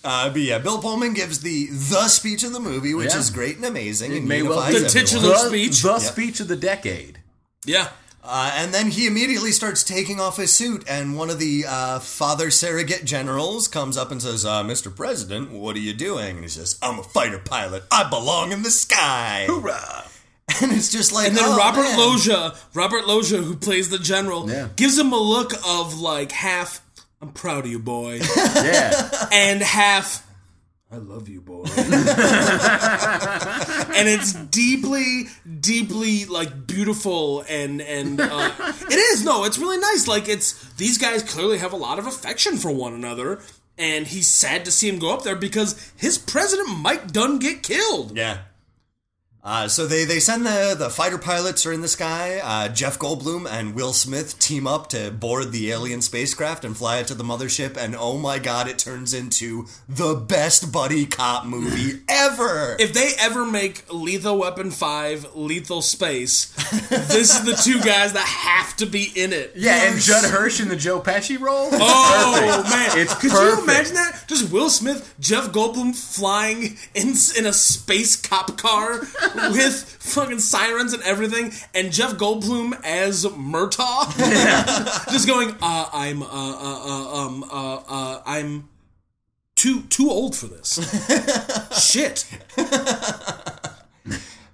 Uh, 0.04 0.30
but 0.30 0.40
yeah, 0.40 0.58
Bill 0.58 0.80
Pullman 0.80 1.14
gives 1.14 1.40
the 1.40 1.66
the 1.66 2.08
speech 2.08 2.42
of 2.44 2.52
the 2.52 2.60
movie, 2.60 2.94
which 2.94 3.12
Yeah. 3.12 3.18
is 3.18 3.30
great 3.30 3.56
and 3.56 3.64
amazing. 3.64 4.12
and 4.16 4.26
may 4.28 4.42
well 4.42 4.58
unifies 4.68 4.74
be. 4.74 4.80
The 4.80 4.88
titular- 4.88 5.34
everyone. 5.34 5.52
The, 5.52 5.58
speech. 5.72 5.82
the 5.82 5.92
Yeah. 5.92 5.98
speech 5.98 6.40
of 6.40 6.48
the 6.48 6.56
decade. 6.56 7.18
yeah. 7.64 7.88
Uh, 8.24 8.52
and 8.54 8.72
then 8.72 8.86
he 8.88 9.06
immediately 9.08 9.50
starts 9.50 9.82
taking 9.82 10.20
off 10.20 10.36
his 10.36 10.52
suit, 10.52 10.84
and 10.88 11.16
one 11.16 11.28
of 11.28 11.40
the 11.40 11.64
uh, 11.66 11.98
father 11.98 12.50
surrogate 12.52 13.04
generals 13.04 13.66
comes 13.66 13.96
up 13.96 14.12
and 14.12 14.22
says, 14.22 14.44
uh, 14.44 14.62
"Mr. 14.62 14.94
President, 14.94 15.50
what 15.50 15.74
are 15.74 15.80
you 15.80 15.92
doing?" 15.92 16.36
And 16.36 16.40
he 16.44 16.48
says, 16.48 16.78
"I'm 16.80 17.00
a 17.00 17.02
fighter 17.02 17.40
pilot. 17.40 17.82
I 17.90 18.08
belong 18.08 18.52
in 18.52 18.62
the 18.62 18.70
sky." 18.70 19.46
Hoorah! 19.48 20.04
And 20.60 20.70
it's 20.72 20.92
just 20.92 21.12
like, 21.12 21.28
And 21.28 21.36
then 21.36 21.44
oh, 21.46 21.56
Robert 21.56 21.82
man. 21.82 21.98
Loggia, 21.98 22.54
Robert 22.74 23.06
Loggia, 23.06 23.38
who 23.38 23.56
plays 23.56 23.88
the 23.90 23.98
general, 23.98 24.48
Yeah. 24.50 24.68
gives 24.76 24.98
him 24.98 25.12
a 25.12 25.18
look 25.18 25.52
of 25.66 25.98
like 25.98 26.30
half, 26.30 26.80
"I'm 27.20 27.32
proud 27.32 27.64
of 27.64 27.70
you, 27.72 27.78
boy," 27.80 28.20
Yeah. 28.36 29.28
and 29.32 29.62
half, 29.62 30.24
"I 30.92 30.96
love 30.96 31.28
you, 31.28 31.40
boy." 31.40 31.64
and 31.64 31.74
it's 34.08 34.34
deeply, 34.34 35.28
deeply 35.60 36.26
like 36.26 36.66
beautiful 36.66 37.44
and 37.48 37.80
and 37.80 38.20
uh, 38.20 38.52
it 38.58 38.98
is 38.98 39.24
no, 39.24 39.44
it's 39.44 39.58
really 39.58 39.78
nice. 39.78 40.06
Like 40.06 40.28
it's 40.28 40.52
these 40.74 40.98
guys 40.98 41.22
clearly 41.22 41.58
have 41.58 41.72
a 41.72 41.76
lot 41.76 41.98
of 41.98 42.06
affection 42.06 42.56
for 42.56 42.70
one 42.70 42.92
another. 42.92 43.40
And 43.78 44.06
he's 44.06 44.28
sad 44.28 44.66
to 44.66 44.70
see 44.70 44.88
him 44.88 44.98
go 44.98 45.14
up 45.14 45.22
there 45.22 45.34
because 45.34 45.92
his 45.96 46.18
president 46.18 46.78
Mike 46.78 47.10
Dunn 47.10 47.38
get 47.38 47.62
killed. 47.62 48.16
Yeah. 48.16 48.38
Uh, 49.44 49.66
so 49.66 49.88
they, 49.88 50.04
they 50.04 50.20
send 50.20 50.46
the, 50.46 50.76
the 50.78 50.88
fighter 50.88 51.18
pilots 51.18 51.66
are 51.66 51.72
in 51.72 51.80
the 51.80 51.88
sky. 51.88 52.38
Uh, 52.44 52.68
Jeff 52.68 52.96
Goldblum 52.96 53.50
and 53.50 53.74
Will 53.74 53.92
Smith 53.92 54.38
team 54.38 54.68
up 54.68 54.88
to 54.90 55.10
board 55.10 55.50
the 55.50 55.72
alien 55.72 56.00
spacecraft 56.00 56.64
and 56.64 56.76
fly 56.76 56.98
it 56.98 57.08
to 57.08 57.14
the 57.14 57.24
mothership. 57.24 57.76
And 57.76 57.96
oh 57.96 58.18
my 58.18 58.38
god, 58.38 58.68
it 58.68 58.78
turns 58.78 59.12
into 59.12 59.66
the 59.88 60.14
best 60.14 60.70
buddy 60.72 61.06
cop 61.06 61.44
movie 61.44 62.02
ever. 62.08 62.76
if 62.78 62.92
they 62.92 63.10
ever 63.18 63.44
make 63.44 63.92
Lethal 63.92 64.38
Weapon 64.38 64.70
5 64.70 65.34
Lethal 65.34 65.82
Space, 65.82 66.46
this 66.88 67.34
is 67.36 67.44
the 67.44 67.54
two 67.54 67.80
guys 67.84 68.12
that 68.12 68.20
have 68.24 68.76
to 68.76 68.86
be 68.86 69.10
in 69.16 69.32
it. 69.32 69.54
Yeah, 69.56 69.90
and 69.90 70.00
Judd 70.00 70.24
Hirsch 70.30 70.60
in 70.60 70.68
the 70.68 70.76
Joe 70.76 71.00
Pesci 71.00 71.40
role. 71.40 71.68
Oh 71.72 72.62
man, 72.70 72.96
It's 72.96 73.12
could 73.16 73.32
perfect. 73.32 73.56
you 73.58 73.64
imagine 73.64 73.94
that? 73.94 74.22
Just 74.28 74.52
Will 74.52 74.70
Smith, 74.70 75.16
Jeff 75.18 75.48
Goldblum 75.50 75.96
flying 75.96 76.76
in 76.94 77.14
in 77.36 77.46
a 77.46 77.52
space 77.52 78.14
cop 78.14 78.56
car 78.56 79.00
with 79.52 79.84
fucking 80.00 80.38
sirens 80.38 80.92
and 80.92 81.02
everything, 81.02 81.52
and 81.74 81.92
Jeff 81.92 82.12
Goldblum 82.14 82.78
as 82.84 83.24
Murtaugh, 83.24 84.06
just 85.12 85.26
going, 85.26 85.56
uh, 85.62 85.88
"I'm, 85.92 86.22
uh, 86.22 86.26
uh, 86.26 86.80
uh, 86.84 87.26
um, 87.26 87.44
uh, 87.44 87.76
uh, 87.88 88.22
I'm 88.26 88.68
too 89.54 89.82
too 89.82 90.10
old 90.10 90.36
for 90.36 90.46
this." 90.46 90.78
Shit. 91.90 92.26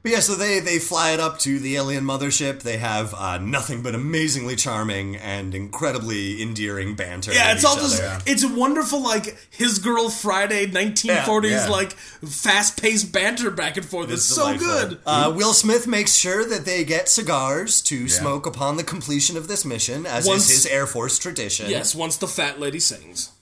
But 0.08 0.12
yeah, 0.12 0.20
so 0.20 0.36
they, 0.36 0.60
they 0.60 0.78
fly 0.78 1.10
it 1.10 1.20
up 1.20 1.38
to 1.40 1.58
the 1.58 1.76
alien 1.76 2.02
mothership. 2.02 2.62
They 2.62 2.78
have 2.78 3.12
uh, 3.12 3.36
nothing 3.36 3.82
but 3.82 3.94
amazingly 3.94 4.56
charming 4.56 5.16
and 5.16 5.54
incredibly 5.54 6.40
endearing 6.40 6.94
banter. 6.94 7.30
Yeah, 7.34 7.48
with 7.48 7.56
it's 7.56 7.64
all 7.66 7.74
each 7.74 7.82
just 7.82 8.02
other. 8.02 8.22
it's 8.24 8.42
wonderful 8.46 9.02
like 9.02 9.36
his 9.50 9.78
girl 9.78 10.08
Friday 10.08 10.66
1940s 10.66 11.04
Yeah, 11.04 11.64
yeah. 11.66 11.68
like 11.68 11.92
fast-paced 11.92 13.12
banter 13.12 13.50
back 13.50 13.76
and 13.76 13.84
forth. 13.84 14.10
It's, 14.10 14.24
so 14.24 14.56
good. 14.56 14.98
Uh, 15.04 15.30
Will 15.36 15.52
Smith 15.52 15.86
makes 15.86 16.14
sure 16.14 16.42
that 16.42 16.64
they 16.64 16.84
get 16.84 17.10
cigars 17.10 17.82
to 17.82 18.08
smoke 18.08 18.46
upon 18.46 18.78
the 18.78 18.84
completion 18.84 19.36
of 19.36 19.46
this 19.46 19.66
mission, 19.66 20.06
as 20.06 20.26
Once- 20.26 20.48
is 20.48 20.64
his 20.64 20.72
Air 20.72 20.86
Force 20.86 21.18
tradition. 21.18 21.68
Yes, 21.68 21.94
once 21.94 22.16
the 22.16 22.28
fat 22.28 22.58
lady 22.58 22.80
sings. 22.80 23.32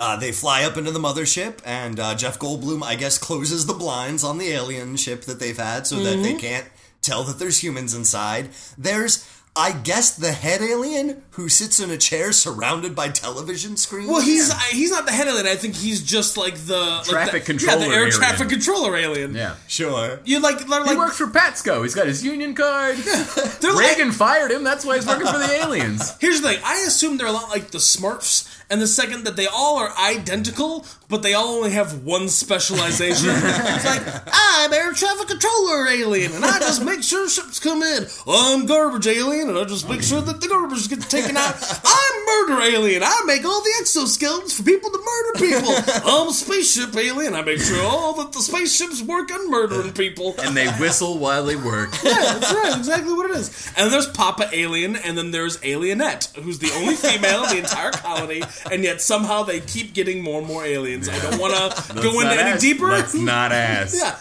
Uh, 0.00 0.16
they 0.16 0.32
fly 0.32 0.64
up 0.64 0.76
into 0.78 0.90
the 0.90 0.98
mothership, 0.98 1.58
and 1.64 2.00
uh, 2.00 2.14
Jeff 2.14 2.38
Goldblum, 2.38 2.82
I 2.82 2.94
guess, 2.96 3.18
closes 3.18 3.66
the 3.66 3.74
blinds 3.74 4.24
on 4.24 4.38
the 4.38 4.48
alien 4.48 4.96
ship 4.96 5.24
that 5.26 5.38
they've 5.38 5.56
had 5.58 5.86
so 5.86 5.96
that 5.96 6.14
Mm-hmm. 6.14 6.22
they 6.22 6.34
can't 6.34 6.66
tell 7.02 7.22
that 7.24 7.38
there's 7.38 7.62
humans 7.62 7.94
inside. 7.94 8.48
There's, 8.78 9.28
I 9.54 9.72
guess, 9.72 10.16
the 10.16 10.32
head 10.32 10.62
alien 10.62 11.22
who 11.32 11.48
sits 11.50 11.80
in 11.80 11.90
a 11.90 11.96
chair 11.98 12.32
surrounded 12.32 12.94
by 12.94 13.08
television 13.08 13.76
screens. 13.76 14.08
Well, 14.08 14.20
he's 14.22 14.50
he's 14.70 14.90
not 14.90 15.04
the 15.06 15.12
head 15.12 15.26
alien. 15.28 15.46
I 15.46 15.54
think 15.56 15.74
he's 15.74 16.02
just 16.02 16.36
like 16.36 16.54
the 16.54 16.78
like 16.78 17.04
Traffic 17.04 17.44
the, 17.44 17.52
controller 17.52 17.80
Yeah, 17.80 17.88
the 17.88 17.94
air 17.94 18.00
alien. 18.06 18.12
traffic 18.12 18.48
controller 18.48 18.96
alien. 18.96 19.34
Yeah. 19.34 19.56
sure. 19.68 20.20
You 20.24 20.40
like 20.40 20.66
they're 20.66 20.84
He 20.86 20.96
works 20.96 21.18
for 21.18 21.26
PATCO. 21.26 21.82
He's 21.82 21.94
got 21.94 22.06
his 22.06 22.24
union 22.24 22.54
card. 22.54 22.96
they're 23.60 23.72
like 23.74 23.96
Reagan 23.98 24.12
fired 24.12 24.50
him. 24.50 24.62
That's 24.64 24.84
why 24.84 24.96
he's 24.96 25.06
working 25.06 25.26
for 25.26 25.38
the 25.38 25.52
aliens. 25.52 26.12
Here's 26.20 26.40
the 26.40 26.48
thing. 26.48 26.60
I 26.64 26.84
assume 26.86 27.16
they're 27.18 27.26
a 27.26 27.32
lot 27.32 27.50
like 27.50 27.70
the 27.70 27.78
Smurfs, 27.78 28.46
and 28.70 28.80
the 28.80 28.86
second 28.86 29.24
that 29.24 29.36
they 29.36 29.46
all 29.46 29.78
are 29.78 29.92
identical, 29.98 30.86
but 31.08 31.22
they 31.22 31.34
all 31.34 31.56
only 31.56 31.72
have 31.72 32.04
one 32.04 32.28
specialization. 32.28 33.30
it's 33.32 33.84
like 33.84 34.02
I'm 34.32 34.72
air 34.72 34.92
traffic 34.92 35.28
controller 35.28 35.88
alien, 35.88 36.32
and 36.32 36.44
I 36.44 36.58
just 36.60 36.84
make 36.84 37.02
sure 37.02 37.28
ships 37.28 37.58
come 37.58 37.82
in. 37.82 38.06
I'm 38.28 38.66
garbage 38.66 39.08
alien, 39.08 39.48
and 39.48 39.58
I 39.58 39.64
just 39.64 39.88
make 39.88 40.02
sure 40.02 40.20
that 40.20 40.40
the 40.40 40.48
garbage 40.48 40.88
gets 40.88 41.08
taken 41.08 41.36
out. 41.36 41.56
I'm 41.84 42.20
murder 42.26 42.62
alien. 42.62 43.02
I 43.02 43.22
make 43.26 43.44
all 43.44 43.60
the 43.60 43.74
exoskeletons 43.82 44.52
for 44.52 44.62
people 44.62 44.90
to 44.90 44.98
murder 44.98 45.52
people. 45.52 45.74
I'm 46.08 46.30
spaceship 46.30 46.94
alien. 46.96 47.34
I 47.34 47.42
make 47.42 47.60
sure 47.60 47.82
all 47.82 48.14
that 48.14 48.32
the 48.32 48.40
spaceships 48.40 49.02
work 49.02 49.32
on 49.32 49.50
murdering 49.50 49.92
people. 49.92 50.34
And 50.38 50.56
they 50.56 50.68
whistle 50.72 51.18
while 51.18 51.44
they 51.44 51.56
work. 51.56 51.90
Yeah, 52.04 52.38
that's 52.38 52.52
right. 52.52 52.76
Exactly 52.78 53.12
what 53.12 53.30
it 53.30 53.36
is. 53.36 53.66
And 53.76 53.86
then 53.86 53.90
there's 53.90 54.08
Papa 54.08 54.48
Alien, 54.52 54.96
and 54.96 55.18
then 55.18 55.30
there's 55.30 55.58
Alienette, 55.58 56.34
who's 56.36 56.58
the 56.58 56.70
only 56.76 56.94
female 56.94 57.44
in 57.44 57.50
the 57.50 57.58
entire 57.58 57.90
colony, 57.90 58.42
and 58.70 58.82
yet 58.82 59.00
somehow 59.00 59.42
they 59.42 59.60
keep 59.60 59.94
getting 59.94 60.22
more 60.22 60.38
and 60.38 60.46
more 60.46 60.64
aliens. 60.64 61.08
I 61.08 61.18
don't 61.18 61.40
want 61.40 61.54
to 61.86 61.94
go 61.94 62.20
into 62.20 62.32
any 62.32 62.50
ask- 62.50 62.60
deeper. 62.60 62.88
Let's 62.88 63.14
not 63.14 63.52
ask. 63.52 63.96
yeah. 64.02 64.18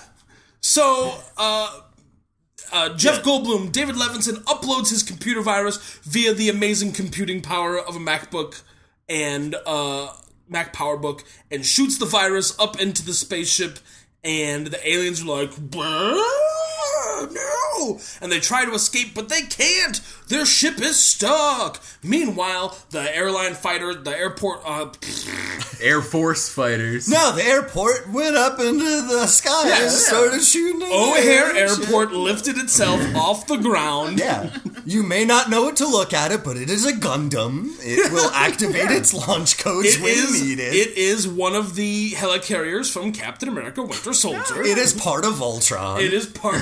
So, 0.61 1.15
uh, 1.37 1.81
uh, 2.71 2.95
Jeff 2.95 3.23
Goldblum, 3.23 3.71
David 3.71 3.95
Levinson 3.95 4.43
uploads 4.43 4.89
his 4.89 5.03
computer 5.03 5.41
virus 5.41 5.77
via 6.03 6.33
the 6.33 6.49
amazing 6.49 6.91
computing 6.91 7.41
power 7.41 7.79
of 7.79 7.95
a 7.95 7.99
MacBook 7.99 8.61
and 9.07 9.55
uh, 9.65 10.13
Mac 10.47 10.73
PowerBook, 10.73 11.23
and 11.49 11.65
shoots 11.65 11.97
the 11.97 12.05
virus 12.05 12.57
up 12.59 12.79
into 12.79 13.03
the 13.03 13.13
spaceship. 13.13 13.79
And 14.23 14.67
the 14.67 14.87
aliens 14.87 15.23
are 15.23 15.25
like, 15.25 15.51
"Bah, 15.57 16.21
no! 17.25 17.99
And 18.21 18.31
they 18.31 18.39
try 18.39 18.65
to 18.65 18.71
escape, 18.73 19.13
but 19.15 19.29
they 19.29 19.41
can't. 19.41 19.99
Their 20.27 20.45
ship 20.45 20.79
is 20.79 20.97
stuck. 20.99 21.81
Meanwhile, 22.03 22.77
the 22.91 23.15
airline 23.15 23.53
fighter, 23.55 23.93
the 23.95 24.15
airport, 24.15 24.61
uh, 24.65 24.91
Air 25.81 26.01
Force 26.01 26.49
fighters. 26.49 27.07
No, 27.09 27.31
the 27.33 27.43
airport 27.43 28.09
went 28.09 28.35
up 28.35 28.59
into 28.59 28.83
the 28.83 29.25
sky 29.27 29.67
Yeah, 29.69 29.73
and 29.75 29.83
yeah. 29.83 29.89
started 29.89 30.41
shooting. 30.43 30.81
O'Hare 30.83 31.55
airship. 31.55 31.79
Airport 31.85 32.11
lifted 32.11 32.57
itself 32.57 33.01
off 33.15 33.47
the 33.47 33.57
ground. 33.57 34.19
Yeah, 34.19 34.55
you 34.85 35.03
may 35.03 35.25
not 35.25 35.49
know 35.49 35.67
it 35.69 35.77
to 35.77 35.87
look 35.87 36.13
at 36.13 36.31
it, 36.31 36.43
but 36.43 36.57
it 36.57 36.69
is 36.69 36.85
a 36.85 36.93
Gundam. 36.93 37.71
It 37.79 38.11
will 38.11 38.29
activate 38.33 38.91
its 38.91 39.13
launch 39.13 39.57
codes 39.57 39.95
It 39.95 40.01
when 40.01 40.11
is. 40.13 40.41
needed. 40.43 40.73
It 40.73 40.97
is 40.97 41.27
one 41.27 41.55
of 41.55 41.75
the 41.75 42.11
helicarriers 42.11 42.91
from 42.91 43.11
Captain 43.13 43.47
America: 43.49 43.81
Winter 43.81 44.13
Soldier. 44.13 44.61
it 44.61 44.77
is 44.77 44.93
part 44.93 45.25
of 45.25 45.41
Ultron. 45.41 46.01
It 46.01 46.13
is 46.13 46.25
part. 46.27 46.61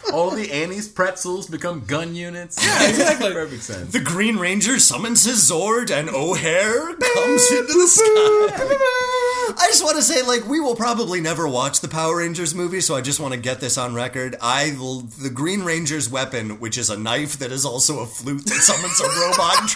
All 0.11 0.31
the 0.31 0.51
Annie's 0.51 0.87
pretzels 0.87 1.47
become 1.47 1.85
gun 1.85 2.15
units. 2.15 2.63
Yeah, 2.63 2.89
exactly. 2.89 3.31
Perfect 3.33 3.63
sense. 3.63 3.91
The 3.91 3.99
Green 3.99 4.37
Ranger 4.37 4.79
summons 4.79 5.23
his 5.23 5.49
Zord, 5.49 5.89
and 5.91 6.09
O'Hare 6.09 6.93
comes 6.95 7.51
into 7.51 7.73
the 7.73 7.87
sky. 7.87 9.57
I 9.57 9.67
just 9.67 9.83
want 9.83 9.97
to 9.97 10.01
say, 10.01 10.21
like, 10.21 10.45
we 10.47 10.59
will 10.59 10.75
probably 10.75 11.19
never 11.21 11.47
watch 11.47 11.81
the 11.81 11.87
Power 11.87 12.17
Rangers 12.17 12.55
movie, 12.55 12.81
so 12.81 12.95
I 12.95 13.01
just 13.01 13.19
want 13.19 13.33
to 13.33 13.39
get 13.39 13.59
this 13.59 13.77
on 13.77 13.93
record. 13.93 14.35
I 14.41 14.71
the 14.71 15.29
Green 15.33 15.63
Ranger's 15.63 16.09
weapon, 16.09 16.59
which 16.59 16.77
is 16.77 16.89
a 16.89 16.97
knife 16.97 17.37
that 17.39 17.51
is 17.51 17.65
also 17.65 17.99
a 17.99 18.05
flute 18.05 18.45
that 18.45 18.61
summons 18.61 18.99
a 18.99 19.07
robot 19.19 19.69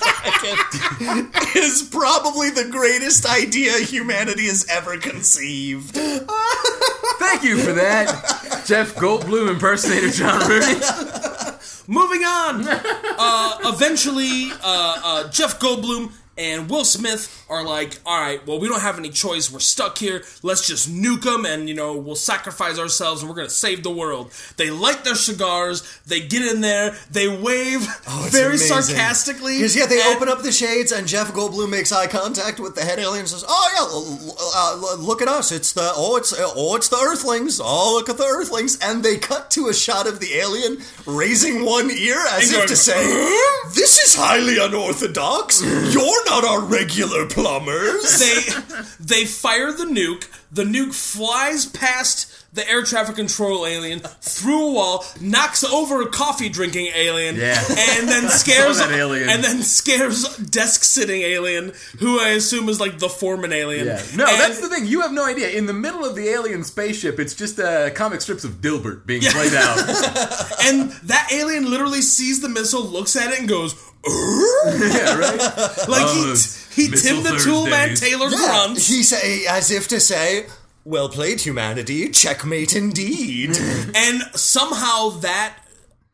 dragon, 1.00 1.32
is 1.56 1.84
probably 1.92 2.50
the 2.50 2.70
greatest 2.72 3.26
idea 3.26 3.74
humanity 3.80 4.48
has 4.48 4.66
ever 4.70 4.98
conceived. 4.98 5.96
Thank 5.96 7.44
you 7.44 7.58
for 7.58 7.74
that, 7.74 8.64
Jeff 8.66 8.96
Goldblum 8.96 9.50
impersonator 9.50 10.10
John 10.26 10.50
Rudy. 10.50 10.66
Moving 11.88 12.24
on. 12.24 12.66
Uh, 12.68 13.58
eventually, 13.66 14.50
uh, 14.52 14.58
uh, 14.64 15.30
Jeff 15.30 15.60
Goldblum 15.60 16.12
and 16.38 16.70
Will 16.70 16.84
Smith 16.84 17.46
are 17.50 17.64
like, 17.64 18.00
all 18.06 18.20
right, 18.20 18.46
well, 18.46 18.60
we 18.60 18.68
don't 18.68 18.82
have 18.82 18.98
any 18.98 19.10
choice. 19.10 19.52
We're 19.52 19.60
stuck 19.60 19.98
here. 19.98 20.24
Let's 20.44 20.68
just 20.68 20.90
nuke 20.90 21.22
them 21.24 21.46
and, 21.46 21.70
you 21.70 21.76
know, 21.76 21.96
we'll 21.96 22.16
sacrifice 22.16 22.78
ourselves 22.78 23.22
and 23.22 23.30
we're 23.30 23.36
going 23.36 23.48
to 23.48 23.54
save 23.54 23.84
the 23.84 23.92
world. 23.92 24.32
They 24.58 24.70
light 24.70 25.04
their 25.06 25.16
cigars. 25.16 25.82
They 26.06 26.20
get 26.22 26.42
in 26.42 26.62
there. 26.62 26.96
They 27.10 27.28
wave 27.28 27.88
Oh, 28.08 28.28
very 28.32 28.56
amazing. 28.56 28.68
sarcastically. 28.82 29.58
Because 29.58 29.76
yeah, 29.76 29.86
they 29.86 30.02
and- 30.02 30.16
open 30.16 30.30
up 30.30 30.42
the 30.42 30.52
shades, 30.52 30.92
and 30.92 31.08
Jeff 31.08 31.32
Goldblum 31.34 31.70
makes 31.70 31.92
eye 31.92 32.08
contact 32.08 32.60
with 32.60 32.76
the 32.76 32.82
head 32.84 33.00
alien 33.00 33.22
and 33.22 33.30
says, 33.30 33.44
"Oh 33.48 33.70
yeah, 33.76 34.96
uh, 34.96 34.96
look 35.02 35.22
at 35.22 35.28
us! 35.28 35.52
It's 35.52 35.74
the 35.74 35.92
oh, 35.96 36.16
it's 36.18 36.34
oh, 36.38 36.76
it's 36.76 36.90
the 36.90 36.98
Earthlings! 36.98 37.60
Oh, 37.64 37.94
look 37.96 38.10
at 38.10 38.18
the 38.18 38.24
Earthlings!" 38.26 38.78
And 38.82 39.04
they 39.04 39.18
cut 39.18 39.52
to 39.52 39.68
a 39.68 39.74
shot 39.74 40.08
of 40.08 40.20
the 40.20 40.34
alien 40.36 40.78
raising 41.06 41.66
one 41.66 41.90
ear 41.92 42.24
as 42.32 42.50
if 42.52 42.56
going, 42.58 42.68
to 42.68 42.76
say, 42.76 43.04
"This 43.74 43.98
is 44.00 44.16
highly 44.16 44.58
unorthodox. 44.60 45.62
You're 45.94 46.25
not 46.26 46.44
our 46.44 46.62
regular 46.62 47.26
plumbers." 47.26 48.20
they 48.20 48.42
they 49.00 49.26
fire 49.26 49.72
the 49.72 49.86
nuke. 49.86 50.28
The 50.56 50.64
nuke 50.64 50.94
flies 50.94 51.66
past 51.66 52.32
the 52.54 52.68
air 52.70 52.82
traffic 52.84 53.18
control 53.18 53.66
alien 53.68 54.00
through 54.00 54.68
a 54.70 54.72
wall, 54.72 55.06
knocks 55.20 55.62
over 55.66 56.02
a 56.02 56.08
coffee 56.08 56.48
drinking 56.48 56.92
alien, 56.96 57.36
Yeah. 57.36 57.62
and 57.98 58.08
then 58.08 58.30
scares 58.42 58.78
that 58.78 58.92
alien. 58.92 59.28
and 59.28 59.44
then 59.44 59.62
scares 59.64 60.24
desk 60.38 60.86
sitting 60.86 61.22
alien, 61.22 61.74
who 62.00 62.18
I 62.22 62.30
assume 62.30 62.70
is 62.70 62.80
like 62.80 63.00
the 63.00 63.10
foreman 63.10 63.52
alien. 63.52 63.88
Yeah. 63.88 64.02
No, 64.16 64.26
And- 64.26 64.40
that's 64.40 64.62
the 64.62 64.70
thing. 64.70 64.86
You 64.88 65.02
have 65.02 65.12
no 65.12 65.26
idea. 65.26 65.50
In 65.50 65.66
the 65.66 65.74
middle 65.74 66.06
of 66.06 66.16
the 66.16 66.30
alien 66.30 66.64
spaceship, 66.64 67.20
it's 67.20 67.34
just 67.36 67.60
uh, 67.60 67.90
comic 67.90 68.22
strips 68.22 68.46
of 68.46 68.62
Dilbert 68.62 69.06
being 69.06 69.22
played 69.24 69.54
out. 69.54 69.78
and 70.64 70.92
that 71.04 71.28
alien 71.34 71.70
literally 71.70 72.02
sees 72.02 72.40
the 72.40 72.48
missile, 72.50 72.84
looks 72.84 73.18
at 73.18 73.34
it, 73.34 73.40
and 73.40 73.50
goes. 73.50 73.76
yeah, 74.08 75.18
right. 75.18 75.38
Like 75.90 76.06
Oh, 76.08 76.34
he, 76.34 76.36
he 76.76 76.90
Missile 76.90 77.24
Tim 77.24 77.34
the 77.34 77.40
Tool 77.40 77.68
Man 77.68 77.90
Thursdays. 77.90 78.10
Taylor 78.12 78.30
Yeah, 78.30 78.38
grunts. 78.38 78.88
he 78.88 79.04
say 79.04 79.46
as 79.48 79.72
if 79.72 79.88
to 79.90 80.00
say, 80.00 80.48
"Well 80.84 81.10
played, 81.10 81.42
humanity. 81.42 82.10
Checkmate 82.10 82.76
indeed." 82.76 83.58
and 83.96 84.22
somehow 84.36 85.10
that 85.22 85.58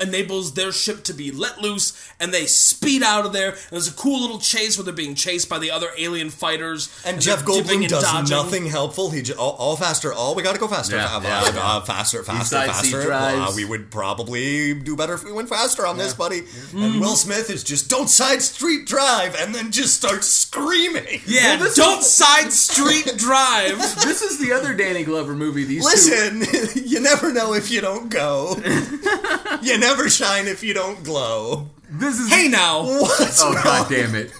enables 0.02 0.54
their 0.54 0.72
ship 0.72 1.04
to 1.04 1.14
be 1.14 1.32
let 1.32 1.62
loose 1.62 1.94
and 2.20 2.34
they 2.34 2.46
speed 2.46 3.04
out 3.04 3.26
of 3.26 3.34
there 3.34 3.52
and 3.52 3.60
there's 3.72 3.88
a 3.88 3.94
cool 3.94 4.22
little 4.22 4.40
chase 4.40 4.78
where 4.78 4.86
they're 4.86 4.94
being 4.94 5.16
chased 5.16 5.50
by 5.50 5.60
the 5.60 5.72
other 5.72 5.90
alien 5.98 6.30
fighters 6.30 6.90
And 7.06 7.22
Jeff 7.22 7.44
Goldblum 7.44 7.82
and 7.82 7.88
does 7.90 8.04
dodging. 8.04 8.36
nothing 8.36 8.66
helpful. 8.66 9.10
He 9.12 9.22
just, 9.22 9.38
all, 9.38 9.52
all 9.54 9.76
faster. 9.76 10.14
All 10.14 10.36
we 10.36 10.44
got 10.44 10.54
to 10.54 10.60
go 10.60 10.68
faster. 10.68 10.96
Yeah, 10.96 11.16
uh, 11.16 11.22
yeah, 11.22 11.40
uh, 11.42 11.52
yeah. 11.54 11.60
uh, 11.62 11.82
faster, 11.82 12.24
faster, 12.24 12.56
side 12.56 12.70
faster. 12.70 13.12
Uh, 13.12 13.52
we 13.56 13.66
would 13.66 13.92
probably 13.92 14.74
do 14.74 14.96
better 14.96 15.14
if 15.14 15.24
we 15.24 15.32
went 15.32 15.50
faster 15.50 15.86
on 15.86 15.98
this, 15.98 16.14
buddy. 16.14 16.42
And 16.76 17.00
Will 17.00 17.16
Smith 17.16 17.50
is 17.50 17.64
just 17.64 17.90
don't 17.90 18.10
side 18.10 18.42
street 18.42 18.88
drive, 18.88 19.36
and 19.36 19.54
then 19.54 19.72
just 19.72 19.96
starts 19.96 20.28
screaming. 20.28 21.22
yeah 21.26 21.56
Well, 21.56 21.66
this 21.66 21.76
don't 21.76 22.04
side 22.04 22.52
street 22.52 23.12
drive 23.18 23.78
this 24.04 24.22
is 24.22 24.40
the 24.40 24.52
other 24.54 24.74
Danny 24.74 25.04
Glover 25.04 25.34
movie. 25.36 25.64
These 25.64 25.84
two. 25.84 25.90
Listen, 25.90 26.84
you 26.88 27.00
never 27.02 27.32
know 27.34 27.54
if 27.54 27.70
you 27.72 27.82
don't 27.82 28.10
go. 28.10 28.56
you 29.62 29.78
never 29.78 29.91
shine 30.10 30.48
if 30.48 30.64
you 30.64 30.74
don't 30.74 31.04
glow. 31.04 31.70
This 31.90 32.20
is. 32.20 32.30
hey 32.32 32.48
now 32.48 32.84
What's 32.84 33.42
Oh 33.44 33.54
wrong? 33.54 33.64
god 33.64 33.90
damn 33.90 34.16
it! 34.16 34.32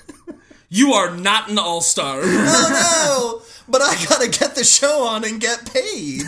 you 0.70 0.94
are 0.94 1.16
not 1.16 1.50
an 1.50 1.60
all-star 1.60 2.22
Oh 2.24 3.42
no! 3.42 3.48
But 3.68 3.82
I 3.82 3.94
gotta 4.08 4.30
get 4.30 4.56
the 4.56 4.64
show 4.64 5.06
on 5.08 5.24
and 5.24 5.40
get 5.40 5.72
paid. 5.72 6.24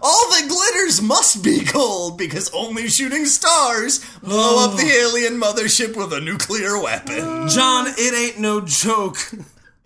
All 0.00 0.30
the 0.30 0.46
glitters 0.48 1.00
must 1.02 1.42
be 1.42 1.64
gold 1.64 2.18
because 2.18 2.50
only 2.54 2.88
shooting 2.88 3.26
stars 3.26 4.04
blow 4.22 4.64
up 4.64 4.76
the 4.76 4.84
oh. 4.84 5.08
alien 5.10 5.40
mothership 5.40 5.96
with 5.96 6.12
a 6.12 6.20
nuclear 6.20 6.80
weapon. 6.80 7.48
john 7.48 7.86
it 7.96 8.14
ain't 8.14 8.38
no 8.40 8.60
joke 8.60 9.16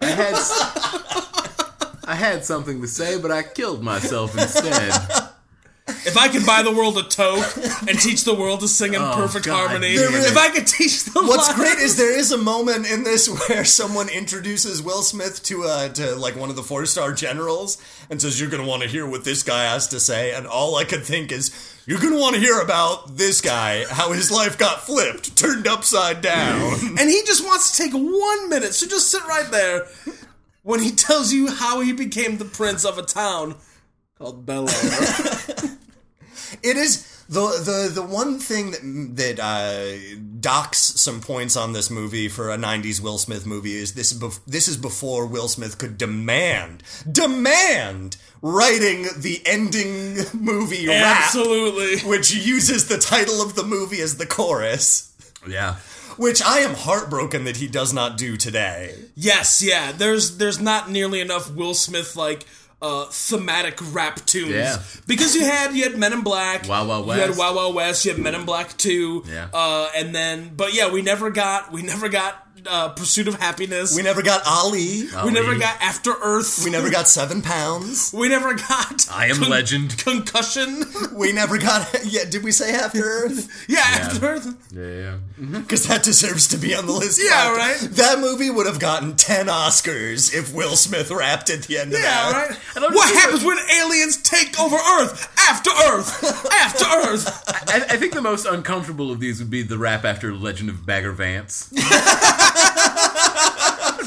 I 0.03 0.07
had. 0.07 0.35
I 2.05 2.15
had 2.17 2.45
something 2.45 2.81
to 2.81 2.89
say, 2.89 3.19
but 3.19 3.31
I 3.31 3.43
killed 3.45 3.83
myself 3.83 4.37
instead. 4.37 4.93
If 6.07 6.17
i 6.17 6.29
could 6.29 6.45
buy 6.47 6.63
the 6.63 6.71
world 6.73 6.97
a 6.99 7.03
toke 7.05 7.57
and 7.89 7.99
teach 8.01 8.25
the 8.25 8.35
world 8.35 8.61
to 8.61 8.69
sing 8.69 8.95
in 8.95 9.01
perfect 9.13 9.47
God 9.47 9.69
harmony 9.69 9.95
damn 9.97 10.15
it. 10.15 10.27
if 10.31 10.37
i 10.37 10.49
could 10.51 10.67
teach 10.67 11.05
the 11.05 11.21
What's 11.23 11.49
lion- 11.49 11.59
great 11.61 11.79
is 11.79 11.97
there 11.97 12.17
is 12.19 12.33
a 12.33 12.39
moment 12.39 12.91
in 12.91 13.05
this 13.05 13.29
where 13.49 13.65
someone 13.65 14.09
introduces 14.09 14.83
Will 14.83 15.03
Smith 15.03 15.43
to 15.45 15.65
uh 15.65 15.89
to 15.91 16.15
like 16.17 16.37
one 16.37 16.51
of 16.51 16.57
the 16.57 16.63
four 16.63 16.87
star 16.87 17.13
generals 17.13 17.79
and 18.11 18.21
says 18.21 18.41
you're 18.41 18.51
gonna 18.51 18.67
want 18.67 18.83
to 18.83 18.89
hear 18.89 19.07
what 19.07 19.25
this 19.25 19.43
guy 19.43 19.65
has 19.65 19.89
to 19.89 20.01
say, 20.01 20.35
and 20.35 20.47
all 20.47 20.77
I 20.77 20.85
could 20.85 21.03
think 21.03 21.33
is 21.33 21.51
you're 21.87 22.01
gonna 22.01 22.19
want 22.19 22.35
to 22.35 22.41
hear 22.41 22.61
about 22.61 23.17
this 23.17 23.41
guy, 23.41 23.85
how 23.89 24.13
his 24.13 24.31
life 24.31 24.59
got 24.59 24.83
flipped, 24.83 25.37
turned 25.37 25.67
upside 25.67 26.21
down. 26.21 26.75
and 26.99 27.09
he 27.09 27.23
just 27.25 27.45
wants 27.45 27.75
to 27.77 27.83
take 27.83 27.93
one 27.93 28.49
minute. 28.51 28.75
So 28.75 28.87
just 28.87 29.11
sit 29.11 29.25
right 29.27 29.51
there 29.51 29.87
when 30.63 30.81
he 30.81 30.91
tells 30.91 31.33
you 31.33 31.49
how 31.51 31.81
he 31.81 31.93
became 31.93 32.37
the 32.39 32.45
prince 32.45 32.85
of 32.85 32.99
a 32.99 33.03
town 33.03 33.57
called 34.19 34.45
Bel 34.45 34.69
Air. 34.69 34.99
It 36.63 36.77
is 36.77 37.09
the 37.29 37.41
the 37.41 37.91
the 37.95 38.03
one 38.03 38.39
thing 38.39 38.73
that 38.73 39.17
that 39.17 39.41
uh, 39.41 40.17
docks 40.41 40.79
some 40.79 41.21
points 41.21 41.57
on 41.57 41.73
this 41.73 41.91
movie 41.91 42.29
for 42.29 42.51
a 42.51 42.57
'90s 42.57 43.01
Will 43.01 43.19
Smith 43.19 43.47
movie 43.47 43.75
is 43.77 43.95
this. 43.95 44.13
Bef- 44.13 44.41
this 44.47 44.69
is 44.69 44.77
before 44.77 45.27
Will 45.27 45.49
Smith 45.49 45.79
could 45.79 45.97
demand 45.99 46.83
demand 47.11 48.17
writing 48.43 49.07
the 49.17 49.41
ending 49.47 50.17
movie 50.35 50.89
rap, 50.89 51.23
Absolutely. 51.25 52.01
which 52.09 52.35
uses 52.35 52.89
the 52.89 52.99
title 52.99 53.41
of 53.41 53.55
the 53.55 53.63
movie 53.65 54.01
as 54.01 54.17
the 54.19 54.27
chorus. 54.27 55.15
Yeah. 55.49 55.77
Which 56.19 56.43
I 56.43 56.59
am 56.59 56.75
heartbroken 56.75 57.45
that 57.45 57.57
he 57.57 57.67
does 57.69 57.95
not 57.95 58.19
do 58.19 58.37
today. 58.37 58.95
Yes, 59.15 59.63
yeah. 59.63 59.93
There's 59.93 60.37
there's 60.37 60.61
not 60.61 60.91
nearly 60.91 61.21
enough 61.21 61.51
Will 61.51 61.73
Smith 61.75 62.17
like 62.17 62.45
uh, 62.83 63.07
thematic 63.11 63.79
rap 63.95 64.25
tunes. 64.27 64.51
Yeah. 64.51 64.77
Because 65.07 65.35
you 65.35 65.43
had 65.45 65.75
you 65.75 65.85
had 65.85 65.97
Men 65.97 66.13
in 66.13 66.23
Black, 66.23 66.69
Wild 66.69 66.89
Wild 66.89 67.07
you 67.07 67.13
had 67.13 67.29
West. 67.31 67.39
Wild 67.39 67.57
Wild 67.57 67.75
West, 67.75 68.05
you 68.05 68.13
had 68.13 68.21
Men 68.21 68.35
in 68.35 68.45
Black 68.45 68.77
Two, 68.77 69.25
Yeah. 69.27 69.49
uh, 69.55 69.89
and 69.97 70.15
then 70.15 70.53
but 70.57 70.75
yeah, 70.75 70.91
we 70.93 71.01
never 71.03 71.31
got 71.31 71.73
we 71.73 71.83
never 71.83 72.09
got 72.09 72.42
uh, 72.67 72.91
Pursuit 72.91 73.29
of 73.29 73.35
Happiness. 73.37 73.95
We 73.97 74.03
never 74.03 74.23
got 74.23 74.43
Ali. 74.47 75.05
We 75.25 75.31
never 75.31 75.57
got 75.59 75.81
After 75.81 76.13
Earth. 76.23 76.63
We 76.65 76.71
never 76.71 76.91
got 76.91 77.09
Seven 77.09 77.43
Pounds. 77.43 78.13
We 78.17 78.29
never 78.29 78.55
got 78.55 79.07
I 79.11 79.27
am 79.27 79.41
legend. 79.41 79.99
concussion. 79.99 80.85
We 81.15 81.33
never 81.33 81.59
got. 81.59 81.89
Yeah, 82.05 82.25
did 82.29 82.43
we 82.43 82.53
say 82.53 82.73
After 82.75 83.01
Earth? 83.03 83.65
Yeah, 83.69 83.79
After 83.81 84.27
Earth. 84.27 84.47
Yeah, 84.73 84.87
yeah. 84.87 85.59
Because 85.61 85.87
that 85.89 86.03
deserves 86.03 86.49
to 86.49 86.57
be 86.59 86.75
on 86.75 86.87
the 86.87 86.93
list. 86.93 87.21
Yeah, 87.23 87.31
After- 87.35 87.57
right? 87.87 87.95
That 87.97 88.19
movie 88.21 88.51
would 88.51 88.67
have 88.67 88.79
gotten 88.81 89.17
10 89.17 89.47
Oscars 89.47 90.35
if 90.35 90.53
Will 90.55 90.77
Smith 90.77 91.11
rapped 91.11 91.49
at 91.51 91.63
the 91.63 91.79
end 91.79 91.93
of 91.95 92.01
Yeah, 92.01 92.05
that. 92.33 92.49
right. 92.51 92.59
don't 92.75 92.95
What 92.95 93.15
happens 93.15 93.45
when 93.45 93.57
aliens 93.81 94.21
take 94.23 94.59
over 94.61 94.77
Earth? 94.77 95.33
After 95.49 95.71
Earth. 95.71 96.25
After 96.53 96.85
Earth. 97.09 97.45
I, 97.69 97.95
I 97.95 97.97
think 97.97 98.13
the 98.15 98.21
most 98.23 98.45
uncomfortable 98.47 99.11
of 99.11 99.21
these 99.21 99.39
would 99.39 99.51
be 99.51 99.63
the 99.63 99.79
rap 99.79 100.05
after 100.05 100.35
Legend 100.35 100.69
of 100.71 100.85
Bagger 100.85 101.13
Vance. 101.13 101.71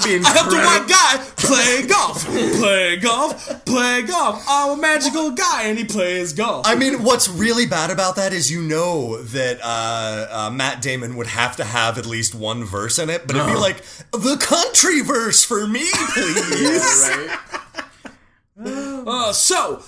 Being 0.04 0.24
Help 0.24 0.50
the 0.50 0.56
white 0.58 0.88
guy 0.88 1.18
play 1.38 1.88
golf. 1.88 2.26
Play 2.26 2.98
golf. 2.98 3.66
Play 3.66 4.02
golf. 4.04 4.44
I'm 4.48 4.78
a 4.78 4.82
magical 4.82 5.32
guy 5.32 5.64
and 5.64 5.78
he 5.78 5.84
plays 5.86 6.34
golf. 6.34 6.68
I 6.68 6.76
mean, 6.76 7.04
what's 7.04 7.28
really 7.28 7.66
bad 7.66 7.90
about 7.92 8.16
that 8.18 8.34
is 8.34 8.52
you 8.52 8.62
know 8.62 9.22
that 9.22 9.60
uh, 9.64 10.28
uh, 10.30 10.50
Matt 10.52 10.82
Damon 10.82 11.16
would 11.16 11.28
have 11.28 11.56
to 11.58 11.64
have 11.64 11.98
at 11.98 12.06
least 12.06 12.36
one 12.36 12.64
verse 12.64 13.00
in 13.00 13.10
it, 13.10 13.26
but 13.26 13.36
it'd 13.36 13.48
be 13.48 13.56
like, 13.56 13.84
the 14.12 14.38
country 14.40 15.02
verse 15.02 15.44
for 15.44 15.66
me, 15.66 15.88
please. 16.14 17.10
right? 18.58 19.04
Uh, 19.08 19.34
so, 19.34 19.84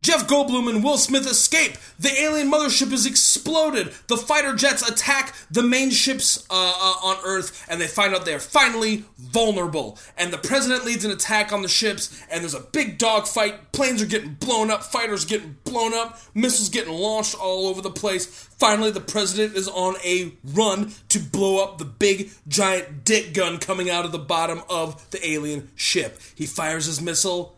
Jeff 0.00 0.28
Goldblum 0.28 0.70
and 0.70 0.84
Will 0.84 0.96
Smith 0.96 1.28
escape. 1.28 1.76
The 1.98 2.12
alien 2.20 2.50
mothership 2.50 2.92
is 2.92 3.04
exploded. 3.04 3.92
The 4.06 4.16
fighter 4.16 4.54
jets 4.54 4.88
attack 4.88 5.34
the 5.50 5.62
main 5.62 5.90
ships 5.90 6.46
uh, 6.48 6.54
uh, 6.54 7.06
on 7.06 7.16
Earth, 7.24 7.66
and 7.68 7.80
they 7.80 7.88
find 7.88 8.14
out 8.14 8.24
they're 8.24 8.38
finally 8.38 9.04
vulnerable. 9.18 9.98
And 10.16 10.32
the 10.32 10.38
president 10.38 10.84
leads 10.84 11.04
an 11.04 11.10
attack 11.10 11.52
on 11.52 11.62
the 11.62 11.68
ships, 11.68 12.24
and 12.30 12.42
there's 12.42 12.54
a 12.54 12.60
big 12.60 12.98
dogfight. 12.98 13.72
Planes 13.72 14.00
are 14.00 14.06
getting 14.06 14.34
blown 14.34 14.70
up, 14.70 14.84
fighters 14.84 15.24
getting 15.24 15.56
blown 15.64 15.92
up, 15.92 16.20
missiles 16.32 16.68
getting 16.68 16.94
launched 16.94 17.34
all 17.34 17.66
over 17.66 17.82
the 17.82 17.90
place. 17.90 18.26
Finally, 18.26 18.92
the 18.92 19.00
president 19.00 19.56
is 19.56 19.68
on 19.68 19.96
a 20.04 20.32
run 20.44 20.92
to 21.08 21.18
blow 21.18 21.62
up 21.62 21.78
the 21.78 21.84
big 21.84 22.30
giant 22.46 23.04
dick 23.04 23.34
gun 23.34 23.58
coming 23.58 23.90
out 23.90 24.04
of 24.04 24.12
the 24.12 24.18
bottom 24.18 24.62
of 24.70 25.10
the 25.10 25.28
alien 25.28 25.70
ship. 25.74 26.20
He 26.36 26.46
fires 26.46 26.86
his 26.86 27.00
missile. 27.00 27.57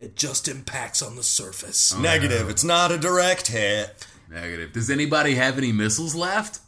It 0.00 0.16
just 0.16 0.48
impacts 0.48 1.02
on 1.02 1.16
the 1.16 1.22
surface. 1.22 1.94
Negative. 1.94 2.46
Oh, 2.46 2.50
it's 2.50 2.64
not 2.64 2.90
a 2.90 2.96
direct 2.96 3.48
hit. 3.48 4.06
Negative. 4.30 4.72
Does 4.72 4.88
anybody 4.88 5.34
have 5.34 5.58
any 5.58 5.72
missiles 5.72 6.14
left? 6.14 6.60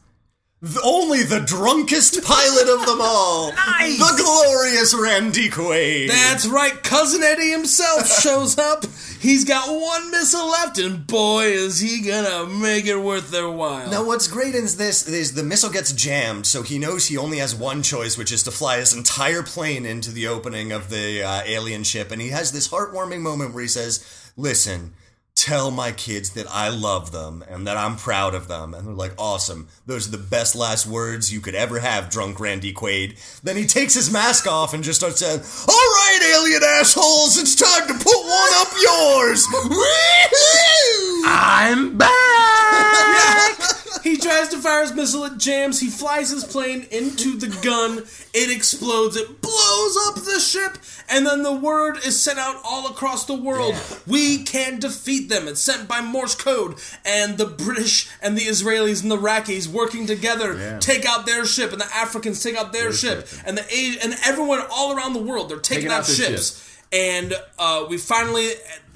The- 0.63 0.81
only 0.85 1.25
the 1.25 1.41
drunkest 1.41 2.23
pilot 2.23 2.69
of 2.69 2.87
them 2.87 3.01
all. 3.01 3.53
Nice. 3.83 3.99
The 3.99 4.23
glorious 4.23 4.95
Randy 4.95 5.49
Quaid. 5.51 6.07
That's 6.09 6.47
right, 6.47 6.81
Cousin 6.85 7.23
Eddie 7.23 7.51
himself 7.51 8.07
shows 8.23 8.57
up. 8.57 8.85
He's 9.19 9.45
got 9.45 9.69
one 9.69 10.11
missile 10.13 10.49
left, 10.51 10.79
and 10.79 11.05
boy, 11.05 11.47
is 11.47 11.81
he 11.81 12.01
gonna 12.01 12.47
make 12.47 12.87
it 12.87 12.97
worth 12.97 13.31
their 13.33 13.51
while. 13.51 13.91
Now, 13.91 14.05
what's 14.05 14.29
great 14.29 14.55
is 14.55 14.77
this 14.77 15.09
is 15.09 15.35
the 15.35 15.43
missile 15.43 15.71
gets 15.71 15.93
jammed, 15.93 16.47
so 16.47 16.63
he 16.63 16.79
knows 16.79 17.07
he 17.07 17.17
only 17.17 17.39
has 17.39 17.55
one 17.57 17.83
choice, 17.83 18.17
which 18.17 18.31
is 18.31 18.45
to 18.45 18.51
fly 18.53 18.79
his 18.79 18.95
entire 18.95 19.43
plane 19.43 19.85
into 19.85 20.13
the 20.13 20.29
opening 20.29 20.71
of 20.71 20.91
the 20.91 21.23
uh, 21.25 21.43
alien 21.45 21.83
ship. 21.83 22.13
And 22.13 22.23
he 22.23 22.29
has 22.29 22.53
this 22.53 22.69
heartwarming 22.69 23.21
moment 23.21 23.53
where 23.53 23.63
he 23.63 23.69
says, 23.69 24.05
"Listen, 24.37 24.93
tell 25.35 25.71
my 25.71 25.93
kids 25.93 26.31
that 26.31 26.47
I 26.51 26.69
love 26.69 27.11
them 27.13 27.45
and 27.49 27.67
that 27.67 27.77
I'm 27.77 27.97
proud 27.97 28.35
of 28.35 28.49
them." 28.49 28.75
And 28.75 28.87
they're 28.87 28.95
like, 28.95 29.15
"Awesome! 29.19 29.69
Those 29.87 30.09
are 30.09 30.13
the 30.13 30.19
best 30.19 30.55
last 30.55 30.87
words 30.87 31.33
you 31.33 31.41
could 31.41 31.55
ever 31.55 31.81
have, 31.81 32.11
drunk 32.11 32.41
Randy 32.41 32.73
Quaid." 32.73 33.17
Then 33.43 33.57
he 33.57 33.67
takes 33.67 33.95
his 33.95 34.11
mask 34.11 34.47
off 34.47 34.75
and 34.75 34.85
just 34.85 35.01
starts 35.01 35.21
saying, 35.21 35.41
"All 35.69 35.75
right, 35.75 36.21
alien 36.35 36.63
assholes, 36.63 37.39
it's 37.39 37.55
time 37.55 37.89
to 37.89 37.95
put 37.95 38.23
one 38.25 38.53
up 38.55 38.73
yours." 38.81 39.47
Woo-hoo! 39.53 41.23
I'm 41.27 41.97
back! 41.97 43.59
He 44.03 44.17
tries 44.17 44.49
to 44.49 44.59
fire 44.59 44.83
his 44.83 44.93
missile, 44.93 45.25
it 45.25 45.39
jams, 45.39 45.81
he 45.81 45.89
flies 45.89 46.31
his 46.31 46.45
plane 46.45 46.87
into 46.91 47.37
the 47.37 47.49
gun, 47.63 47.99
it 48.35 48.51
explodes, 48.55 49.17
it 49.17 49.41
blows 49.41 49.97
up 50.09 50.15
the 50.17 50.41
ship, 50.41 50.79
and 51.09 51.27
then 51.27 51.43
the 51.43 51.53
word 51.53 51.97
is 52.05 52.21
sent 52.21 52.39
out 52.39 52.57
all 52.65 52.89
across 52.89 53.27
the 53.27 53.35
world. 53.35 53.75
We 54.07 54.43
can 54.45 54.79
defeat 54.81 55.29
them. 55.29 55.47
It's 55.49 55.61
sent 55.61 55.89
by 55.89 56.01
Morse 56.01 56.35
code, 56.35 56.77
and 57.05 57.39
the 57.39 57.47
British 57.47 58.09
and 58.23 58.37
the 58.37 58.43
Israelis 58.43 59.03
and 59.03 59.11
the 59.11 59.19
Iraqis 59.19 59.69
working 59.69 60.07
together 60.07 60.55
Yeah. 60.57 60.79
take 60.79 61.05
out 61.07 61.27
their 61.27 61.45
ship, 61.45 61.73
and 61.73 61.81
the 61.81 61.95
Africans 61.95 62.43
take 62.43 62.57
out 62.57 62.73
their 62.73 62.93
ship, 62.93 63.27
ship. 63.27 63.41
and 63.47 63.59
the 63.59 63.99
and 64.03 64.17
everyone 64.25 64.63
all 64.71 64.97
around 64.97 65.13
the 65.13 65.23
world, 65.23 65.49
they're 65.51 65.59
taking, 65.59 65.83
Taking 65.83 65.93
out, 65.93 66.01
out 66.01 66.07
their 66.07 66.17
ships. 66.17 66.69
And 66.93 67.35
uh, 67.59 67.87
we 67.89 67.97
finally, 67.97 68.51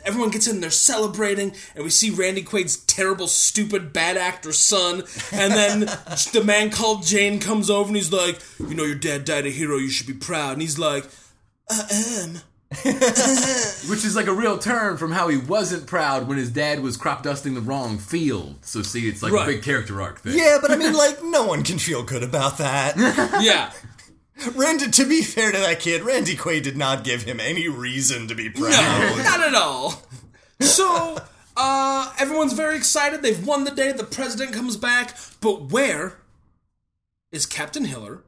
everyone 0.06 0.30
gets 0.30 0.46
in, 0.46 0.60
they're 0.60 0.70
celebrating, 0.70 1.52
and 1.74 1.84
we 1.84 1.90
see 1.90 2.10
Randy 2.10 2.42
Quaid's 2.42 2.76
terrible, 2.78 3.28
stupid, 3.28 3.92
bad 3.92 4.16
actor 4.16 4.52
son. 4.52 5.02
And 5.32 5.52
then 5.52 5.80
the 6.32 6.42
man 6.44 6.70
called 6.70 7.04
Jayne 7.04 7.40
comes 7.40 7.68
over 7.68 7.88
and 7.88 7.96
he's 7.96 8.12
like, 8.12 8.40
You 8.58 8.74
know, 8.74 8.84
your 8.84 8.94
dad 8.94 9.24
died 9.24 9.46
a 9.46 9.50
hero, 9.50 9.76
you 9.76 9.90
should 9.90 10.06
be 10.06 10.14
proud. 10.14 10.52
And 10.54 10.62
he's 10.62 10.78
like, 10.78 11.04
I 11.68 11.86
am. 12.22 12.40
Which 13.88 14.04
is 14.04 14.16
like 14.16 14.26
a 14.26 14.32
real 14.32 14.58
turn 14.58 14.96
from 14.96 15.12
how 15.12 15.28
he 15.28 15.36
wasn't 15.36 15.86
proud 15.86 16.26
when 16.26 16.36
his 16.36 16.50
dad 16.50 16.80
was 16.80 16.96
crop 16.96 17.22
dusting 17.22 17.54
the 17.54 17.60
wrong 17.60 17.96
field. 17.98 18.56
So 18.62 18.82
see, 18.82 19.08
it's 19.08 19.22
like 19.22 19.32
Right. 19.32 19.48
a 19.48 19.52
big 19.52 19.62
character 19.62 20.02
arc 20.02 20.20
thing. 20.20 20.36
Yeah, 20.36 20.58
but 20.60 20.70
I 20.72 20.76
mean, 20.76 20.92
like, 20.96 21.22
no 21.22 21.46
one 21.46 21.62
can 21.62 21.78
feel 21.78 22.02
good 22.02 22.22
about 22.24 22.58
that. 22.58 22.96
Yeah. 23.40 23.72
Randy, 24.54 24.90
to 24.90 25.06
be 25.06 25.22
fair 25.22 25.50
to 25.50 25.58
that 25.58 25.80
kid, 25.80 26.02
Randy 26.02 26.36
Quaid 26.36 26.62
did 26.62 26.76
not 26.76 27.04
give 27.04 27.22
him 27.22 27.40
any 27.40 27.68
reason 27.68 28.28
to 28.28 28.34
be 28.34 28.50
proud. 28.50 28.70
No, 28.70 29.22
not 29.22 29.40
at 29.40 29.54
all. 29.54 30.02
So, 30.60 31.18
uh, 31.56 32.12
everyone's 32.18 32.52
very 32.52 32.76
excited. 32.76 33.22
They've 33.22 33.46
won 33.46 33.64
the 33.64 33.70
day. 33.70 33.92
The 33.92 34.04
president 34.04 34.52
comes 34.52 34.76
back. 34.76 35.16
But 35.40 35.70
where 35.70 36.18
is 37.32 37.46
Captain 37.46 37.86
Hiller 37.86 38.22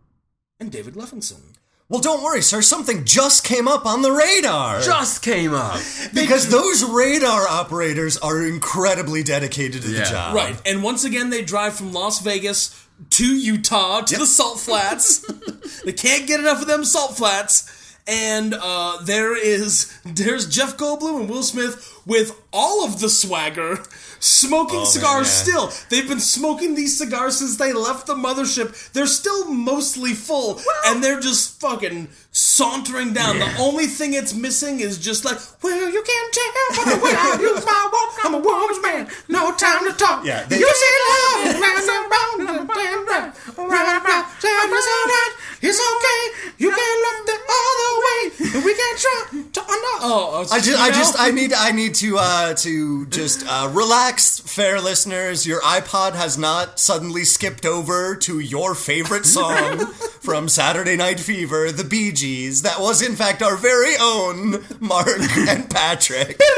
and 0.58 0.72
David 0.72 0.94
Levinson? 0.94 1.54
Well, 1.90 2.00
don't 2.00 2.22
worry, 2.22 2.42
sir. 2.42 2.60
Something 2.60 3.06
just 3.06 3.44
came 3.44 3.66
up 3.66 3.86
on 3.86 4.02
the 4.02 4.12
radar. 4.12 4.80
Just 4.82 5.22
came 5.22 5.54
up. 5.54 5.80
because 6.12 6.50
those 6.50 6.84
radar 6.84 7.48
operators 7.48 8.18
are 8.18 8.44
incredibly 8.44 9.22
dedicated 9.22 9.80
to 9.82 9.88
the 9.88 10.04
job. 10.04 10.34
Right. 10.34 10.60
And 10.66 10.82
once 10.82 11.04
again, 11.04 11.30
they 11.30 11.42
drive 11.42 11.74
from 11.76 11.94
Las 11.94 12.20
Vegas 12.20 12.86
to 13.10 13.24
Utah 13.36 14.00
to 14.02 14.16
the 14.16 14.26
Salt 14.26 14.60
Flats. 14.60 15.20
they 15.84 15.92
can't 15.92 16.26
get 16.26 16.40
enough 16.40 16.62
of 16.62 16.68
them 16.68 16.84
Salt 16.84 17.16
Flats. 17.16 17.74
And 18.10 18.54
uh, 18.54 19.02
there 19.02 19.36
is 19.36 19.94
there's 20.02 20.48
Jeff 20.48 20.78
Goldblum 20.78 21.20
and 21.20 21.28
Will 21.28 21.42
Smith 21.42 22.00
with 22.06 22.40
all 22.54 22.82
of 22.82 23.00
the 23.00 23.10
swagger, 23.10 23.82
smoking 24.18 24.78
man, 24.78 24.86
cigars. 24.86 25.26
yeah. 25.26 25.66
Still, 25.66 25.72
they've 25.90 26.08
been 26.08 26.18
smoking 26.18 26.74
these 26.74 26.96
cigars 26.96 27.36
since 27.36 27.58
they 27.58 27.74
left 27.74 28.06
the 28.06 28.14
mothership. 28.14 28.92
They're 28.92 29.06
still 29.06 29.52
mostly 29.52 30.14
full, 30.14 30.58
and 30.86 31.04
they're 31.04 31.20
just 31.20 31.60
fucking 31.60 32.08
sauntering 32.38 33.12
down. 33.12 33.38
The 33.38 33.50
only 33.58 33.86
thing 33.86 34.14
it's 34.14 34.32
missing 34.32 34.78
is 34.80 34.96
just 34.98 35.24
like, 35.24 35.38
well, 35.62 35.90
you 35.90 36.02
can't 36.02 36.32
tell 36.32 36.84
by 36.84 36.94
the 36.94 36.98
way 37.04 37.10
I 37.12 37.36
use 37.40 37.64
my 37.66 37.82
walk. 37.92 38.24
I'm 38.24 38.34
a 38.34 38.38
woman's 38.38 38.80
man. 38.82 39.08
No 39.28 39.52
time 39.56 39.90
to 39.90 39.92
talk. 39.96 40.24
Yeah, 40.24 40.44
they- 40.44 40.58
you 40.58 40.68
see 40.72 40.94
love 41.10 41.60
round 41.60 41.78
and 41.82 42.10
round 42.14 42.40
and 42.40 42.68
round, 42.68 43.08
round, 43.08 43.70
round, 43.70 44.04
round. 44.06 44.26
Tell 44.40 44.68
me 44.68 44.78
so 44.78 44.96
that 45.12 45.30
it's 45.60 45.80
okay. 45.80 46.52
You 46.58 46.70
can 46.70 46.94
look 47.04 47.26
the 47.26 47.38
other 47.58 47.92
way, 48.06 48.54
and 48.54 48.64
we 48.64 48.74
can 48.74 48.96
try 48.96 49.24
to 49.54 49.60
under. 49.60 49.94
Oh, 50.00 50.46
I 50.52 50.60
just, 50.60 50.78
I 50.80 50.88
just, 50.90 51.14
I 51.18 51.30
need, 51.32 51.52
I 51.52 51.72
need 51.72 51.94
to, 51.96 52.16
uh, 52.18 52.54
to 52.54 53.06
just 53.06 53.44
uh, 53.48 53.68
relax, 53.72 54.38
fair 54.38 54.80
listeners. 54.80 55.44
Your 55.46 55.60
iPod 55.62 56.14
has 56.14 56.38
not 56.38 56.78
suddenly 56.78 57.24
skipped 57.24 57.66
over 57.66 58.14
to 58.16 58.38
your 58.38 58.74
favorite 58.76 59.26
song 59.26 59.86
from 60.22 60.48
Saturday 60.48 60.96
Night 60.96 61.18
Fever, 61.18 61.72
the 61.72 61.82
Bee 61.84 62.12
Gees. 62.12 62.27
That 62.62 62.76
was, 62.80 63.02
in 63.02 63.16
fact, 63.16 63.42
our 63.42 63.56
very 63.56 63.94
own 64.00 64.62
Mark 64.80 65.08
and 65.48 65.68
Patrick. 65.70 66.40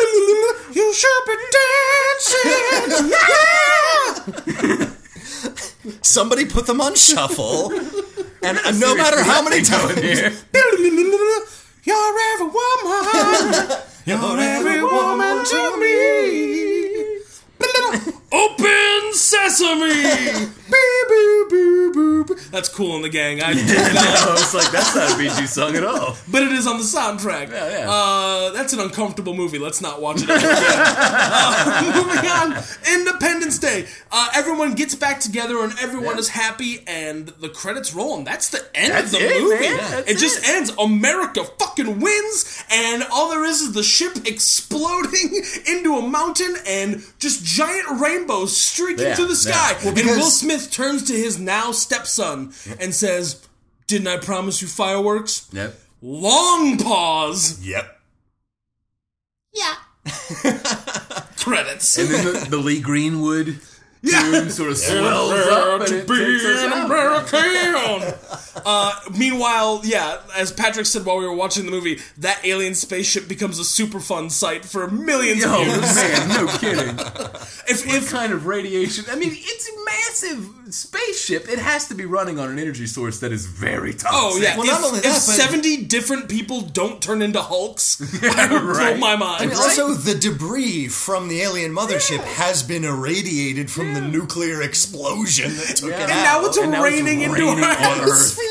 You 0.72 0.94
should 0.94 1.24
be 1.26 1.36
dancing. 2.38 3.18
Somebody 6.02 6.44
put 6.44 6.66
them 6.68 6.80
on 6.80 6.94
shuffle, 6.94 7.72
and 8.44 8.56
uh, 8.58 8.70
no 8.78 8.94
matter 8.94 9.20
how 9.24 9.42
many 9.42 9.62
times. 9.62 9.96
You're 10.00 10.30
every 12.30 12.46
woman. 12.46 13.66
You're 14.06 14.38
every 14.38 14.82
woman 14.84 15.44
to 15.44 15.76
me. 15.80 16.69
Open 18.32 19.12
sesame. 19.14 20.50
That's 22.50 22.68
Kool 22.68 22.96
and 22.96 23.04
the 23.04 23.08
Gang. 23.08 23.42
I 23.42 23.52
it 23.52 23.96
out. 23.96 24.28
I 24.28 24.32
was 24.32 24.54
like, 24.54 24.70
that's 24.70 24.94
not 24.94 25.12
a 25.14 25.18
Bee 25.18 25.28
Gees 25.28 25.52
song 25.52 25.74
at 25.76 25.84
all. 25.84 26.16
but 26.30 26.42
it 26.42 26.52
is 26.52 26.66
on 26.66 26.78
the 26.78 26.84
soundtrack. 26.84 27.50
Yeah, 27.50 27.78
yeah. 27.80 27.90
Uh, 27.90 28.50
that's 28.50 28.72
an 28.72 28.80
uncomfortable 28.80 29.34
movie. 29.34 29.58
Let's 29.58 29.80
not 29.80 30.00
watch 30.00 30.18
it. 30.22 30.28
uh, 30.30 31.92
moving 31.94 32.30
on, 32.30 32.62
Independence 32.92 33.58
Day. 33.58 33.86
Uh, 34.12 34.28
everyone 34.34 34.74
gets 34.74 34.94
back 34.94 35.20
together 35.20 35.62
and 35.62 35.72
everyone 35.80 36.18
is 36.18 36.28
happy, 36.28 36.82
and 36.86 37.28
the 37.28 37.48
credits 37.48 37.94
roll, 37.94 38.16
and 38.16 38.26
that's 38.26 38.50
the 38.50 38.64
end 38.74 38.92
That's 38.92 39.12
of 39.12 39.20
the 39.20 39.26
it, 39.26 39.42
movie. 39.42 39.76
That's 39.76 40.10
it 40.10 40.18
just 40.18 40.38
it. 40.44 40.48
ends. 40.50 40.70
America 40.78 41.44
fucking 41.58 42.00
wins, 42.00 42.64
and 42.70 43.04
all 43.12 43.30
there 43.30 43.44
is 43.44 43.60
is 43.60 43.72
the 43.72 43.82
ship 43.82 44.12
exploding 44.26 45.42
into 45.66 45.96
a 45.96 46.02
mountain 46.08 46.54
and 46.66 47.02
just 47.18 47.44
giant 47.56 48.00
rainbows 48.00 48.56
streaking 48.56 49.06
Yeah, 49.06 49.14
through 49.14 49.28
the 49.28 49.36
sky. 49.36 49.72
yeah. 49.80 49.86
and 49.88 49.94
because- 49.94 50.16
Will 50.16 50.30
Smith 50.30 50.70
turns 50.70 51.02
to 51.04 51.12
his 51.14 51.38
now 51.38 51.72
stepson 51.72 52.52
and 52.78 52.94
says, 52.94 53.40
"Didn't 53.86 54.08
I 54.08 54.16
promise 54.18 54.60
you 54.62 54.68
fireworks?" 54.68 55.46
Yep. 55.52 55.78
Long 56.02 56.78
pause. 56.78 57.60
Yep. 57.66 58.00
Yeah. 59.52 59.74
Credits. 61.36 61.98
And 61.98 62.08
then 62.08 62.24
the, 62.24 62.46
the 62.50 62.56
Lee 62.56 62.80
Greenwood 62.80 63.60
Yeah. 64.02 64.20
tune 64.30 64.50
sort 64.50 64.70
of 64.70 64.78
swells 64.78 65.32
up 65.32 65.86
to 65.86 66.04
be 66.04 66.40
an. 66.46 66.72
American. 66.86 68.14
uh, 68.64 69.00
meanwhile, 69.16 69.80
yeah, 69.84 70.18
as 70.36 70.52
Patrick 70.52 70.86
said 70.86 71.04
while 71.04 71.18
we 71.18 71.26
were 71.26 71.34
watching 71.34 71.64
the 71.66 71.70
movie, 71.70 71.98
that 72.18 72.40
alien 72.44 72.74
spaceship 72.74 73.28
becomes 73.28 73.58
a 73.58 73.64
super 73.64 74.00
fun 74.00 74.30
site 74.30 74.64
for 74.64 74.88
millions 74.90 75.42
Oh 75.44 75.60
of 75.60 75.66
views. 75.66 75.96
man, 75.96 76.28
no 76.28 76.46
kidding. 76.58 76.88
If, 77.68 77.86
What 77.86 77.94
if 77.96 78.10
kind 78.10 78.32
of 78.32 78.46
radiation? 78.46 79.04
I 79.10 79.16
mean, 79.16 79.32
it's 79.34 79.68
a 79.68 79.84
massive 79.84 80.74
spaceship, 80.74 81.48
it 81.48 81.58
has 81.58 81.88
to 81.88 81.94
be 81.94 82.06
running 82.06 82.38
on 82.38 82.50
an 82.50 82.58
energy 82.58 82.86
source 82.86 83.20
that 83.20 83.32
is 83.32 83.44
very 83.46 83.92
toxic. 83.92 84.10
Oh 84.12 84.38
yeah, 84.40 84.56
Well, 84.56 84.64
if, 84.66 84.72
not 84.72 84.84
only 84.84 84.98
if 84.98 85.04
that, 85.04 85.12
but- 85.12 85.20
seventy 85.20 85.84
different 85.84 86.28
people 86.28 86.62
don't 86.62 87.02
turn 87.02 87.20
into 87.22 87.40
Hulks, 87.42 88.00
I 88.22 88.52
would 88.52 88.62
blow 88.62 88.96
my 88.96 89.16
mind. 89.16 89.42
I 89.42 89.46
mean, 89.46 89.56
also, 89.56 89.92
the 89.94 90.14
debris 90.14 90.88
from 90.88 91.28
the 91.28 91.42
alien 91.42 91.72
mothership 91.72 92.20
has 92.24 92.62
been 92.62 92.84
irradiated 92.84 93.70
from 93.70 93.89
the 93.94 94.00
nuclear 94.00 94.62
explosion 94.62 95.54
that 95.56 95.76
took 95.76 95.90
Yeah. 95.90 95.96
it 95.96 96.02
And 96.02 96.10
out. 96.12 96.24
now 96.24 96.44
it's 96.46 96.56
And 96.56 96.70
now 96.72 96.84
it's 96.84 96.92
raining 96.94 97.20
into 97.22 97.34
raining 97.46 97.64
our 97.64 97.70
on 97.70 97.76
Earth. 97.76 98.00
atmosphere. 98.00 98.46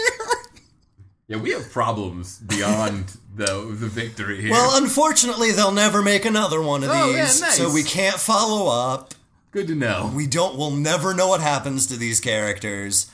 Yeah, 1.28 1.38
we 1.38 1.52
have 1.52 1.72
problems 1.72 2.38
beyond 2.40 3.12
the 3.36 3.46
the 3.80 3.88
victory 3.88 4.42
here. 4.42 4.52
well, 4.52 4.82
unfortunately, 4.82 5.52
they'll 5.52 5.72
never 5.72 6.02
make 6.02 6.26
another 6.26 6.60
one 6.62 6.84
of 6.84 6.90
Oh, 6.92 7.08
these, 7.08 7.40
yeah, 7.40 7.48
nice. 7.48 7.58
so 7.58 7.72
we 7.72 7.84
can't 7.84 8.18
follow 8.20 8.68
up. 8.68 9.14
Good 9.52 9.68
to 9.68 9.76
know. 9.76 10.12
We 10.14 10.26
don't. 10.28 10.56
We'll 10.58 10.72
never 10.72 11.14
know 11.14 11.28
what 11.28 11.42
happens 11.42 11.86
to 11.88 11.98
these 11.98 12.20
characters, 12.20 13.08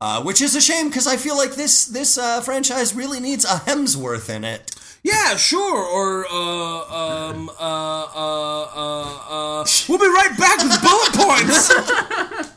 uh, 0.00 0.22
which 0.22 0.40
is 0.40 0.56
a 0.56 0.60
shame 0.60 0.88
because 0.88 1.06
I 1.06 1.16
feel 1.16 1.36
like 1.36 1.54
this 1.54 1.84
this 1.84 2.18
uh, 2.18 2.40
franchise 2.40 2.94
really 2.94 3.20
needs 3.20 3.44
a 3.44 3.58
Hemsworth 3.66 4.28
in 4.28 4.42
it. 4.44 4.72
Yeah, 5.02 5.36
sure. 5.36 5.84
Or 5.84 6.26
uh, 6.30 7.30
um, 7.30 7.48
uh, 7.48 7.52
uh, 7.58 8.62
uh, 8.74 9.60
uh, 9.60 9.64
we'll 9.88 9.98
be 9.98 10.06
right 10.06 10.36
back 10.38 10.58
with 10.62 10.80
bullet 10.80 11.12
points. 11.12 11.68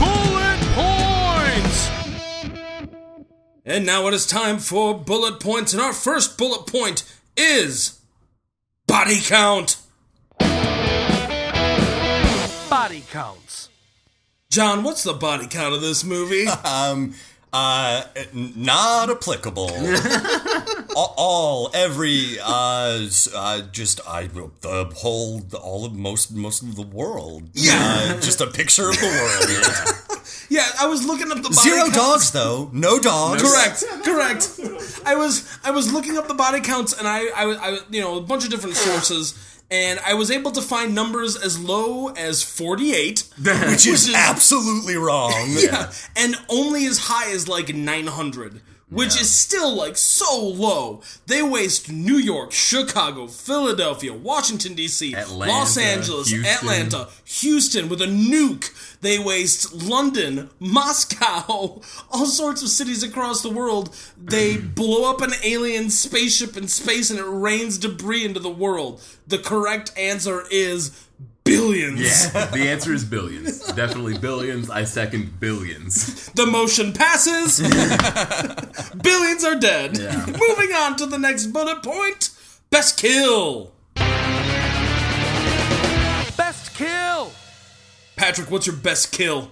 bullet 0.00 0.60
points. 0.74 1.90
And 3.64 3.86
now 3.86 4.08
it 4.08 4.14
is 4.14 4.26
time 4.26 4.58
for 4.58 4.98
bullet 4.98 5.38
points, 5.38 5.72
and 5.72 5.80
our 5.80 5.92
first 5.92 6.36
bullet 6.36 6.66
point 6.66 7.04
is 7.36 8.00
body 8.86 9.20
count. 9.20 9.76
Body 12.68 13.04
counts. 13.10 13.68
John, 14.50 14.82
what's 14.82 15.04
the 15.04 15.14
body 15.14 15.46
count 15.46 15.74
of 15.74 15.80
this 15.80 16.02
movie? 16.04 16.46
Um, 16.64 17.14
uh, 17.54 18.02
not 18.32 19.10
applicable. 19.10 19.70
all, 20.96 21.14
all, 21.16 21.70
every, 21.72 22.36
uh, 22.42 23.08
uh, 23.32 23.62
just 23.70 24.00
I 24.08 24.26
the 24.26 24.90
whole, 24.96 25.40
all 25.62 25.84
of 25.84 25.92
most, 25.92 26.34
most 26.34 26.62
of 26.62 26.74
the 26.74 26.82
world. 26.82 27.44
Yeah. 27.52 28.16
uh, 28.16 28.20
just 28.20 28.40
a 28.40 28.48
picture 28.48 28.90
of 28.90 28.96
the 28.98 29.06
world. 29.06 30.28
yeah, 30.48 30.66
I 30.80 30.86
was 30.88 31.06
looking 31.06 31.30
up 31.30 31.36
the 31.36 31.42
body 31.44 31.54
Zero 31.54 31.82
count. 31.82 31.94
dogs 31.94 32.32
though. 32.32 32.70
No 32.72 32.98
dogs. 32.98 33.42
Correct, 33.42 33.84
correct. 34.04 34.60
I 35.06 35.14
was 35.14 35.48
I 35.62 35.70
was 35.70 35.92
looking 35.92 36.18
up 36.18 36.26
the 36.26 36.34
body 36.34 36.60
counts, 36.60 36.92
and 36.98 37.06
I, 37.06 37.26
I, 37.26 37.54
I 37.54 37.78
you 37.88 38.00
know 38.00 38.16
a 38.16 38.20
bunch 38.20 38.44
of 38.44 38.50
different 38.50 38.74
sources, 38.74 39.34
and 39.70 39.98
I 40.00 40.14
was 40.14 40.30
able 40.30 40.52
to 40.52 40.62
find 40.62 40.94
numbers 40.94 41.36
as 41.36 41.58
low 41.58 42.08
as 42.08 42.42
48, 42.42 43.24
which 43.68 43.86
is 43.86 44.12
absolutely 44.14 44.96
wrong. 44.96 45.32
yeah, 45.48 45.92
and 46.16 46.36
only 46.48 46.86
as 46.86 46.98
high 46.98 47.30
as 47.32 47.48
like 47.48 47.74
900 47.74 48.60
which 48.90 49.14
yeah. 49.16 49.22
is 49.22 49.32
still 49.32 49.74
like 49.74 49.96
so 49.96 50.40
low. 50.40 51.00
They 51.26 51.42
waste 51.42 51.90
New 51.90 52.16
York, 52.16 52.52
Chicago, 52.52 53.26
Philadelphia, 53.26 54.12
Washington 54.12 54.74
D.C., 54.74 55.14
Los 55.14 55.76
Angeles, 55.76 56.28
Houston. 56.28 56.52
Atlanta, 56.52 57.08
Houston 57.24 57.88
with 57.88 58.00
a 58.02 58.06
nuke. 58.06 58.70
They 59.00 59.18
waste 59.18 59.72
London, 59.72 60.50
Moscow, 60.58 61.80
all 62.10 62.26
sorts 62.26 62.62
of 62.62 62.68
cities 62.68 63.02
across 63.02 63.42
the 63.42 63.50
world. 63.50 63.94
They 64.16 64.56
blow 64.58 65.10
up 65.10 65.20
an 65.20 65.32
alien 65.42 65.90
spaceship 65.90 66.56
in 66.56 66.68
space 66.68 67.10
and 67.10 67.18
it 67.18 67.24
rains 67.24 67.78
debris 67.78 68.24
into 68.24 68.40
the 68.40 68.50
world. 68.50 69.02
The 69.26 69.38
correct 69.38 69.92
answer 69.96 70.44
is 70.50 71.08
billions. 71.44 72.00
Yeah, 72.34 72.46
the 72.46 72.68
answer 72.68 72.92
is 72.92 73.04
billions. 73.04 73.60
Definitely 73.72 74.18
billions. 74.18 74.70
I 74.70 74.84
second 74.84 75.38
billions. 75.40 76.26
The 76.32 76.46
motion 76.46 76.92
passes. 76.92 77.60
billions 79.02 79.44
are 79.44 79.58
dead. 79.58 79.98
Yeah. 79.98 80.26
Moving 80.26 80.74
on 80.74 80.96
to 80.96 81.06
the 81.06 81.18
next 81.18 81.48
bullet 81.48 81.82
point. 81.82 82.30
Best 82.70 82.98
kill. 82.98 83.72
Best 86.36 86.74
kill. 86.74 87.32
Patrick, 88.16 88.50
what's 88.50 88.66
your 88.66 88.76
best 88.76 89.12
kill? 89.12 89.50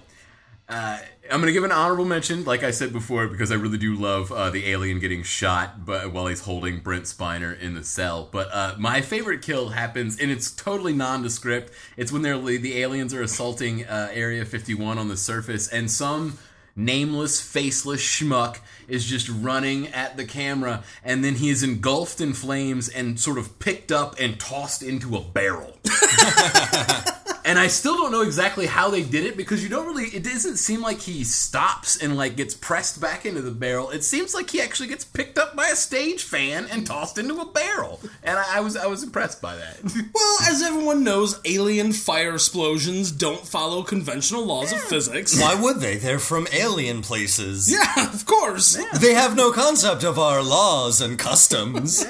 Uh, 0.67 0.99
I'm 1.31 1.39
gonna 1.39 1.53
give 1.53 1.63
an 1.63 1.71
honorable 1.71 2.03
mention, 2.03 2.43
like 2.43 2.63
I 2.63 2.71
said 2.71 2.91
before, 2.91 3.27
because 3.27 3.51
I 3.51 3.55
really 3.55 3.77
do 3.77 3.95
love 3.95 4.31
uh, 4.31 4.49
the 4.49 4.67
alien 4.67 4.99
getting 4.99 5.23
shot, 5.23 5.85
but 5.85 6.11
while 6.11 6.27
he's 6.27 6.41
holding 6.41 6.79
Brent 6.79 7.05
Spiner 7.05 7.57
in 7.57 7.75
the 7.75 7.83
cell. 7.83 8.27
But 8.29 8.49
uh, 8.51 8.75
my 8.77 8.99
favorite 8.99 9.41
kill 9.41 9.69
happens, 9.69 10.19
and 10.19 10.29
it's 10.29 10.51
totally 10.51 10.91
nondescript. 10.91 11.71
It's 11.95 12.11
when 12.11 12.23
they're 12.23 12.37
the 12.37 12.81
aliens 12.81 13.13
are 13.13 13.21
assaulting 13.21 13.85
uh, 13.85 14.09
Area 14.11 14.43
51 14.43 14.97
on 14.97 15.07
the 15.07 15.15
surface, 15.15 15.69
and 15.69 15.89
some 15.89 16.39
nameless, 16.75 17.39
faceless 17.39 18.01
schmuck 18.01 18.57
is 18.89 19.05
just 19.05 19.29
running 19.29 19.87
at 19.89 20.17
the 20.17 20.25
camera, 20.25 20.83
and 21.05 21.23
then 21.23 21.35
he 21.35 21.49
is 21.49 21.63
engulfed 21.63 22.19
in 22.19 22.33
flames 22.33 22.89
and 22.89 23.17
sort 23.17 23.37
of 23.37 23.59
picked 23.59 23.93
up 23.93 24.19
and 24.19 24.39
tossed 24.41 24.83
into 24.83 25.15
a 25.15 25.21
barrel. 25.21 25.77
And 27.45 27.59
I 27.59 27.67
still 27.67 27.97
don't 27.97 28.11
know 28.11 28.21
exactly 28.21 28.65
how 28.65 28.89
they 28.89 29.03
did 29.03 29.25
it 29.25 29.35
because 29.37 29.63
you 29.63 29.69
don't 29.69 29.85
really. 29.87 30.05
It 30.05 30.23
doesn't 30.23 30.57
seem 30.57 30.81
like 30.81 30.99
he 31.01 31.23
stops 31.23 31.97
and 32.01 32.15
like 32.15 32.35
gets 32.35 32.53
pressed 32.53 33.01
back 33.01 33.25
into 33.25 33.41
the 33.41 33.51
barrel. 33.51 33.89
It 33.89 34.03
seems 34.03 34.33
like 34.33 34.49
he 34.49 34.61
actually 34.61 34.87
gets 34.89 35.03
picked 35.03 35.37
up 35.37 35.55
by 35.55 35.67
a 35.67 35.75
stage 35.75 36.23
fan 36.23 36.67
and 36.71 36.85
tossed 36.87 37.17
into 37.17 37.39
a 37.41 37.45
barrel. 37.45 37.99
And 38.23 38.37
I, 38.37 38.57
I 38.57 38.59
was 38.61 38.75
I 38.77 38.87
was 38.87 39.03
impressed 39.03 39.41
by 39.41 39.55
that. 39.55 39.77
Well, 40.13 40.37
as 40.49 40.61
everyone 40.61 41.03
knows, 41.03 41.39
alien 41.43 41.91
fire 41.91 42.33
explosions 42.35 43.11
don't 43.11 43.45
follow 43.45 43.83
conventional 43.83 44.45
laws 44.45 44.71
of 44.71 44.79
physics. 44.79 45.39
Why 45.39 45.55
would 45.55 45.77
they? 45.79 45.97
They're 45.97 46.19
from 46.19 46.47
alien 46.53 47.01
places. 47.01 47.71
Yeah, 47.71 48.13
of 48.13 48.25
course. 48.25 48.77
They 48.99 49.13
have 49.13 49.35
no 49.35 49.51
concept 49.51 50.03
of 50.03 50.19
our 50.19 50.41
laws 50.43 51.01
and 51.01 51.17
customs. 51.17 52.05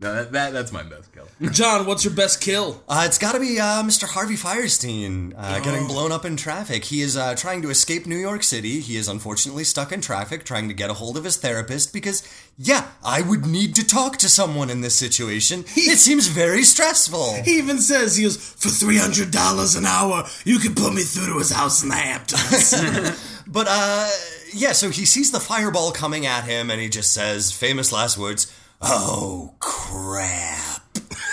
No, 0.00 0.14
that, 0.14 0.32
that 0.32 0.52
that's 0.52 0.72
my 0.72 0.82
best 0.82 1.07
kill. 1.07 1.07
John, 1.52 1.86
what's 1.86 2.04
your 2.04 2.12
best 2.14 2.40
kill? 2.40 2.82
Uh, 2.88 3.04
it's 3.06 3.18
got 3.18 3.32
to 3.32 3.40
be 3.40 3.60
uh, 3.60 3.84
Mr. 3.84 4.08
Harvey 4.08 4.34
Fierstein 4.34 5.34
uh, 5.36 5.60
getting 5.60 5.86
blown 5.86 6.10
up 6.10 6.24
in 6.24 6.36
traffic. 6.36 6.84
He 6.86 7.00
is 7.00 7.16
uh, 7.16 7.36
trying 7.36 7.62
to 7.62 7.70
escape 7.70 8.06
New 8.06 8.16
York 8.16 8.42
City. 8.42 8.80
He 8.80 8.96
is 8.96 9.06
unfortunately 9.06 9.62
stuck 9.62 9.92
in 9.92 10.00
traffic, 10.00 10.44
trying 10.44 10.66
to 10.66 10.74
get 10.74 10.90
a 10.90 10.94
hold 10.94 11.16
of 11.16 11.22
his 11.22 11.36
therapist 11.36 11.92
because, 11.92 12.26
yeah, 12.56 12.88
I 13.04 13.22
would 13.22 13.46
need 13.46 13.76
to 13.76 13.86
talk 13.86 14.16
to 14.18 14.28
someone 14.28 14.68
in 14.68 14.80
this 14.80 14.96
situation. 14.96 15.60
it 15.76 15.98
seems 15.98 16.26
very 16.26 16.64
stressful. 16.64 17.34
He 17.44 17.58
even 17.58 17.78
says 17.78 18.16
he 18.16 18.24
goes 18.24 18.36
for 18.36 18.68
three 18.68 18.98
hundred 18.98 19.30
dollars 19.30 19.76
an 19.76 19.86
hour. 19.86 20.24
You 20.44 20.58
can 20.58 20.74
put 20.74 20.92
me 20.92 21.02
through 21.02 21.32
to 21.34 21.38
his 21.38 21.52
house 21.52 21.84
in 21.84 21.88
the 21.88 21.94
Hamptons. 21.94 23.24
But 23.50 23.66
uh 23.70 24.10
yeah, 24.52 24.72
so 24.72 24.90
he 24.90 25.06
sees 25.06 25.30
the 25.30 25.40
fireball 25.40 25.90
coming 25.90 26.26
at 26.26 26.44
him 26.44 26.70
and 26.70 26.78
he 26.78 26.90
just 26.90 27.14
says 27.14 27.50
famous 27.50 27.92
last 27.92 28.18
words, 28.18 28.52
"Oh 28.82 29.54
crap." 29.58 30.77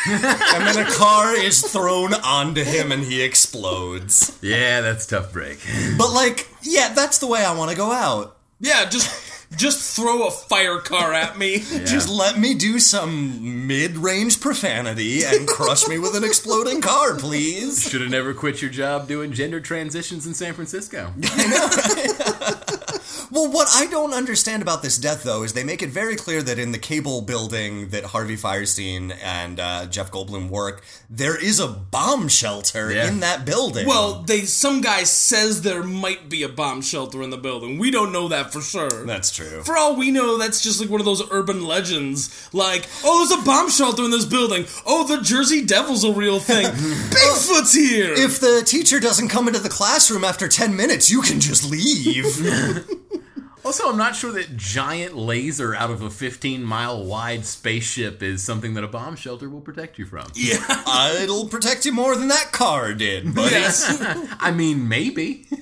and 0.07 0.68
then 0.68 0.86
a 0.86 0.90
car 0.91 1.36
is 1.36 1.61
thrown 1.61 2.14
onto 2.14 2.64
him 2.64 2.91
and 2.91 3.03
he 3.03 3.22
explodes. 3.22 4.38
Yeah, 4.41 4.82
that's 4.82 5.06
tough 5.06 5.32
break. 5.34 5.60
But 5.98 6.11
like, 6.14 6.49
yeah, 6.61 6.94
that's 6.94 7.19
the 7.19 7.27
way 7.27 7.44
I 7.45 7.56
want 7.56 7.72
to 7.72 7.77
go 7.77 7.91
out. 7.91 8.38
yeah, 8.60 8.86
just 8.90 9.10
just 9.56 9.95
throw 9.95 10.27
a 10.27 10.32
fire 10.32 10.80
car 10.80 11.14
at 11.14 11.38
me. 11.38 11.60
Just 11.86 12.10
let 12.10 12.38
me 12.38 12.56
do 12.56 12.80
some 12.80 13.68
mid-range 13.68 14.41
profanity 14.41 15.23
and 15.23 15.48
crush 15.48 15.88
me 15.88 15.98
with 15.98 16.15
an 16.15 16.23
exploding 16.23 16.82
car, 16.82 17.15
please. 17.15 17.88
Should 17.90 18.02
have 18.02 18.10
never 18.10 18.34
quit 18.34 18.61
your 18.61 18.72
job 18.72 19.07
doing 19.07 19.32
gender 19.32 19.61
transitions 19.61 20.26
in 20.27 20.34
San 20.34 20.53
Francisco. 20.53 21.14
Well, 23.31 23.52
what 23.52 23.68
I 23.73 23.85
don't 23.88 24.14
understand 24.14 24.61
about 24.61 24.81
this 24.84 24.97
death, 24.97 25.23
though, 25.23 25.43
is 25.43 25.53
they 25.53 25.64
make 25.64 25.81
it 25.81 25.89
very 25.89 26.15
clear 26.15 26.41
that 26.43 26.60
in 26.60 26.72
the 26.72 26.77
cable 26.77 27.22
building 27.22 27.89
that 27.89 28.06
Harvey 28.06 28.35
Fierstein 28.38 29.15
and 29.23 29.60
uh, 29.60 29.85
Jeff 29.88 30.11
Goldblum 30.11 30.49
work, 30.49 30.84
there 31.10 31.41
is 31.41 31.60
a 31.60 31.68
bomb 31.68 32.27
shelter 32.27 32.91
Yeah. 32.91 33.07
in 33.07 33.19
that 33.22 33.45
building. 33.45 33.88
Well, 33.88 34.22
they 34.23 34.41
some 34.41 34.81
guy 34.81 35.03
says 35.03 35.61
there 35.61 35.84
might 35.84 36.30
be 36.30 36.43
a 36.43 36.49
bomb 36.49 36.81
shelter 36.81 37.22
in 37.22 37.30
the 37.30 37.38
building. 37.38 37.77
We 37.80 37.91
don't 37.91 38.11
know 38.11 38.27
that 38.30 38.52
for 38.53 38.61
sure. 38.61 39.06
that's 39.06 39.31
true. 39.35 39.64
For 39.64 39.77
all 39.77 39.95
we 39.95 40.11
know, 40.11 40.38
that's 40.38 40.61
just 40.61 40.80
like 40.80 40.89
one 40.89 40.99
of 41.02 41.06
those 41.06 41.23
urban 41.31 41.65
legends. 41.65 42.49
Like, 42.53 42.88
oh, 43.03 43.26
there's 43.27 43.41
a 43.41 43.45
bomb 43.45 43.69
shelter 43.69 44.03
in 44.03 44.11
this 44.11 44.26
building. 44.26 44.65
Oh, 44.85 45.06
the 45.07 45.22
Jersey 45.22 45.65
Devil's 45.65 46.03
a 46.03 46.11
real 46.11 46.39
thing. 46.39 46.65
Bigfoot's 46.72 47.73
here. 47.73 48.14
If 48.14 48.39
the 48.39 48.64
teacher 48.65 48.99
doesn't 48.99 49.30
come 49.30 49.47
into 49.47 49.60
the 49.60 49.69
classroom 49.69 50.23
after 50.23 50.47
10 50.47 50.76
minutes, 50.76 51.10
you 51.10 51.22
can 51.22 51.39
just 51.39 51.69
leave. 51.69 52.26
Also, 53.66 53.90
I'm 53.90 53.98
not 53.98 54.16
sure 54.16 54.32
that 54.34 54.56
giant 54.56 55.18
laser 55.18 55.74
out 55.74 55.90
of 55.90 56.04
a 56.04 56.10
15 56.12 56.64
mile 56.64 57.04
wide 57.04 57.46
spaceship 57.48 58.22
is 58.22 58.44
something 58.44 58.76
that 58.76 58.84
a 58.84 58.88
bomb 58.88 59.16
shelter 59.16 59.50
will 59.50 59.60
protect 59.60 59.98
you 59.98 60.06
from. 60.06 60.28
yeah. 60.36 60.58
Uh, 60.70 61.16
It'll 61.20 61.48
protect 61.48 61.84
you 61.84 61.92
more 61.92 62.16
than 62.16 62.28
that 62.28 62.52
car 62.52 62.94
did, 62.94 63.34
buddy. 63.36 63.50
Yes. 63.56 63.98
I 64.40 64.52
mean, 64.52 64.88
maybe. 64.88 65.48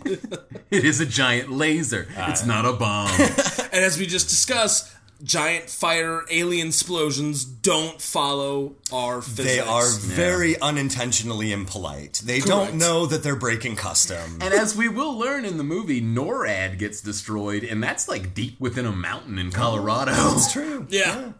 it 0.70 0.84
is 0.84 1.00
a 1.00 1.06
giant 1.06 1.50
laser. 1.50 2.06
it's 2.18 2.46
not 2.46 2.66
a 2.66 2.74
bomb. 2.74 3.10
and 3.18 3.86
as 3.86 3.98
we 3.98 4.06
just 4.06 4.28
discussed, 4.28 4.92
giant 5.24 5.70
fire 5.70 6.24
alien 6.30 6.68
explosions 6.68 7.46
don't 7.46 8.02
follow 8.02 8.76
our 8.92 9.22
physics. 9.22 9.56
They 9.56 9.60
are 9.60 9.88
very 9.90 10.60
unintentionally 10.62 11.52
impolite. 11.52 12.22
They 12.26 12.40
Correct. 12.42 12.48
don't 12.48 12.78
know 12.78 13.06
that 13.06 13.24
they're 13.24 13.36
breaking 13.36 13.78
custom. 13.78 14.40
And 14.42 14.54
as 14.54 14.76
we 14.76 14.90
will 14.90 15.18
learn 15.18 15.46
in 15.46 15.58
the 15.58 15.64
movie, 15.64 16.02
NORAD 16.02 16.78
gets 16.78 17.02
destroyed, 17.02 17.64
and 17.64 17.82
that's 17.82 18.08
like 18.08 18.34
deep 18.34 18.60
within 18.60 18.86
a 18.86 18.92
mountain 18.92 19.40
in 19.40 19.52
Colorado. 19.52 20.12
It's 20.34 20.52
true. 20.52 20.86
Yeah. 20.90 21.32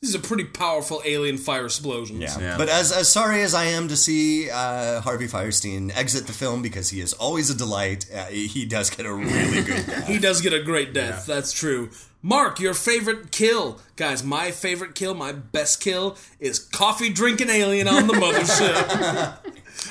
this 0.00 0.10
is 0.10 0.14
a 0.14 0.20
pretty 0.20 0.44
powerful 0.44 1.02
alien 1.04 1.36
fire 1.36 1.64
explosion. 1.66 2.20
Yeah. 2.20 2.38
Yeah. 2.38 2.58
But 2.58 2.68
as, 2.68 2.92
as 2.92 3.08
sorry 3.08 3.42
as 3.42 3.54
I 3.54 3.64
am 3.66 3.88
to 3.88 3.96
see 3.96 4.50
uh, 4.50 5.00
Harvey 5.00 5.26
Fierstein 5.26 5.90
exit 5.96 6.26
the 6.26 6.32
film 6.32 6.62
because 6.62 6.90
he 6.90 7.00
is 7.00 7.12
always 7.12 7.50
a 7.50 7.56
delight, 7.56 8.06
uh, 8.14 8.26
he 8.26 8.64
does 8.66 8.90
get 8.90 9.04
a 9.06 9.12
really 9.12 9.62
good 9.62 9.86
death. 9.86 10.06
He 10.06 10.18
does 10.18 10.40
get 10.40 10.52
a 10.52 10.62
great 10.62 10.92
death. 10.92 11.26
That's 11.26 11.52
true. 11.52 11.90
Mark, 12.22 12.60
your 12.60 12.74
favorite 12.74 13.32
kill. 13.32 13.80
Guys, 13.96 14.22
my 14.22 14.52
favorite 14.52 14.94
kill, 14.94 15.14
my 15.14 15.32
best 15.32 15.80
kill, 15.80 16.16
is 16.38 16.60
coffee 16.60 17.10
drinking 17.12 17.50
alien 17.50 17.88
on 17.88 18.06
the 18.06 18.14
mothership. 18.14 19.38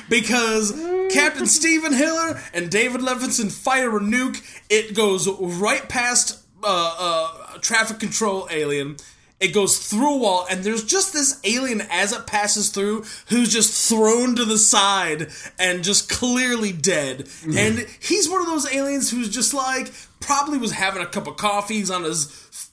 because 0.10 0.72
Captain 1.12 1.46
Steven 1.46 1.94
Hiller 1.94 2.40
and 2.54 2.70
David 2.70 3.02
Levinson 3.02 3.52
fire 3.52 3.98
a 3.98 4.00
nuke. 4.00 4.42
It 4.70 4.96
goes 4.96 5.28
right 5.28 5.88
past 5.90 6.40
uh, 6.64 6.96
uh, 6.98 7.58
traffic 7.60 8.00
control 8.00 8.48
alien. 8.50 8.96
It 9.42 9.56
goes 9.56 9.80
through 9.80 10.14
a 10.14 10.18
wall, 10.18 10.46
and 10.52 10.64
there's 10.64 10.84
just 10.84 11.14
this 11.14 11.42
alien 11.44 11.82
as 11.90 12.14
it 12.14 12.28
passes 12.28 12.70
through 12.70 13.06
who's 13.30 13.52
just 13.52 13.90
thrown 13.90 14.36
to 14.36 14.46
the 14.46 14.60
side 14.60 15.30
and 15.58 15.84
just 15.84 16.10
clearly 16.10 16.72
dead. 16.72 17.28
And 17.58 17.88
he's 18.00 18.30
one 18.30 18.42
of 18.42 18.46
those 18.46 18.72
aliens 18.72 19.10
who's 19.10 19.30
just 19.30 19.56
like, 19.56 19.92
probably 20.22 20.58
was 20.58 20.72
having 20.72 21.02
a 21.02 21.06
cup 21.06 21.28
of 21.28 21.36
coffee. 21.36 21.76
He's 21.76 21.92
on 21.92 22.04
his 22.04 22.26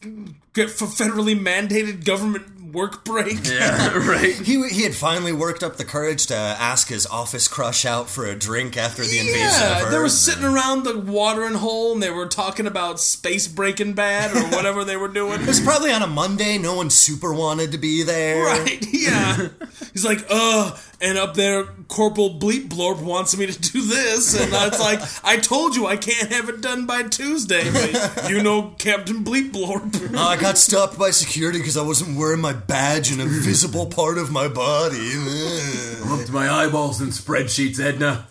f- 0.05 0.69
federally 0.79 1.39
mandated 1.39 2.05
government 2.05 2.73
work 2.73 3.03
break. 3.05 3.47
Yeah, 3.47 3.97
right. 4.09 4.35
He, 4.35 4.69
he 4.69 4.83
had 4.83 4.95
finally 4.95 5.33
worked 5.33 5.63
up 5.63 5.77
the 5.77 5.85
courage 5.87 6.27
to 6.27 6.35
ask 6.37 6.89
his 6.89 7.07
office 7.07 7.49
crush 7.49 7.87
out 7.87 8.11
for 8.11 8.27
a 8.27 8.35
drink 8.37 8.77
after 8.77 9.03
the 9.03 9.19
invasion 9.19 9.47
of 9.47 9.51
Yeah, 9.53 9.83
Earth. 9.87 9.91
they 9.91 9.99
were 9.99 10.09
sitting 10.11 10.45
around 10.45 10.83
the 10.85 10.99
watering 10.99 11.55
hole 11.55 11.95
and 11.95 12.03
they 12.03 12.11
were 12.11 12.27
talking 12.27 12.67
about 12.67 13.01
space 13.01 13.49
breaking 13.49 13.95
bad 13.95 14.37
or 14.37 14.55
whatever 14.55 14.85
they 14.85 14.97
were 14.99 15.09
doing. 15.09 15.41
It 15.41 15.47
was 15.47 15.61
probably 15.61 15.91
on 15.93 16.03
a 16.03 16.07
Monday. 16.07 16.59
No 16.59 16.75
one 16.75 16.91
super 16.91 17.33
wanted 17.33 17.73
to 17.73 17.79
be 17.79 18.03
there. 18.03 18.45
Right, 18.45 18.87
yeah. 18.93 19.49
He's 19.95 20.05
like, 20.05 20.27
uh, 20.29 20.77
and 21.01 21.17
up 21.17 21.35
there, 21.35 21.65
Corporal 21.87 22.39
Bleep 22.39 22.69
Blorp 22.69 23.01
wants 23.01 23.37
me 23.37 23.47
to 23.47 23.59
do 23.73 23.83
this. 23.83 24.39
And 24.39 24.53
it's 24.53 24.81
like, 24.81 25.01
I 25.25 25.39
told 25.39 25.77
you 25.77 25.87
I 25.87 25.97
can't 25.97 26.33
have 26.33 26.49
it 26.49 26.61
done 26.61 26.87
by 26.87 27.05
Tuesday, 27.05 27.71
but 27.71 28.29
you 28.29 28.43
know 28.43 28.75
Captain 28.79 29.25
Bleep 29.25 29.53
Blorp. 29.53 30.15
Uh, 30.15 30.19
I 30.29 30.41
got 30.41 30.59
stopped 30.59 30.99
by 30.99 31.11
security 31.11 31.59
because 31.59 31.77
I 31.77 31.83
wasn't 31.83 32.19
wearing 32.19 32.41
my 32.41 32.53
badge 32.53 33.13
in 33.13 33.21
a 33.21 33.27
visible 33.27 33.87
part 33.87 34.19
of 34.19 34.33
my 34.33 34.49
body. 34.49 34.97
Up 36.09 36.25
to 36.25 36.33
my 36.33 36.51
eyeballs 36.51 37.01
in 37.01 37.09
spreadsheets, 37.09 37.79
Edna. 37.79 38.27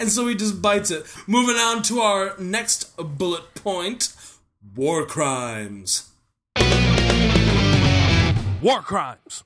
And 0.00 0.10
so 0.10 0.26
he 0.28 0.34
just 0.34 0.62
bites 0.62 0.90
it. 0.90 1.04
Moving 1.26 1.56
on 1.56 1.82
to 1.84 2.00
our 2.00 2.34
next 2.38 2.96
bullet 2.96 3.54
point 3.54 4.14
war 4.74 5.04
crimes. 5.04 6.08
War 8.62 8.80
crimes. 8.80 9.42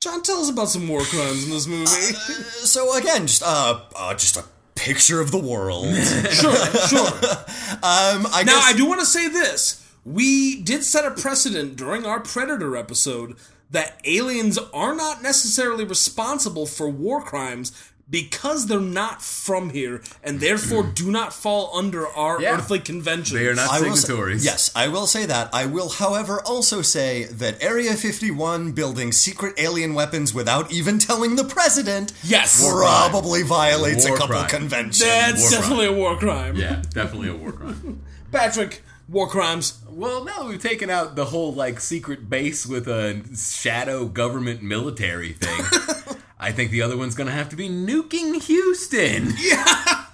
John, 0.00 0.22
tell 0.22 0.40
us 0.40 0.48
about 0.48 0.70
some 0.70 0.88
war 0.88 1.02
crimes 1.02 1.44
in 1.44 1.50
this 1.50 1.66
movie. 1.66 1.84
so 1.84 2.96
again, 2.96 3.26
just 3.26 3.42
uh, 3.42 3.82
uh, 3.94 4.14
just 4.14 4.38
a 4.38 4.44
picture 4.74 5.20
of 5.20 5.30
the 5.30 5.38
world. 5.38 5.94
sure, 6.30 6.56
sure. 6.88 7.08
Um, 7.82 8.26
I 8.32 8.42
Now, 8.44 8.54
guess 8.56 8.72
I 8.72 8.72
do 8.76 8.86
want 8.86 9.00
to 9.00 9.06
say 9.06 9.28
this. 9.28 9.86
We 10.04 10.60
did 10.62 10.84
set 10.84 11.04
a 11.04 11.10
precedent 11.10 11.76
during 11.76 12.04
our 12.06 12.18
Predator 12.20 12.76
episode 12.76 13.36
that 13.70 14.00
aliens 14.04 14.58
are 14.72 14.94
not 14.94 15.22
necessarily 15.22 15.84
responsible 15.84 16.64
for 16.66 16.88
war 16.88 17.22
crimes 17.22 17.72
because 18.10 18.66
they're 18.66 18.80
not 18.80 19.22
from 19.22 19.70
here 19.70 20.02
and 20.24 20.40
therefore 20.40 20.82
do 20.82 21.10
not 21.10 21.32
fall 21.32 21.70
under 21.76 22.06
our 22.08 22.40
Yeah. 22.42 22.56
earthly 22.56 22.80
conventions. 22.80 23.38
They 23.38 23.46
are 23.46 23.54
not 23.54 23.70
I 23.70 23.80
say- 23.80 23.94
signatories. 23.94 24.44
yes, 24.44 24.70
I 24.74 24.88
will 24.88 25.06
say 25.06 25.26
that. 25.26 25.48
I 25.52 25.66
will, 25.66 25.88
however, 25.90 26.40
also 26.40 26.82
say 26.82 27.24
that 27.24 27.56
Area 27.62 27.94
51 27.94 28.72
building 28.72 29.12
secret 29.12 29.54
alien 29.58 29.94
weapons 29.94 30.34
without 30.34 30.72
even 30.72 30.98
telling 30.98 31.36
the 31.36 31.44
president 31.44 32.12
Yes. 32.24 32.60
War 32.62 32.80
probably 32.82 33.42
violates 33.42 34.04
War 34.06 34.14
a 34.16 34.18
couple 34.18 34.36
crime. 34.36 34.48
conventions. 34.48 34.98
That's 35.00 35.42
War 35.42 35.50
definitely 35.50 35.86
a 35.86 35.92
war 35.92 36.16
crime. 36.18 36.56
Yeah, 36.56 36.82
definitely 36.92 37.28
a 37.28 37.34
war 37.36 37.52
crime. 37.52 38.00
Patrick, 38.32 38.82
war 39.08 39.28
crimes. 39.28 39.74
Well, 39.88 40.24
now 40.24 40.40
that 40.40 40.48
we've 40.48 40.62
taken 40.62 40.88
out 40.90 41.16
the 41.16 41.26
whole 41.26 41.52
like 41.52 41.80
secret 41.80 42.28
base 42.30 42.64
with 42.66 42.86
a 42.88 43.22
shadow 43.36 44.06
government 44.06 44.62
military 44.62 45.32
thing, 45.32 46.16
I 46.42 46.52
think 46.52 46.70
the 46.70 46.80
other 46.82 46.96
one's 46.96 47.14
gonna 47.14 47.30
have 47.30 47.50
to 47.50 47.56
be 47.56 47.68
nuking 47.68 48.42
Houston. 48.42 49.34
Yeah. 49.38 50.04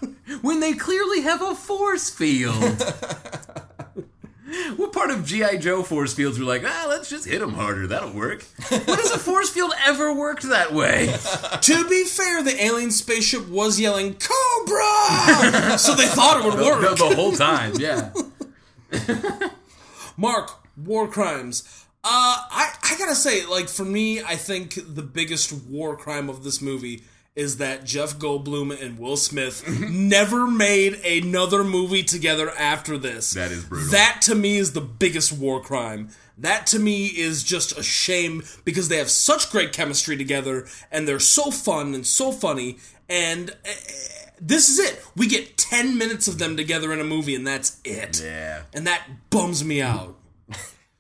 when 0.43 0.61
they 0.61 0.73
clearly 0.74 1.20
have 1.23 1.40
a 1.40 1.55
force 1.55 2.11
field. 2.11 2.62
what 4.77 4.93
part 4.93 5.11
of 5.11 5.24
GI 5.24 5.59
Joe 5.59 5.82
force 5.85 6.12
fields 6.15 6.39
were 6.39 6.44
like, 6.44 6.62
ah, 6.65 6.86
let's 6.89 7.09
just 7.09 7.27
hit 7.27 7.39
them 7.40 7.55
harder. 7.55 7.86
That'll 7.86 8.12
work. 8.12 8.44
when 8.69 8.81
has 8.82 9.12
a 9.12 9.19
force 9.19 9.51
field 9.51 9.73
ever 9.86 10.12
worked 10.12 10.43
that 10.44 10.73
way? 10.74 11.07
to 11.62 11.89
be 11.89 12.05
fair, 12.05 12.43
the 12.43 12.61
alien 12.62 12.90
spaceship 12.90 13.48
was 13.48 13.78
yelling 13.78 14.15
Cobra, 14.15 15.78
so 15.78 15.94
they 15.94 16.07
thought 16.07 16.40
it 16.40 16.44
would 16.44 16.59
the, 16.59 16.65
work. 16.65 16.98
the 16.98 17.15
whole 17.15 17.32
time, 17.32 17.74
yeah. 17.78 18.12
Mark, 20.16 20.51
war 20.77 21.07
crimes. 21.09 21.86
Uh, 22.09 22.39
I, 22.51 22.73
I 22.85 22.97
gotta 22.99 23.16
say, 23.16 23.45
like, 23.47 23.69
for 23.69 23.85
me, 23.85 24.23
I 24.23 24.37
think 24.37 24.74
the 24.95 25.03
biggest 25.03 25.53
war 25.53 25.97
crime 25.97 26.28
of 26.31 26.45
this 26.45 26.62
movie 26.62 27.03
is 27.35 27.57
that 27.57 27.85
Jeff 27.85 28.16
Goldblum 28.16 28.81
and 28.81 28.97
Will 28.99 29.16
Smith 29.16 29.66
never 29.91 30.47
made 30.47 30.95
another 31.05 31.65
movie 31.65 32.05
together 32.05 32.51
after 32.51 32.97
this. 32.97 33.33
That 33.35 33.51
is 33.51 33.65
brutal. 33.65 33.91
That 33.91 34.20
to 34.23 34.37
me 34.37 34.57
is 34.57 34.73
the 34.73 34.81
biggest 34.81 35.33
war 35.33 35.61
crime. 35.61 36.11
That 36.39 36.66
to 36.69 36.78
me 36.78 37.07
is 37.07 37.43
just 37.43 37.77
a 37.77 37.83
shame 37.83 38.43
because 38.65 38.89
they 38.89 38.99
have 38.99 39.11
such 39.11 39.51
great 39.51 39.73
chemistry 39.73 40.16
together 40.16 40.66
and 40.93 41.09
they're 41.09 41.19
so 41.19 41.51
fun 41.51 41.93
and 41.95 42.07
so 42.07 42.31
funny. 42.31 42.78
And 43.09 43.51
uh, 43.51 43.55
this 44.41 44.69
is 44.69 44.78
it. 44.78 45.05
We 45.16 45.27
get 45.27 45.57
10 45.59 45.99
minutes 45.99 46.28
of 46.28 46.39
them 46.39 46.57
together 46.57 46.93
in 46.93 47.01
a 47.01 47.05
movie 47.05 47.35
and 47.35 47.45
that's 47.47 47.81
it 47.85 48.23
Yeah. 48.24 48.62
and 48.73 48.87
that 48.87 49.03
bums 49.31 49.65
me 49.65 49.83
out. 49.83 50.16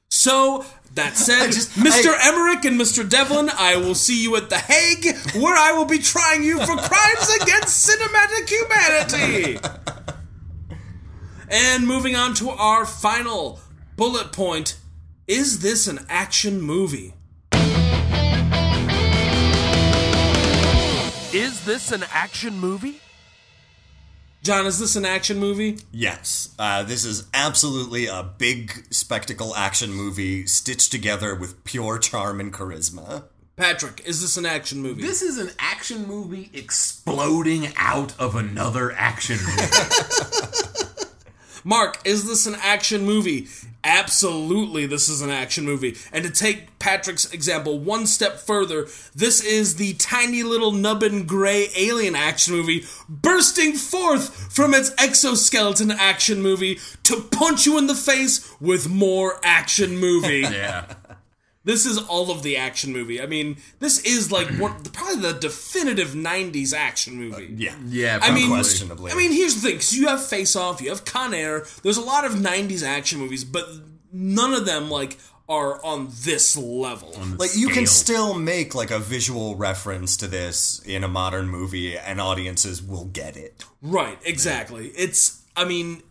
So 0.08 0.64
that 0.96 1.16
said, 1.16 1.52
just- 1.52 1.70
Mr. 1.72 2.14
Emmerich 2.20 2.64
and 2.64 2.80
Mr. 2.80 3.08
Devlin, 3.08 3.50
I 3.56 3.76
will 3.76 3.94
see 3.94 4.22
you 4.22 4.34
at 4.36 4.50
the 4.50 4.58
Hague, 4.58 5.16
where 5.36 5.56
I 5.56 5.72
will 5.72 5.84
be 5.84 5.98
trying 5.98 6.42
you 6.42 6.58
for 6.58 6.76
crimes 6.76 7.28
against 7.40 7.88
cinematic 7.88 8.48
humanity. 8.48 9.58
And 11.48 11.86
moving 11.86 12.16
on 12.16 12.34
to 12.34 12.50
our 12.50 12.84
final 12.84 13.60
bullet 13.96 14.32
point: 14.32 14.76
Is 15.28 15.60
this 15.60 15.86
an 15.86 16.04
action 16.08 16.60
movie? 16.60 17.14
Is 21.32 21.64
this 21.64 21.92
an 21.92 22.04
action 22.12 22.58
movie? 22.58 23.00
John, 24.46 24.64
is 24.64 24.78
this 24.78 24.94
an 24.94 25.04
action 25.04 25.40
movie? 25.40 25.80
Yes, 25.90 26.54
uh, 26.56 26.84
this 26.84 27.04
is 27.04 27.26
absolutely 27.34 28.06
a 28.06 28.22
big 28.22 28.86
spectacle 28.94 29.56
action 29.56 29.90
movie 29.90 30.46
stitched 30.46 30.92
together 30.92 31.34
with 31.34 31.64
pure 31.64 31.98
charm 31.98 32.38
and 32.38 32.52
charisma. 32.52 33.24
Patrick, 33.56 34.06
is 34.06 34.20
this 34.20 34.36
an 34.36 34.46
action 34.46 34.80
movie? 34.80 35.02
This 35.02 35.20
is 35.20 35.38
an 35.38 35.50
action 35.58 36.06
movie 36.06 36.48
exploding 36.54 37.72
out 37.76 38.16
of 38.20 38.36
another 38.36 38.92
action 38.92 39.38
movie. 39.44 39.62
Mark, 41.64 41.98
is 42.04 42.28
this 42.28 42.46
an 42.46 42.54
action 42.62 43.04
movie? 43.04 43.48
Absolutely, 43.86 44.84
this 44.86 45.08
is 45.08 45.20
an 45.22 45.30
action 45.30 45.64
movie. 45.64 45.96
And 46.12 46.24
to 46.24 46.30
take 46.30 46.76
Patrick's 46.80 47.32
example 47.32 47.78
one 47.78 48.08
step 48.08 48.36
further, 48.40 48.88
this 49.14 49.40
is 49.44 49.76
the 49.76 49.94
tiny 49.94 50.42
little 50.42 50.72
nubbin 50.72 51.24
gray 51.24 51.68
alien 51.76 52.16
action 52.16 52.52
movie 52.52 52.84
bursting 53.08 53.74
forth 53.74 54.52
from 54.52 54.74
its 54.74 54.90
exoskeleton 54.98 55.92
action 55.92 56.42
movie 56.42 56.80
to 57.04 57.20
punch 57.30 57.64
you 57.64 57.78
in 57.78 57.86
the 57.86 57.94
face 57.94 58.52
with 58.60 58.88
more 58.88 59.38
action 59.44 59.98
movie. 59.98 60.40
yeah. 60.40 60.92
This 61.66 61.84
is 61.84 61.98
all 61.98 62.30
of 62.30 62.44
the 62.44 62.56
action 62.56 62.92
movie. 62.92 63.20
I 63.20 63.26
mean, 63.26 63.56
this 63.80 63.98
is 64.04 64.30
like 64.30 64.46
one, 64.56 64.80
probably 64.84 65.20
the 65.20 65.32
definitive 65.32 66.10
'90s 66.10 66.72
action 66.72 67.16
movie. 67.16 67.52
Yeah, 67.56 67.74
Yeah, 67.88 68.20
I 68.22 68.32
mean, 68.32 68.44
unquestionably. 68.44 69.10
I 69.10 69.16
mean, 69.16 69.32
here's 69.32 69.56
the 69.56 69.60
thing: 69.62 69.72
because 69.72 69.92
you 69.96 70.06
have 70.06 70.24
Face 70.24 70.54
Off, 70.54 70.80
you 70.80 70.90
have 70.90 71.04
Con 71.04 71.34
Air. 71.34 71.66
There's 71.82 71.96
a 71.96 72.02
lot 72.02 72.24
of 72.24 72.34
'90s 72.34 72.84
action 72.84 73.18
movies, 73.18 73.44
but 73.44 73.66
none 74.12 74.54
of 74.54 74.64
them 74.64 74.88
like 74.90 75.18
are 75.48 75.84
on 75.84 76.08
this 76.22 76.56
level. 76.56 77.12
like 77.36 77.50
you 77.56 77.68
can 77.68 77.86
still 77.86 78.34
make 78.34 78.76
like 78.76 78.92
a 78.92 79.00
visual 79.00 79.56
reference 79.56 80.16
to 80.18 80.28
this 80.28 80.80
in 80.86 81.02
a 81.02 81.08
modern 81.08 81.48
movie, 81.48 81.98
and 81.98 82.20
audiences 82.20 82.80
will 82.80 83.06
get 83.06 83.36
it. 83.36 83.64
Right? 83.82 84.18
Exactly. 84.24 84.88
It's. 84.96 85.42
I 85.56 85.64
mean, 85.64 86.02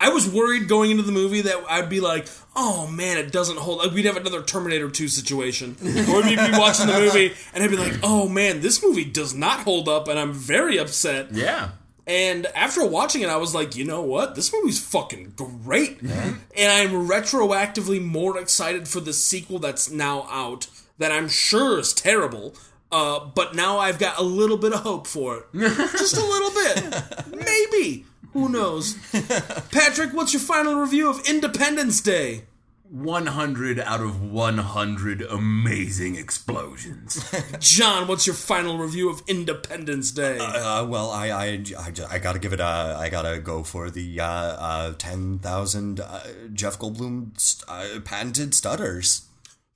I 0.00 0.10
was 0.10 0.28
worried 0.28 0.68
going 0.68 0.90
into 0.90 1.02
the 1.02 1.12
movie 1.12 1.40
that 1.42 1.64
I'd 1.68 1.88
be 1.88 2.00
like, 2.00 2.28
oh 2.56 2.86
man, 2.88 3.16
it 3.16 3.32
doesn't 3.32 3.58
hold. 3.58 3.78
Like, 3.78 3.92
we'd 3.92 4.04
have 4.04 4.16
another 4.16 4.42
Terminator 4.42 4.90
2 4.90 5.08
situation. 5.08 5.76
or 5.82 6.22
we'd 6.22 6.36
be 6.36 6.58
watching 6.58 6.86
the 6.86 6.98
movie 6.98 7.32
and 7.54 7.62
I'd 7.62 7.70
be 7.70 7.76
like, 7.76 7.94
oh 8.02 8.28
man, 8.28 8.60
this 8.60 8.82
movie 8.82 9.04
does 9.04 9.34
not 9.34 9.60
hold 9.60 9.88
up 9.88 10.08
and 10.08 10.18
I'm 10.18 10.32
very 10.32 10.78
upset. 10.78 11.32
Yeah. 11.32 11.70
And 12.06 12.46
after 12.54 12.86
watching 12.86 13.22
it, 13.22 13.30
I 13.30 13.36
was 13.36 13.54
like, 13.54 13.76
you 13.76 13.84
know 13.84 14.02
what? 14.02 14.34
This 14.34 14.52
movie's 14.52 14.78
fucking 14.78 15.34
great. 15.36 16.02
And 16.02 16.38
I'm 16.58 17.08
retroactively 17.08 18.02
more 18.04 18.38
excited 18.38 18.88
for 18.88 19.00
the 19.00 19.14
sequel 19.14 19.58
that's 19.58 19.90
now 19.90 20.26
out 20.28 20.66
that 20.98 21.12
I'm 21.12 21.28
sure 21.28 21.78
is 21.78 21.94
terrible. 21.94 22.54
Uh, 22.92 23.24
but 23.34 23.54
now 23.54 23.78
I've 23.78 23.98
got 23.98 24.18
a 24.18 24.22
little 24.22 24.56
bit 24.56 24.72
of 24.72 24.80
hope 24.80 25.06
for 25.06 25.38
it. 25.38 25.44
Just 25.98 26.16
a 26.16 26.20
little 26.20 26.50
bit. 26.50 27.02
Maybe. 27.44 28.04
Who 28.34 28.48
knows? 28.48 28.96
Patrick, 29.70 30.12
what's 30.12 30.32
your 30.32 30.40
final 30.40 30.74
review 30.74 31.08
of 31.08 31.20
Independence 31.26 32.00
Day? 32.00 32.42
100 32.90 33.80
out 33.80 34.00
of 34.00 34.22
100 34.22 35.22
amazing 35.22 36.16
explosions. 36.16 37.24
John, 37.60 38.06
what's 38.06 38.26
your 38.26 38.34
final 38.34 38.78
review 38.78 39.08
of 39.08 39.22
Independence 39.26 40.10
Day? 40.10 40.38
Uh, 40.38 40.84
well, 40.84 41.10
I, 41.10 41.30
I, 41.30 41.44
I, 41.78 41.92
I 42.10 42.18
gotta 42.18 42.38
give 42.38 42.52
it 42.52 42.60
a, 42.60 42.96
I 42.98 43.08
gotta 43.08 43.38
go 43.38 43.62
for 43.62 43.88
the 43.88 44.20
uh, 44.20 44.26
uh, 44.26 44.94
10,000 44.98 46.00
uh, 46.00 46.20
Jeff 46.52 46.78
Goldblum 46.78 47.38
st- 47.40 47.68
uh, 47.68 48.00
patented 48.00 48.52
stutters. 48.54 49.22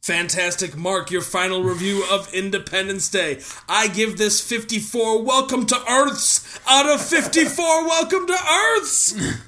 Fantastic, 0.02 0.76
Mark, 0.76 1.10
your 1.10 1.20
final 1.20 1.62
review 1.62 2.04
of 2.10 2.32
Independence 2.32 3.08
Day. 3.08 3.40
I 3.68 3.88
give 3.88 4.16
this 4.16 4.40
54 4.40 5.22
welcome 5.22 5.66
to 5.66 5.76
Earths 5.90 6.58
out 6.66 6.88
of 6.88 7.04
54 7.04 7.84
welcome 7.86 8.26
to 8.26 8.36
Earths. 8.76 9.14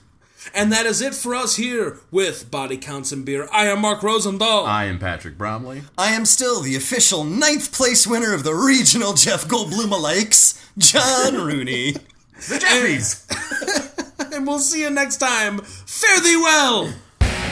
And 0.55 0.73
that 0.73 0.87
is 0.87 1.01
it 1.03 1.15
for 1.15 1.35
us 1.35 1.57
here 1.57 1.99
with 2.11 2.51
Body 2.51 2.77
Counts 2.79 3.13
and 3.13 3.25
Beer. 3.27 3.47
I 3.53 3.67
am 3.67 3.83
Mark 3.83 4.01
Rosendahl. 4.01 4.65
I 4.67 4.87
am 4.87 4.99
Patrick 4.99 5.37
Bromley. 5.39 5.83
I 5.99 6.13
am 6.13 6.25
still 6.25 6.61
the 6.61 6.75
official 6.75 7.23
ninth 7.25 7.73
place 7.73 8.07
winner 8.07 8.35
of 8.35 8.43
the 8.43 8.55
regional 8.55 9.13
Jeff 9.13 9.45
Goldblum 9.45 9.97
Lakes, 10.03 10.67
John 10.79 11.35
Rooney. 11.47 11.93
The 11.93 12.59
Jeffies! 12.59 14.33
and 14.35 14.47
we'll 14.47 14.59
see 14.59 14.81
you 14.81 14.91
next 14.91 15.19
time. 15.19 15.59
Fare 15.59 16.21
thee 16.21 16.37
well. 16.39 16.93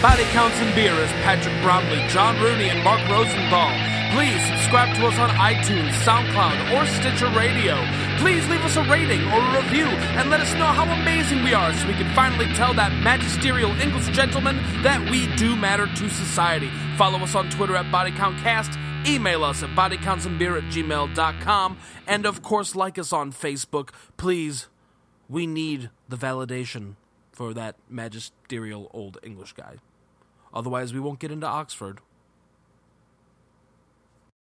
Body 0.01 0.23
Counts 0.31 0.55
and 0.59 0.73
Beer 0.77 0.95
is 0.95 1.11
Patrick 1.27 1.61
Bromley, 1.61 2.07
John 2.07 2.41
Rooney, 2.41 2.69
and 2.69 2.85
Mark 2.85 3.01
Rosenthal. 3.11 3.75
Please 4.15 4.41
subscribe 4.47 4.95
to 4.95 5.05
us 5.09 5.19
on 5.19 5.29
iTunes, 5.31 5.91
SoundCloud, 6.07 6.79
or 6.79 6.87
Stitcher 6.87 7.27
Radio. 7.37 7.75
Please 8.19 8.47
leave 8.49 8.61
us 8.61 8.77
a 8.77 8.85
rating 8.85 9.21
or 9.33 9.41
a 9.41 9.57
review 9.61 9.87
and 10.15 10.31
let 10.31 10.41
us 10.41 10.55
know 10.55 10.67
how 10.67 10.85
amazing 11.03 11.43
we 11.43 11.53
are 11.53 11.75
so 11.75 11.89
we 11.89 11.95
can 11.95 12.15
finally 12.15 12.47
tell 12.55 12.73
that 12.75 12.93
magisterial 13.03 13.73
English 13.81 14.07
gentleman 14.15 14.59
that 14.85 15.01
we 15.11 15.27
do 15.35 15.57
matter 15.57 15.89
to 15.89 16.09
society. 16.09 16.71
Follow 16.97 17.19
us 17.19 17.35
on 17.35 17.51
Twitter 17.51 17.75
at 17.75 17.87
BodyCountCast. 17.87 18.79
Email 19.05 19.43
us 19.43 19.65
at 19.65 19.71
bodycountsandbeer 19.71 20.59
at 20.59 20.73
gmail.com. 20.73 21.77
And 22.07 22.25
of 22.25 22.43
course, 22.43 22.77
like 22.77 23.01
us 23.01 23.13
on 23.13 23.33
Facebook. 23.33 23.91
Please, 24.17 24.69
we 25.29 25.49
need 25.49 25.91
the 26.09 26.17
validation 26.17 26.95
for 27.33 27.53
that 27.55 27.75
magisterial 27.91 28.89
old 28.95 29.19
English 29.25 29.55
guy. 29.55 29.79
Otherwise, 30.53 30.93
we 30.93 31.01
won't 31.01 31.19
get 31.19 31.31
into 31.31 31.47
Oxford. 31.47 32.01